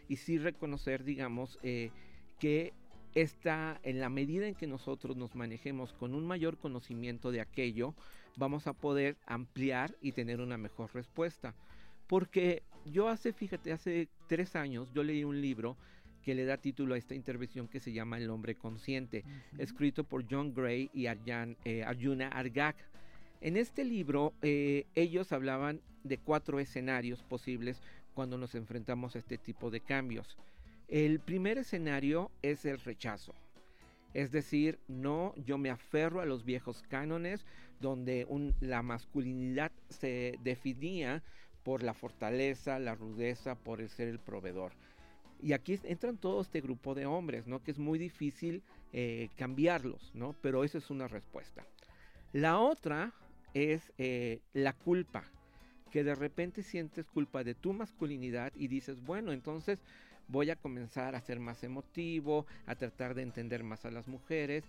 y 0.09 0.16
sí 0.16 0.38
reconocer, 0.38 1.03
digamos, 1.03 1.59
eh, 1.62 1.90
que 2.38 2.72
está 3.14 3.80
en 3.82 4.00
la 4.00 4.08
medida 4.08 4.46
en 4.46 4.54
que 4.54 4.66
nosotros 4.66 5.16
nos 5.16 5.34
manejemos 5.34 5.92
con 5.92 6.14
un 6.14 6.26
mayor 6.26 6.58
conocimiento 6.58 7.30
de 7.32 7.40
aquello, 7.40 7.94
vamos 8.36 8.66
a 8.66 8.72
poder 8.72 9.16
ampliar 9.26 9.94
y 10.00 10.12
tener 10.12 10.40
una 10.40 10.56
mejor 10.56 10.90
respuesta. 10.94 11.54
Porque 12.06 12.62
yo 12.86 13.08
hace, 13.08 13.32
fíjate, 13.32 13.72
hace 13.72 14.08
tres 14.28 14.56
años 14.56 14.90
yo 14.94 15.02
leí 15.02 15.24
un 15.24 15.40
libro 15.40 15.76
que 16.24 16.34
le 16.34 16.44
da 16.44 16.56
título 16.58 16.94
a 16.94 16.98
esta 16.98 17.14
intervención 17.14 17.66
que 17.66 17.80
se 17.80 17.92
llama 17.92 18.18
El 18.18 18.30
hombre 18.30 18.54
consciente, 18.54 19.24
escrito 19.58 20.04
por 20.04 20.24
John 20.30 20.52
Gray 20.54 20.90
y 20.92 21.04
Arjan- 21.04 21.56
eh, 21.64 21.82
Arjuna 21.82 22.28
Argak. 22.28 22.76
En 23.40 23.56
este 23.56 23.84
libro 23.84 24.34
eh, 24.42 24.84
ellos 24.94 25.32
hablaban 25.32 25.80
de 26.04 26.18
cuatro 26.18 26.61
escenarios 26.61 27.22
posibles 27.22 27.80
cuando 28.14 28.36
nos 28.36 28.54
enfrentamos 28.54 29.16
a 29.16 29.18
este 29.18 29.38
tipo 29.38 29.70
de 29.70 29.80
cambios. 29.80 30.36
El 30.91 31.20
primer 31.20 31.57
escenario 31.57 32.32
es 32.43 32.64
el 32.64 32.80
rechazo. 32.80 33.32
Es 34.12 34.32
decir, 34.32 34.80
no, 34.88 35.32
yo 35.36 35.57
me 35.57 35.70
aferro 35.70 36.20
a 36.20 36.26
los 36.26 36.45
viejos 36.45 36.82
cánones 36.88 37.47
donde 37.78 38.26
la 38.61 38.82
masculinidad 38.82 39.70
se 39.88 40.36
definía 40.43 41.22
por 41.62 41.84
la 41.84 41.95
fortaleza, 41.95 42.80
la 42.80 42.97
rudeza, 42.97 43.55
por 43.55 43.80
el 43.80 43.88
ser 43.88 44.09
el 44.09 44.18
proveedor. 44.18 44.72
Y 45.41 45.53
aquí 45.53 45.78
entran 45.84 46.18
todo 46.18 46.41
este 46.41 46.61
grupo 46.61 46.97
de 46.97 47.07
hombres, 47.07 47.47
¿no? 47.47 47.62
Que 47.62 47.70
es 47.70 47.78
muy 47.78 47.97
difícil 48.01 48.61
eh, 48.93 49.28
cambiarlos, 49.36 50.11
¿no? 50.12 50.34
Pero 50.43 50.64
esa 50.64 50.78
es 50.78 50.91
una 50.91 51.07
respuesta. 51.07 51.64
La 52.32 52.59
otra 52.59 53.12
es 53.55 53.93
eh, 53.97 54.41
la 54.55 54.72
culpa, 54.72 55.22
que 55.93 56.03
de 56.03 56.16
repente 56.16 56.64
sientes 56.64 57.07
culpa 57.07 57.45
de 57.45 57.55
tu 57.55 57.72
masculinidad 57.72 58.53
y 58.57 58.66
dices, 58.66 59.01
bueno, 59.03 59.30
entonces 59.30 59.80
voy 60.31 60.51
a 60.51 60.57
comenzar 60.57 61.14
a 61.14 61.20
ser 61.20 61.41
más 61.41 61.62
emotivo, 61.64 62.47
a 62.66 62.74
tratar 62.74 63.14
de 63.14 63.22
entender 63.22 63.62
más 63.64 63.85
a 63.85 63.91
las 63.91 64.07
mujeres 64.09 64.64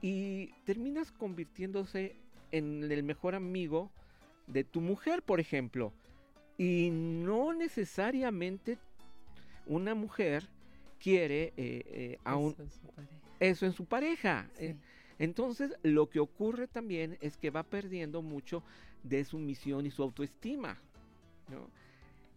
y 0.00 0.48
terminas 0.64 1.12
convirtiéndose 1.12 2.16
en 2.50 2.90
el 2.90 3.02
mejor 3.02 3.34
amigo 3.34 3.90
de 4.46 4.64
tu 4.64 4.80
mujer, 4.80 5.22
por 5.22 5.38
ejemplo. 5.40 5.92
Y 6.58 6.90
no 6.90 7.52
necesariamente 7.52 8.78
una 9.66 9.94
mujer 9.94 10.48
quiere 11.00 11.52
eh, 11.56 11.82
eh, 11.86 12.18
a 12.24 12.36
un- 12.36 12.54
eso 13.40 13.66
en 13.66 13.72
su 13.72 13.84
pareja. 13.84 14.48
Eh, 14.58 14.76
Entonces, 15.18 15.72
lo 15.82 16.08
que 16.10 16.18
ocurre 16.18 16.66
también 16.66 17.16
es 17.20 17.36
que 17.36 17.50
va 17.50 17.62
perdiendo 17.62 18.22
mucho 18.22 18.62
de 19.04 19.24
su 19.24 19.38
misión 19.38 19.86
y 19.86 19.90
su 19.90 20.02
autoestima. 20.02 20.78
¿no? 21.48 21.68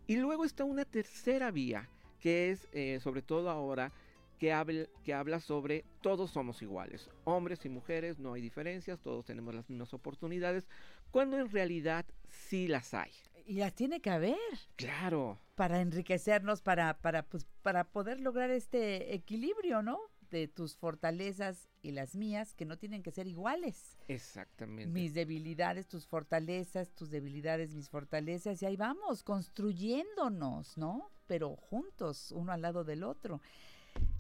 Y 0.07 0.17
luego 0.17 0.45
está 0.45 0.65
una 0.65 0.85
tercera 0.85 1.49
vía, 1.51 1.89
que 2.25 2.49
es, 2.49 2.67
eh, 2.71 2.99
sobre 3.03 3.21
todo 3.21 3.51
ahora, 3.51 3.91
que 4.39 4.51
habla, 4.51 4.87
que 5.03 5.13
habla 5.13 5.39
sobre 5.39 5.85
todos 6.01 6.31
somos 6.31 6.59
iguales. 6.63 7.07
Hombres 7.23 7.63
y 7.65 7.69
mujeres, 7.69 8.17
no 8.17 8.33
hay 8.33 8.41
diferencias, 8.41 8.99
todos 8.99 9.25
tenemos 9.25 9.53
las 9.53 9.69
mismas 9.69 9.93
oportunidades, 9.93 10.67
cuando 11.11 11.37
en 11.37 11.51
realidad 11.51 12.03
sí 12.27 12.67
las 12.67 12.95
hay. 12.95 13.11
Y 13.45 13.57
las 13.57 13.75
tiene 13.75 14.01
que 14.01 14.09
haber 14.09 14.39
Claro. 14.75 15.37
para 15.53 15.81
enriquecernos, 15.81 16.63
para, 16.63 16.97
para, 16.97 17.21
pues, 17.21 17.45
para 17.61 17.83
poder 17.83 18.19
lograr 18.19 18.49
este 18.49 19.13
equilibrio, 19.13 19.83
¿no? 19.83 19.99
De 20.31 20.47
tus 20.47 20.75
fortalezas 20.75 21.69
y 21.81 21.91
las 21.91 22.15
mías, 22.15 22.53
que 22.55 22.65
no 22.65 22.77
tienen 22.77 23.03
que 23.03 23.11
ser 23.11 23.27
iguales. 23.27 23.97
Exactamente. 24.07 24.91
Mis 24.91 25.13
debilidades, 25.13 25.87
tus 25.87 26.07
fortalezas, 26.07 26.89
tus 26.91 27.09
debilidades, 27.09 27.73
mis 27.73 27.89
fortalezas, 27.89 28.61
y 28.61 28.65
ahí 28.65 28.75
vamos, 28.75 29.23
construyéndonos, 29.23 30.77
¿no? 30.77 31.09
Pero 31.27 31.55
juntos, 31.55 32.31
uno 32.31 32.51
al 32.51 32.61
lado 32.61 32.83
del 32.83 33.03
otro. 33.03 33.39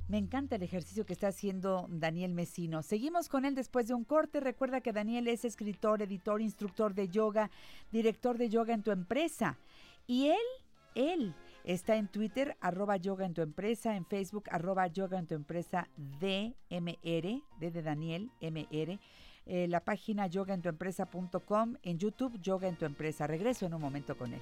Me 0.07 0.19
encanta 0.19 0.57
el 0.57 0.63
ejercicio 0.63 1.05
que 1.05 1.13
está 1.13 1.29
haciendo 1.29 1.87
Daniel 1.89 2.33
Mesino. 2.33 2.83
Seguimos 2.83 3.27
con 3.27 3.43
él 3.43 3.55
después 3.55 3.87
de 3.87 3.95
un 3.95 4.03
corte. 4.03 4.39
Recuerda 4.39 4.81
que 4.81 4.93
Daniel 4.93 5.27
es 5.27 5.45
escritor, 5.45 6.03
editor, 6.03 6.41
instructor 6.41 6.93
de 6.93 7.09
yoga, 7.09 7.49
director 7.91 8.37
de 8.37 8.49
yoga 8.49 8.75
en 8.75 8.83
tu 8.83 8.91
empresa. 8.91 9.57
Y 10.05 10.27
él, 10.27 10.45
él 10.93 11.33
está 11.65 11.95
en 11.97 12.07
Twitter, 12.07 12.55
arroba 12.61 12.95
yoga 12.97 13.25
en 13.25 13.33
tu 13.33 13.41
empresa, 13.41 13.95
en 13.95 14.05
Facebook, 14.05 14.45
arroba 14.51 14.87
yoga 14.87 15.19
en 15.19 15.27
tu 15.27 15.35
empresa 15.35 15.89
DMR, 15.97 17.41
D 17.59 17.71
de 17.71 17.81
Daniel, 17.81 18.31
MR. 18.41 18.99
eh, 19.47 19.67
la 19.67 19.79
página 19.83 20.25
yogaentuempresa.com, 20.27 21.75
en 21.83 21.99
YouTube, 21.99 22.39
Yoga 22.41 22.67
en 22.67 22.77
tu 22.77 22.85
empresa. 22.85 23.27
Regreso 23.27 23.65
en 23.65 23.73
un 23.75 23.81
momento 23.81 24.17
con 24.17 24.33
él. 24.33 24.41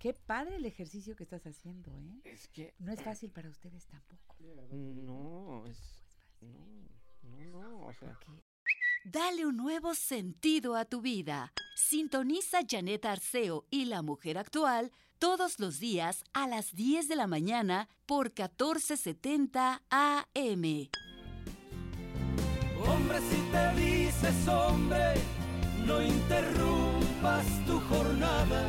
Qué 0.00 0.14
padre 0.14 0.56
el 0.56 0.64
ejercicio 0.64 1.14
que 1.14 1.24
estás 1.24 1.46
haciendo, 1.46 1.90
¿eh? 1.92 2.20
Es 2.24 2.48
que 2.48 2.72
no 2.78 2.90
es 2.90 3.02
fácil 3.02 3.30
para 3.30 3.50
ustedes 3.50 3.86
tampoco. 3.86 4.34
No, 4.40 5.66
es. 5.66 5.78
No, 6.40 6.58
no, 7.22 7.68
no. 7.68 7.86
O 7.86 7.92
sea. 7.92 8.18
Dale 9.04 9.46
un 9.46 9.56
nuevo 9.56 9.94
sentido 9.94 10.76
a 10.76 10.84
tu 10.84 11.00
vida. 11.00 11.54
Sintoniza 11.74 12.58
Janet 12.68 13.06
Arceo 13.06 13.64
y 13.70 13.86
la 13.86 14.02
mujer 14.02 14.36
actual 14.36 14.92
todos 15.18 15.58
los 15.58 15.80
días 15.80 16.22
a 16.34 16.46
las 16.46 16.74
10 16.74 17.08
de 17.08 17.16
la 17.16 17.26
mañana 17.26 17.88
por 18.04 18.26
1470 18.26 19.82
AM. 19.88 20.90
Hombre, 22.86 23.18
si 23.30 23.40
te 23.50 23.74
dices 23.80 24.48
hombre, 24.48 25.14
no 25.86 26.02
interrumpas 26.02 27.46
tu 27.66 27.80
jornada 27.80 28.68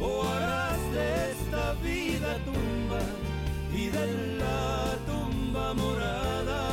o 0.00 0.24
harás 0.24 0.92
de 0.92 1.30
esta 1.30 1.72
vida 1.74 2.36
tumba 2.44 3.00
y 3.72 3.86
de 3.86 4.38
la 4.38 4.98
tumba 5.06 5.72
morada. 5.74 6.65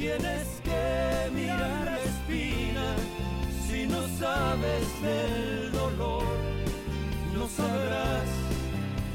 Tienes 0.00 0.60
que 0.64 1.30
mirar 1.34 1.84
la 1.84 1.98
espina. 1.98 2.96
Si 3.68 3.86
no 3.86 4.08
sabes 4.18 5.02
del 5.02 5.70
dolor, 5.72 6.24
no 7.34 7.46
sabrás 7.46 8.28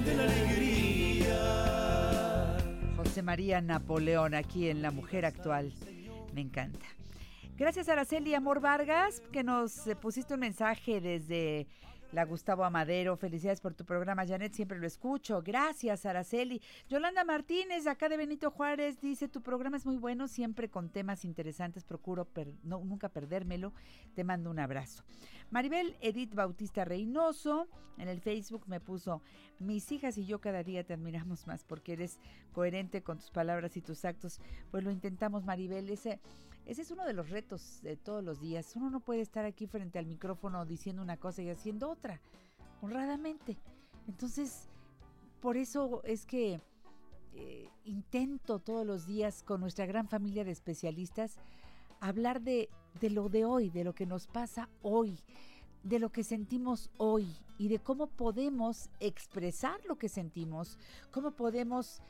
de 0.06 0.16
la 0.16 0.24
alegría. 0.24 1.38
José 2.98 3.24
María 3.24 3.62
Napoleón 3.62 4.36
aquí 4.36 4.70
en 4.70 4.84
La 4.84 4.92
Mujer 4.92 5.26
Actual. 5.26 5.74
Me 6.36 6.42
encanta. 6.42 6.86
Gracias 7.58 7.90
Araceli 7.90 8.36
Amor 8.36 8.60
Vargas, 8.60 9.24
que 9.32 9.44
nos 9.44 9.88
eh, 9.88 9.96
pusiste 9.96 10.36
un 10.36 10.42
mensaje 10.42 11.02
desde 11.02 11.66
la 12.16 12.24
Gustavo 12.24 12.64
Amadero. 12.64 13.18
Felicidades 13.18 13.60
por 13.60 13.74
tu 13.74 13.86
programa, 13.86 14.26
Janet, 14.26 14.54
siempre 14.54 14.80
lo 14.80 14.88
escucho. 14.88 15.44
Gracias, 15.44 16.06
Araceli. 16.06 16.62
Yolanda 16.90 17.26
Martínez, 17.26 17.86
acá 17.88 18.08
de 18.08 18.16
Benito 18.16 18.50
Juárez, 18.50 19.02
dice, 19.02 19.28
tu 19.28 19.42
programa 19.42 19.76
es 19.76 19.86
muy 19.86 19.98
bueno, 19.98 20.30
siempre 20.30 20.70
con 20.70 20.90
temas 20.90 21.26
interesantes, 21.26 21.84
procuro 21.84 22.28
no, 22.64 22.80
nunca 22.80 23.10
perdérmelo. 23.10 23.74
Te 24.16 24.24
mando 24.24 24.50
un 24.50 24.60
abrazo. 24.60 25.04
Maribel 25.52 25.98
Edith 26.00 26.34
Bautista 26.34 26.86
Reynoso, 26.86 27.68
en 27.98 28.08
el 28.08 28.22
Facebook 28.22 28.64
me 28.68 28.80
puso, 28.80 29.22
mis 29.60 29.92
hijas 29.92 30.18
y 30.18 30.26
yo 30.26 30.40
cada 30.40 30.64
día 30.64 30.84
te 30.84 30.94
admiramos 30.94 31.46
más 31.48 31.64
porque 31.66 31.94
eres 31.94 32.20
coherente 32.54 33.04
con 33.04 33.18
tus 33.18 33.30
palabras 33.30 33.76
y 33.76 33.82
tus 33.82 34.06
actos. 34.06 34.40
Pues 34.72 34.84
lo 34.84 34.92
intentamos, 34.92 35.44
Maribel. 35.44 35.90
Ese, 35.90 36.20
ese 36.66 36.82
es 36.82 36.92
uno 36.92 37.06
de 37.06 37.14
los 37.14 37.30
retos 37.30 37.80
de 37.84 37.96
todos 37.96 38.24
los 38.24 38.40
días. 38.40 38.76
Uno 38.76 38.90
no 38.90 39.00
puede 39.00 39.22
estar 39.22 39.46
aquí 39.46 39.68
frente 39.68 40.00
al 40.00 40.06
micrófono 40.06 40.66
diciendo 40.66 41.02
una 41.02 41.18
cosa 41.18 41.42
y 41.42 41.50
haciendo 41.50 41.90
otra, 41.90 42.20
honradamente. 42.82 43.58
Entonces, 44.08 44.70
por 45.42 45.58
eso 45.58 46.02
es 46.04 46.26
que 46.26 46.60
eh, 47.34 47.70
intento 47.84 48.60
todos 48.60 48.86
los 48.86 49.06
días 49.06 49.44
con 49.44 49.62
nuestra 49.62 49.86
gran 49.86 50.08
familia 50.08 50.44
de 50.44 50.52
especialistas 50.52 51.38
hablar 52.00 52.42
de, 52.42 52.70
de 53.00 53.10
lo 53.10 53.30
de 53.30 53.46
hoy, 53.46 53.70
de 53.70 53.84
lo 53.84 53.94
que 53.94 54.06
nos 54.06 54.28
pasa 54.28 54.70
hoy, 54.82 55.20
de 55.84 56.00
lo 56.00 56.12
que 56.12 56.24
sentimos 56.24 56.90
hoy 56.98 57.28
y 57.58 57.68
de 57.68 57.80
cómo 57.80 58.08
podemos 58.08 58.90
expresar 59.00 59.84
lo 59.86 59.98
que 59.98 60.10
sentimos, 60.10 60.80
cómo 61.12 61.32
podemos 61.32 62.02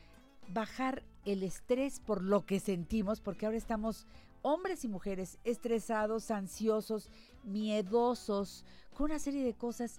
bajar 0.48 1.02
el 1.24 1.42
estrés 1.42 2.00
por 2.00 2.22
lo 2.22 2.46
que 2.46 2.60
sentimos, 2.60 3.20
porque 3.20 3.46
ahora 3.46 3.58
estamos 3.58 4.06
hombres 4.46 4.84
y 4.84 4.88
mujeres 4.88 5.38
estresados, 5.42 6.30
ansiosos, 6.30 7.10
miedosos, 7.42 8.64
con 8.94 9.06
una 9.06 9.18
serie 9.18 9.44
de 9.44 9.54
cosas 9.54 9.98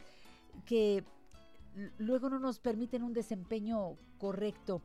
que 0.65 1.03
luego 1.97 2.29
no 2.29 2.39
nos 2.39 2.57
permiten 2.59 3.03
un 3.03 3.11
desempeño 3.11 3.97
correcto. 4.17 4.81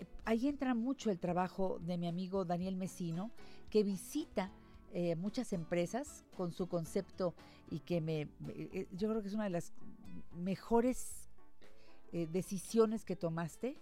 Eh, 0.00 0.06
Ahí 0.24 0.48
entra 0.48 0.74
mucho 0.74 1.10
el 1.10 1.18
trabajo 1.18 1.78
de 1.82 1.98
mi 1.98 2.08
amigo 2.08 2.46
Daniel 2.46 2.76
Mesino, 2.76 3.30
que 3.68 3.82
visita 3.82 4.50
eh, 4.94 5.14
muchas 5.14 5.52
empresas 5.52 6.24
con 6.34 6.52
su 6.52 6.66
concepto 6.66 7.34
y 7.70 7.80
que 7.80 8.00
me, 8.00 8.28
eh, 8.48 8.88
yo 8.92 9.10
creo 9.10 9.20
que 9.20 9.28
es 9.28 9.34
una 9.34 9.44
de 9.44 9.50
las 9.50 9.74
mejores 10.32 11.28
decisiones 12.12 13.06
que 13.06 13.16
tomaste 13.16 13.78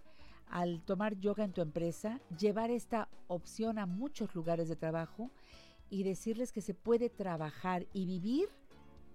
al 0.51 0.83
tomar 0.85 1.17
yoga 1.19 1.45
en 1.45 1.53
tu 1.53 1.61
empresa, 1.63 2.21
llevar 2.39 2.71
esta 2.71 3.09
opción 3.29 3.79
a 3.79 3.87
muchos 3.87 4.35
lugares 4.35 4.69
de 4.69 4.77
trabajo 4.77 5.31
y 5.89 6.03
decirles 6.03 6.53
que 6.53 6.61
se 6.61 6.75
puede 6.75 7.09
trabajar 7.09 7.87
y 7.93 8.05
vivir 8.07 8.49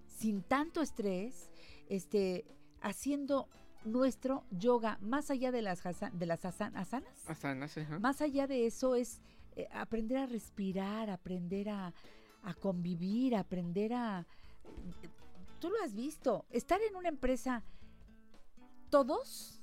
sin 0.06 0.42
tanto 0.42 0.80
estrés, 0.80 1.50
este, 1.88 2.44
haciendo 2.80 3.48
nuestro 3.84 4.44
yoga 4.50 4.98
más 5.00 5.30
allá 5.30 5.52
de 5.52 5.62
las, 5.62 5.82
de 6.12 6.26
las 6.26 6.44
asanas. 6.44 6.94
Asanas, 7.26 7.76
ajá. 7.78 7.98
Más 7.98 8.20
allá 8.20 8.46
de 8.46 8.66
eso 8.66 8.94
es 8.94 9.20
eh, 9.54 9.68
aprender 9.72 10.18
a 10.18 10.26
respirar, 10.26 11.10
aprender 11.10 11.68
a, 11.68 11.92
a 12.42 12.54
convivir, 12.54 13.36
aprender 13.36 13.92
a... 13.92 14.26
eh, 15.02 15.08
Tú 15.60 15.70
lo 15.70 15.82
has 15.82 15.94
visto, 15.94 16.44
estar 16.50 16.80
en 16.82 16.96
una 16.96 17.08
empresa, 17.08 17.62
todos, 18.90 19.55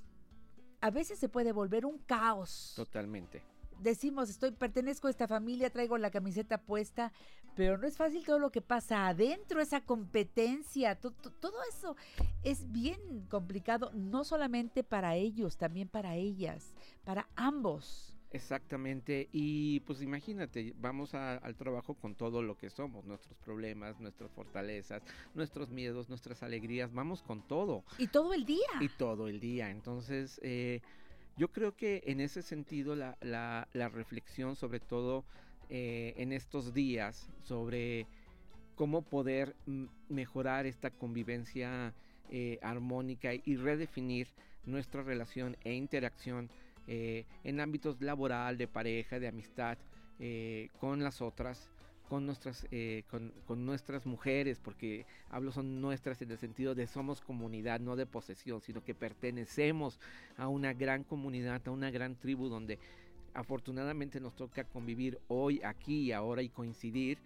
a 0.83 0.91
veces 0.91 1.17
se 1.17 1.29
puede 1.29 1.53
volver 1.53 1.85
un 1.85 1.97
caos. 1.97 2.73
Totalmente. 2.75 3.41
Decimos, 3.79 4.29
estoy, 4.29 4.51
pertenezco 4.51 5.07
a 5.07 5.11
esta 5.11 5.29
familia, 5.29 5.69
traigo 5.69 5.97
la 5.97 6.11
camiseta 6.11 6.57
puesta, 6.61 7.13
pero 7.55 7.77
no 7.77 7.87
es 7.87 7.95
fácil 7.95 8.25
todo 8.25 8.37
lo 8.37 8.51
que 8.51 8.61
pasa 8.61 9.07
adentro, 9.07 9.61
esa 9.61 9.79
competencia, 9.81 10.99
to- 10.99 11.11
to- 11.11 11.31
todo 11.31 11.55
eso 11.69 11.95
es 12.43 12.69
bien 12.71 13.25
complicado, 13.29 13.91
no 13.93 14.25
solamente 14.25 14.83
para 14.83 15.15
ellos, 15.15 15.55
también 15.55 15.87
para 15.87 16.15
ellas, 16.15 16.73
para 17.05 17.29
ambos. 17.37 18.12
Exactamente, 18.33 19.29
y 19.31 19.79
pues 19.81 20.01
imagínate, 20.01 20.73
vamos 20.77 21.13
a- 21.13 21.37
al 21.37 21.55
trabajo 21.55 21.93
con 21.93 22.15
todo 22.15 22.41
lo 22.41 22.57
que 22.57 22.71
somos, 22.71 23.05
nuestros 23.05 23.37
problemas, 23.37 23.99
nuestras 23.99 24.31
fortalezas, 24.31 25.03
nuestros 25.35 25.69
miedos, 25.69 26.09
nuestras 26.09 26.41
alegrías, 26.41 26.91
vamos 26.91 27.21
con 27.21 27.43
todo. 27.43 27.83
Y 27.99 28.07
todo 28.07 28.33
el 28.33 28.43
día. 28.43 28.65
Y 28.81 28.89
todo 28.89 29.27
el 29.27 29.39
día, 29.39 29.69
entonces 29.69 30.39
eh, 30.43 30.81
yo 31.37 31.47
creo 31.51 31.75
que 31.75 32.01
en 32.07 32.19
ese 32.21 32.41
sentido 32.41 32.95
la, 32.95 33.17
la- 33.21 33.67
la 33.73 33.87
reflexión 33.89 34.55
sobre 34.55 34.79
todo 34.79 35.25
eh, 35.69 36.13
en 36.17 36.33
estos 36.33 36.73
días 36.73 37.29
sobre 37.43 38.07
cómo 38.75 39.03
poder 39.03 39.55
mejorar 40.09 40.65
esta 40.65 40.89
convivencia 40.89 41.93
eh, 42.29 42.57
armónica 42.63 43.31
y 43.35 43.55
redefinir 43.57 44.27
nuestra 44.65 45.03
relación 45.03 45.55
e 45.63 45.73
interacción 45.73 46.49
eh, 46.87 47.25
en 47.43 47.59
ámbitos 47.59 48.01
laboral, 48.01 48.57
de 48.57 48.67
pareja, 48.67 49.19
de 49.19 49.27
amistad, 49.27 49.77
eh, 50.19 50.69
con 50.79 51.03
las 51.03 51.21
otras, 51.21 51.69
con 52.09 52.25
nuestras, 52.25 52.67
eh, 52.71 53.03
con, 53.09 53.33
con 53.45 53.65
nuestras 53.65 54.05
mujeres, 54.05 54.59
porque 54.59 55.05
hablo 55.29 55.51
son 55.51 55.81
nuestras 55.81 56.21
en 56.21 56.31
el 56.31 56.37
sentido 56.37 56.75
de 56.75 56.87
somos 56.87 57.21
comunidad, 57.21 57.79
no 57.79 57.95
de 57.95 58.05
posesión, 58.05 58.61
sino 58.61 58.83
que 58.83 58.93
pertenecemos 58.93 59.99
a 60.37 60.47
una 60.47 60.73
gran 60.73 61.03
comunidad, 61.03 61.61
a 61.67 61.71
una 61.71 61.89
gran 61.89 62.15
tribu 62.15 62.49
donde 62.49 62.79
afortunadamente 63.33 64.19
nos 64.19 64.35
toca 64.35 64.63
convivir 64.63 65.19
hoy, 65.27 65.61
aquí 65.63 66.01
y 66.01 66.11
ahora 66.11 66.41
y 66.41 66.49
coincidir. 66.49 67.17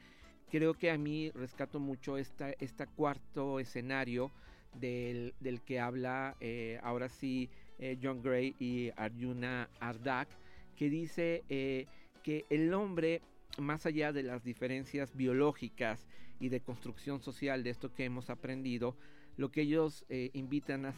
Creo 0.49 0.73
que 0.73 0.89
a 0.91 0.97
mí 0.97 1.31
rescato 1.31 1.79
mucho 1.79 2.17
esta, 2.17 2.51
este 2.51 2.87
cuarto 2.87 3.59
escenario 3.59 4.31
del, 4.79 5.33
del 5.39 5.61
que 5.61 5.79
habla 5.79 6.37
eh, 6.39 6.79
ahora 6.83 7.09
sí 7.09 7.49
eh, 7.80 7.97
John 8.01 8.21
Gray 8.21 8.55
y 8.59 8.91
Arjuna 8.95 9.69
Ardak, 9.80 10.28
que 10.75 10.89
dice 10.89 11.43
eh, 11.49 11.86
que 12.23 12.45
el 12.49 12.73
hombre, 12.73 13.21
más 13.57 13.86
allá 13.86 14.11
de 14.13 14.23
las 14.23 14.43
diferencias 14.43 15.15
biológicas 15.15 16.07
y 16.39 16.49
de 16.49 16.61
construcción 16.61 17.21
social 17.21 17.63
de 17.63 17.71
esto 17.71 17.93
que 17.93 18.05
hemos 18.05 18.30
aprendido, 18.30 18.95
lo 19.38 19.51
que 19.51 19.61
ellos 19.61 20.05
eh, 20.09 20.32
invitan 20.34 20.86
a, 20.86 20.95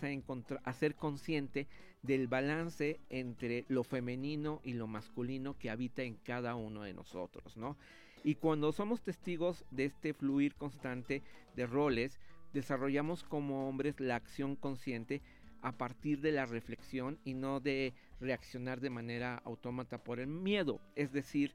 a 0.63 0.73
ser 0.73 0.95
consciente 0.95 1.67
del 2.01 2.27
balance 2.27 2.99
entre 3.09 3.65
lo 3.67 3.83
femenino 3.83 4.61
y 4.63 4.73
lo 4.73 4.87
masculino 4.87 5.57
que 5.57 5.69
habita 5.69 6.03
en 6.03 6.15
cada 6.15 6.55
uno 6.55 6.83
de 6.83 6.93
nosotros, 6.93 7.57
¿no? 7.57 7.77
Y 8.23 8.35
cuando 8.35 8.71
somos 8.71 9.01
testigos 9.01 9.65
de 9.71 9.85
este 9.85 10.13
fluir 10.13 10.55
constante 10.55 11.21
de 11.55 11.67
roles, 11.67 12.19
desarrollamos 12.53 13.23
como 13.23 13.69
hombres 13.69 13.99
la 13.99 14.15
acción 14.15 14.55
consciente 14.55 15.21
a 15.61 15.71
partir 15.71 16.21
de 16.21 16.31
la 16.31 16.45
reflexión 16.45 17.19
y 17.23 17.33
no 17.33 17.59
de 17.59 17.93
reaccionar 18.19 18.79
de 18.79 18.89
manera 18.89 19.41
autómata 19.45 20.03
por 20.03 20.19
el 20.19 20.27
miedo. 20.27 20.79
Es 20.95 21.11
decir, 21.11 21.53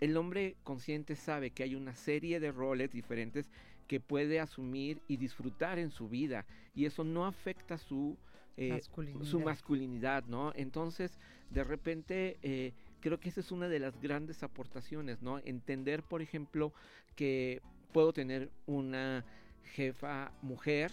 el 0.00 0.16
hombre 0.16 0.56
consciente 0.62 1.16
sabe 1.16 1.50
que 1.50 1.62
hay 1.62 1.74
una 1.74 1.94
serie 1.94 2.40
de 2.40 2.52
roles 2.52 2.90
diferentes 2.90 3.50
que 3.86 4.00
puede 4.00 4.40
asumir 4.40 5.00
y 5.08 5.16
disfrutar 5.16 5.78
en 5.78 5.90
su 5.90 6.08
vida 6.08 6.46
y 6.74 6.86
eso 6.86 7.04
no 7.04 7.26
afecta 7.26 7.78
su 7.78 8.16
eh, 8.56 8.70
Masculinidad. 8.70 9.24
su 9.24 9.40
masculinidad, 9.40 10.24
¿no? 10.26 10.52
Entonces, 10.54 11.18
de 11.50 11.64
repente, 11.64 12.38
eh, 12.42 12.72
creo 13.00 13.18
que 13.18 13.28
esa 13.28 13.40
es 13.40 13.50
una 13.50 13.68
de 13.68 13.80
las 13.80 14.00
grandes 14.00 14.42
aportaciones, 14.44 15.22
¿no? 15.22 15.38
Entender, 15.40 16.04
por 16.04 16.22
ejemplo, 16.22 16.72
que 17.16 17.62
puedo 17.92 18.12
tener 18.12 18.50
una 18.66 19.24
jefa 19.64 20.32
mujer 20.42 20.92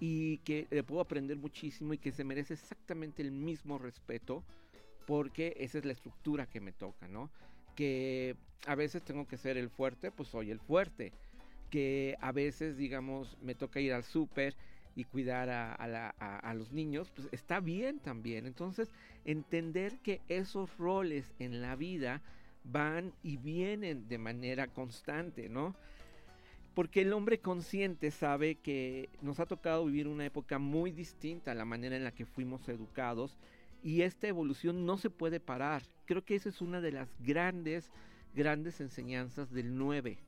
y 0.00 0.38
que 0.38 0.66
le 0.70 0.84
puedo 0.84 1.02
aprender 1.02 1.38
muchísimo 1.38 1.94
y 1.94 1.98
que 1.98 2.12
se 2.12 2.24
merece 2.24 2.54
exactamente 2.54 3.22
el 3.22 3.32
mismo 3.32 3.78
respeto 3.78 4.44
porque 5.06 5.54
esa 5.58 5.78
es 5.78 5.84
la 5.84 5.92
estructura 5.92 6.46
que 6.46 6.60
me 6.60 6.72
toca, 6.72 7.08
¿no? 7.08 7.30
Que 7.74 8.36
a 8.66 8.74
veces 8.74 9.02
tengo 9.04 9.26
que 9.26 9.38
ser 9.38 9.56
el 9.56 9.70
fuerte, 9.70 10.10
pues 10.12 10.28
soy 10.28 10.50
el 10.50 10.60
fuerte. 10.60 11.12
Que 11.70 12.16
a 12.20 12.32
veces, 12.32 12.76
digamos, 12.76 13.36
me 13.42 13.54
toca 13.54 13.80
ir 13.80 13.92
al 13.92 14.04
súper 14.04 14.56
y 14.96 15.04
cuidar 15.04 15.48
a, 15.50 15.74
a 15.74 15.86
la- 15.88 16.14
a- 16.18 16.38
a 16.38 16.54
los 16.54 16.72
niños, 16.72 17.10
pues 17.14 17.28
está 17.32 17.60
bien 17.60 18.00
también. 18.00 18.46
Entonces, 18.46 18.92
entender 19.24 19.98
que 20.00 20.20
esos 20.28 20.76
roles 20.78 21.32
en 21.38 21.62
la 21.62 21.76
vida 21.76 22.22
van 22.64 23.14
y 23.22 23.36
vienen 23.36 24.08
de 24.08 24.18
manera 24.18 24.68
constante, 24.68 25.48
¿no? 25.48 25.76
Porque 26.74 27.02
el 27.02 27.12
hombre 27.12 27.40
consciente 27.40 28.10
sabe 28.10 28.54
que 28.56 29.08
nos 29.22 29.40
ha 29.40 29.46
tocado 29.46 29.84
vivir 29.86 30.06
una 30.06 30.24
época 30.24 30.58
muy 30.58 30.92
distinta 30.92 31.50
a 31.50 31.54
la 31.54 31.64
manera 31.64 31.96
en 31.96 32.04
la 32.04 32.12
que 32.12 32.26
fuimos 32.26 32.68
educados 32.68 33.36
y 33.82 34.02
esta 34.02 34.28
evolución 34.28 34.86
no 34.86 34.96
se 34.96 35.10
puede 35.10 35.40
parar. 35.40 35.82
Creo 36.06 36.24
que 36.24 36.34
esa 36.34 36.48
es 36.48 36.60
una 36.60 36.80
de 36.80 36.92
las 36.92 37.08
grandes, 37.20 37.90
grandes 38.34 38.80
enseñanzas 38.80 39.52
del 39.52 39.76
9, 39.76 40.18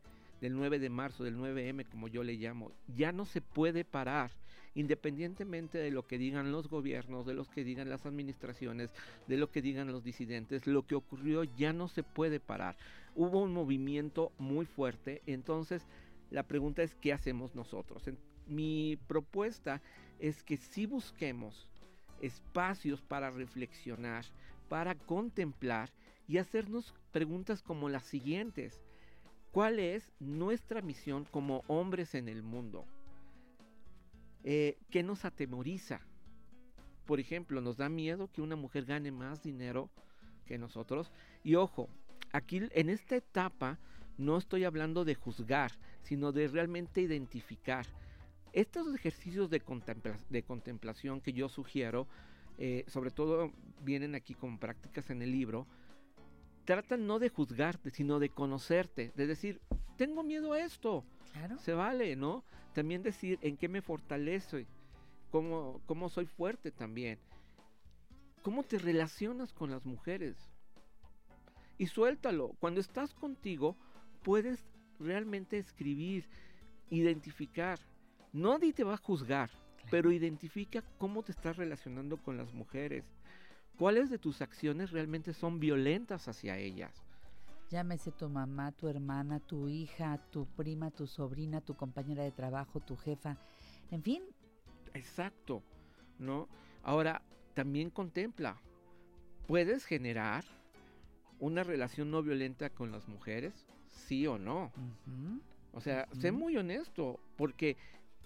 del 0.40 0.55
9 0.55 0.78
de 0.78 0.90
marzo, 0.90 1.24
del 1.24 1.36
9M 1.36 1.86
como 1.88 2.09
yo 2.09 2.22
le 2.24 2.34
llamo. 2.34 2.72
Ya 2.97 3.12
no 3.12 3.24
se 3.24 3.40
puede 3.40 3.84
parar, 3.84 4.32
independientemente 4.74 5.78
de 5.78 5.90
lo 5.90 6.07
que 6.07 6.18
digan 6.18 6.51
los 6.51 6.68
gobiernos, 6.68 7.26
de 7.26 7.34
lo 7.34 7.45
que 7.45 7.64
digan 7.64 7.88
las 7.88 8.07
administraciones, 8.07 8.90
de 9.26 9.36
lo 9.36 9.51
que 9.51 9.62
digan 9.62 9.93
los 9.93 10.03
disidentes, 10.03 10.66
lo 10.66 10.86
que 10.86 10.95
ocurrió 10.95 11.45
ya 11.45 11.72
no 11.72 11.88
se 11.88 12.03
puede 12.03 12.40
parar. 12.40 12.76
Hubo 13.14 13.43
un 13.43 13.53
movimiento 13.53 14.32
muy 14.38 14.64
fuerte, 14.64 15.22
entonces 15.26 15.86
la 16.33 16.43
pregunta 16.43 16.83
es 16.83 16.95
¿qué 16.97 17.12
hacemos 17.12 17.55
nosotros? 17.55 18.03
Mi 18.47 18.99
propuesta 19.07 19.80
es 20.18 20.43
que 20.43 20.57
si 20.57 20.87
busquemos 20.87 21.68
espacios 22.22 23.03
para 23.03 23.30
reflexionar, 23.30 24.24
para 24.68 24.95
contemplar 24.95 25.91
y 26.26 26.39
hacernos 26.39 26.95
preguntas 27.11 27.62
como 27.62 27.89
las 27.89 28.05
siguientes. 28.05 28.80
¿Cuál 29.51 29.78
es 29.78 30.11
nuestra 30.18 30.80
misión 30.80 31.26
como 31.30 31.62
hombres 31.66 32.14
en 32.14 32.28
el 32.28 32.43
mundo? 32.43 32.87
Eh, 34.45 34.78
¿Qué 34.91 35.03
nos 35.03 35.26
atemoriza? 35.26 36.01
Por 37.05 37.20
ejemplo, 37.20 37.61
¿nos 37.61 37.76
da 37.76 37.89
miedo 37.89 38.30
que 38.33 38.41
una 38.41 38.57
mujer 38.57 38.87
gane 38.87 39.11
más 39.11 39.43
dinero 39.43 39.91
que 40.47 40.57
nosotros? 40.57 41.12
Y 41.45 41.57
ojo, 41.57 41.91
aquí 42.33 42.62
en 42.70 42.89
esta 42.89 43.16
etapa 43.16 43.78
no 44.19 44.37
estoy 44.39 44.65
hablando 44.65 45.05
de 45.05 45.15
juzgar, 45.15 45.73
sino 46.03 46.33
de 46.33 46.49
realmente 46.49 47.01
identificar. 47.01 47.87
Estos 48.53 48.95
ejercicios 48.95 49.49
de, 49.51 49.61
contempla- 49.63 50.19
de 50.29 50.43
contemplación 50.43 51.21
que 51.21 51.33
yo 51.33 51.49
sugiero, 51.49 52.07
eh, 52.59 52.85
sobre 52.87 53.11
todo 53.11 53.51
vienen 53.83 54.15
aquí 54.15 54.35
con 54.35 54.59
prácticas 54.59 55.11
en 55.11 55.23
el 55.23 55.33
libro, 55.33 55.67
tratan 56.65 57.07
no 57.07 57.19
de 57.19 57.29
juzgarte, 57.29 57.91
sino 57.91 58.19
de 58.19 58.29
conocerte, 58.29 59.13
de 59.17 59.27
decir, 59.27 59.61
tengo 59.97 60.23
miedo 60.23 60.53
a 60.53 60.61
esto. 60.61 61.05
Claro. 61.33 61.59
Se 61.59 61.73
vale, 61.73 62.15
¿no? 62.15 62.45
También 62.75 63.03
decir 63.03 63.39
en 63.43 63.57
qué 63.57 63.69
me 63.69 63.83
fortalece, 63.83 64.67
cómo, 65.31 65.81
cómo 65.87 66.09
soy 66.09 66.27
fuerte 66.27 66.71
también. 66.71 67.19
¿Cómo 68.43 68.65
te 68.65 68.79
relacionas 68.79 69.53
con 69.53 69.71
las 69.71 69.87
mujeres? 69.87 70.37
Y 71.79 71.87
suéltalo. 71.87 72.55
Cuando 72.61 72.81
estás 72.81 73.15
contigo, 73.15 73.77
puedes 74.23 74.64
realmente 74.99 75.59
escribir, 75.59 76.29
identificar. 76.91 77.79
Nadie 78.33 78.73
te 78.73 78.85
va 78.85 78.95
a 78.95 78.99
juzgar, 78.99 79.51
pero 79.91 80.12
identifica 80.12 80.83
cómo 80.99 81.23
te 81.23 81.33
estás 81.33 81.57
relacionando 81.57 82.16
con 82.16 82.37
las 82.37 82.53
mujeres. 82.53 83.05
¿Cuáles 83.79 84.11
de 84.11 84.18
tus 84.18 84.43
acciones 84.43 84.91
realmente 84.91 85.33
son 85.33 85.59
violentas 85.61 86.29
hacia 86.29 86.59
ellas? 86.59 86.93
Llámese 87.70 88.12
tu 88.12 88.29
mamá, 88.29 88.73
tu 88.73 88.89
hermana, 88.89 89.41
tu 89.41 89.68
hija, 89.68 90.18
tu 90.31 90.47
prima, 90.47 90.91
tu 90.91 91.07
sobrina, 91.07 91.61
tu 91.62 91.75
compañera 91.75 92.23
de 92.23 92.31
trabajo, 92.31 92.81
tu 92.81 92.97
jefa. 92.97 93.39
En 93.91 94.03
fin, 94.03 94.23
Exacto, 94.95 95.62
¿no? 96.18 96.49
Ahora, 96.83 97.23
también 97.55 97.91
contempla, 97.91 98.61
¿puedes 99.47 99.85
generar 99.85 100.45
una 101.39 101.64
relación 101.64 102.11
no 102.11 102.23
violenta 102.23 102.70
con 102.70 102.93
las 102.93 103.09
mujeres? 103.09 103.66
¿Sí 104.07 104.27
o 104.27 104.39
no? 104.39 104.73
O 105.73 105.81
sea, 105.81 106.07
sé 106.13 106.33
muy 106.33 106.57
honesto, 106.57 107.19
porque 107.37 107.77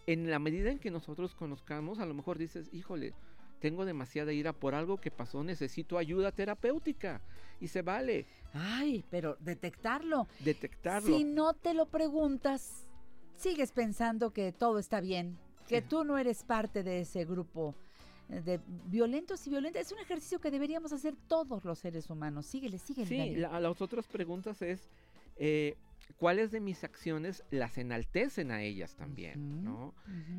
en 0.07 0.31
la 0.31 0.39
medida 0.39 0.71
en 0.71 0.79
que 0.79 0.91
nosotros 0.91 1.35
conozcamos, 1.35 1.99
a 1.99 2.07
lo 2.07 2.15
mejor 2.15 2.39
dices, 2.39 2.69
híjole, 2.73 3.15
tengo 3.61 3.85
demasiada 3.85 4.33
ira 4.33 4.53
por 4.53 4.75
algo 4.75 4.99
que 5.01 5.11
pasó, 5.11 5.43
necesito 5.45 5.99
ayuda 5.99 6.33
terapéutica. 6.33 7.21
Y 7.61 7.69
se 7.69 7.83
vale 7.83 8.27
ay, 8.53 9.05
pero 9.11 9.37
detectarlo. 9.41 10.27
detectarlo. 10.41 11.07
Si 11.17 11.25
no 11.25 11.55
te 11.55 11.73
lo 11.73 11.87
preguntas, 11.87 12.87
sigues 13.37 13.73
pensando 13.73 14.31
que 14.33 14.53
todo 14.53 14.79
está 14.79 15.01
bien, 15.01 15.39
que 15.69 15.83
tú 15.83 16.05
no 16.05 16.19
eres 16.19 16.43
parte 16.45 16.83
de 16.83 17.01
ese 17.01 17.25
grupo 17.25 17.75
eh, 18.29 18.41
de 18.43 18.61
violentos 18.87 19.47
y 19.47 19.51
violentas. 19.51 19.87
Es 19.87 19.93
un 19.93 19.99
ejercicio 20.01 20.39
que 20.41 20.51
deberíamos 20.51 20.93
hacer 20.93 21.15
todos 21.29 21.65
los 21.65 21.79
seres 21.79 22.11
humanos. 22.11 22.45
Síguele, 22.47 22.79
síguele. 22.79 23.07
Sí, 23.09 23.37
la- 23.37 23.59
las 23.59 23.81
otras 23.81 24.07
preguntas 24.07 24.61
es, 24.63 24.91
eh, 25.37 25.77
¿cuáles 26.17 26.51
de 26.51 26.61
mis 26.61 26.85
acciones 26.85 27.45
las 27.51 27.79
enaltecen 27.79 28.51
a 28.51 28.63
ellas 28.63 28.97
también? 28.97 29.65
¿no? 29.65 29.95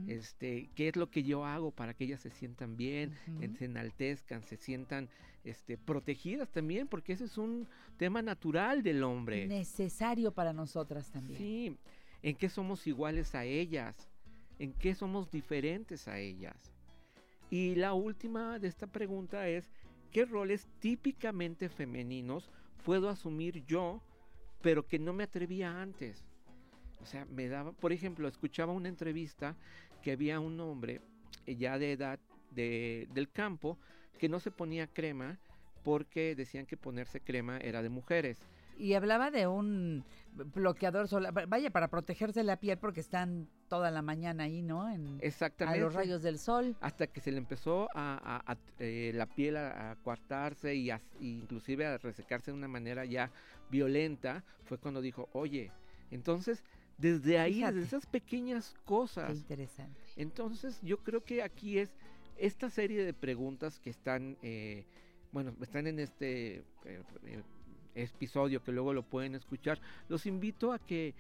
Este, 0.07 0.69
¿Qué 0.75 0.89
es 0.89 0.95
lo 0.95 1.09
que 1.09 1.23
yo 1.23 1.45
hago 1.45 1.71
para 1.71 1.93
que 1.93 2.05
ellas 2.05 2.21
se 2.21 2.31
sientan 2.31 2.77
bien, 2.77 3.13
se 3.57 3.65
enaltezcan, 3.65 4.43
se 4.43 4.57
sientan 4.57 5.09
este, 5.43 5.77
protegidas 5.77 6.49
también? 6.49 6.87
Porque 6.87 7.13
ese 7.13 7.25
es 7.25 7.37
un 7.37 7.67
tema 7.97 8.21
natural 8.21 8.83
del 8.83 9.03
hombre. 9.03 9.47
Necesario 9.47 10.31
para 10.31 10.53
nosotras 10.53 11.11
también. 11.11 11.37
Sí, 11.37 11.77
¿en 12.23 12.35
qué 12.35 12.49
somos 12.49 12.87
iguales 12.87 13.35
a 13.35 13.45
ellas? 13.45 14.09
¿En 14.59 14.73
qué 14.73 14.95
somos 14.95 15.29
diferentes 15.29 16.07
a 16.07 16.19
ellas? 16.19 16.73
Y 17.49 17.75
la 17.75 17.93
última 17.93 18.59
de 18.59 18.67
esta 18.67 18.87
pregunta 18.87 19.47
es, 19.47 19.69
¿qué 20.11 20.25
roles 20.25 20.67
típicamente 20.79 21.69
femeninos 21.69 22.49
puedo 22.83 23.09
asumir 23.09 23.65
yo, 23.65 24.01
pero 24.67 24.85
que 24.85 24.99
no 24.99 25.13
me 25.13 25.23
atrevía 25.23 25.81
antes? 25.81 26.25
O 27.01 27.05
sea, 27.05 27.23
me 27.23 27.47
daba, 27.47 27.71
por 27.71 27.93
ejemplo, 27.93 28.27
escuchaba 28.27 28.73
una 28.73 28.89
entrevista 28.89 29.55
que 30.01 30.11
había 30.11 30.41
un 30.41 30.59
hombre 30.59 30.99
eh, 31.45 31.55
ya 31.55 31.79
de 31.79 31.93
edad 31.93 32.19
de- 32.51 33.07
del 33.13 33.31
campo 33.31 33.77
que 34.19 34.27
no 34.27 34.41
se 34.41 34.51
ponía 34.51 34.87
crema 34.87 35.39
porque 35.83 36.35
decían 36.35 36.65
que 36.65 36.75
ponerse 36.75 37.21
crema 37.21 37.59
era 37.59 37.81
de 37.81 37.87
mujeres. 37.87 38.39
Y 38.77 38.93
hablaba 38.95 39.31
de 39.31 39.47
un 39.47 40.03
bloqueador 40.53 41.07
solar, 41.07 41.47
vaya, 41.47 41.69
para 41.69 41.87
protegerse 41.87 42.43
la 42.43 42.59
piel 42.59 42.77
porque 42.77 42.99
están 42.99 43.47
toda 43.67 43.91
la 43.91 44.01
mañana 44.01 44.43
ahí, 44.43 44.61
¿no? 44.61 44.89
En, 44.89 45.17
Exactamente. 45.21 45.79
A 45.79 45.83
los 45.83 45.93
rayos 45.93 46.21
del 46.21 46.39
sol. 46.39 46.75
Hasta 46.81 47.07
que 47.07 47.21
se 47.21 47.31
le 47.31 47.37
empezó 47.37 47.89
a, 47.93 48.17
a- 48.45 48.51
a- 48.53 48.57
eh, 48.79 49.11
la 49.13 49.25
piel 49.25 49.57
a, 49.57 49.91
a 49.91 49.95
coartarse 49.97 50.75
y 50.75 50.91
inclusive 51.19 51.85
a 51.85 51.97
resecarse 51.97 52.51
de 52.51 52.57
una 52.57 52.67
manera 52.67 53.05
ya 53.05 53.31
violenta, 53.69 54.43
fue 54.63 54.77
cuando 54.77 55.01
dijo, 55.01 55.29
oye, 55.33 55.71
entonces 56.11 56.63
desde 56.97 57.37
ahí, 57.39 57.55
Fíjate. 57.55 57.73
desde 57.75 57.87
esas 57.87 58.05
pequeñas 58.07 58.73
cosas. 58.85 59.27
Qué 59.31 59.37
interesante. 59.37 59.99
Entonces 60.15 60.79
yo 60.81 60.97
creo 61.03 61.23
que 61.23 61.43
aquí 61.43 61.77
es 61.77 61.91
esta 62.37 62.69
serie 62.69 63.03
de 63.03 63.13
preguntas 63.13 63.79
que 63.79 63.89
están, 63.89 64.37
eh, 64.41 64.85
bueno, 65.31 65.53
están 65.61 65.87
en 65.87 65.99
este 65.99 66.63
eh, 66.85 67.03
eh, 67.25 67.43
episodio 67.95 68.63
que 68.63 68.71
luego 68.71 68.93
lo 68.93 69.03
pueden 69.03 69.35
escuchar. 69.35 69.79
Los 70.07 70.25
invito 70.25 70.71
a 70.71 70.79
que 70.79 71.13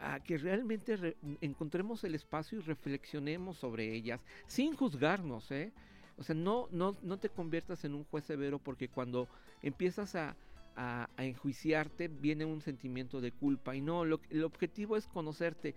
a 0.00 0.20
que 0.20 0.38
realmente 0.38 0.96
re- 0.96 1.16
encontremos 1.40 2.02
el 2.04 2.14
espacio 2.14 2.58
y 2.58 2.62
reflexionemos 2.62 3.58
sobre 3.58 3.92
ellas 3.94 4.24
sin 4.46 4.74
juzgarnos, 4.74 5.50
¿eh? 5.50 5.72
O 6.16 6.22
sea, 6.22 6.34
no, 6.34 6.68
no, 6.70 6.96
no 7.02 7.18
te 7.18 7.28
conviertas 7.28 7.84
en 7.84 7.94
un 7.94 8.04
juez 8.04 8.24
severo 8.24 8.58
porque 8.58 8.88
cuando 8.88 9.28
empiezas 9.62 10.14
a, 10.14 10.36
a- 10.76 11.08
a 11.16 11.24
enjuiciarte 11.24 12.08
viene 12.08 12.44
un 12.44 12.60
sentimiento 12.60 13.20
de 13.20 13.32
culpa 13.32 13.74
y 13.76 13.80
no, 13.80 14.04
lo, 14.04 14.20
el 14.30 14.44
objetivo 14.44 14.96
es 14.96 15.06
conocerte, 15.06 15.74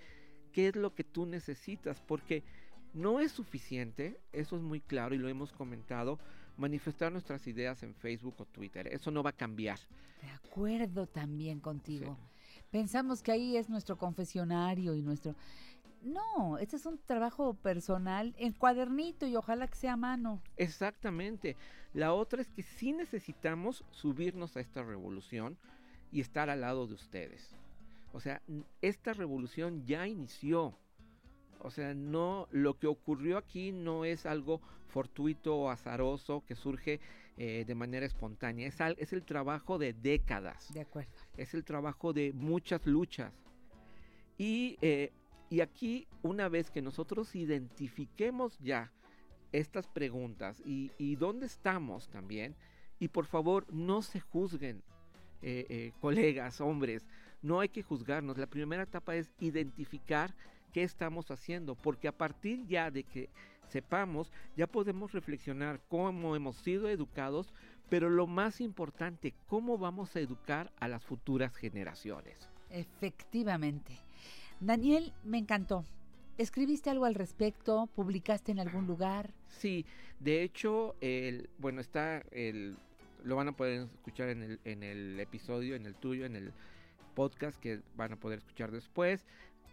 qué 0.51 0.67
es 0.69 0.75
lo 0.75 0.93
que 0.93 1.03
tú 1.03 1.25
necesitas, 1.25 1.99
porque 2.01 2.43
no 2.93 3.19
es 3.19 3.31
suficiente, 3.31 4.19
eso 4.33 4.55
es 4.55 4.61
muy 4.61 4.79
claro 4.81 5.15
y 5.15 5.17
lo 5.17 5.27
hemos 5.29 5.51
comentado, 5.51 6.19
manifestar 6.57 7.11
nuestras 7.11 7.47
ideas 7.47 7.81
en 7.83 7.95
Facebook 7.95 8.35
o 8.37 8.45
Twitter, 8.45 8.87
eso 8.87 9.09
no 9.11 9.23
va 9.23 9.31
a 9.31 9.33
cambiar. 9.33 9.79
De 10.21 10.29
acuerdo 10.29 11.07
también 11.07 11.59
contigo. 11.59 12.17
Pensamos 12.73 13.21
que 13.21 13.31
ahí 13.31 13.55
es 13.55 13.69
nuestro 13.69 13.99
confesionario 13.99 14.95
y 14.95 15.03
nuestro... 15.03 15.35
No, 16.01 16.57
este 16.57 16.75
es 16.75 16.87
un 16.87 16.97
trabajo 16.97 17.53
personal 17.53 18.33
en 18.39 18.51
cuadernito 18.51 19.27
y 19.27 19.35
ojalá 19.35 19.67
que 19.67 19.75
sea 19.75 19.93
a 19.93 19.97
mano. 19.97 20.41
Exactamente. 20.57 21.55
La 21.93 22.13
otra 22.13 22.41
es 22.41 22.49
que 22.49 22.63
sí 22.63 22.91
necesitamos 22.91 23.85
subirnos 23.91 24.57
a 24.57 24.59
esta 24.59 24.81
revolución 24.81 25.55
y 26.11 26.19
estar 26.19 26.49
al 26.49 26.61
lado 26.61 26.87
de 26.87 26.95
ustedes. 26.95 27.55
O 28.11 28.19
sea, 28.19 28.41
esta 28.81 29.13
revolución 29.13 29.85
ya 29.85 30.07
inició. 30.07 30.75
O 31.59 31.69
sea, 31.69 31.93
no, 31.93 32.47
lo 32.49 32.79
que 32.79 32.87
ocurrió 32.87 33.37
aquí 33.37 33.71
no 33.71 34.03
es 34.03 34.25
algo 34.25 34.61
fortuito 34.87 35.55
o 35.55 35.69
azaroso 35.69 36.43
que 36.47 36.55
surge 36.55 36.99
eh, 37.37 37.63
de 37.65 37.75
manera 37.75 38.05
espontánea. 38.05 38.67
Es, 38.67 38.79
al- 38.81 38.95
es 38.99 39.13
el 39.13 39.23
trabajo 39.23 39.77
de 39.77 39.93
décadas. 39.93 40.73
De 40.73 40.81
acuerdo. 40.81 41.11
Es 41.37 41.53
el 41.53 41.63
trabajo 41.63 42.13
de 42.13 42.33
muchas 42.33 42.85
luchas. 42.85 43.33
Y, 44.37 44.77
eh, 44.81 45.11
y 45.49 45.61
aquí, 45.61 46.07
una 46.21 46.49
vez 46.49 46.71
que 46.71 46.81
nosotros 46.81 47.35
identifiquemos 47.35 48.57
ya 48.59 48.91
estas 49.51 49.87
preguntas 49.87 50.61
y, 50.65 50.91
y 50.97 51.15
dónde 51.15 51.45
estamos 51.45 52.09
también, 52.09 52.55
y 52.99 53.09
por 53.09 53.25
favor 53.25 53.71
no 53.71 54.01
se 54.01 54.19
juzguen, 54.19 54.81
eh, 55.41 55.65
eh, 55.69 55.91
colegas, 55.99 56.61
hombres, 56.61 57.05
no 57.41 57.59
hay 57.59 57.69
que 57.69 57.83
juzgarnos. 57.83 58.37
La 58.37 58.47
primera 58.47 58.83
etapa 58.83 59.15
es 59.15 59.31
identificar 59.39 60.33
qué 60.71 60.83
estamos 60.83 61.29
haciendo, 61.29 61.75
porque 61.75 62.07
a 62.07 62.17
partir 62.17 62.65
ya 62.65 62.89
de 62.89 63.03
que 63.03 63.29
sepamos, 63.69 64.31
ya 64.55 64.67
podemos 64.67 65.11
reflexionar 65.11 65.81
cómo 65.89 66.35
hemos 66.35 66.57
sido 66.57 66.89
educados, 66.89 67.53
pero 67.89 68.09
lo 68.09 68.27
más 68.27 68.61
importante, 68.61 69.33
cómo 69.47 69.77
vamos 69.77 70.15
a 70.15 70.19
educar 70.19 70.71
a 70.79 70.87
las 70.87 71.03
futuras 71.03 71.55
generaciones. 71.55 72.49
Efectivamente. 72.69 73.97
Daniel, 74.59 75.13
me 75.23 75.37
encantó. 75.37 75.83
¿Escribiste 76.37 76.89
algo 76.89 77.05
al 77.05 77.13
respecto? 77.13 77.87
¿Publicaste 77.95 78.51
en 78.51 78.59
algún 78.59 78.87
lugar? 78.87 79.31
Sí, 79.49 79.85
de 80.19 80.41
hecho, 80.41 80.95
el, 80.99 81.49
bueno, 81.59 81.79
está 81.79 82.23
el, 82.31 82.75
lo 83.23 83.35
van 83.35 83.49
a 83.49 83.51
poder 83.51 83.83
escuchar 83.83 84.29
en 84.29 84.41
el, 84.41 84.59
en 84.63 84.81
el 84.81 85.19
episodio, 85.19 85.75
en 85.75 85.85
el 85.85 85.93
tuyo, 85.93 86.25
en 86.25 86.35
el 86.35 86.51
podcast 87.13 87.59
que 87.59 87.81
van 87.95 88.13
a 88.13 88.15
poder 88.15 88.39
escuchar 88.39 88.71
después. 88.71 89.25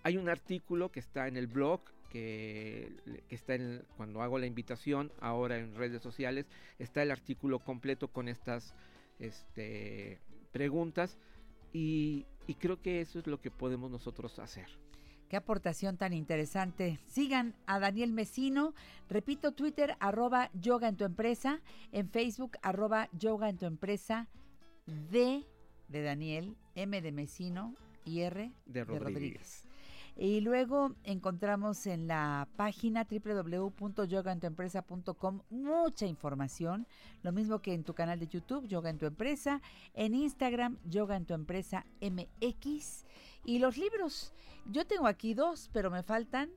Hay 0.02 0.16
un 0.16 0.28
artículo 0.28 0.90
que 0.90 1.00
está 1.00 1.28
en 1.28 1.36
el 1.36 1.46
blog, 1.46 1.80
que, 2.10 2.92
que 3.28 3.34
está 3.34 3.54
en, 3.54 3.82
cuando 3.96 4.20
hago 4.22 4.38
la 4.38 4.46
invitación, 4.46 5.10
ahora 5.20 5.58
en 5.58 5.74
redes 5.74 6.02
sociales, 6.02 6.46
está 6.78 7.02
el 7.02 7.10
artículo 7.10 7.60
completo 7.60 8.08
con 8.08 8.28
estas 8.28 8.74
este, 9.18 10.18
preguntas 10.52 11.16
y, 11.72 12.26
y 12.46 12.54
creo 12.54 12.82
que 12.82 13.00
eso 13.00 13.18
es 13.18 13.26
lo 13.26 13.40
que 13.40 13.50
podemos 13.50 13.90
nosotros 13.90 14.38
hacer. 14.38 14.66
Qué 15.28 15.36
aportación 15.36 15.96
tan 15.96 16.12
interesante. 16.12 16.98
Sigan 17.06 17.54
a 17.66 17.78
Daniel 17.78 18.12
Mesino. 18.12 18.74
Repito, 19.08 19.52
Twitter, 19.52 19.94
arroba 20.00 20.50
yoga 20.54 20.88
en 20.88 20.96
tu 20.96 21.04
empresa. 21.04 21.60
En 21.92 22.10
Facebook, 22.10 22.58
arroba 22.62 23.08
yoga 23.12 23.48
en 23.48 23.56
tu 23.56 23.66
empresa. 23.66 24.26
D 25.12 25.46
de 25.86 26.02
Daniel, 26.02 26.56
M 26.74 27.00
de 27.00 27.12
Mesino 27.12 27.76
y 28.04 28.22
R 28.22 28.50
De 28.66 28.84
Rodríguez. 28.84 29.69
Y 30.16 30.40
luego 30.40 30.94
encontramos 31.04 31.86
en 31.86 32.06
la 32.06 32.48
página 32.56 33.06
www.yogaentuempresa.com 33.10 35.42
mucha 35.50 36.06
información, 36.06 36.86
lo 37.22 37.32
mismo 37.32 37.60
que 37.60 37.74
en 37.74 37.84
tu 37.84 37.94
canal 37.94 38.18
de 38.18 38.26
YouTube, 38.26 38.66
Yoga 38.66 38.88
en 38.90 38.98
tu 38.98 39.06
Empresa, 39.06 39.62
en 39.94 40.14
Instagram, 40.14 40.78
Yoga 40.84 41.16
en 41.16 41.26
tu 41.26 41.34
Empresa 41.34 41.86
MX, 42.00 43.04
Y 43.44 43.58
los 43.58 43.76
libros, 43.78 44.32
yo 44.66 44.86
tengo 44.86 45.06
aquí 45.06 45.34
dos, 45.34 45.70
pero 45.72 45.90
me 45.90 46.02
faltan 46.02 46.50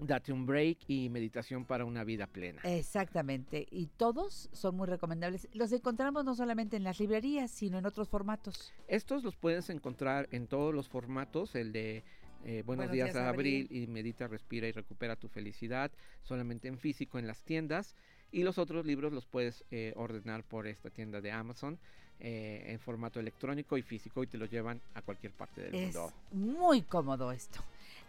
Date 0.00 0.32
un 0.32 0.46
break 0.46 0.78
y 0.88 1.08
meditación 1.08 1.64
para 1.64 1.84
una 1.84 2.04
vida 2.04 2.26
plena. 2.26 2.60
exactamente. 2.62 3.66
Y 3.70 3.86
todos 3.86 4.48
son 4.52 4.76
muy 4.76 4.86
recomendables. 4.86 5.48
Los 5.52 5.72
encontramos 5.72 6.24
no 6.24 6.34
solamente 6.34 6.76
en 6.76 6.84
las 6.84 7.00
librerías, 7.00 7.50
sino 7.50 7.78
en 7.78 7.86
otros 7.86 8.08
formatos. 8.08 8.72
Estos 8.86 9.24
los 9.24 9.36
puedes 9.36 9.70
encontrar 9.70 10.28
en 10.30 10.46
todos 10.46 10.72
los 10.72 10.88
formatos, 10.88 11.54
el 11.56 11.72
de 11.72 12.04
eh, 12.44 12.62
Buenos, 12.64 12.90
días, 12.90 13.14
a 13.16 13.28
abril, 13.28 13.66
y 13.70 13.86
Medita, 13.86 14.26
Respira 14.28 14.68
y 14.68 14.72
Recupera 14.72 15.16
tu 15.16 15.28
Felicidad, 15.28 15.90
solamente 16.22 16.68
en 16.68 16.78
físico 16.78 17.18
en 17.18 17.26
las 17.26 17.42
tiendas. 17.42 17.94
Y 18.30 18.42
los 18.42 18.58
otros 18.58 18.84
libros 18.84 19.12
los 19.12 19.26
puedes 19.26 19.64
eh, 19.70 19.92
ordenar 19.96 20.44
por 20.44 20.66
esta 20.66 20.90
tienda 20.90 21.20
de 21.20 21.32
Amazon 21.32 21.78
eh, 22.20 22.64
en 22.66 22.78
formato 22.80 23.20
electrónico 23.20 23.78
y 23.78 23.82
físico 23.82 24.22
y 24.22 24.26
te 24.26 24.38
los 24.38 24.50
llevan 24.50 24.80
a 24.94 25.02
cualquier 25.02 25.32
parte 25.32 25.62
del 25.62 25.74
Es 25.74 25.94
mundo. 25.94 26.12
muy 26.32 26.82
cómodo 26.82 27.32
esto. 27.32 27.60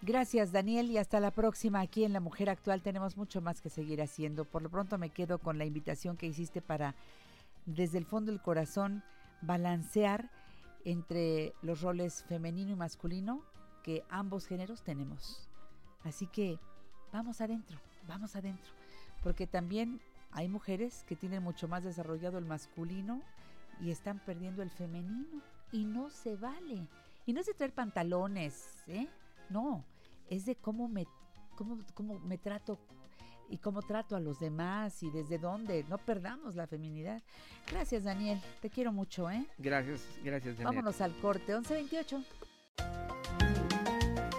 Gracias 0.01 0.51
Daniel 0.51 0.89
y 0.91 0.97
hasta 0.97 1.19
la 1.19 1.31
próxima. 1.31 1.79
Aquí 1.79 2.03
en 2.03 2.13
La 2.13 2.19
Mujer 2.19 2.49
Actual 2.49 2.81
tenemos 2.81 3.17
mucho 3.17 3.39
más 3.39 3.61
que 3.61 3.69
seguir 3.69 4.01
haciendo. 4.01 4.45
Por 4.45 4.61
lo 4.61 4.69
pronto 4.69 4.97
me 4.97 5.09
quedo 5.09 5.37
con 5.37 5.57
la 5.57 5.65
invitación 5.65 6.17
que 6.17 6.25
hiciste 6.25 6.61
para, 6.61 6.95
desde 7.65 7.97
el 7.97 8.05
fondo 8.05 8.31
del 8.31 8.41
corazón, 8.41 9.03
balancear 9.41 10.29
entre 10.85 11.53
los 11.61 11.81
roles 11.81 12.23
femenino 12.27 12.71
y 12.71 12.75
masculino 12.75 13.43
que 13.89 14.03
ambos 14.11 14.45
géneros 14.45 14.83
tenemos. 14.83 15.49
Así 16.03 16.27
que 16.27 16.59
vamos 17.11 17.41
adentro, 17.41 17.75
vamos 18.07 18.35
adentro. 18.35 18.71
Porque 19.23 19.47
también 19.47 19.99
hay 20.29 20.47
mujeres 20.47 21.03
que 21.07 21.15
tienen 21.15 21.41
mucho 21.41 21.67
más 21.67 21.83
desarrollado 21.83 22.37
el 22.37 22.45
masculino 22.45 23.23
y 23.81 23.89
están 23.89 24.19
perdiendo 24.19 24.61
el 24.61 24.69
femenino. 24.69 25.41
Y 25.71 25.85
no 25.85 26.11
se 26.11 26.35
vale. 26.35 26.87
Y 27.25 27.33
no 27.33 27.39
es 27.39 27.47
de 27.47 27.55
traer 27.55 27.73
pantalones, 27.73 28.83
¿eh? 28.85 29.07
No, 29.49 29.83
es 30.29 30.45
de 30.45 30.55
cómo 30.55 30.87
me, 30.87 31.07
cómo, 31.55 31.79
cómo 31.95 32.19
me 32.19 32.37
trato 32.37 32.77
y 33.49 33.57
cómo 33.57 33.81
trato 33.81 34.15
a 34.15 34.19
los 34.19 34.39
demás 34.39 35.01
y 35.01 35.09
desde 35.09 35.39
dónde. 35.39 35.83
No 35.89 35.97
perdamos 35.97 36.55
la 36.55 36.67
feminidad. 36.67 37.23
Gracias, 37.71 38.03
Daniel. 38.03 38.39
Te 38.61 38.69
quiero 38.69 38.91
mucho, 38.91 39.31
¿eh? 39.31 39.47
Gracias, 39.57 40.07
gracias, 40.23 40.57
Janet. 40.57 40.65
Vámonos 40.65 41.01
al 41.01 41.19
corte. 41.19 41.53
1128. 41.53 43.08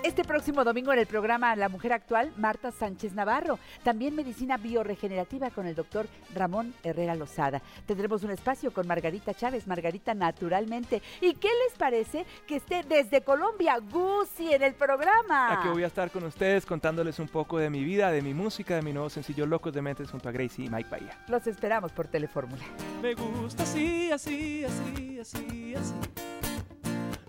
Este 0.02 0.24
próximo 0.24 0.64
domingo 0.64 0.94
en 0.94 0.98
el 0.98 1.06
programa 1.06 1.54
La 1.56 1.68
Mujer 1.68 1.92
Actual, 1.92 2.32
Marta 2.38 2.72
Sánchez 2.72 3.12
Navarro. 3.12 3.58
También 3.84 4.14
medicina 4.14 4.56
bioregenerativa 4.56 5.50
con 5.50 5.66
el 5.66 5.74
doctor 5.74 6.08
Ramón 6.34 6.72
Herrera 6.82 7.14
Lozada. 7.14 7.60
Tendremos 7.86 8.22
un 8.22 8.30
espacio 8.30 8.72
con 8.72 8.86
Margarita 8.86 9.34
Chávez, 9.34 9.66
Margarita 9.66 10.14
Naturalmente. 10.14 11.02
¿Y 11.20 11.34
qué 11.34 11.48
les 11.66 11.76
parece 11.76 12.24
que 12.46 12.56
esté 12.56 12.82
desde 12.82 13.20
Colombia, 13.20 13.76
Gucci, 13.78 14.54
en 14.54 14.62
el 14.62 14.72
programa? 14.72 15.60
Aquí 15.60 15.68
voy 15.68 15.84
a 15.84 15.88
estar 15.88 16.10
con 16.10 16.24
ustedes 16.24 16.64
contándoles 16.64 17.18
un 17.18 17.28
poco 17.28 17.58
de 17.58 17.68
mi 17.68 17.84
vida, 17.84 18.10
de 18.10 18.22
mi 18.22 18.32
música, 18.32 18.76
de 18.76 18.82
mi 18.82 18.94
nuevo 18.94 19.10
sencillo 19.10 19.44
Locos 19.44 19.74
de 19.74 19.82
Mentes 19.82 20.10
junto 20.10 20.30
a 20.30 20.32
Gracie 20.32 20.64
y 20.64 20.70
Mike 20.70 20.88
Bahía. 20.90 21.18
Los 21.28 21.46
esperamos 21.46 21.92
por 21.92 22.08
Telefórmula. 22.08 22.62
Me 23.02 23.14
gusta 23.14 23.64
así, 23.64 24.10
así, 24.10 24.64
así, 24.64 25.18
así, 25.20 25.74
así. 25.74 26.49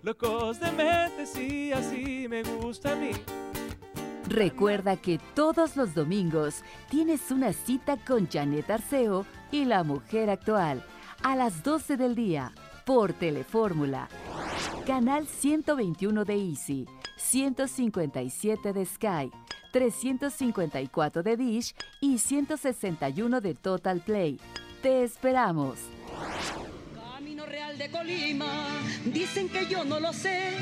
Locos 0.04 0.60
de 0.60 0.72
mente, 0.72 1.26
sí, 1.28 1.72
así 1.72 2.28
me 2.28 2.42
gusta 2.42 2.94
a 2.94 2.96
mí. 2.96 3.12
Recuerda 4.28 4.98
que 4.98 5.20
todos 5.36 5.76
los 5.76 5.94
domingos 5.94 6.64
tienes 6.90 7.30
una 7.30 7.54
cita 7.54 7.98
con 7.98 8.28
Janet 8.28 8.70
Arceo 8.70 9.26
y 9.52 9.66
la 9.66 9.84
mujer 9.84 10.30
actual 10.30 10.84
a 11.22 11.36
las 11.36 11.64
12 11.64 11.98
del 11.98 12.16
día 12.16 12.52
por 12.86 13.14
Telefórmula. 13.14 14.08
Canal 14.88 15.28
121 15.28 16.26
de 16.26 16.34
Easy, 16.34 16.88
157 17.18 18.74
de 18.74 18.86
Sky, 18.86 19.32
354 19.72 21.22
de 21.22 21.38
Dish 21.38 21.76
y 22.00 22.18
161 22.18 23.42
de 23.42 23.54
Total 23.54 24.00
Play. 24.00 24.40
Te 24.82 25.04
esperamos. 25.04 25.78
Camino 27.72 27.78
Real 27.78 27.78
de 27.78 27.90
Colima, 27.90 28.82
dicen 29.06 29.48
que 29.48 29.66
yo 29.68 29.86
no 29.86 30.00
lo 30.00 30.12
sé. 30.12 30.58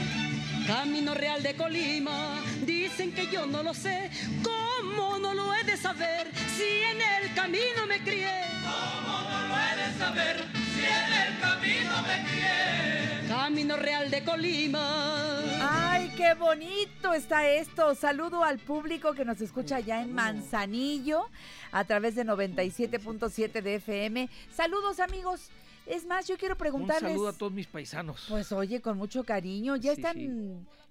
Camino 0.67 1.15
Real 1.15 1.41
de 1.41 1.55
Colima, 1.55 2.39
dicen 2.65 3.11
que 3.13 3.25
yo 3.27 3.47
no 3.47 3.63
lo 3.63 3.73
sé. 3.73 4.11
¿Cómo 4.43 5.17
no 5.17 5.33
lo 5.33 5.53
he 5.55 5.63
de 5.63 5.75
saber 5.75 6.27
si 6.55 6.83
en 6.83 7.01
el 7.01 7.33
camino 7.33 7.87
me 7.87 7.99
crié? 8.03 8.43
¿Cómo 8.61 9.23
no 9.27 9.47
lo 9.47 9.55
he 9.57 9.75
de 9.87 9.97
saber 9.97 10.45
si 10.75 10.85
en 10.85 11.13
el 11.13 11.39
camino 11.39 12.01
me 12.03 12.29
crié? 12.29 13.27
Camino 13.27 13.75
Real 13.77 14.11
de 14.11 14.23
Colima. 14.23 15.41
¡Ay, 15.61 16.11
qué 16.15 16.35
bonito 16.35 17.13
está 17.13 17.49
esto! 17.49 17.95
Saludo 17.95 18.43
al 18.43 18.59
público 18.59 19.13
que 19.13 19.25
nos 19.25 19.41
escucha 19.41 19.79
ya 19.79 20.03
en 20.03 20.13
Manzanillo 20.13 21.27
a 21.71 21.83
través 21.85 22.13
de 22.15 22.23
97.7 22.23 23.63
de 23.63 23.75
FM. 23.75 24.29
Saludos, 24.53 24.99
amigos. 24.99 25.49
Es 25.89 26.05
más, 26.05 26.27
yo 26.27 26.37
quiero 26.37 26.53
Un 26.53 26.59
preguntarles. 26.59 27.11
saludo 27.11 27.29
a 27.29 27.33
todos 27.33 27.51
mis 27.51 27.67
paisanos. 27.67 28.25
Pues 28.29 28.51
oye, 28.51 28.79
con 28.81 28.97
mucho 28.97 29.23
cariño, 29.23 29.75
ya 29.75 29.95
Sí, 29.95 30.01
están 30.01 30.15
sí. 30.17 30.29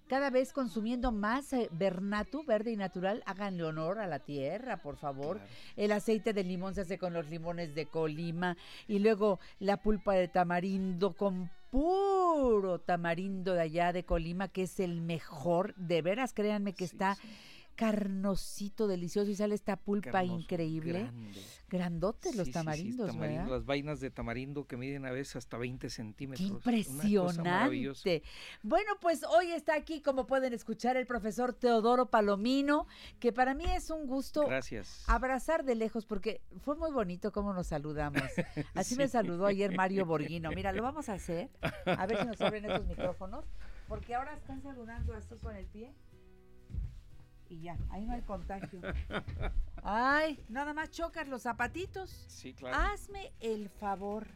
cada 0.08 0.28
vez 0.30 0.52
consumiendo 0.52 1.12
más 1.12 1.52
eh, 1.52 1.68
Bernatu, 1.70 2.42
verde 2.44 2.72
y 2.72 2.76
natural. 2.76 3.22
Háganle 3.24 3.62
honor 3.62 4.00
a 4.00 4.08
la 4.08 4.18
tierra, 4.18 4.78
por 4.82 4.96
favor. 4.96 5.40
El 5.76 5.92
aceite 5.92 6.32
de 6.32 6.42
limón 6.42 6.74
se 6.74 6.80
hace 6.80 6.98
con 6.98 7.12
los 7.12 7.28
limones 7.30 7.74
de 7.76 7.86
Colima 7.86 8.56
y 8.88 8.98
luego 8.98 9.38
la 9.60 9.76
pulpa 9.76 10.14
de 10.14 10.26
tamarindo 10.26 11.12
con 11.12 11.48
puro 11.70 12.80
tamarindo 12.80 13.52
de 13.54 13.60
allá 13.60 13.92
de 13.92 14.04
Colima, 14.04 14.48
que 14.48 14.62
es 14.64 14.80
el 14.80 15.00
mejor. 15.00 15.74
De 15.76 16.02
veras, 16.02 16.32
créanme 16.32 16.72
que 16.72 16.84
está 16.84 17.16
carnosito, 17.78 18.88
delicioso 18.88 19.30
y 19.30 19.36
sale 19.36 19.54
esta 19.54 19.76
pulpa 19.76 20.10
Carnoso, 20.10 20.40
increíble. 20.40 21.00
grande. 21.04 21.40
Grandotes 21.68 22.34
los 22.34 22.46
Sí, 22.46 22.52
sí, 22.52 22.58
sí, 22.58 22.64
tamarindos, 22.64 23.06
tamarindo, 23.12 23.40
¿verdad? 23.42 23.56
Las 23.56 23.64
vainas 23.66 24.00
de 24.00 24.10
tamarindo 24.10 24.66
que 24.66 24.76
miden 24.76 25.06
a 25.06 25.12
veces 25.12 25.36
hasta 25.36 25.58
20 25.58 25.86
Qué 25.86 25.90
centímetros. 25.90 26.50
Maravillosa. 26.66 27.40
impresionante. 27.40 28.22
Bueno, 28.64 28.92
pues 29.00 29.22
hoy 29.24 29.52
está 29.52 29.76
aquí, 29.76 30.00
como 30.00 30.26
pueden 30.26 30.52
escuchar, 30.54 30.96
el 30.96 31.06
profesor 31.06 31.52
Teodoro 31.54 32.06
Palomino, 32.06 32.86
que 33.20 33.32
para 33.32 33.54
mí 33.54 33.64
es 33.64 33.90
un 33.90 34.08
gusto 34.08 34.46
Gracias. 34.46 35.04
abrazar 35.06 35.64
de 35.64 35.76
lejos, 35.76 36.04
porque 36.04 36.40
fue 36.62 36.74
muy 36.74 36.90
bonito 36.90 37.30
cómo 37.30 37.52
nos 37.54 37.68
saludamos. 37.68 38.22
Así 38.74 38.96
me 38.96 39.06
saludó 39.06 39.46
ayer 39.46 39.76
Mario 39.76 40.04
Borghino. 40.04 40.50
Mira, 40.50 40.72
lo 40.72 40.82
vamos 40.82 41.08
a 41.08 41.12
hacer. 41.12 41.48
A 41.86 42.06
ver 42.06 42.18
si 42.20 42.26
nos 42.26 42.40
abren 42.40 42.64
estos 42.64 42.86
micrófonos, 42.88 43.44
porque 43.86 44.14
ahora 44.16 44.34
están 44.34 44.60
saludando 44.62 45.14
así 45.14 45.36
con 45.40 45.54
el 45.54 45.66
pie. 45.66 45.92
Y 47.48 47.60
ya, 47.60 47.78
ahí 47.90 48.04
no 48.04 48.12
hay 48.12 48.22
contagio. 48.22 48.80
Ay, 49.82 50.44
nada 50.48 50.74
más 50.74 50.90
chocas 50.90 51.28
los 51.28 51.42
zapatitos. 51.42 52.10
Sí, 52.28 52.52
claro. 52.52 52.76
Hazme 52.76 53.32
el 53.40 53.70
favor. 53.70 54.26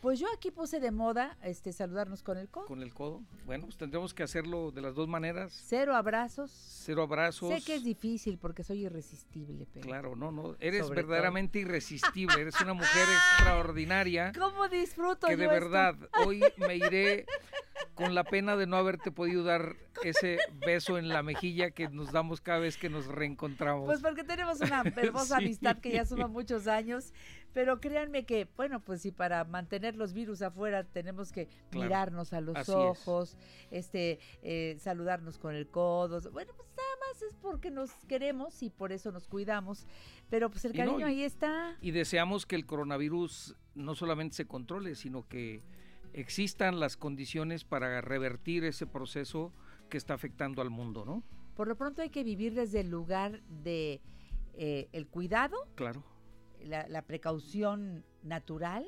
Pues 0.00 0.20
yo 0.20 0.26
aquí 0.32 0.50
puse 0.52 0.78
de 0.78 0.90
moda 0.92 1.36
este 1.42 1.72
saludarnos 1.72 2.22
con 2.22 2.38
el 2.38 2.48
codo. 2.48 2.66
Con 2.66 2.82
el 2.82 2.94
codo. 2.94 3.22
Bueno, 3.44 3.64
pues 3.64 3.76
tendremos 3.76 4.14
que 4.14 4.22
hacerlo 4.22 4.70
de 4.70 4.80
las 4.80 4.94
dos 4.94 5.08
maneras. 5.08 5.52
Cero 5.66 5.96
abrazos. 5.96 6.50
Cero 6.84 7.02
abrazos. 7.02 7.48
Sé 7.52 7.62
que 7.64 7.74
es 7.74 7.82
difícil 7.84 8.38
porque 8.38 8.62
soy 8.62 8.84
irresistible, 8.86 9.66
pero. 9.72 9.84
Claro, 9.86 10.14
no, 10.16 10.30
no. 10.30 10.54
Eres 10.60 10.86
Sobre 10.86 11.02
verdaderamente 11.02 11.58
irresistible. 11.58 12.40
Eres 12.40 12.60
una 12.60 12.74
mujer 12.74 13.06
extraordinaria. 13.36 14.32
¿Cómo 14.38 14.68
disfruto 14.68 15.26
Que 15.26 15.32
yo 15.32 15.38
de 15.38 15.44
esto? 15.46 15.54
verdad, 15.54 15.94
hoy 16.26 16.42
me 16.58 16.76
iré 16.76 17.26
con 17.94 18.14
la 18.14 18.22
pena 18.22 18.54
de 18.56 18.66
no 18.68 18.76
haberte 18.76 19.10
podido 19.10 19.42
dar 19.42 19.74
ese 20.04 20.38
beso 20.64 20.98
en 20.98 21.08
la 21.08 21.24
mejilla 21.24 21.72
que 21.72 21.88
nos 21.88 22.12
damos 22.12 22.40
cada 22.40 22.60
vez 22.60 22.76
que 22.76 22.88
nos 22.88 23.06
reencontramos. 23.06 23.86
Pues 23.86 24.00
porque 24.00 24.22
tenemos 24.22 24.60
una 24.60 24.82
hermosa 24.96 25.38
Sí. 25.38 25.44
amistad 25.44 25.78
que 25.78 25.90
ya 25.90 26.04
suma 26.04 26.28
muchos 26.28 26.68
años, 26.68 27.12
pero 27.52 27.80
créanme 27.80 28.24
que, 28.24 28.46
bueno, 28.56 28.80
pues 28.80 29.02
si 29.02 29.10
para 29.12 29.44
mantener 29.44 29.96
los 29.96 30.12
virus 30.12 30.42
afuera 30.42 30.84
tenemos 30.84 31.32
que 31.32 31.46
Claro, 31.70 31.86
mirarnos 31.86 32.32
a 32.32 32.40
los 32.40 32.54
así 32.56 32.72
es. 32.72 32.76
ojos, 32.76 33.36
este, 33.70 34.18
eh, 34.42 34.76
saludarnos 34.78 35.38
con 35.38 35.54
el 35.54 35.68
codo, 35.68 36.20
bueno, 36.30 36.52
pues 36.56 36.68
nada 36.76 36.88
más 37.08 37.22
es 37.22 37.34
porque 37.40 37.70
nos 37.70 37.90
queremos 38.06 38.62
y 38.62 38.70
por 38.70 38.92
eso 38.92 39.10
nos 39.12 39.26
cuidamos, 39.26 39.86
pero 40.30 40.50
pues 40.50 40.64
el 40.64 40.72
no, 40.72 40.78
cariño 40.78 41.06
ahí 41.06 41.22
está. 41.22 41.76
Y 41.80 41.90
deseamos 41.90 42.46
que 42.46 42.56
el 42.56 42.66
coronavirus 42.66 43.56
no 43.74 43.94
solamente 43.94 44.36
se 44.36 44.46
controle, 44.46 44.94
sino 44.94 45.26
que 45.28 45.62
existan 46.12 46.80
las 46.80 46.96
condiciones 46.96 47.64
para 47.64 48.00
revertir 48.00 48.64
ese 48.64 48.86
proceso 48.86 49.52
que 49.88 49.96
está 49.98 50.14
afectando 50.14 50.62
al 50.62 50.70
mundo, 50.70 51.04
¿no? 51.04 51.22
Por 51.54 51.68
lo 51.68 51.76
pronto 51.76 52.02
hay 52.02 52.10
que 52.10 52.24
vivir 52.24 52.54
desde 52.54 52.80
el 52.80 52.88
lugar 52.90 53.40
de 53.42 54.00
eh, 54.54 54.88
el 54.92 55.06
cuidado, 55.06 55.56
Claro. 55.74 56.02
La, 56.64 56.88
la 56.88 57.02
precaución 57.02 58.04
natural, 58.22 58.86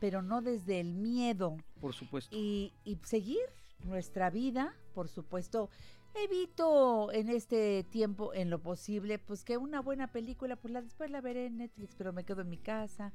pero 0.00 0.22
no 0.22 0.42
desde 0.42 0.80
el 0.80 0.94
miedo. 0.94 1.56
Por 1.80 1.94
supuesto. 1.94 2.34
Y, 2.36 2.72
y 2.84 2.98
seguir 3.04 3.40
nuestra 3.84 4.30
vida, 4.30 4.74
por 4.94 5.08
supuesto. 5.08 5.70
Evito 6.14 7.12
en 7.12 7.28
este 7.28 7.84
tiempo, 7.84 8.32
en 8.32 8.50
lo 8.50 8.60
posible, 8.60 9.18
pues 9.18 9.44
que 9.44 9.56
una 9.56 9.80
buena 9.80 10.10
película, 10.10 10.56
pues 10.56 10.72
la 10.72 10.82
después 10.82 11.10
la 11.10 11.20
veré 11.20 11.46
en 11.46 11.58
Netflix, 11.58 11.94
pero 11.96 12.12
me 12.12 12.24
quedo 12.24 12.40
en 12.40 12.48
mi 12.48 12.56
casa. 12.56 13.12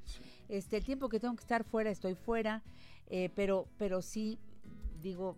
Este, 0.47 0.77
el 0.77 0.85
tiempo 0.85 1.09
que 1.09 1.19
tengo 1.19 1.35
que 1.35 1.41
estar 1.41 1.63
fuera, 1.63 1.89
estoy 1.89 2.15
fuera, 2.15 2.63
eh, 3.07 3.29
pero, 3.35 3.67
pero 3.77 4.01
sí, 4.01 4.37
digo, 5.01 5.37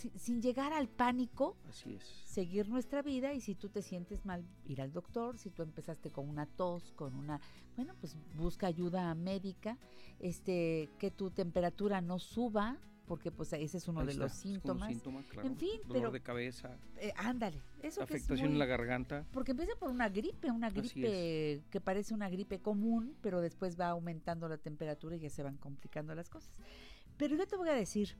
sin, 0.00 0.18
sin 0.18 0.40
llegar 0.42 0.72
al 0.72 0.88
pánico, 0.88 1.56
Así 1.68 1.94
es. 1.94 2.04
seguir 2.24 2.68
nuestra 2.68 3.02
vida 3.02 3.32
y 3.34 3.40
si 3.40 3.54
tú 3.54 3.68
te 3.68 3.82
sientes 3.82 4.24
mal, 4.24 4.44
ir 4.64 4.80
al 4.80 4.92
doctor, 4.92 5.38
si 5.38 5.50
tú 5.50 5.62
empezaste 5.62 6.10
con 6.10 6.28
una 6.28 6.46
tos, 6.46 6.92
con 6.92 7.14
una, 7.14 7.40
bueno, 7.76 7.94
pues 8.00 8.16
busca 8.36 8.66
ayuda 8.66 9.14
médica, 9.14 9.78
este, 10.18 10.88
que 10.98 11.10
tu 11.10 11.30
temperatura 11.30 12.00
no 12.00 12.18
suba, 12.18 12.78
porque 13.06 13.32
pues 13.32 13.52
ese 13.54 13.78
es 13.78 13.88
uno 13.88 14.00
Ahí 14.00 14.06
de 14.06 14.12
está, 14.12 14.24
los 14.24 14.32
síntomas. 14.34 14.88
síntoma, 14.88 15.22
claro. 15.24 15.48
En 15.48 15.56
fin, 15.56 15.80
Dolor 15.82 15.92
pero 15.94 16.10
de 16.12 16.20
cabeza, 16.20 16.76
eh, 16.98 17.12
ándale, 17.16 17.56
eso 17.82 18.06
que 18.06 18.14
es 18.14 18.20
afectación 18.20 18.46
en 18.46 18.50
muy- 18.52 18.58
la 18.60 18.66
garganta. 18.66 19.26
porque 19.32 19.50
empieza 19.50 19.72
por 19.80 19.90
una 19.90 20.08
gripe, 20.08 20.50
una 20.50 20.70
gripe 20.70 21.62
que 21.70 21.80
parece 21.80 22.14
una 22.14 22.28
gripe 22.28 22.60
común, 22.60 23.16
pero 23.20 23.40
después 23.40 23.78
va 23.78 23.88
aumentando 23.88 24.48
la 24.48 24.58
temperatura 24.58 25.16
y 25.16 25.20
ya 25.20 25.30
se 25.30 25.42
van 25.42 25.56
complicando 25.56 26.14
las 26.14 26.30
cosas. 26.30 26.52
Pero 27.16 27.34
yo 27.36 27.46
te 27.48 27.56
voy 27.56 27.68
a 27.68 27.74
decir, 27.74 28.16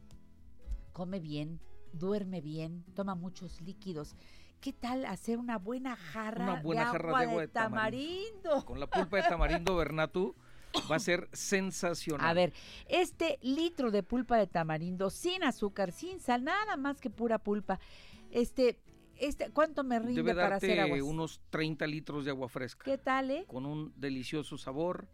come 1.01 1.19
bien, 1.19 1.59
duerme 1.95 2.43
bien, 2.43 2.85
toma 2.95 3.15
muchos 3.15 3.63
líquidos. 3.63 4.15
¿Qué 4.61 4.75
tal 4.75 5.07
hacer 5.07 5.39
una 5.39 5.57
buena 5.57 5.97
jarra, 5.97 6.45
Una 6.45 6.61
buena 6.61 6.85
de, 6.85 6.91
jarra 6.91 7.09
agua 7.09 7.21
de 7.21 7.27
agua 7.27 7.41
de 7.41 7.49
tamarindo. 7.49 8.43
tamarindo? 8.43 8.67
Con 8.67 8.81
la 8.81 8.87
pulpa 8.87 9.17
de 9.17 9.23
tamarindo 9.23 9.77
Bernatu 9.77 10.35
va 10.91 10.97
a 10.97 10.99
ser 10.99 11.27
sensacional. 11.33 12.29
A 12.29 12.35
ver, 12.35 12.53
este 12.87 13.39
litro 13.41 13.91
de 13.91 14.03
pulpa 14.03 14.37
de 14.37 14.47
tamarindo 14.47 15.09
sin 15.09 15.43
azúcar, 15.43 15.91
sin 15.91 16.21
sal, 16.21 16.45
nada 16.45 16.77
más 16.77 17.01
que 17.01 17.09
pura 17.09 17.39
pulpa. 17.39 17.81
Este, 18.31 18.79
este, 19.17 19.49
¿cuánto 19.53 19.83
me 19.83 20.01
rinde 20.01 20.23
Debe 20.23 20.35
para 20.35 20.57
hacer 20.57 20.81
aguas? 20.81 21.01
unos 21.01 21.41
30 21.49 21.87
litros 21.87 22.27
de 22.27 22.31
agua 22.31 22.51
fresca. 22.51 22.85
¿Qué 22.85 22.99
tal, 22.99 23.31
eh? 23.31 23.47
Con 23.47 23.65
un 23.65 23.95
delicioso 23.97 24.59
sabor, 24.59 25.09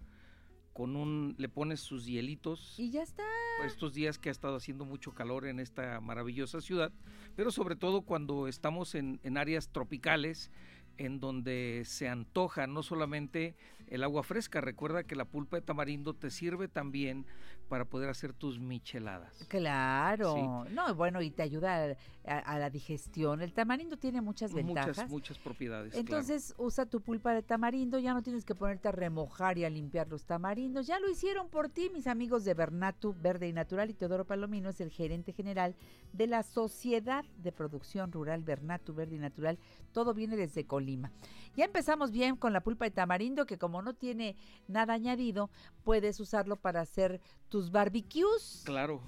con 0.77 0.95
un 0.95 1.35
le 1.39 1.49
pones 1.49 1.81
sus 1.81 2.05
hielitos. 2.05 2.79
Y 2.79 2.91
ya 2.91 3.03
está. 3.03 3.23
Estos 3.65 3.95
días 3.95 4.19
que 4.19 4.29
ha 4.29 4.33
estado 4.33 4.57
haciendo 4.57 4.85
mucho 4.85 5.15
calor 5.15 5.47
en 5.47 5.59
esta 5.59 6.03
maravillosa 6.03 6.61
ciudad, 6.61 6.93
pero 7.35 7.51
sobre 7.51 7.77
todo 7.77 8.03
cuando 8.03 8.47
estamos 8.47 8.95
en, 8.95 9.19
en 9.23 9.39
áreas 9.39 9.71
tropicales 9.71 10.51
en 10.99 11.19
donde 11.19 11.85
se 11.87 12.11
antoja 12.11 12.67
no 12.67 12.83
solamente 12.83 13.55
el 13.89 14.03
agua 14.03 14.23
fresca, 14.23 14.61
recuerda 14.61 15.05
que 15.05 15.15
la 15.17 15.25
pulpa 15.25 15.57
de 15.57 15.63
tamarindo 15.63 16.15
te 16.15 16.31
sirve 16.31 16.69
también 16.69 17.25
para 17.69 17.85
poder 17.85 18.09
hacer 18.11 18.33
tus 18.33 18.59
micheladas. 18.61 19.45
Claro, 19.49 20.65
no, 20.71 20.95
bueno, 20.95 21.21
y 21.23 21.31
te 21.31 21.43
ayuda 21.43 21.85
a, 22.25 22.33
a- 22.33 22.39
a 22.39 22.59
la 22.59 22.71
digestión. 22.71 23.43
El 23.43 23.53
tamarindo 23.53 23.97
tiene 23.97 24.21
muchas 24.21 24.53
ventajas. 24.53 24.97
Muchas, 24.97 25.11
muchas 25.11 25.39
propiedades. 25.39 25.93
claro. 25.93 26.07
Entonces 26.07 26.55
usa 26.59 26.87
tu 26.87 27.01
pulpa 27.01 27.33
de 27.35 27.43
tamarindo, 27.43 27.99
ya 27.99 28.15
no 28.15 28.23
tienes 28.23 28.45
que 28.45 28.55
ponerte 28.55 28.89
a 28.89 28.93
remojar 28.93 29.59
y 29.59 29.65
a 29.65 29.71
limpiar 29.71 30.09
los 30.09 30.25
tamarindos. 30.25 30.87
Ya 30.87 31.01
lo 31.01 31.11
hicieron 31.11 31.49
por 31.49 31.69
ti, 31.69 31.91
mis 31.93 32.07
amigos 32.07 32.45
de 32.45 32.55
Bernatu 32.55 33.15
Verde 33.21 33.49
y 33.49 33.53
Natural. 33.53 33.91
Y 33.91 33.95
Teodoro 33.95 34.25
Palomino 34.25 34.69
es 34.69 34.81
el 34.81 34.91
gerente 34.91 35.33
general 35.33 35.75
de 36.13 36.27
la 36.27 36.43
Sociedad 36.43 37.25
de 37.39 37.53
Producción 37.53 38.13
Rural 38.13 38.43
Bernatu 38.43 38.95
Verde 38.95 39.17
y 39.17 39.19
Natural. 39.19 39.59
Todo 39.93 40.15
viene 40.15 40.37
desde 40.37 40.65
Colima. 40.67 41.11
Ya 41.57 41.65
empezamos 41.65 42.13
bien 42.13 42.37
con 42.37 42.53
la 42.53 42.61
pulpa 42.61 42.85
de 42.85 42.91
tamarindo, 42.91 43.47
que 43.47 43.57
como 43.57 43.81
no 43.81 43.95
tiene 43.95 44.37
nada 44.69 44.93
añadido, 44.93 45.51
puedes 45.85 46.21
usarlo 46.21 46.57
para 46.57 46.83
hacer 46.83 47.21
tus 47.49 47.71
barbecues. 47.71 48.63
Claro. 48.67 49.03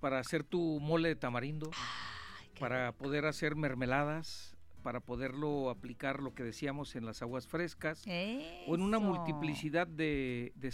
Para 0.00 0.20
hacer 0.20 0.42
tu 0.42 0.80
mole 0.80 1.10
de 1.10 1.16
tamarindo, 1.16 1.70
para 2.58 2.92
poder 2.92 3.26
hacer 3.26 3.56
mermeladas, 3.56 4.56
para 4.82 5.00
poderlo 5.00 5.68
aplicar 5.68 6.22
lo 6.22 6.34
que 6.34 6.44
decíamos 6.44 6.96
en 6.96 7.04
las 7.04 7.20
aguas 7.20 7.46
frescas. 7.46 8.04
O 8.66 8.74
en 8.74 8.80
una 8.80 8.98
multiplicidad 8.98 9.86
de, 9.86 10.52
de 10.54 10.72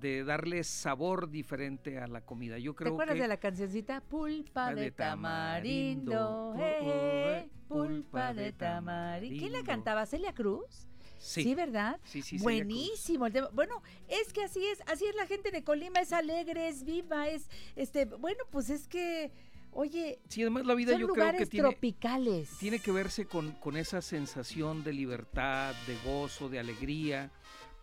de 0.00 0.24
darle 0.24 0.64
sabor 0.64 1.30
diferente 1.30 1.98
a 1.98 2.06
la 2.06 2.20
comida. 2.20 2.58
Yo 2.58 2.72
¿Te 2.72 2.78
creo 2.78 2.92
acuerdas 2.92 3.16
que 3.16 3.22
de 3.22 3.28
la 3.28 3.36
cancioncita? 3.38 4.00
Pulpa 4.00 4.74
de 4.74 4.90
tamarindo, 4.90 6.12
tamarindo, 6.12 6.54
eh, 6.58 6.78
eh, 6.82 7.38
eh, 7.44 7.50
pulpa 7.68 8.34
de 8.34 8.52
tamarindo. 8.52 9.38
¿Quién 9.38 9.52
la 9.52 9.62
cantaba? 9.62 10.06
¿Celia 10.06 10.32
Cruz? 10.34 10.88
Sí. 11.18 11.54
¿verdad? 11.54 11.98
Sí, 12.04 12.20
sí. 12.20 12.38
Buenísimo. 12.38 13.26
Bueno, 13.52 13.82
es 14.08 14.32
que 14.32 14.44
así 14.44 14.64
es, 14.66 14.82
así 14.86 15.06
es 15.06 15.14
la 15.14 15.26
gente 15.26 15.50
de 15.50 15.64
Colima, 15.64 16.00
es 16.00 16.12
alegre, 16.12 16.68
es 16.68 16.84
viva, 16.84 17.28
es, 17.28 17.48
este, 17.76 18.04
bueno, 18.04 18.44
pues 18.50 18.68
es 18.68 18.86
que, 18.86 19.32
oye, 19.72 20.18
Sí, 20.28 20.42
además 20.42 20.66
la 20.66 20.74
vida 20.74 20.92
son 20.92 21.00
yo 21.00 21.08
creo 21.08 21.32
que 21.32 21.46
tiene, 21.46 21.70
tropicales. 21.70 22.50
tiene 22.58 22.78
que 22.78 22.92
verse 22.92 23.24
con, 23.24 23.52
con 23.52 23.78
esa 23.78 24.02
sensación 24.02 24.84
de 24.84 24.92
libertad, 24.92 25.74
de 25.86 25.96
gozo, 26.04 26.50
de 26.50 26.58
alegría, 26.58 27.30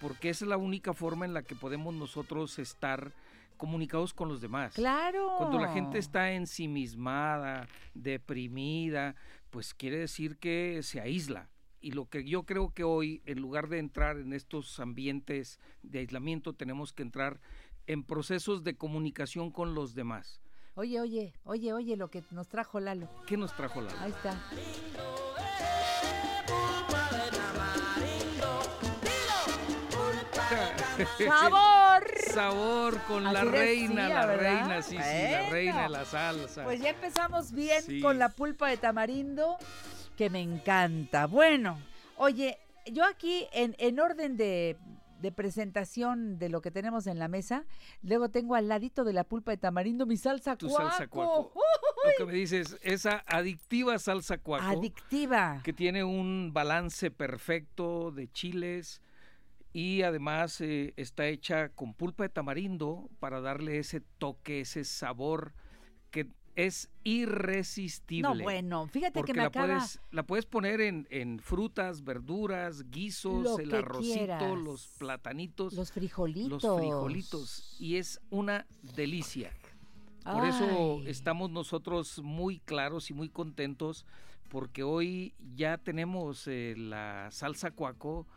porque 0.02 0.30
esa 0.30 0.46
es 0.46 0.50
la 0.50 0.58
única 0.58 0.94
forma 0.94 1.26
en 1.26 1.34
la 1.34 1.44
que 1.44 1.56
podemos 1.56 1.94
nosotros 1.94 2.58
estar 2.60 3.14
comunicados 3.58 4.14
con 4.14 4.28
los 4.28 4.42
demás. 4.42 4.74
Claro. 4.74 5.36
Cuando 5.38 5.60
la 5.60 5.72
gente 5.72 6.00
está 6.00 6.32
ensimismada, 6.32 7.68
deprimida, 7.94 9.16
pues 9.52 9.76
quiere 9.76 9.98
decir 9.98 10.38
que 10.38 10.82
se 10.82 11.00
aísla. 11.00 11.50
Y 11.80 11.92
lo 11.92 12.10
que 12.10 12.24
yo 12.24 12.44
creo 12.44 12.74
que 12.74 12.84
hoy, 12.84 13.22
en 13.26 13.40
lugar 13.40 13.70
de 13.70 13.78
entrar 13.80 14.18
en 14.18 14.34
estos 14.34 14.80
ambientes 14.80 15.60
de 15.84 16.00
aislamiento, 16.00 16.54
tenemos 16.54 16.92
que 16.94 17.04
entrar 17.04 17.40
en 17.88 18.04
procesos 18.04 18.64
de 18.64 18.76
comunicación 18.76 19.52
con 19.52 19.76
los 19.76 19.94
demás. 19.94 20.42
Oye, 20.76 21.00
oye, 21.00 21.34
oye, 21.44 21.74
oye, 21.74 21.98
lo 21.98 22.10
que 22.10 22.24
nos 22.32 22.48
trajo 22.48 22.80
Lalo. 22.80 23.10
¿Qué 23.28 23.36
nos 23.38 23.56
trajo 23.56 23.82
la 23.82 23.92
Ahí 24.02 24.12
está. 24.12 24.40
¡Sabor! 31.06 32.04
Sabor 32.34 33.02
con 33.08 33.24
la 33.24 33.44
reina, 33.44 34.08
la 34.10 34.26
¿verdad? 34.26 34.40
reina, 34.60 34.82
sí, 34.82 34.92
sí, 34.92 35.32
la 35.32 35.50
reina 35.50 35.84
de 35.84 35.90
la 35.90 36.06
salsa. 36.06 36.64
Pues 36.64 36.82
ya 36.82 36.90
empezamos 36.90 37.52
bien 37.52 37.82
Sí. 37.84 38.02
con 38.02 38.18
la 38.20 38.30
pulpa 38.30 38.70
de 38.70 38.78
tamarindo, 38.78 39.58
que 40.18 40.30
me 40.30 40.42
encanta. 40.42 41.28
Bueno, 41.28 41.80
oye, 42.18 42.58
yo 42.86 43.06
aquí 43.06 43.48
en, 43.54 43.76
en 43.80 44.00
orden 44.00 44.38
de, 44.38 44.78
de 45.20 45.32
presentación 45.32 46.40
de 46.40 46.50
lo 46.50 46.62
que 46.62 46.72
tenemos 46.72 47.08
en 47.08 47.20
la 47.20 47.28
mesa, 47.28 47.64
luego 48.02 48.30
tengo 48.30 48.56
al 48.56 48.68
ladito 48.68 49.04
de 49.04 49.14
la 49.14 49.24
pulpa 49.24 49.52
de 49.52 49.58
tamarindo 49.58 50.06
mi 50.06 50.18
salsa 50.18 50.56
tu 50.56 50.68
cuaco. 50.68 50.90
salsa 50.90 51.08
cuaco. 51.08 51.54
Lo 52.20 52.26
que 52.26 52.32
me 52.32 52.38
dices, 52.38 52.78
esa 52.82 53.24
adictiva 53.28 54.00
salsa 54.00 54.38
cuaco. 54.40 54.66
Adictiva. 54.66 55.62
Que 55.64 55.74
tiene 55.74 56.04
un 56.04 56.52
balance 56.54 57.12
perfecto 57.12 58.10
de 58.12 58.32
chiles 58.32 59.02
y 59.74 60.02
además 60.02 60.60
eh, 60.62 60.94
está 60.98 61.28
hecha 61.28 61.70
con 61.70 61.94
pulpa 61.94 62.24
de 62.24 62.30
tamarindo 62.30 63.10
para 63.20 63.42
darle 63.42 63.80
ese 63.80 64.02
toque, 64.18 64.62
ese 64.62 64.84
sabor 64.84 65.54
que 66.10 66.28
es 66.56 66.90
irresistible. 67.04 68.36
No, 68.36 68.44
bueno, 68.44 68.88
fíjate 68.88 69.14
porque 69.14 69.32
que 69.32 69.38
me 69.38 69.44
la 69.44 69.48
acaba... 69.48 69.68
puedes 69.68 70.00
la 70.12 70.24
puedes 70.24 70.46
poner 70.46 70.82
en, 70.82 71.08
en 71.10 71.40
frutas, 71.40 72.04
verduras, 72.04 72.90
guisos, 72.92 73.44
Lo 73.44 73.60
el 73.60 73.74
arrocito, 73.74 74.14
quieras. 74.16 74.58
los 74.60 74.88
platanitos, 74.98 75.74
Los 75.74 75.92
frijolitos. 75.92 76.64
los 76.64 76.80
frijolitos 76.80 77.78
y 77.80 77.96
es 77.96 78.20
una 78.30 78.68
delicia. 78.96 79.52
Por 80.24 80.46
eso 80.46 81.02
estamos 81.08 81.50
nosotros 81.50 82.20
muy 82.22 82.60
claros 82.60 83.10
y 83.10 83.14
muy 83.14 83.30
contentos 83.30 84.06
porque 84.50 84.84
hoy 84.84 85.34
ya 85.56 85.78
tenemos 85.78 86.48
eh, 86.48 86.76
la 86.78 87.30
salsa 87.32 87.72
cuaco 87.72 88.28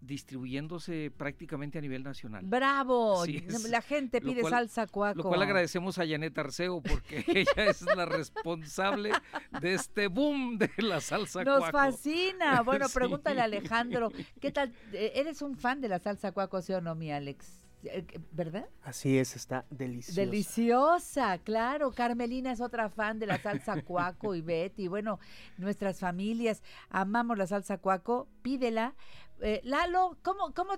distribuyéndose 0.00 1.10
prácticamente 1.16 1.78
a 1.78 1.80
nivel 1.80 2.02
nacional. 2.02 2.42
¡Bravo! 2.44 3.24
Es. 3.24 3.68
La 3.68 3.82
gente 3.82 4.20
pide 4.20 4.40
cual- 4.40 4.52
salsa 4.52 4.86
cuaco. 4.86 5.18
Lo 5.18 5.24
cual 5.24 5.42
agradecemos 5.42 5.98
a 5.98 6.06
Janet 6.06 6.36
Arceo 6.38 6.80
porque 6.82 7.24
ella 7.28 7.70
es 7.70 7.82
la 7.82 8.06
responsable 8.06 9.12
de 9.60 9.74
este 9.74 10.08
boom 10.08 10.58
de 10.58 10.70
la 10.78 11.00
salsa 11.00 11.44
Nos 11.44 11.58
cuaco. 11.60 11.72
fascina. 11.78 12.62
Bueno, 12.62 12.88
Sí. 12.88 12.94
pregúntale 12.94 13.40
a 13.40 13.44
Alejandro, 13.44 14.10
¿qué 14.40 14.50
tal? 14.50 14.72
Eh, 14.92 15.12
¿Eres 15.16 15.42
un 15.42 15.56
fan 15.56 15.80
de 15.80 15.88
la 15.88 15.98
salsa 15.98 16.32
cuaco, 16.32 16.60
sí 16.62 16.72
o 16.72 16.80
no, 16.80 16.94
mi 16.94 17.12
Alex? 17.12 17.58
Eh, 17.82 18.04
¿Verdad? 18.32 18.66
Así 18.82 19.16
es, 19.16 19.34
está 19.36 19.64
delicioso. 19.70 20.20
Deliciosa, 20.20 21.38
claro. 21.38 21.92
Carmelina 21.92 22.52
es 22.52 22.60
otra 22.60 22.90
fan 22.90 23.18
de 23.18 23.26
la 23.26 23.38
salsa 23.38 23.80
cuaco 23.82 24.34
y 24.34 24.42
Betty. 24.42 24.86
Bueno, 24.88 25.18
nuestras 25.56 25.98
familias 25.98 26.62
amamos 26.90 27.38
la 27.38 27.46
salsa 27.46 27.78
cuaco. 27.78 28.28
Pídela. 28.42 28.94
Eh, 29.40 29.60
Lalo, 29.64 30.18
¿cómo, 30.22 30.52
cómo? 30.54 30.72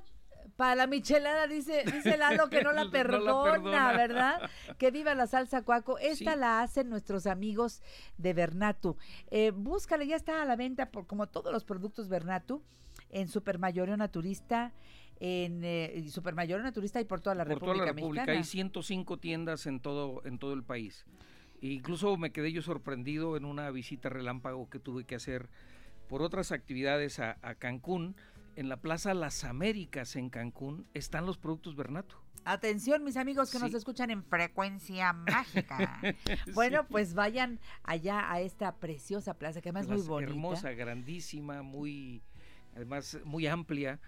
Para 0.56 0.74
la 0.74 0.86
michelada 0.86 1.46
dice, 1.46 1.82
dice 1.86 2.16
Lalo 2.16 2.48
que 2.50 2.62
no 2.62 2.72
la 2.72 2.84
No 2.84 2.86
la 2.86 2.90
perdona, 2.90 3.52
perdona. 3.52 3.92
¿verdad? 3.96 4.50
Que 4.78 4.90
viva 4.90 5.14
la 5.14 5.26
salsa 5.26 5.62
cuaco. 5.62 5.98
Esta 5.98 6.34
Sí. 6.34 6.38
la 6.38 6.60
hacen 6.62 6.88
nuestros 6.90 7.26
amigos 7.26 7.80
de 8.18 8.34
Bernatu. 8.34 8.96
Eh, 9.30 9.50
búscala, 9.52 10.04
ya 10.04 10.16
está 10.16 10.42
a 10.42 10.44
la 10.44 10.56
venta 10.56 10.90
por 10.90 11.06
como 11.06 11.26
todos 11.28 11.52
los 11.52 11.64
productos 11.64 12.08
Bernatu 12.08 12.62
en 13.10 13.28
Supermayorio 13.28 13.96
Naturista, 13.96 14.72
en 15.20 15.62
eh, 15.64 16.04
Supermayorio 16.10 16.62
Naturista 16.64 17.00
y 17.00 17.04
por 17.04 17.20
toda 17.20 17.34
la 17.34 17.44
por 17.44 17.54
República 17.54 17.74
toda 17.74 17.86
la 17.86 17.92
República. 17.92 18.22
Mexicana. 18.22 18.38
Hay 18.38 18.44
105 18.44 19.18
tiendas 19.18 19.66
en 19.66 19.80
todo, 19.80 20.22
en 20.24 20.38
todo 20.38 20.52
el 20.52 20.64
país. 20.64 21.06
E 21.62 21.68
incluso 21.68 22.16
me 22.16 22.32
quedé 22.32 22.52
yo 22.52 22.60
sorprendido 22.62 23.36
en 23.36 23.44
una 23.44 23.70
visita 23.70 24.08
relámpago 24.08 24.68
que 24.68 24.78
tuve 24.80 25.04
que 25.04 25.14
hacer 25.14 25.48
por 26.08 26.22
otras 26.22 26.52
actividades 26.52 27.20
a, 27.20 27.38
a 27.42 27.54
Cancún. 27.54 28.16
En 28.54 28.68
la 28.68 28.76
Plaza 28.76 29.14
Las 29.14 29.44
Américas 29.44 30.16
en 30.16 30.28
Cancún 30.28 30.86
están 30.94 31.26
los 31.26 31.38
productos 31.38 31.74
Bernato. 31.74 32.16
Atención, 32.44 33.04
mis 33.04 33.16
amigos 33.16 33.50
que 33.52 33.58
nos 33.60 33.72
escuchan 33.72 34.10
en 34.10 34.22
frecuencia 34.24 35.12
mágica. 35.12 36.00
Bueno, 36.54 36.82
Sí. 36.82 36.86
pues 36.90 37.14
vayan 37.14 37.60
allá 37.84 38.30
a 38.30 38.40
esta 38.40 38.76
preciosa 38.76 39.34
plaza, 39.34 39.60
que 39.60 39.68
además 39.70 39.84
es 39.86 39.90
muy 39.90 40.08
bonita. 40.08 40.32
Hermosa, 40.32 40.70
grandísima, 40.72 41.62
muy, 41.62 42.20
además 42.74 43.18
muy 43.24 43.46
amplia 43.46 44.00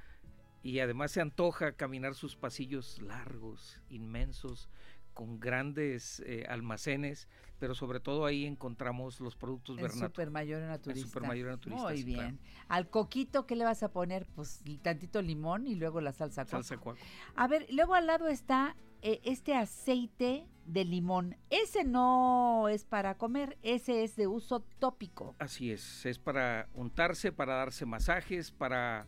y 0.63 0.81
además 0.81 1.13
se 1.13 1.21
antoja 1.21 1.73
caminar 1.73 2.15
sus 2.15 2.35
pasillos 2.37 3.01
largos, 3.01 3.81
inmensos, 3.89 4.69
con 5.15 5.41
grandes 5.41 6.21
eh, 6.27 6.45
almacenes, 6.49 7.29
pero 7.59 7.75
sobre 7.75 8.01
todo 8.01 8.27
ahí 8.27 8.45
encontramos 8.45 9.21
los 9.21 9.37
productos 9.37 9.79
En 9.79 9.85
Bernato. 9.85 10.07
Super 10.09 10.31
Mayor 10.31 10.63
Naturista. 10.63 11.09
Super 11.09 11.23
Mayor 11.23 11.51
Naturista, 11.51 11.89
Muy 11.89 11.99
sí, 11.99 12.05
bien. 12.05 12.19
claro. 12.19 12.37
Al 12.69 12.91
coquito, 12.91 13.47
¿qué 13.47 13.57
le 13.57 13.65
vas 13.65 13.83
a 13.83 13.91
poner? 13.93 14.27
Pues 14.35 14.63
tantito 14.83 15.23
limón 15.23 15.67
y 15.67 15.77
luego 15.77 16.01
la 16.01 16.13
salsa 16.13 16.45
coco. 16.45 16.51
Salsa 16.51 16.77
cuaco. 16.77 16.99
A 17.37 17.49
ver, 17.49 17.67
luego 17.71 17.95
al 17.95 18.07
lado 18.07 18.29
está 18.29 18.77
eh, 19.03 19.21
este 19.25 19.55
aceite 19.55 20.47
de 20.67 20.85
limón. 20.85 21.37
Ese 21.51 21.85
no 21.85 22.69
es 22.69 22.85
para 22.85 23.17
comer, 23.17 23.57
ese 23.63 24.03
es 24.03 24.17
de 24.17 24.27
uso 24.27 24.61
tópico. 24.79 25.35
Así 25.39 25.71
es, 25.71 26.05
es 26.07 26.19
para 26.19 26.69
untarse, 26.75 27.31
para 27.31 27.55
darse 27.55 27.87
masajes, 27.87 28.51
para 28.51 29.07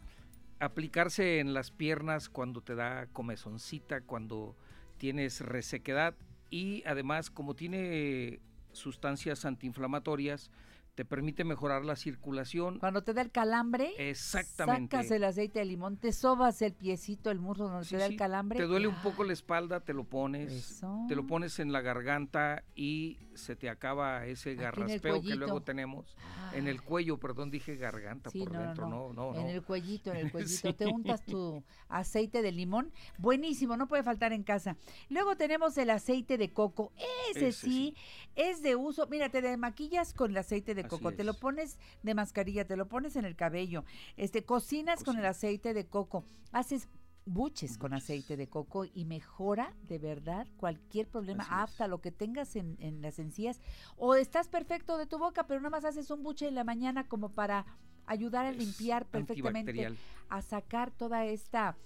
aplicarse 0.61 1.41
en 1.41 1.53
las 1.55 1.71
piernas 1.71 2.29
cuando 2.29 2.63
te 2.63 2.75
da 2.75 3.07
comezoncita, 3.09 4.03
cuando 4.03 4.57
tienes 4.99 5.41
resequedad 5.41 6.15
y 6.51 6.83
además 6.87 7.31
como 7.31 7.55
tiene 7.55 8.41
sustancias 8.73 9.45
antiinflamatorias, 9.45 10.51
te 10.97 11.05
permite 11.05 11.45
mejorar 11.45 11.85
la 11.85 11.95
circulación. 11.95 12.79
Cuando 12.79 13.03
te 13.05 13.13
da 13.13 13.21
el 13.21 13.31
calambre, 13.31 13.93
Exactamente. 13.99 14.97
sacas 14.97 15.11
el 15.11 15.25
aceite 15.25 15.59
de 15.59 15.67
limón, 15.67 15.99
te 15.99 16.11
sobas 16.11 16.63
el 16.63 16.73
piecito, 16.73 17.31
el 17.31 17.39
muslo 17.39 17.69
donde 17.69 17.85
Sí, 17.85 17.91
te 17.91 17.99
da 17.99 18.07
el 18.07 18.17
calambre. 18.17 18.59
Te 18.59 18.65
duele 18.65 18.89
un 18.89 18.97
poco 19.03 19.23
la 19.23 19.35
espalda, 19.35 19.81
te 19.81 19.93
lo 19.93 20.05
pones, 20.05 20.51
Eso. 20.51 21.05
te 21.07 21.15
lo 21.15 21.27
pones 21.27 21.59
en 21.59 21.71
la 21.71 21.83
garganta 21.83 22.65
y 22.75 23.19
se 23.35 23.57
te 23.57 23.69
acaba 23.69 24.25
ese 24.25 24.55
garraspeo 24.55 25.21
que 25.21 25.37
luego 25.37 25.63
tenemos 25.63 26.17
en 26.55 26.67
el 26.67 26.81
cuello, 26.81 27.19
perdón, 27.19 27.51
dije 27.51 27.77
garganta 27.77 28.31
Sí, 28.31 28.39
por 28.39 28.53
no, 28.53 28.61
dentro, 28.61 28.89
no, 28.89 29.13
no, 29.13 29.33
no. 29.35 29.39
En 29.39 29.49
el 29.49 29.63
cuellito, 29.63 30.13
en 30.13 30.17
el 30.17 30.33
cuellito. 30.33 30.75
Te 30.75 30.87
untas 30.87 31.23
tu 31.27 31.63
aceite 31.89 32.41
de 32.41 32.53
limón. 32.53 32.91
Buenísimo, 33.19 33.77
no 33.77 33.87
puede 33.87 34.03
faltar 34.03 34.33
en 34.33 34.45
casa. 34.45 34.77
Luego 35.11 35.37
tenemos 35.37 35.77
el 35.77 35.91
aceite 35.91 36.39
de 36.39 36.55
coco. 36.55 36.93
Ese, 37.31 37.49
Ese 37.49 37.67
sí, 37.67 37.95
es 38.35 38.63
de 38.63 38.77
uso. 38.77 39.07
Mira, 39.09 39.29
te 39.29 39.57
maquillas 39.59 40.15
con 40.15 40.31
el 40.31 40.39
aceite 40.39 40.75
de 40.75 40.86
coco. 40.89 41.13
Te 41.13 41.25
lo 41.25 41.33
es. 41.33 41.39
pones 41.39 41.79
de 42.03 42.15
mascarilla, 42.15 42.67
te 42.67 42.77
lo 42.77 42.89
pones 42.89 43.17
en 43.17 43.25
el 43.25 43.37
cabello. 43.37 43.85
Este, 44.17 44.45
cocinas 44.45 45.03
con 45.05 45.19
el 45.19 45.27
aceite 45.27 45.75
de 45.75 45.87
coco. 45.87 46.25
Haces 46.53 46.89
buches 47.27 47.77
con 47.77 47.93
aceite 47.93 48.37
de 48.37 48.49
coco 48.49 48.85
y 48.85 49.05
mejora 49.05 49.75
de 49.83 49.99
verdad 49.99 50.47
cualquier 50.57 51.09
problema, 51.09 51.43
Así 51.43 51.53
es. 51.53 51.59
hasta 51.61 51.89
lo 51.89 52.01
que 52.01 52.13
tengas 52.13 52.55
en, 52.57 52.77
en 52.81 53.03
las 53.03 53.19
encías. 53.19 53.61
O 53.97 54.15
estás 54.15 54.49
perfecto 54.49 54.97
de 54.97 55.07
tu 55.07 55.19
boca, 55.19 55.47
pero 55.47 55.61
nada 55.61 55.71
más 55.71 55.85
haces 55.85 56.11
un 56.11 56.23
buche 56.23 56.47
en 56.47 56.55
la 56.55 56.65
mañana 56.65 57.09
como 57.09 57.31
para 57.31 57.67
ayudar 58.07 58.47
a 58.47 58.51
Es 58.51 58.57
limpiar 58.57 59.07
perfectamente, 59.07 59.93
a 60.29 60.43
sacar 60.43 60.93
toda 60.93 61.25
esta 61.25 61.77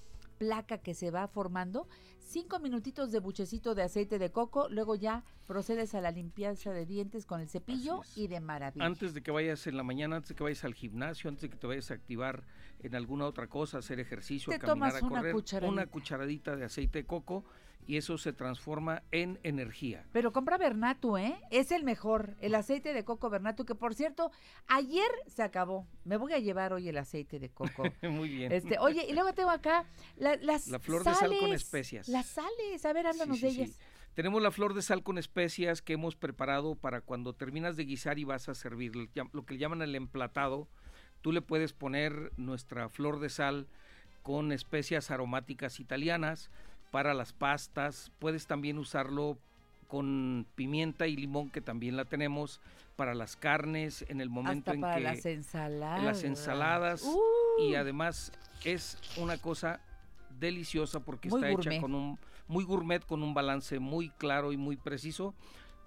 placa 0.40 0.78
que 0.78 0.94
se 0.94 1.10
va 1.10 1.28
formando. 1.28 1.86
Cinco 2.18 2.60
minutitos 2.60 3.12
de 3.12 3.18
buchecito 3.18 3.74
de 3.74 3.82
aceite 3.82 4.18
de 4.18 4.30
coco, 4.30 4.68
luego 4.70 4.94
ya 4.94 5.22
procedes 5.46 5.94
a 5.94 6.00
la 6.00 6.10
limpieza 6.12 6.72
de 6.72 6.86
dientes 6.86 7.26
con 7.26 7.40
el 7.40 7.48
cepillo 7.48 8.00
y 8.16 8.26
de 8.28 8.40
maravilla. 8.40 8.86
Antes 8.86 9.12
de 9.12 9.22
que 9.22 9.30
vayas 9.30 9.66
en 9.66 9.76
la 9.76 9.82
mañana, 9.82 10.16
antes 10.16 10.30
de 10.30 10.34
que 10.36 10.42
vayas 10.44 10.64
al 10.64 10.74
gimnasio, 10.74 11.28
antes 11.28 11.42
de 11.42 11.50
que 11.50 11.56
te 11.56 11.66
vayas 11.66 11.90
a 11.90 11.94
activar 11.94 12.44
en 12.78 12.94
alguna 12.94 13.26
otra 13.26 13.48
cosa, 13.48 13.78
hacer 13.78 14.00
ejercicio, 14.00 14.50
Te 14.50 14.58
caminar, 14.58 14.92
tomas 14.92 15.02
a 15.02 15.06
una 15.06 15.18
correr, 15.18 15.32
cucharadita. 15.34 15.72
una 15.72 15.86
cucharadita 15.86 16.56
de 16.56 16.64
aceite 16.64 17.00
de 17.00 17.04
coco 17.06 17.44
y 17.86 17.96
eso 17.96 18.18
se 18.18 18.32
transforma 18.32 19.02
en 19.10 19.38
energía. 19.42 20.04
Pero 20.12 20.32
compra 20.32 20.58
Bernatu, 20.58 21.16
¿eh? 21.16 21.40
Es 21.50 21.72
el 21.72 21.82
mejor, 21.84 22.36
el 22.40 22.54
aceite 22.54 22.92
de 22.92 23.04
coco 23.04 23.30
Bernatu, 23.30 23.64
que 23.64 23.74
por 23.74 23.94
cierto, 23.94 24.30
ayer 24.68 25.10
se 25.26 25.42
acabó. 25.42 25.86
Me 26.04 26.16
voy 26.16 26.32
a 26.32 26.38
llevar 26.38 26.72
hoy 26.72 26.88
el 26.88 26.98
aceite 26.98 27.38
de 27.40 27.48
coco. 27.50 27.82
Muy 28.02 28.28
bien. 28.28 28.52
Este, 28.52 28.78
oye, 28.78 29.04
y 29.08 29.12
luego 29.12 29.32
tengo 29.32 29.50
acá 29.50 29.84
la- 30.16 30.36
las 30.36 30.68
La 30.68 30.78
flor 30.78 31.04
de 31.04 31.14
sal 31.14 31.28
con 31.30 31.38
sales, 31.40 31.62
especias. 31.62 32.08
Las 32.08 32.26
sales, 32.26 32.84
a 32.84 32.92
ver, 32.92 33.06
háblanos 33.06 33.38
Sí, 33.38 33.46
de 33.46 33.50
sí. 33.52 33.62
ellas. 33.62 33.78
Tenemos 34.14 34.42
la 34.42 34.50
flor 34.50 34.74
de 34.74 34.82
sal 34.82 35.02
con 35.02 35.18
especias 35.18 35.82
que 35.82 35.92
hemos 35.92 36.16
preparado 36.16 36.74
para 36.74 37.00
cuando 37.00 37.32
terminas 37.32 37.76
de 37.76 37.84
guisar 37.84 38.18
y 38.18 38.24
vas 38.24 38.48
a 38.48 38.54
servir 38.54 38.92
lo 38.96 39.44
que 39.46 39.54
le 39.54 39.60
llaman 39.60 39.82
el 39.82 39.94
emplatado. 39.94 40.68
Tú 41.22 41.32
le 41.32 41.42
puedes 41.42 41.72
poner 41.72 42.32
nuestra 42.36 42.88
flor 42.88 43.20
de 43.20 43.28
sal 43.30 43.68
con 44.22 44.52
especias 44.52 45.10
aromáticas 45.10 45.80
italianas 45.80 46.50
para 46.90 47.14
las 47.14 47.32
pastas. 47.32 48.10
Puedes 48.18 48.46
también 48.46 48.78
usarlo 48.78 49.38
con 49.88 50.46
pimienta 50.54 51.06
y 51.06 51.16
limón 51.16 51.50
que 51.50 51.60
también 51.60 51.96
la 51.96 52.04
tenemos 52.04 52.60
para 52.96 53.14
las 53.14 53.34
carnes 53.36 54.04
en 54.08 54.20
el 54.20 54.28
momento 54.30 54.70
Hasta 54.70 54.74
en 54.74 54.80
para 54.80 54.94
que 54.96 55.00
las 55.00 55.26
ensaladas. 55.26 55.98
en 56.00 56.04
las 56.06 56.24
ensaladas 56.24 57.02
Uh. 57.02 57.62
y 57.62 57.74
además 57.74 58.30
es 58.64 58.98
una 59.16 59.38
cosa 59.38 59.80
deliciosa 60.38 61.00
porque 61.00 61.28
Muy 61.28 61.40
está 61.40 61.50
gourmet. 61.50 61.72
hecha 61.72 61.80
con 61.80 61.94
un 61.94 62.18
muy 62.46 62.64
gourmet 62.64 63.04
con 63.04 63.22
un 63.22 63.32
balance 63.34 63.78
muy 63.78 64.10
claro 64.10 64.52
y 64.52 64.56
muy 64.56 64.76
preciso 64.76 65.34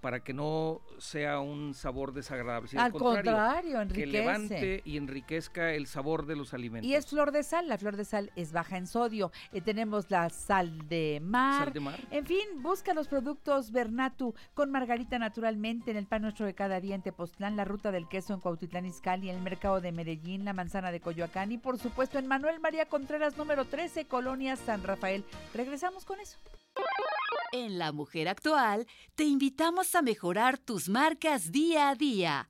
para 0.03 0.19
que 0.19 0.33
no 0.33 0.81
sea 0.97 1.39
un 1.39 1.73
sabor 1.73 2.11
desagradable, 2.11 2.69
Al 2.77 2.91
contrario, 2.91 3.77
que 3.77 3.81
enriquece. 3.83 4.05
levante 4.11 4.81
y 4.83 4.97
enriquezca 4.97 5.71
el 5.71 5.87
sabor 5.87 6.25
de 6.25 6.35
los 6.35 6.53
alimentos. 6.53 6.85
Y 6.85 6.93
es 6.93 7.07
flor 7.07 7.31
de 7.31 7.41
sal, 7.41 7.69
la 7.69 7.77
flor 7.77 7.95
de 7.95 8.03
sal 8.03 8.29
es 8.35 8.51
baja 8.51 8.75
en 8.75 8.85
sodio. 8.85 9.31
Eh, 9.53 9.61
tenemos 9.61 10.11
la 10.11 10.29
sal 10.29 10.89
de 10.89 11.21
mar. 11.23 11.63
Sal 11.63 11.73
de 11.73 11.79
mar. 11.79 11.99
En 12.11 12.25
fin, 12.25 12.43
busca 12.57 12.93
los 12.93 13.07
productos 13.07 13.71
Bernatu 13.71 14.35
con 14.53 14.71
margarita 14.71 15.17
naturalmente 15.19 15.91
en 15.91 15.95
el 15.95 16.05
pan 16.05 16.23
nuestro 16.23 16.45
de 16.45 16.53
cada 16.53 16.81
día 16.81 16.95
en 16.95 17.01
Tepoztlán, 17.01 17.55
la 17.55 17.63
ruta 17.63 17.93
del 17.93 18.09
queso 18.09 18.33
en 18.33 18.41
Cuautitlán 18.41 18.85
Izcalli, 18.85 19.29
en 19.29 19.37
el 19.37 19.41
mercado 19.41 19.79
de 19.79 19.93
Medellín, 19.93 20.43
la 20.43 20.51
manzana 20.51 20.91
de 20.91 20.99
Coyoacán 20.99 21.53
y 21.53 21.57
por 21.57 21.79
supuesto 21.79 22.19
en 22.19 22.27
Manuel 22.27 22.59
María 22.59 22.87
Contreras 22.87 23.37
número 23.37 23.63
13, 23.63 24.03
Colonia 24.03 24.57
San 24.57 24.83
Rafael. 24.83 25.23
Regresamos 25.53 26.03
con 26.03 26.19
eso. 26.19 26.39
En 27.53 27.77
La 27.77 27.91
Mujer 27.91 28.27
Actual 28.29 28.87
te 29.13 29.25
invitamos 29.25 29.93
a 29.93 30.01
mejorar 30.01 30.57
tus 30.57 30.89
marcas 30.89 31.51
día 31.51 31.89
a 31.89 31.95
día. 31.95 32.49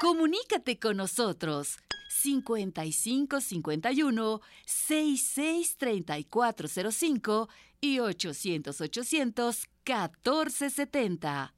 Comunícate 0.00 0.78
con 0.78 0.96
nosotros 0.96 1.76
5551 2.08 4.40
66 4.64 5.76
3405 5.76 7.48
y 7.82 7.98
800 7.98 8.80
800 8.80 9.68
1470. 9.84 11.52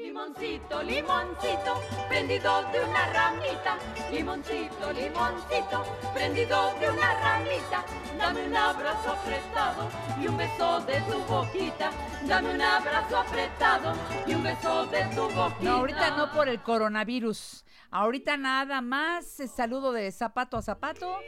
Limoncito, 0.00 0.82
limoncito, 0.82 1.78
prendido 2.08 2.62
de 2.72 2.80
una 2.80 3.12
ramita. 3.12 3.76
Limoncito, 4.10 4.92
limoncito, 4.94 5.84
prendido 6.14 6.74
de 6.80 6.88
una 6.88 7.20
ramita. 7.20 7.84
Dame 8.16 8.46
un 8.46 8.56
abrazo 8.56 9.10
apretado 9.10 9.90
y 10.18 10.26
un 10.26 10.38
beso 10.38 10.80
de 10.80 11.00
tu 11.02 11.18
boquita. 11.24 11.90
Dame 12.26 12.54
un 12.54 12.62
abrazo 12.62 13.18
apretado 13.18 13.92
y 14.26 14.32
un 14.32 14.42
beso 14.42 14.86
de 14.86 15.04
tu 15.14 15.28
boquita. 15.28 15.64
No, 15.64 15.76
ahorita 15.76 16.16
no 16.16 16.32
por 16.32 16.48
el 16.48 16.62
coronavirus. 16.62 17.66
Ahorita 17.90 18.38
nada 18.38 18.80
más 18.80 19.26
saludo 19.54 19.92
de 19.92 20.10
zapato 20.12 20.56
a 20.56 20.62
zapato. 20.62 21.18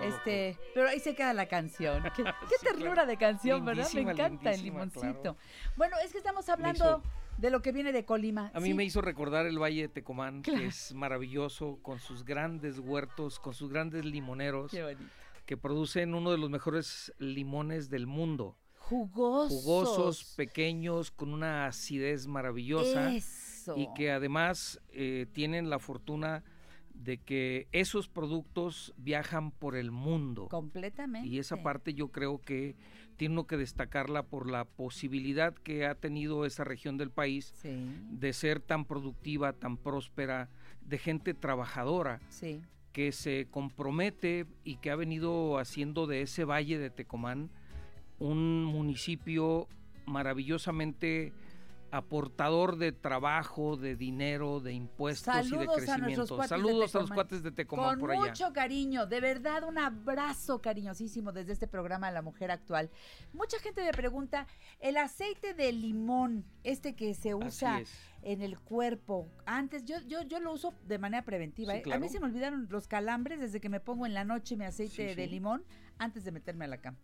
Este, 0.00 0.58
pero 0.72 0.88
ahí 0.88 1.00
se 1.00 1.14
queda 1.14 1.34
la 1.34 1.48
canción. 1.48 2.02
Qué, 2.16 2.24
qué 2.24 2.66
ternura 2.66 3.04
de 3.04 3.18
canción, 3.18 3.62
¿verdad? 3.62 3.88
Me 3.92 4.00
encanta 4.00 4.52
el 4.52 4.62
limoncito. 4.62 5.20
claro. 5.20 5.36
Bueno, 5.76 5.96
es 6.02 6.12
que 6.12 6.18
estamos 6.18 6.48
hablando 6.48 7.02
de 7.42 7.50
lo 7.50 7.60
que 7.60 7.72
viene 7.72 7.92
de 7.92 8.04
Colima. 8.04 8.50
A 8.54 8.60
mí 8.60 8.68
Sí. 8.68 8.74
me 8.74 8.84
hizo 8.84 9.00
recordar 9.02 9.46
el 9.46 9.58
Valle 9.60 9.82
de 9.82 9.88
Tecomán, 9.88 10.42
Claro. 10.42 10.60
que 10.60 10.66
es 10.68 10.94
maravilloso, 10.94 11.78
con 11.82 11.98
sus 11.98 12.24
grandes 12.24 12.78
huertos, 12.78 13.38
con 13.40 13.52
sus 13.52 13.68
grandes 13.68 14.04
limoneros, 14.04 14.70
Qué 14.70 14.82
bonito. 14.82 15.02
que 15.44 15.56
producen 15.56 16.14
uno 16.14 16.30
de 16.30 16.38
los 16.38 16.48
mejores 16.50 17.12
limones 17.18 17.90
del 17.90 18.06
mundo. 18.06 18.56
Jugosos. 18.78 19.50
Jugosos, 19.62 20.34
pequeños, 20.36 21.10
con 21.10 21.32
una 21.34 21.66
acidez 21.66 22.26
maravillosa. 22.26 23.12
Eso. 23.12 23.76
Y 23.76 23.88
que 23.94 24.10
además 24.12 24.80
eh, 24.92 25.26
tienen 25.32 25.68
la 25.70 25.78
fortuna 25.78 26.44
de 26.94 27.18
que 27.18 27.66
esos 27.72 28.08
productos 28.08 28.92
viajan 28.96 29.50
por 29.50 29.76
el 29.76 29.90
mundo. 29.90 30.48
Completamente. 30.48 31.26
Y 31.28 31.38
esa 31.38 31.62
parte 31.62 31.94
yo 31.94 32.08
creo 32.08 32.40
que 32.40 32.76
tiene 33.16 33.34
uno 33.34 33.46
que 33.46 33.56
destacarla 33.56 34.22
por 34.24 34.50
la 34.50 34.64
posibilidad 34.64 35.54
que 35.54 35.86
ha 35.86 35.94
tenido 35.94 36.44
esa 36.46 36.64
región 36.64 36.96
del 36.96 37.10
país 37.10 37.52
de 38.10 38.32
ser 38.32 38.60
tan 38.60 38.84
productiva, 38.84 39.52
tan 39.52 39.76
próspera, 39.76 40.48
de 40.82 40.98
gente 40.98 41.34
trabajadora 41.34 42.20
Sí. 42.28 42.60
que 42.92 43.12
se 43.12 43.46
compromete 43.50 44.46
y 44.64 44.76
que 44.76 44.90
ha 44.90 44.96
venido 44.96 45.58
haciendo 45.58 46.06
de 46.06 46.22
ese 46.22 46.44
valle 46.44 46.78
de 46.78 46.90
Tecomán 46.90 47.50
un 48.18 48.64
municipio 48.64 49.66
maravillosamente 50.06 51.32
aportador 51.92 52.76
de 52.78 52.90
trabajo, 52.90 53.76
de 53.76 53.94
dinero, 53.96 54.60
de 54.60 54.72
impuestos 54.72 55.32
y 55.34 55.38
de 55.38 55.42
Saludos 55.44 55.88
a 55.88 55.98
nuestros 55.98 55.98
crecimiento. 55.98 56.36
de 56.38 56.48
Saludos 56.48 56.96
a 56.96 57.00
los 57.00 57.10
cuates 57.12 57.42
de 57.42 57.52
Tecomán 57.52 57.90
Con 57.90 58.00
por 58.00 58.10
allá. 58.12 58.20
mucho 58.20 58.52
cariño, 58.52 59.06
de 59.06 59.20
verdad 59.20 59.62
un 59.64 59.78
abrazo 59.78 60.60
cariñosísimo 60.60 61.32
desde 61.32 61.52
este 61.52 61.68
programa 61.68 62.10
La 62.10 62.22
Mujer 62.22 62.50
Actual. 62.50 62.90
Mucha 63.32 63.58
gente 63.60 63.84
me 63.84 63.92
pregunta, 63.92 64.46
el 64.80 64.96
aceite 64.96 65.54
de 65.54 65.70
limón, 65.72 66.44
este 66.64 66.94
que 66.96 67.14
se 67.14 67.34
usa 67.34 67.82
en 68.22 68.40
el 68.40 68.58
cuerpo, 68.58 69.28
antes 69.46 69.84
yo, 69.84 69.96
yo, 70.06 70.22
yo 70.22 70.40
lo 70.40 70.52
uso 70.52 70.72
de 70.86 70.98
manera 70.98 71.24
preventiva. 71.24 71.74
Sí, 71.74 71.82
¿eh? 71.84 71.92
A 71.92 71.98
mí 71.98 72.08
se 72.08 72.20
me 72.20 72.26
olvidaron 72.26 72.68
los 72.70 72.88
calambres 72.88 73.38
desde 73.40 73.60
que 73.60 73.68
me 73.68 73.80
pongo 73.80 74.06
en 74.06 74.14
la 74.14 74.24
noche 74.24 74.56
mi 74.56 74.64
aceite 74.64 75.10
Sí, 75.10 75.14
de 75.16 75.24
sí. 75.24 75.30
limón 75.30 75.64
antes 75.98 76.24
de 76.24 76.32
meterme 76.32 76.64
a 76.64 76.68
la 76.68 76.78
cama. 76.78 76.96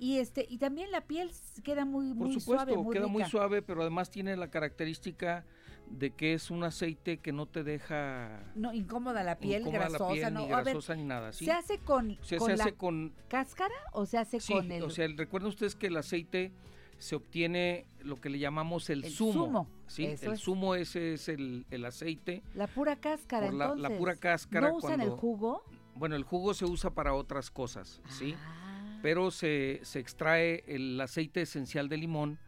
Y 0.00 0.16
este 0.18 0.46
y 0.48 0.56
también 0.58 0.90
la 0.90 1.02
piel 1.02 1.30
queda 1.62 1.84
muy, 1.84 2.08
Por 2.14 2.28
muy 2.28 2.40
supuesto, 2.40 2.72
suave, 2.74 2.90
queda 2.92 3.06
muy 3.06 3.24
suave, 3.24 3.60
pero 3.62 3.82
además 3.82 4.10
tiene 4.10 4.34
la 4.36 4.50
característica 4.50 5.44
de 5.90 6.12
que 6.12 6.32
es 6.34 6.50
un 6.50 6.64
aceite 6.64 7.18
que 7.18 7.32
no 7.32 7.46
te 7.46 7.62
deja 7.64 8.40
No, 8.54 8.72
incómoda 8.72 9.22
la 9.24 9.38
piel, 9.38 9.62
incómoda 9.62 9.84
la 9.84 9.88
grasosa, 9.90 10.12
piel, 10.14 10.34
no. 10.34 10.40
ni 10.40 10.52
A 10.52 10.56
ver, 10.56 10.64
grasosa 10.64 10.94
ni 10.96 11.04
nada, 11.04 11.32
¿sí? 11.32 11.44
¿Se 11.44 11.52
hace 11.52 11.78
con, 11.78 12.16
Se- 12.22 12.38
con 12.38 12.50
se 12.50 12.56
la 12.56 12.64
hace 12.64 12.72
con 12.74 13.12
cáscara 13.28 13.74
o 13.92 14.06
se 14.06 14.16
hace 14.16 14.40
Sí, 14.40 14.52
con 14.54 14.72
el 14.72 14.82
o 14.84 14.88
sea, 14.90 15.06
recuerden 15.16 15.48
ustedes 15.50 15.74
que 15.76 15.88
el 15.88 15.96
aceite 15.98 16.52
se 16.98 17.16
obtiene 17.16 17.86
lo 18.00 18.16
que 18.16 18.30
le 18.30 18.38
llamamos 18.38 18.88
el, 18.88 19.04
El 19.04 19.10
zumo. 19.12 19.32
zumo, 19.32 19.68
¿sí? 19.86 20.06
el 20.06 20.12
es. 20.32 20.40
zumo 20.40 20.74
ese 20.76 21.14
es 21.14 21.28
el, 21.28 21.66
el 21.70 21.84
aceite. 21.84 22.42
la 22.54 22.68
pura 22.68 22.96
cáscara 22.96 23.46
por 23.46 23.54
la, 23.54 23.66
la 23.66 23.72
entonces? 23.74 23.98
pura 23.98 24.16
cáscara. 24.16 24.68
¿No 24.70 24.76
usan 24.76 25.00
el 25.02 25.10
jugo? 25.10 25.62
Bueno, 25.94 26.14
el 26.16 26.22
jugo 26.24 26.54
se 26.54 26.64
usa 26.64 26.90
para 26.94 27.12
otras 27.14 27.50
cosas, 27.50 28.00
¿sí? 28.08 28.34
Ah. 28.38 28.56
Pero 29.02 29.30
se, 29.30 29.80
se 29.82 29.98
extrae 29.98 30.64
el 30.66 31.00
aceite 31.00 31.42
esencial 31.42 31.88
de 31.88 31.96
limón 31.96 32.38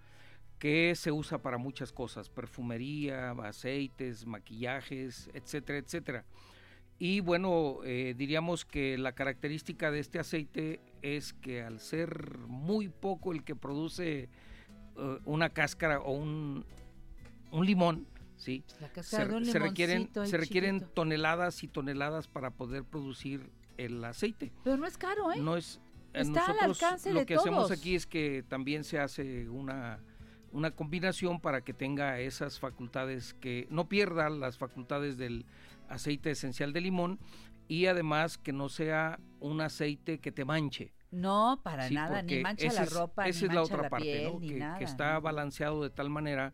que 0.58 0.94
se 0.94 1.10
usa 1.10 1.38
para 1.38 1.58
muchas 1.58 1.92
cosas, 1.92 2.30
perfumería, 2.30 3.32
aceites, 3.32 4.26
maquillajes, 4.26 5.28
etcétera, 5.34 5.78
etcétera. 5.78 6.24
Y 7.00 7.18
bueno, 7.18 7.78
eh, 7.84 8.14
diríamos 8.16 8.64
que 8.64 8.96
la 8.96 9.10
característica 9.10 9.90
de 9.90 9.98
este 9.98 10.20
aceite 10.20 10.80
es 11.02 11.32
que 11.32 11.62
al 11.62 11.80
ser 11.80 12.38
muy 12.46 12.88
poco 12.88 13.32
el 13.32 13.42
que 13.42 13.56
produce 13.56 14.28
eh, 14.96 15.18
una 15.24 15.48
cáscara 15.48 15.98
o 15.98 16.12
un, 16.12 16.64
un 17.50 17.66
limón, 17.66 18.06
¿sí? 18.36 18.62
La 18.80 18.88
cáscara 18.88 19.24
se, 19.24 19.30
de 19.30 19.36
un 19.36 19.44
se 19.46 19.58
requieren, 19.58 20.10
se 20.24 20.36
requieren 20.36 20.76
chiquito. 20.76 20.92
toneladas 20.92 21.64
y 21.64 21.66
toneladas 21.66 22.28
para 22.28 22.50
poder 22.52 22.84
producir 22.84 23.50
el 23.78 24.04
aceite. 24.04 24.52
Pero 24.62 24.76
no 24.76 24.86
es 24.86 24.96
caro, 24.96 25.32
¿eh? 25.32 25.40
No 25.40 25.56
es 25.56 25.80
Está 26.12 26.46
al 26.46 26.46
nosotros 26.48 26.82
alcance 26.82 27.12
lo 27.12 27.20
de 27.20 27.26
que 27.26 27.34
hacemos 27.36 27.70
aquí 27.70 27.94
es 27.94 28.06
que 28.06 28.44
también 28.48 28.84
se 28.84 28.98
hace 28.98 29.48
una 29.48 30.00
una 30.52 30.70
combinación 30.70 31.40
para 31.40 31.62
que 31.62 31.72
tenga 31.72 32.20
esas 32.20 32.58
facultades 32.60 33.32
que 33.32 33.66
no 33.70 33.88
pierda 33.88 34.28
las 34.28 34.58
facultades 34.58 35.16
del 35.16 35.46
aceite 35.88 36.30
esencial 36.32 36.74
de 36.74 36.82
limón 36.82 37.18
y 37.68 37.86
además 37.86 38.36
que 38.36 38.52
no 38.52 38.68
sea 38.68 39.18
un 39.40 39.62
aceite 39.62 40.18
que 40.18 40.30
te 40.30 40.44
manche. 40.44 40.92
No, 41.10 41.58
para 41.62 41.88
Sí, 41.88 41.94
nada, 41.94 42.20
ni 42.20 42.40
mancha 42.40 42.66
esa 42.66 42.80
la 42.80 42.86
es- 42.86 42.92
ropa, 42.92 43.26
esa 43.28 43.40
ni 43.46 43.48
es 43.48 43.54
la 43.54 43.62
otra 43.62 43.82
la 43.84 43.88
parte, 43.88 44.04
piel, 44.04 44.32
¿no? 44.34 44.40
ni 44.40 44.48
que, 44.48 44.54
nada. 44.58 44.78
que 44.78 44.84
está 44.84 45.18
balanceado 45.20 45.82
de 45.82 45.88
tal 45.88 46.10
manera 46.10 46.52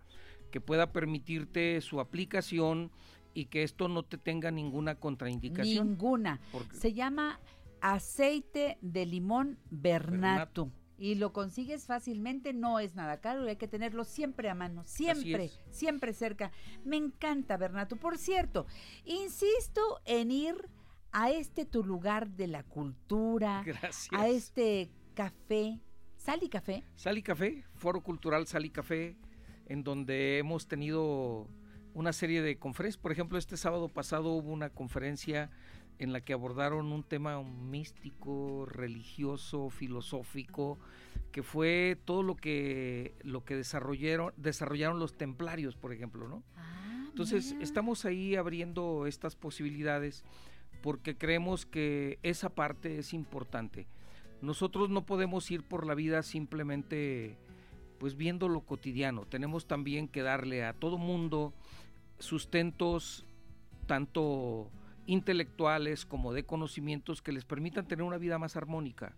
que 0.52 0.60
pueda 0.60 0.92
permitirte 0.92 1.80
su 1.80 1.98
aplicación 2.00 2.92
y 3.34 3.46
que 3.46 3.64
esto 3.64 3.88
no 3.88 4.04
te 4.04 4.16
tenga 4.16 4.52
ninguna 4.52 4.94
contraindicación. 4.94 5.88
Ninguna. 5.88 6.40
Porque- 6.52 6.76
Se 6.76 6.92
llama 6.92 7.40
aceite 7.80 8.78
de 8.80 9.06
limón 9.06 9.58
Bernato. 9.70 10.70
Y 11.00 11.14
lo 11.14 11.32
consigues 11.32 11.86
fácilmente, 11.86 12.52
no 12.52 12.80
es 12.80 12.96
nada 12.96 13.20
caro 13.20 13.46
y 13.46 13.50
hay 13.50 13.56
que 13.56 13.68
tenerlo 13.68 14.02
siempre 14.04 14.50
a 14.50 14.54
mano, 14.56 14.82
siempre, 14.84 15.50
siempre 15.70 16.12
cerca. 16.12 16.50
Me 16.84 16.96
encanta 16.96 17.56
Bernato. 17.56 17.94
Por 17.96 18.18
cierto, 18.18 18.66
insisto 19.04 20.00
en 20.04 20.32
ir 20.32 20.68
a 21.12 21.30
este 21.30 21.64
tu 21.64 21.84
lugar 21.84 22.30
de 22.30 22.48
la 22.48 22.64
cultura, 22.64 23.62
Gracias. 23.64 24.08
a 24.12 24.26
este 24.26 24.90
café, 25.14 25.80
Sal 26.16 26.42
y 26.42 26.48
Café. 26.48 26.84
Sal 26.96 27.16
y 27.16 27.22
Café, 27.22 27.64
Foro 27.74 28.02
Cultural 28.02 28.46
Sal 28.48 28.66
y 28.66 28.70
Café, 28.70 29.16
en 29.66 29.84
donde 29.84 30.38
hemos 30.38 30.66
tenido 30.66 31.48
una 31.94 32.12
serie 32.12 32.42
de 32.42 32.58
conferencias. 32.58 33.00
Por 33.00 33.12
ejemplo, 33.12 33.38
este 33.38 33.56
sábado 33.56 33.88
pasado 33.88 34.30
hubo 34.32 34.52
una 34.52 34.70
conferencia 34.70 35.50
en 35.98 36.12
la 36.12 36.20
que 36.20 36.32
abordaron 36.32 36.92
un 36.92 37.02
tema 37.02 37.42
místico, 37.42 38.66
religioso, 38.66 39.70
filosófico, 39.70 40.78
que 41.32 41.42
fue 41.42 41.98
todo 42.04 42.22
lo 42.22 42.36
que 42.36 43.14
lo 43.22 43.44
que 43.44 43.56
desarrollaron 43.56 44.32
desarrollaron 44.36 44.98
los 44.98 45.16
templarios, 45.16 45.76
por 45.76 45.92
ejemplo, 45.92 46.28
¿no? 46.28 46.42
Entonces, 47.08 47.56
estamos 47.60 48.04
ahí 48.04 48.36
abriendo 48.36 49.06
estas 49.06 49.34
posibilidades 49.34 50.24
porque 50.82 51.16
creemos 51.16 51.66
que 51.66 52.20
esa 52.22 52.48
parte 52.48 52.98
es 52.98 53.12
importante. 53.12 53.88
Nosotros 54.40 54.88
no 54.88 55.04
podemos 55.04 55.50
ir 55.50 55.64
por 55.64 55.84
la 55.84 55.94
vida 55.94 56.22
simplemente 56.22 57.36
pues 57.98 58.16
viendo 58.16 58.48
lo 58.48 58.60
cotidiano. 58.60 59.26
Tenemos 59.26 59.66
también 59.66 60.06
que 60.06 60.22
darle 60.22 60.64
a 60.64 60.72
todo 60.72 60.96
mundo 60.96 61.52
sustentos 62.20 63.26
tanto 63.86 64.70
intelectuales 65.08 66.04
como 66.04 66.34
de 66.34 66.44
conocimientos 66.44 67.22
que 67.22 67.32
les 67.32 67.46
permitan 67.46 67.88
tener 67.88 68.04
una 68.04 68.18
vida 68.18 68.38
más 68.38 68.56
armónica. 68.56 69.16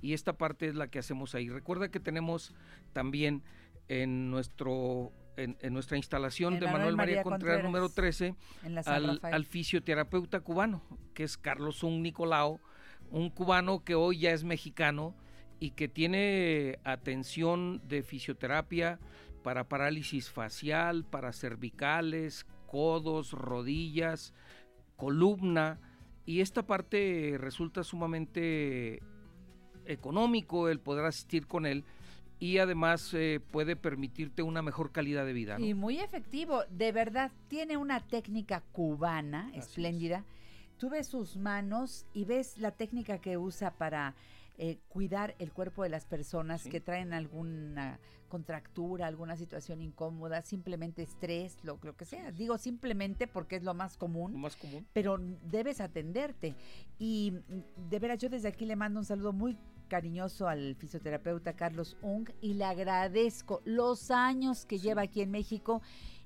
Y 0.00 0.14
esta 0.14 0.32
parte 0.32 0.66
es 0.66 0.74
la 0.74 0.88
que 0.88 0.98
hacemos 0.98 1.34
ahí. 1.34 1.50
Recuerda 1.50 1.90
que 1.90 2.00
tenemos 2.00 2.54
también 2.94 3.42
en 3.88 4.30
nuestro 4.30 5.12
en, 5.36 5.58
en 5.60 5.74
nuestra 5.74 5.98
instalación 5.98 6.54
En 6.54 6.60
de 6.60 6.66
Manuel 6.66 6.96
María 6.96 7.16
María 7.16 7.22
Contreras 7.22 7.58
Contreras, 7.58 7.64
número 7.64 7.88
13 7.90 8.34
en 8.64 8.74
la 8.74 8.82
San 8.82 9.20
al, 9.22 9.44
fisioterapeuta 9.44 10.40
cubano, 10.40 10.82
que 11.12 11.24
es 11.24 11.36
Carlos 11.36 11.82
Un 11.82 12.02
Nicolau, 12.02 12.58
un 13.10 13.28
cubano 13.28 13.84
que 13.84 13.94
hoy 13.94 14.20
ya 14.20 14.32
es 14.32 14.42
mexicano 14.42 15.14
y 15.60 15.72
que 15.72 15.88
tiene 15.88 16.78
atención 16.84 17.86
de 17.86 18.02
fisioterapia 18.02 18.98
para 19.42 19.68
parálisis 19.68 20.30
facial, 20.30 21.04
para 21.04 21.34
cervicales, 21.34 22.46
codos, 22.66 23.32
rodillas, 23.32 24.32
columna. 24.96 25.80
Y 26.24 26.40
esta 26.40 26.66
parte 26.66 27.36
resulta 27.38 27.84
sumamente 27.84 29.00
económico 29.84 30.68
el 30.68 30.80
poder 30.80 31.04
asistir 31.04 31.46
con 31.46 31.66
él 31.66 31.84
y 32.38 32.58
además 32.58 33.14
eh, 33.14 33.40
puede 33.50 33.76
permitirte 33.76 34.42
una 34.42 34.62
mejor 34.62 34.92
calidad 34.92 35.24
de 35.24 35.32
vida. 35.32 35.58
¿no? 35.58 35.64
Y 35.64 35.74
muy 35.74 35.98
efectivo, 35.98 36.64
de 36.68 36.92
verdad, 36.92 37.32
tiene 37.48 37.76
una 37.76 38.00
técnica 38.00 38.62
cubana 38.72 39.50
espléndida. 39.54 40.24
Tú 40.76 40.90
ves 40.90 41.06
sus 41.06 41.36
manos 41.36 42.06
y 42.12 42.24
ves 42.24 42.58
la 42.58 42.72
técnica 42.72 43.18
que 43.18 43.38
usa 43.38 43.70
para 43.70 44.14
eh, 44.58 44.78
cuidar 44.88 45.34
el 45.38 45.52
cuerpo 45.52 45.82
de 45.82 45.88
las 45.88 46.04
personas 46.04 46.66
que 46.66 46.80
traen 46.80 47.14
alguna 47.14 47.98
contractura, 48.36 49.06
alguna 49.06 49.34
situación 49.34 49.80
incómoda, 49.80 50.42
simplemente 50.42 51.02
estrés, 51.02 51.56
lo, 51.64 51.78
lo 51.82 51.96
que 51.96 52.04
sea. 52.04 52.30
Digo 52.32 52.58
simplemente 52.58 53.26
porque 53.26 53.56
es 53.56 53.62
lo 53.62 53.72
más 53.72 53.96
común. 53.96 54.32
Lo 54.32 54.38
más 54.38 54.56
común. 54.56 54.86
Pero 54.92 55.18
debes 55.50 55.80
atenderte. 55.80 56.54
Y 56.98 57.32
de 57.88 57.98
veras, 57.98 58.18
yo 58.18 58.28
desde 58.28 58.48
aquí 58.48 58.66
le 58.66 58.76
mando 58.76 59.00
un 59.00 59.06
saludo 59.06 59.32
muy 59.32 59.56
cariñoso 59.88 60.48
al 60.48 60.74
fisioterapeuta 60.74 61.54
Carlos 61.54 61.96
Ung 62.02 62.28
y 62.42 62.54
le 62.54 62.64
agradezco 62.64 63.62
los 63.64 64.10
años 64.10 64.66
que 64.66 64.78
lleva 64.78 65.02
aquí 65.02 65.22
en 65.22 65.30
México 65.30 65.80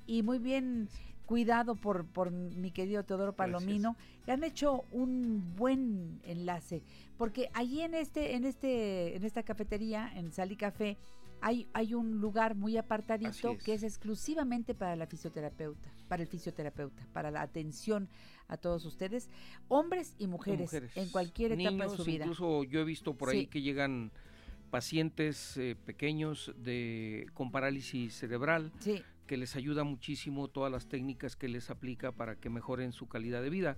y 0.06 0.24
muy 0.24 0.38
bien 0.38 0.88
cuidado 1.30 1.76
por, 1.76 2.06
por 2.06 2.32
mi 2.32 2.72
querido 2.72 3.04
Teodoro 3.04 3.36
Palomino, 3.36 3.94
que 4.24 4.32
han 4.32 4.42
hecho 4.42 4.82
un 4.90 5.54
buen 5.54 6.20
enlace, 6.24 6.82
porque 7.16 7.48
allí 7.52 7.82
en 7.82 7.94
este, 7.94 8.34
en 8.34 8.44
este, 8.44 9.14
en 9.14 9.22
esta 9.22 9.44
cafetería, 9.44 10.10
en 10.16 10.32
Sal 10.32 10.50
y 10.50 10.56
Café, 10.56 10.98
hay, 11.40 11.68
hay 11.72 11.94
un 11.94 12.20
lugar 12.20 12.54
muy 12.54 12.76
apartadito 12.76 13.52
es. 13.52 13.62
que 13.62 13.74
es 13.74 13.82
exclusivamente 13.82 14.74
para 14.74 14.96
la 14.96 15.06
fisioterapeuta, 15.06 15.90
para 16.08 16.22
el 16.22 16.28
fisioterapeuta, 16.28 17.06
para 17.12 17.30
la 17.30 17.42
atención 17.42 18.08
a 18.48 18.56
todos 18.56 18.84
ustedes, 18.84 19.28
hombres 19.68 20.14
y 20.18 20.26
mujeres, 20.26 20.60
mujeres, 20.60 20.96
en 20.96 21.08
cualquier 21.10 21.52
etapa 21.52 21.84
de 21.88 21.96
su 21.96 22.04
vida. 22.04 22.24
Incluso 22.24 22.64
yo 22.64 22.80
he 22.80 22.84
visto 22.84 23.14
por 23.14 23.30
ahí 23.30 23.40
Sí. 23.42 23.46
que 23.46 23.62
llegan 23.62 24.10
pacientes 24.70 25.56
eh, 25.56 25.76
pequeños 25.84 26.52
de 26.56 27.26
con 27.34 27.50
parálisis 27.50 28.14
cerebral 28.14 28.72
que 29.26 29.36
les 29.36 29.56
ayuda 29.56 29.84
muchísimo 29.84 30.48
todas 30.48 30.72
las 30.72 30.86
técnicas 30.88 31.36
que 31.36 31.48
les 31.48 31.70
aplica 31.70 32.12
para 32.12 32.36
que 32.36 32.50
mejoren 32.50 32.92
su 32.92 33.08
calidad 33.08 33.42
de 33.42 33.50
vida. 33.50 33.76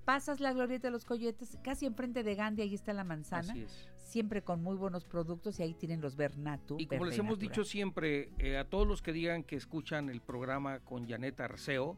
Pasas 0.05 0.39
la 0.39 0.53
Glorieta 0.53 0.87
de 0.87 0.91
los 0.91 1.03
Coyotes, 1.03 1.57
casi 1.63 1.87
enfrente 1.87 2.23
de 2.23 2.35
Gandhi, 2.35 2.61
ahí 2.61 2.73
está 2.75 2.93
la 2.93 3.03
manzana. 3.03 3.51
Así 3.51 3.63
es. 3.63 3.89
Siempre 3.97 4.43
con 4.43 4.61
muy 4.61 4.77
buenos 4.77 5.03
productos 5.03 5.59
y 5.59 5.63
ahí 5.63 5.73
tienen 5.73 5.99
los 5.99 6.15
Bernatu. 6.15 6.77
Y 6.79 6.85
como 6.85 7.05
les 7.05 7.17
hemos 7.17 7.37
natural. 7.37 7.49
dicho 7.49 7.63
siempre, 7.65 8.29
eh, 8.37 8.57
a 8.57 8.69
todos 8.69 8.87
los 8.87 9.01
que 9.01 9.11
digan 9.11 9.43
que 9.43 9.55
escuchan 9.55 10.09
el 10.09 10.21
programa 10.21 10.79
con 10.79 11.09
Janet 11.09 11.39
Arceo, 11.41 11.97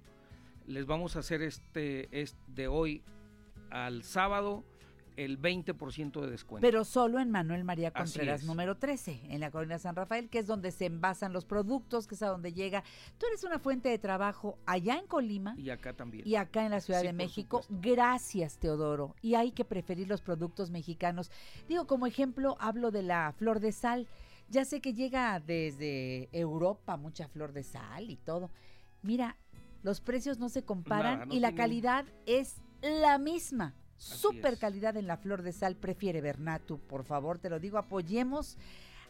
les 0.68 0.85
vamos 0.85 1.15
a 1.15 1.19
hacer 1.19 1.41
este, 1.41 2.07
este 2.11 2.38
de 2.48 2.68
hoy 2.68 3.03
al 3.69 4.03
sábado 4.03 4.64
el 5.15 5.41
20% 5.41 6.22
de 6.22 6.30
descuento. 6.30 6.61
Pero 6.61 6.85
solo 6.85 7.19
en 7.19 7.31
Manuel 7.31 7.64
María 7.64 7.89
Contreras, 7.91 8.44
número 8.44 8.77
13, 8.77 9.22
en 9.30 9.39
la 9.39 9.49
colonia 9.49 9.80
San 9.80 9.95
Rafael, 9.95 10.30
que 10.30 10.38
es 10.38 10.45
donde 10.45 10.69
se 10.72 10.85
envasan 10.85 11.34
los 11.34 11.44
productos, 11.44 12.06
que 12.06 12.14
es 12.14 12.22
a 12.22 12.27
donde 12.27 12.53
llega. 12.53 12.84
Tú 13.18 13.26
eres 13.26 13.44
una 13.44 13.57
fuente 13.57 13.89
de 13.89 13.98
trabajo 13.98 14.60
allá 14.68 14.99
en 14.99 15.07
Colima 15.07 15.56
y 15.57 15.72
acá 15.72 15.94
también. 15.94 16.27
y 16.27 16.35
acá 16.35 16.65
en 16.65 16.72
la 16.72 16.81
Ciudad 16.81 17.02
Sí, 17.02 17.07
de 17.07 17.14
México. 17.14 17.65
Gracias, 17.69 18.60
Teodoro. 18.60 19.15
Y 19.23 19.34
hay 19.34 19.52
que 19.53 19.65
preferir 19.65 20.07
los 20.07 20.22
productos 20.22 20.69
mexicanos. 20.69 21.31
Digo, 21.68 21.88
como 21.88 22.06
ejemplo, 22.06 22.56
hablo 22.60 22.91
de 22.91 23.02
la 23.02 23.34
flor 23.35 23.60
de 23.60 23.72
sal. 23.72 24.07
Ya 24.49 24.65
sé 24.65 24.81
que 24.81 24.94
llega 24.94 25.39
desde 25.39 26.30
Europa 26.31 26.95
mucha 26.95 27.27
flor 27.27 27.53
de 27.53 27.64
sal 27.64 28.11
y 28.11 28.18
todo. 28.18 28.52
Mira, 29.02 29.35
los 29.88 30.01
precios 30.01 30.38
no 30.38 30.49
se 30.49 30.64
comparan 30.65 31.14
Nada, 31.14 31.26
no 31.27 31.34
y 31.34 31.39
la 31.39 31.55
calidad 31.55 32.03
es 32.26 32.61
la 32.81 33.18
misma. 33.18 33.73
Super 33.95 34.55
es. 34.55 34.59
calidad 34.59 34.97
en 34.97 35.07
la 35.07 35.15
flor 35.15 35.43
de 35.43 35.53
sal. 35.53 35.77
Prefiere 35.77 36.19
Bernatu, 36.19 36.77
por 36.77 37.05
favor, 37.05 37.39
te 37.39 37.49
lo 37.49 37.57
digo. 37.57 37.77
Apoyemos 37.77 38.57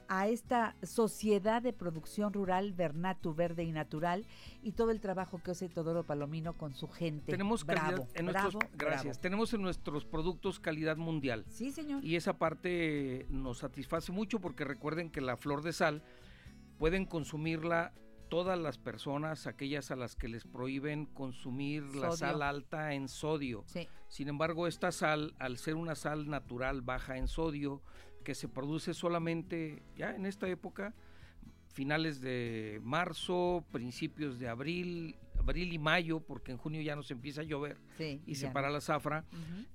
a 0.08 0.28
esta 0.28 0.76
sociedad 0.84 1.64
de 1.64 1.74
producción 1.74 2.32
rural 2.32 2.74
Bernatu 2.74 3.34
Verde 3.34 3.64
y 3.64 3.72
Natural 3.72 4.28
y 4.62 4.74
todo 4.74 4.92
el 4.92 5.02
trabajo 5.02 5.42
que 5.44 5.50
hace 5.50 5.68
Todoro 5.68 6.06
Palomino 6.06 6.54
con 6.54 6.76
su 6.76 6.88
gente. 6.88 7.32
Tenemos 7.32 7.66
calidad 7.66 7.88
bravo, 7.96 8.08
en 8.14 8.28
bravo, 8.28 8.52
nuestros 8.52 8.78
gracias. 8.78 9.04
bravo. 9.04 9.20
Tenemos 9.20 9.54
en 9.56 9.62
nuestros 9.64 10.06
productos 10.06 10.60
calidad 10.60 10.96
mundial. 10.96 11.44
Sí, 11.50 11.72
señor. 11.72 12.06
Y 12.06 12.18
esa 12.18 12.38
parte 12.38 13.26
nos 13.32 13.58
satisface 13.58 14.12
mucho 14.12 14.40
porque 14.40 14.64
recuerden 14.64 15.10
que 15.10 15.22
la 15.22 15.38
flor 15.38 15.64
de 15.64 15.74
sal 15.74 16.04
pueden 16.78 17.08
consumirla 17.08 17.94
todas 18.30 18.58
las 18.60 18.78
personas, 18.78 19.48
aquellas 19.48 19.92
a 19.92 19.96
las 19.96 20.16
que 20.16 20.28
les 20.28 20.46
prohíben 20.46 21.06
consumir 21.06 21.84
la 21.96 22.12
sal 22.12 22.42
alta 22.42 22.94
en 22.94 23.08
sodio. 23.08 23.64
Sí. 23.68 23.88
Sin 24.08 24.28
embargo, 24.30 24.68
esta 24.68 24.92
sal, 24.92 25.34
al 25.40 25.58
ser 25.58 25.76
una 25.76 25.96
sal 25.96 26.30
natural 26.30 26.82
baja 26.82 27.18
en 27.18 27.28
sodio, 27.28 27.82
que 28.24 28.36
se 28.36 28.48
produce 28.48 28.94
solamente 28.94 29.84
ya 29.96 30.16
en 30.16 30.26
esta 30.26 30.48
época, 30.50 30.94
finales 31.72 32.22
de 32.22 32.80
marzo, 32.84 33.64
principios 33.72 34.40
de 34.40 34.50
abril, 34.50 35.16
abril 35.40 35.72
y 35.74 35.78
mayo, 35.80 36.20
porque 36.20 36.52
en 36.52 36.58
junio 36.58 36.82
ya 36.82 36.96
nos 36.96 37.12
empieza 37.12 37.42
a 37.42 37.44
llover 37.44 37.78
Sí, 37.98 38.22
y 38.26 38.36
se 38.36 38.50
para 38.50 38.68
no. 38.68 38.74
la 38.74 38.82
zafra, 38.82 39.24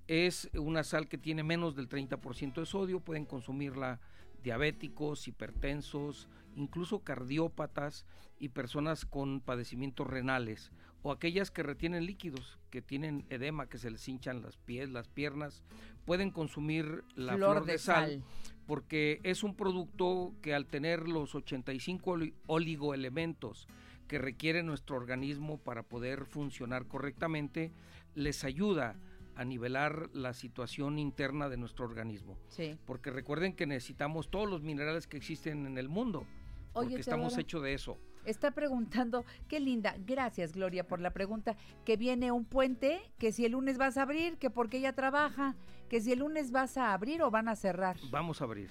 es 0.09 0.51
una 0.55 0.83
sal 0.85 1.09
que 1.09 1.17
tiene 1.17 1.43
menos 1.45 1.77
del 1.77 1.89
30% 1.89 2.55
de 2.55 2.67
sodio, 2.67 3.01
pueden 3.01 3.25
consumirla 3.25 4.01
diabéticos, 4.43 5.29
hipertensos, 5.29 6.29
incluso 6.57 7.01
cardiópatas 7.01 8.07
y 8.39 8.49
personas 8.51 9.05
con 9.05 9.41
padecimientos 9.41 10.07
renales 10.07 10.73
o 11.03 11.11
aquellas 11.11 11.51
que 11.51 11.63
retienen 11.65 12.07
líquidos, 12.07 12.59
que 12.71 12.81
tienen 12.83 13.27
edema, 13.29 13.67
que 13.69 13.79
se 13.79 13.91
les 13.91 14.07
hinchan 14.09 14.41
las 14.43 14.57
pies, 14.57 14.89
las 14.89 15.09
piernas, 15.09 15.63
pueden 16.05 16.31
consumir 16.31 17.03
la 17.17 17.35
flor, 17.35 17.65
de, 17.65 17.79
sal, 17.79 18.23
porque 18.67 19.21
es 19.25 19.43
un 19.43 19.57
producto 19.57 20.33
que 20.43 20.55
al 20.55 20.67
tener 20.67 21.09
los 21.09 21.35
85 21.35 22.11
oli- 22.13 22.35
oligoelementos 22.47 23.67
que 24.07 24.19
requiere 24.19 24.63
nuestro 24.63 24.97
organismo 24.97 25.59
para 25.59 25.83
poder 25.83 26.25
funcionar 26.27 26.87
correctamente, 26.87 27.73
les 28.15 28.45
ayuda 28.45 28.95
a 29.35 29.45
nivelar 29.45 30.11
la 30.13 30.35
situación 30.35 30.99
interna 30.99 31.49
de 31.49 31.57
nuestro 31.57 31.87
organismo. 31.87 32.39
Sí. 32.49 32.77
Porque 32.85 33.11
recuerden 33.11 33.55
que 33.55 33.67
necesitamos 33.67 34.31
todos 34.31 34.49
los 34.49 34.63
minerales 34.63 35.07
que 35.07 35.17
existen 35.17 35.67
en 35.67 35.79
el 35.79 35.89
mundo, 35.89 36.27
Oye, 36.75 36.89
porque 36.91 37.01
estamos 37.01 37.37
hechos 37.39 37.63
de 37.63 37.75
eso. 37.75 37.99
Está 38.25 38.53
preguntando, 38.53 39.25
qué 39.49 39.59
linda, 39.59 39.97
gracias 39.99 40.53
Gloria 40.53 40.87
por 40.87 41.01
la 41.01 41.13
pregunta, 41.13 41.57
que 41.85 41.97
viene 41.97 42.31
un 42.31 42.45
puente, 42.45 43.01
que 43.19 43.33
si 43.33 43.45
el 43.45 43.53
lunes 43.53 43.79
vas 43.79 43.97
a 43.97 44.03
abrir, 44.03 44.39
que 44.39 44.49
porque 44.49 44.77
ella 44.79 44.93
trabaja, 44.93 45.57
que 45.89 46.01
si 46.01 46.13
el 46.13 46.21
lunes 46.21 46.53
vas 46.53 46.77
a 46.77 46.93
abrir 46.95 47.21
o 47.23 47.31
van 47.33 47.49
a 47.49 47.57
cerrar. 47.57 47.97
Vamos 48.13 48.41
a 48.41 48.45
abrir 48.45 48.71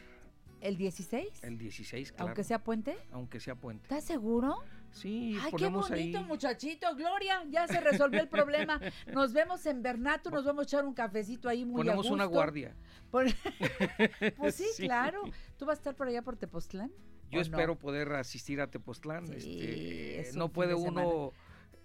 ¿El 0.62 0.78
16? 0.78 1.44
el 1.44 1.58
16, 1.58 2.12
claro. 2.14 2.28
Aunque 2.28 2.44
sea 2.46 2.64
puente. 2.64 2.96
Aunque 3.12 3.40
sea 3.42 3.56
puente. 3.56 3.84
¿Estás 3.84 4.06
seguro? 4.06 4.56
Sí, 4.92 5.38
Ay, 5.42 5.52
qué 5.58 5.68
bonito, 5.68 5.94
ahí. 6.20 6.26
muchachito, 6.26 6.96
Gloria, 6.96 7.44
ya 7.50 7.68
se 7.68 7.80
resolvió 7.82 8.22
el 8.22 8.28
problema. 8.30 8.80
Nos 9.14 9.34
vemos 9.34 9.66
en 9.66 9.82
Bernato, 9.82 10.30
nos 10.32 10.46
vamos 10.46 10.62
a 10.62 10.64
echar 10.64 10.86
un 10.86 10.94
cafecito 10.94 11.50
ahí 11.50 11.66
muy 11.66 11.82
a 11.82 11.84
Ponemos 11.84 12.10
una 12.10 12.26
gusto. 12.26 12.38
guardia. 12.38 12.76
Pon- 13.10 13.26
pues 14.38 14.56
sí, 14.56 14.66
Sí. 14.76 14.84
claro. 14.84 15.24
¿Tú 15.58 15.66
vas 15.66 15.78
a 15.78 15.80
estar 15.80 15.96
por 15.96 16.08
allá 16.08 16.22
por 16.22 16.38
Tepoztlán? 16.38 16.92
Yo 17.32 17.42
espero 17.42 17.78
poder 17.78 18.12
asistir 18.14 18.62
a 18.62 18.68
Tepoztlán. 18.68 19.26
este, 19.34 20.20
es 20.20 20.34
un 20.34 20.40
no 20.40 20.50
puede 20.50 20.70
de 20.70 20.76
uno 20.76 21.32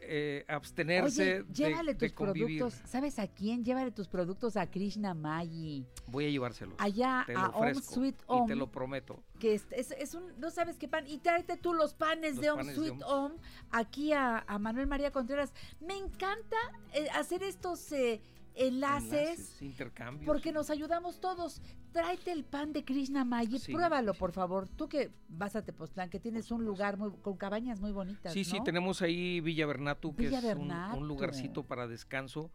eh, 0.09 0.44
abstenerse 0.47 1.40
Oye, 1.40 1.44
llévale 1.52 1.94
de, 1.94 1.98
de 1.98 2.09
tus 2.09 2.16
convivir. 2.16 2.59
productos, 2.59 2.89
¿sabes 2.89 3.18
a 3.18 3.27
quién? 3.27 3.64
Llévale 3.64 3.90
tus 3.90 4.06
productos 4.09 4.56
a 4.56 4.70
Krishna 4.70 5.14
Magi, 5.14 5.85
Voy 6.09 6.27
a 6.27 6.31
llevárselos. 6.31 6.77
Allá 6.78 7.24
te 7.27 7.35
a 7.35 7.48
Home 7.48 7.74
Sweet 7.74 8.14
y 8.20 8.24
Home. 8.27 8.47
te 8.47 8.55
lo 8.56 8.70
prometo. 8.70 9.23
que 9.40 9.55
es, 9.55 9.66
es, 9.70 9.90
es 9.93 10.14
un, 10.14 10.24
no 10.39 10.51
sabes 10.51 10.77
qué 10.77 10.86
pan, 10.86 11.06
y 11.09 11.18
tráete 11.18 11.56
tú 11.56 11.73
los 11.74 11.94
panes 11.94 12.35
Los 12.36 12.43
de 12.43 12.51
Home 12.51 12.62
panes 12.64 12.77
de 12.77 12.89
Sweet 12.89 13.02
Home 13.05 13.35
aquí 13.70 14.12
a, 14.12 14.44
a 14.47 14.59
Manuel 14.59 14.86
María 14.86 15.10
Contreras. 15.10 15.52
Me 15.81 15.97
encanta 15.97 16.56
eh, 16.93 17.09
hacer 17.14 17.43
estos 17.43 17.90
eh, 17.93 18.20
enlaces. 18.56 19.12
Enlaces, 19.12 19.62
intercambios. 19.62 20.26
Porque 20.26 20.52
nos 20.52 20.70
ayudamos 20.70 21.20
todos. 21.20 21.60
Tráete 21.92 22.32
el 22.32 22.44
pan 22.44 22.72
de 22.72 22.84
Krishna 22.84 23.24
Magi, 23.24 23.58
Sí, 23.58 23.72
pruébalo 23.72 24.14
por 24.14 24.32
favor. 24.32 24.68
Tú 24.68 24.88
que 24.88 25.10
vas 25.28 25.56
a 25.56 25.62
Tepoztlán, 25.62 26.10
que 26.10 26.18
tienes 26.18 26.50
un 26.50 26.64
lugar 26.64 26.96
muy, 26.96 27.12
con 27.22 27.36
cabañas 27.36 27.80
muy 27.80 27.92
bonitas. 27.92 28.32
Sí, 28.32 28.44
sí, 28.44 28.58
tenemos 28.64 29.02
ahí 29.02 29.40
Villa 29.40 29.66
Bernatu, 29.66 30.14
que 30.14 30.24
Villa 30.24 30.38
es 30.38 30.56
un-. 30.56 30.70
Un, 30.70 31.08
lugarcito 31.08 31.62
para 31.62 31.86
descanso. 31.86 32.50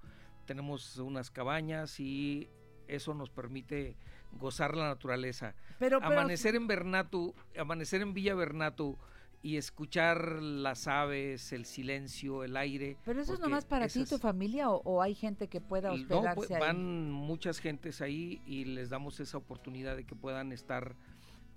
Tenemos 0.46 0.98
unas 0.98 1.32
cabañas 1.32 2.00
y 2.00 2.50
eso 2.88 3.14
nos 3.14 3.30
permite 3.30 3.96
gozar 4.34 4.76
la 4.76 4.88
naturaleza. 4.88 5.56
Pero- 5.80 6.00
pero- 6.00 6.12
amanecer 6.12 6.56
en 6.56 6.68
Bernatu, 6.68 7.34
amanecer 7.58 8.02
en 8.02 8.14
Villa 8.14 8.36
Bernatu 8.36 8.98
y 9.44 9.58
escuchar 9.58 10.42
las 10.42 10.88
aves, 10.88 11.52
el 11.52 11.66
silencio, 11.66 12.44
el 12.44 12.56
aire. 12.58 12.98
Pero 13.04 13.22
eso 13.22 13.34
es 13.34 13.40
nomás 13.40 13.66
para 13.66 13.88
ti 13.88 14.02
y 14.02 14.06
tu 14.06 14.18
familia 14.18 14.70
o, 14.70 14.82
o 14.84 15.02
hay 15.02 15.16
gente 15.16 15.48
que 15.48 15.62
pueda 15.62 15.90
no, 15.90 15.96
hospedarse 15.96 16.36
pues, 16.36 16.52
ahí? 16.52 16.60
van 16.60 17.12
muchas 17.12 17.60
gentes 17.60 18.02
ahí 18.02 18.42
y 18.46 18.66
les 18.66 18.90
damos 18.90 19.20
esa 19.20 19.38
oportunidad 19.38 19.96
de 19.96 20.06
que 20.06 20.16
puedan 20.16 20.52
estar 20.52 20.96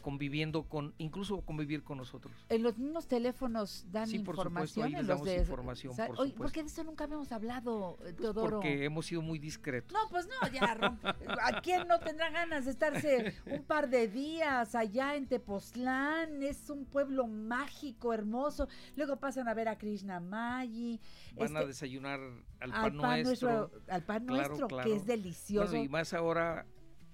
conviviendo 0.04 0.64
con, 0.68 0.92
incluso 0.98 1.40
convivir 1.40 1.82
con 1.82 1.96
nosotros. 1.96 2.34
En 2.50 2.62
los 2.62 2.76
mismos 2.76 3.08
teléfonos 3.08 3.86
dan 3.90 4.06
Sí, 4.06 4.18
por 4.18 4.36
supuesto, 4.36 4.48
información. 4.80 4.84
ahí 4.86 4.92
les 4.92 5.06
damos 5.06 5.24
de- 5.26 5.36
información, 5.38 5.96
por 5.96 6.06
supuesto. 6.08 6.36
¿por 6.36 6.52
qué 6.52 6.60
de 6.62 6.68
eso 6.68 6.84
nunca 6.84 7.04
habíamos 7.04 7.32
hablado, 7.32 7.96
eh, 8.04 8.12
Teodoro? 8.12 8.56
Porque 8.56 8.84
hemos 8.84 9.06
sido 9.06 9.22
muy 9.22 9.38
discretos. 9.38 9.94
No, 9.94 10.06
pues 10.10 10.26
no, 10.28 10.34
ya. 10.52 10.60
¿A 11.42 11.62
quién 11.62 11.88
no 11.88 11.98
tendrá 12.00 12.28
ganas 12.30 12.66
de 12.66 12.72
estarse 12.72 13.34
un 13.46 13.62
par 13.64 13.88
de 13.88 14.06
días 14.08 14.74
allá 14.74 15.16
en 15.16 15.26
Tepoztlán? 15.26 16.42
Es 16.42 16.68
un 16.68 16.84
pueblo 16.84 17.26
mágico, 17.26 18.12
hermoso. 18.12 18.68
Luego 18.96 19.16
pasan 19.16 19.48
a 19.48 19.54
ver 19.54 19.68
a 19.68 19.78
Krishna 19.78 20.20
Mayi. 20.20 21.00
Van 21.34 21.56
a 21.56 21.60
este, 21.60 21.68
desayunar 21.68 22.20
al 22.20 22.44
al 22.60 22.70
pan, 22.70 22.98
pan 23.00 23.22
nuestro. 23.22 23.48
nuestro- 23.70 23.80
al 23.88 24.02
pan 24.02 24.26
nuestro, 24.26 24.68
que 24.68 24.96
es 24.96 25.06
delicioso. 25.06 25.70
Bueno, 25.70 25.84
y 25.84 25.88
más 25.88 26.12
ahora 26.12 26.66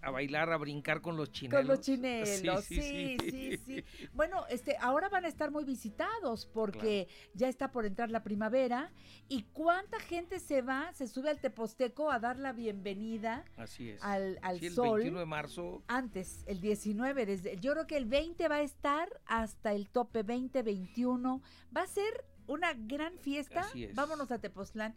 a 0.02 0.10
bailar, 0.10 0.50
a 0.52 0.56
brincar 0.56 1.00
con 1.00 1.16
los 1.16 1.30
chinelos. 1.30 1.60
Con 1.60 1.68
los 1.68 1.80
chinelos, 1.80 2.64
sí, 2.64 2.80
Sí, 2.80 3.16
sí, 3.20 3.30
sí, 3.30 3.56
sí, 3.58 4.08
Bueno, 4.14 4.46
este, 4.48 4.76
ahora 4.80 5.08
van 5.08 5.24
a 5.24 5.28
estar 5.28 5.50
muy 5.50 5.64
visitados 5.64 6.46
porque 6.46 7.08
ya 7.34 7.48
está 7.48 7.70
por 7.70 7.84
entrar 7.84 8.10
la 8.10 8.22
primavera. 8.22 8.92
¿Y 9.28 9.42
cuánta 9.52 10.00
gente 10.00 10.38
se 10.40 10.62
va, 10.62 10.92
se 10.94 11.06
sube 11.06 11.30
al 11.30 11.40
Teposteco 11.40 12.10
a 12.10 12.18
dar 12.18 12.38
la 12.38 12.52
bienvenida 12.52 13.44
Así 13.56 13.90
es. 13.90 14.02
al, 14.02 14.38
al 14.42 14.58
Sí, 14.58 14.66
el 14.66 14.72
sol? 14.72 14.98
21 15.00 15.18
de 15.20 15.26
marzo. 15.26 15.82
Antes, 15.86 16.44
el 16.46 16.60
19, 16.60 17.26
desde, 17.26 17.56
yo 17.58 17.72
creo 17.72 17.86
que 17.86 17.96
el 17.96 18.06
20 18.06 18.48
va 18.48 18.56
a 18.56 18.62
estar 18.62 19.08
hasta 19.26 19.72
el 19.72 19.88
tope 19.90 20.22
20, 20.22 20.62
21. 20.62 21.42
Va 21.76 21.82
a 21.82 21.86
ser 21.86 22.24
una 22.46 22.72
gran 22.74 23.16
fiesta. 23.18 23.60
Así 23.60 23.84
es. 23.84 23.94
Vámonos 23.94 24.30
a 24.32 24.38
Tepoztlán. 24.40 24.94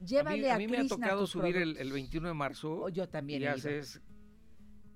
A 0.00 0.04
Llévale 0.04 0.38
mí, 0.42 0.48
a, 0.48 0.54
a 0.54 0.58
mí 0.58 0.66
me 0.66 0.76
ha 0.78 0.80
Krishna 0.80 0.96
tocado 0.96 1.26
subir 1.26 1.56
el, 1.56 1.76
el 1.76 1.92
21 1.92 2.28
de 2.28 2.34
marzo. 2.34 2.88
yo 2.88 3.08
también 3.08 3.42
Y 3.42 3.46
haces 3.46 4.00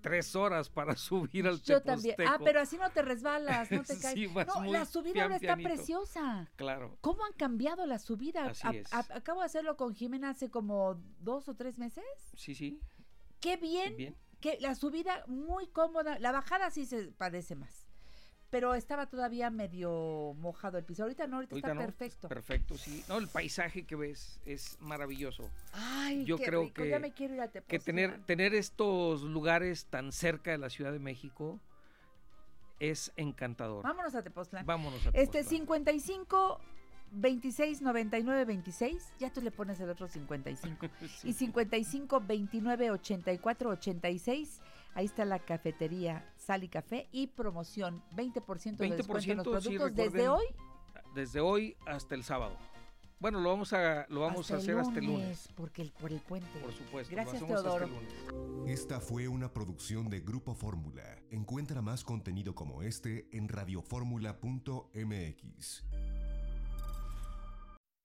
tres 0.03 0.37
horas 0.37 0.69
para 0.69 0.95
subir 0.97 1.47
al 1.47 1.62
Yo 1.62 1.81
también. 1.81 2.16
Ah, 2.27 2.39
pero 2.45 2.61
así 2.61 2.77
no 2.77 2.91
te 2.91 3.01
resbalas, 3.03 3.70
no 3.70 3.83
te 3.83 3.99
caes. 4.01 4.15
Sí, 4.15 4.29
no, 4.29 4.65
la 4.65 4.85
subida 4.85 5.23
ahora 5.23 5.37
está 5.37 5.57
pianito. 5.57 5.69
preciosa. 5.70 6.51
Claro. 6.57 6.99
¿Cómo 7.01 7.24
han 7.24 7.33
cambiado 7.33 7.87
la 7.87 7.99
subida? 7.99 8.47
Así 8.47 8.66
A- 8.66 8.70
es. 8.73 8.93
a- 8.93 9.07
acabo 9.16 9.41
de 9.41 9.47
hacerlo 9.47 9.77
con 9.77 9.95
Jimena 9.95 10.31
hace 10.31 10.51
como 10.51 11.01
dos 11.20 11.49
o 11.49 11.55
tres 11.55 11.79
meses. 11.79 12.05
Sí, 12.37 12.55
sí. 12.55 12.81
Qué 13.41 13.57
bien, 13.57 13.97
Bien. 13.97 14.16
que 14.41 14.59
la 14.61 14.74
subida 14.74 15.24
muy 15.27 15.66
cómoda. 15.69 16.19
La 16.19 16.33
bajada 16.33 16.70
sí 16.70 16.85
se 16.87 17.12
padece 17.12 17.55
más. 17.57 17.81
Pero 18.53 18.74
estaba 18.74 19.07
todavía 19.07 19.49
medio 19.49 20.35
mojado 20.39 20.77
el 20.77 20.85
piso. 20.85 21.05
Ahorita 21.05 21.27
no, 21.27 21.37
ahorita, 21.37 21.55
Ahorita 21.55 21.69
está 21.69 21.74
no, 21.74 21.81
perfecto. 21.81 22.29
Perfecto, 22.29 22.77
sí. 22.77 23.03
No, 23.09 23.16
el 23.16 23.27
paisaje 23.27 23.85
que 23.85 23.97
ves 23.97 24.39
es 24.45 24.77
maravilloso. 24.79 25.49
Ay, 25.73 26.27
Yo 26.27 26.37
qué 26.37 26.45
creo 26.45 26.65
rico, 26.65 26.74
que, 26.83 26.91
ya 26.91 26.99
me 26.99 27.12
quiero 27.12 27.33
ir 27.33 27.41
a 27.41 27.49
que 27.49 27.79
tener, 27.79 28.23
tener 28.27 28.55
estos 28.55 29.23
lugares 29.23 29.87
tan 29.87 30.12
cerca 30.12 30.51
de 30.51 30.59
la 30.59 30.69
Ciudad 30.69 30.93
de 30.93 30.99
México 30.99 31.61
es 32.79 33.11
encantador. 33.16 33.85
Vámonos 33.85 34.15
a 34.15 34.23
Tepoztlán. 34.23 34.66
Vámonos 34.66 35.01
a 35.07 35.09
Este 35.15 35.39
Tepoztlán. 35.39 35.45
55 35.47 36.61
26 37.12 37.81
99 37.81 38.45
26, 38.45 39.12
ya 39.19 39.33
tú 39.33 39.41
le 39.41 39.51
pones 39.51 39.81
el 39.81 39.89
otro 39.89 40.09
55. 40.09 40.89
Y 41.24 41.33
55 41.33 42.20
29 42.20 42.91
84 42.91 43.70
86, 43.70 44.61
ahí 44.94 45.06
está 45.06 45.24
la 45.24 45.39
cafetería 45.39 46.31
Sal 46.36 46.64
y 46.64 46.69
Café 46.69 47.09
y 47.12 47.28
promoción 47.28 48.02
20%, 48.14 48.77
de 48.77 48.97
descuento 48.97 49.31
en 49.31 49.36
los 49.39 49.47
20% 49.47 49.62
sí, 49.62 49.78
productos 49.78 49.94
desde 49.94 50.28
hoy 50.28 50.44
Desde 51.14 51.40
hoy 51.40 51.77
hasta 51.86 52.14
el 52.14 52.24
sábado. 52.24 52.59
Bueno, 53.23 53.40
lo 53.40 53.51
vamos 53.51 53.73
a, 53.73 54.05
lo 54.09 54.23
vamos 54.23 54.40
hasta 54.40 54.55
a 54.55 54.56
hacer 54.59 54.77
hasta 54.77 54.98
el 54.98 55.06
lunes. 55.06 55.48
porque 55.55 55.82
el, 55.82 55.93
por 55.93 56.10
el 56.10 56.19
puente. 56.19 56.59
Por 56.59 56.73
supuesto. 56.73 57.14
Gracias, 57.14 57.40
lo 57.40 57.47
hacemos 57.47 57.64
hasta 57.64 57.78
Teodoro. 57.78 57.86
el 57.86 57.93
lunes. 57.93 58.12
Esta 58.81 58.98
fue 58.98 59.28
una 59.28 59.52
producción 59.52 60.10
de 60.10 60.19
Grupo 60.19 60.56
Fórmula. 60.56 61.05
Encuentra 61.31 61.81
más 61.81 62.02
contenido 62.02 62.56
como 62.56 62.82
este 62.82 63.28
en 63.31 63.48
radioformula.mx. 63.48 65.85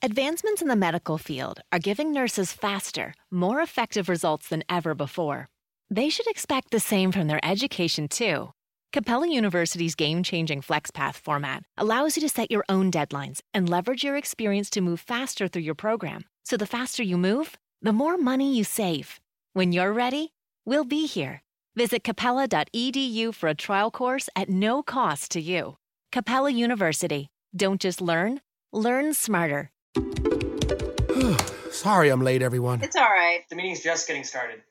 Advancements 0.04 0.62
in 0.62 0.68
the 0.68 0.76
medical 0.76 1.18
field 1.18 1.62
are 1.72 1.80
giving 1.80 2.14
nurses 2.14 2.54
faster, 2.54 3.16
more 3.32 3.64
effective 3.64 4.08
results 4.08 4.50
than 4.50 4.62
ever 4.70 4.94
before. 4.94 5.48
They 5.90 6.10
should 6.10 6.28
expect 6.28 6.72
the 6.72 6.82
same 6.82 7.14
from 7.14 7.28
their 7.28 7.40
education, 7.44 8.10
too. 8.10 8.52
Capella 8.92 9.30
University's 9.30 9.96
game 9.96 10.22
changing 10.22 10.62
FlexPath 10.62 11.16
format 11.16 11.64
allows 11.78 12.18
you 12.18 12.22
to 12.22 12.30
set 12.30 12.52
your 12.52 12.66
own 12.68 12.92
deadlines 12.92 13.40
and 13.54 13.70
leverage 13.70 14.04
your 14.04 14.18
experience 14.18 14.70
to 14.72 14.82
move 14.82 15.00
faster 15.00 15.48
through 15.48 15.62
your 15.62 15.76
program. 15.76 16.26
So 16.44 16.58
the 16.58 16.66
faster 16.66 17.04
you 17.04 17.18
move, 17.18 17.58
the 17.82 17.94
more 17.94 18.18
money 18.18 18.56
you 18.56 18.64
save. 18.64 19.20
When 19.54 19.72
you're 19.72 19.94
ready, 19.94 20.34
we'll 20.66 20.84
be 20.84 21.06
here. 21.06 21.42
Visit 21.76 22.04
capella.edu 22.04 23.34
for 23.34 23.48
a 23.48 23.56
trial 23.56 23.92
course 23.92 24.30
at 24.36 24.50
no 24.50 24.84
cost 24.84 25.32
to 25.32 25.42
you. 25.42 25.78
Capella 26.12 26.50
University. 26.50 27.28
Don't 27.56 27.80
just 27.80 28.02
learn, 28.02 28.42
learn 28.74 29.14
smarter. 29.14 29.72
Sorry 31.72 32.10
I'm 32.10 32.24
late, 32.24 32.42
everyone. 32.42 32.82
It's 32.82 32.96
all 32.96 33.04
right. 33.04 33.42
The 33.50 33.56
meeting's 33.56 33.84
just 33.84 34.08
getting 34.08 34.24
started. 34.24 34.62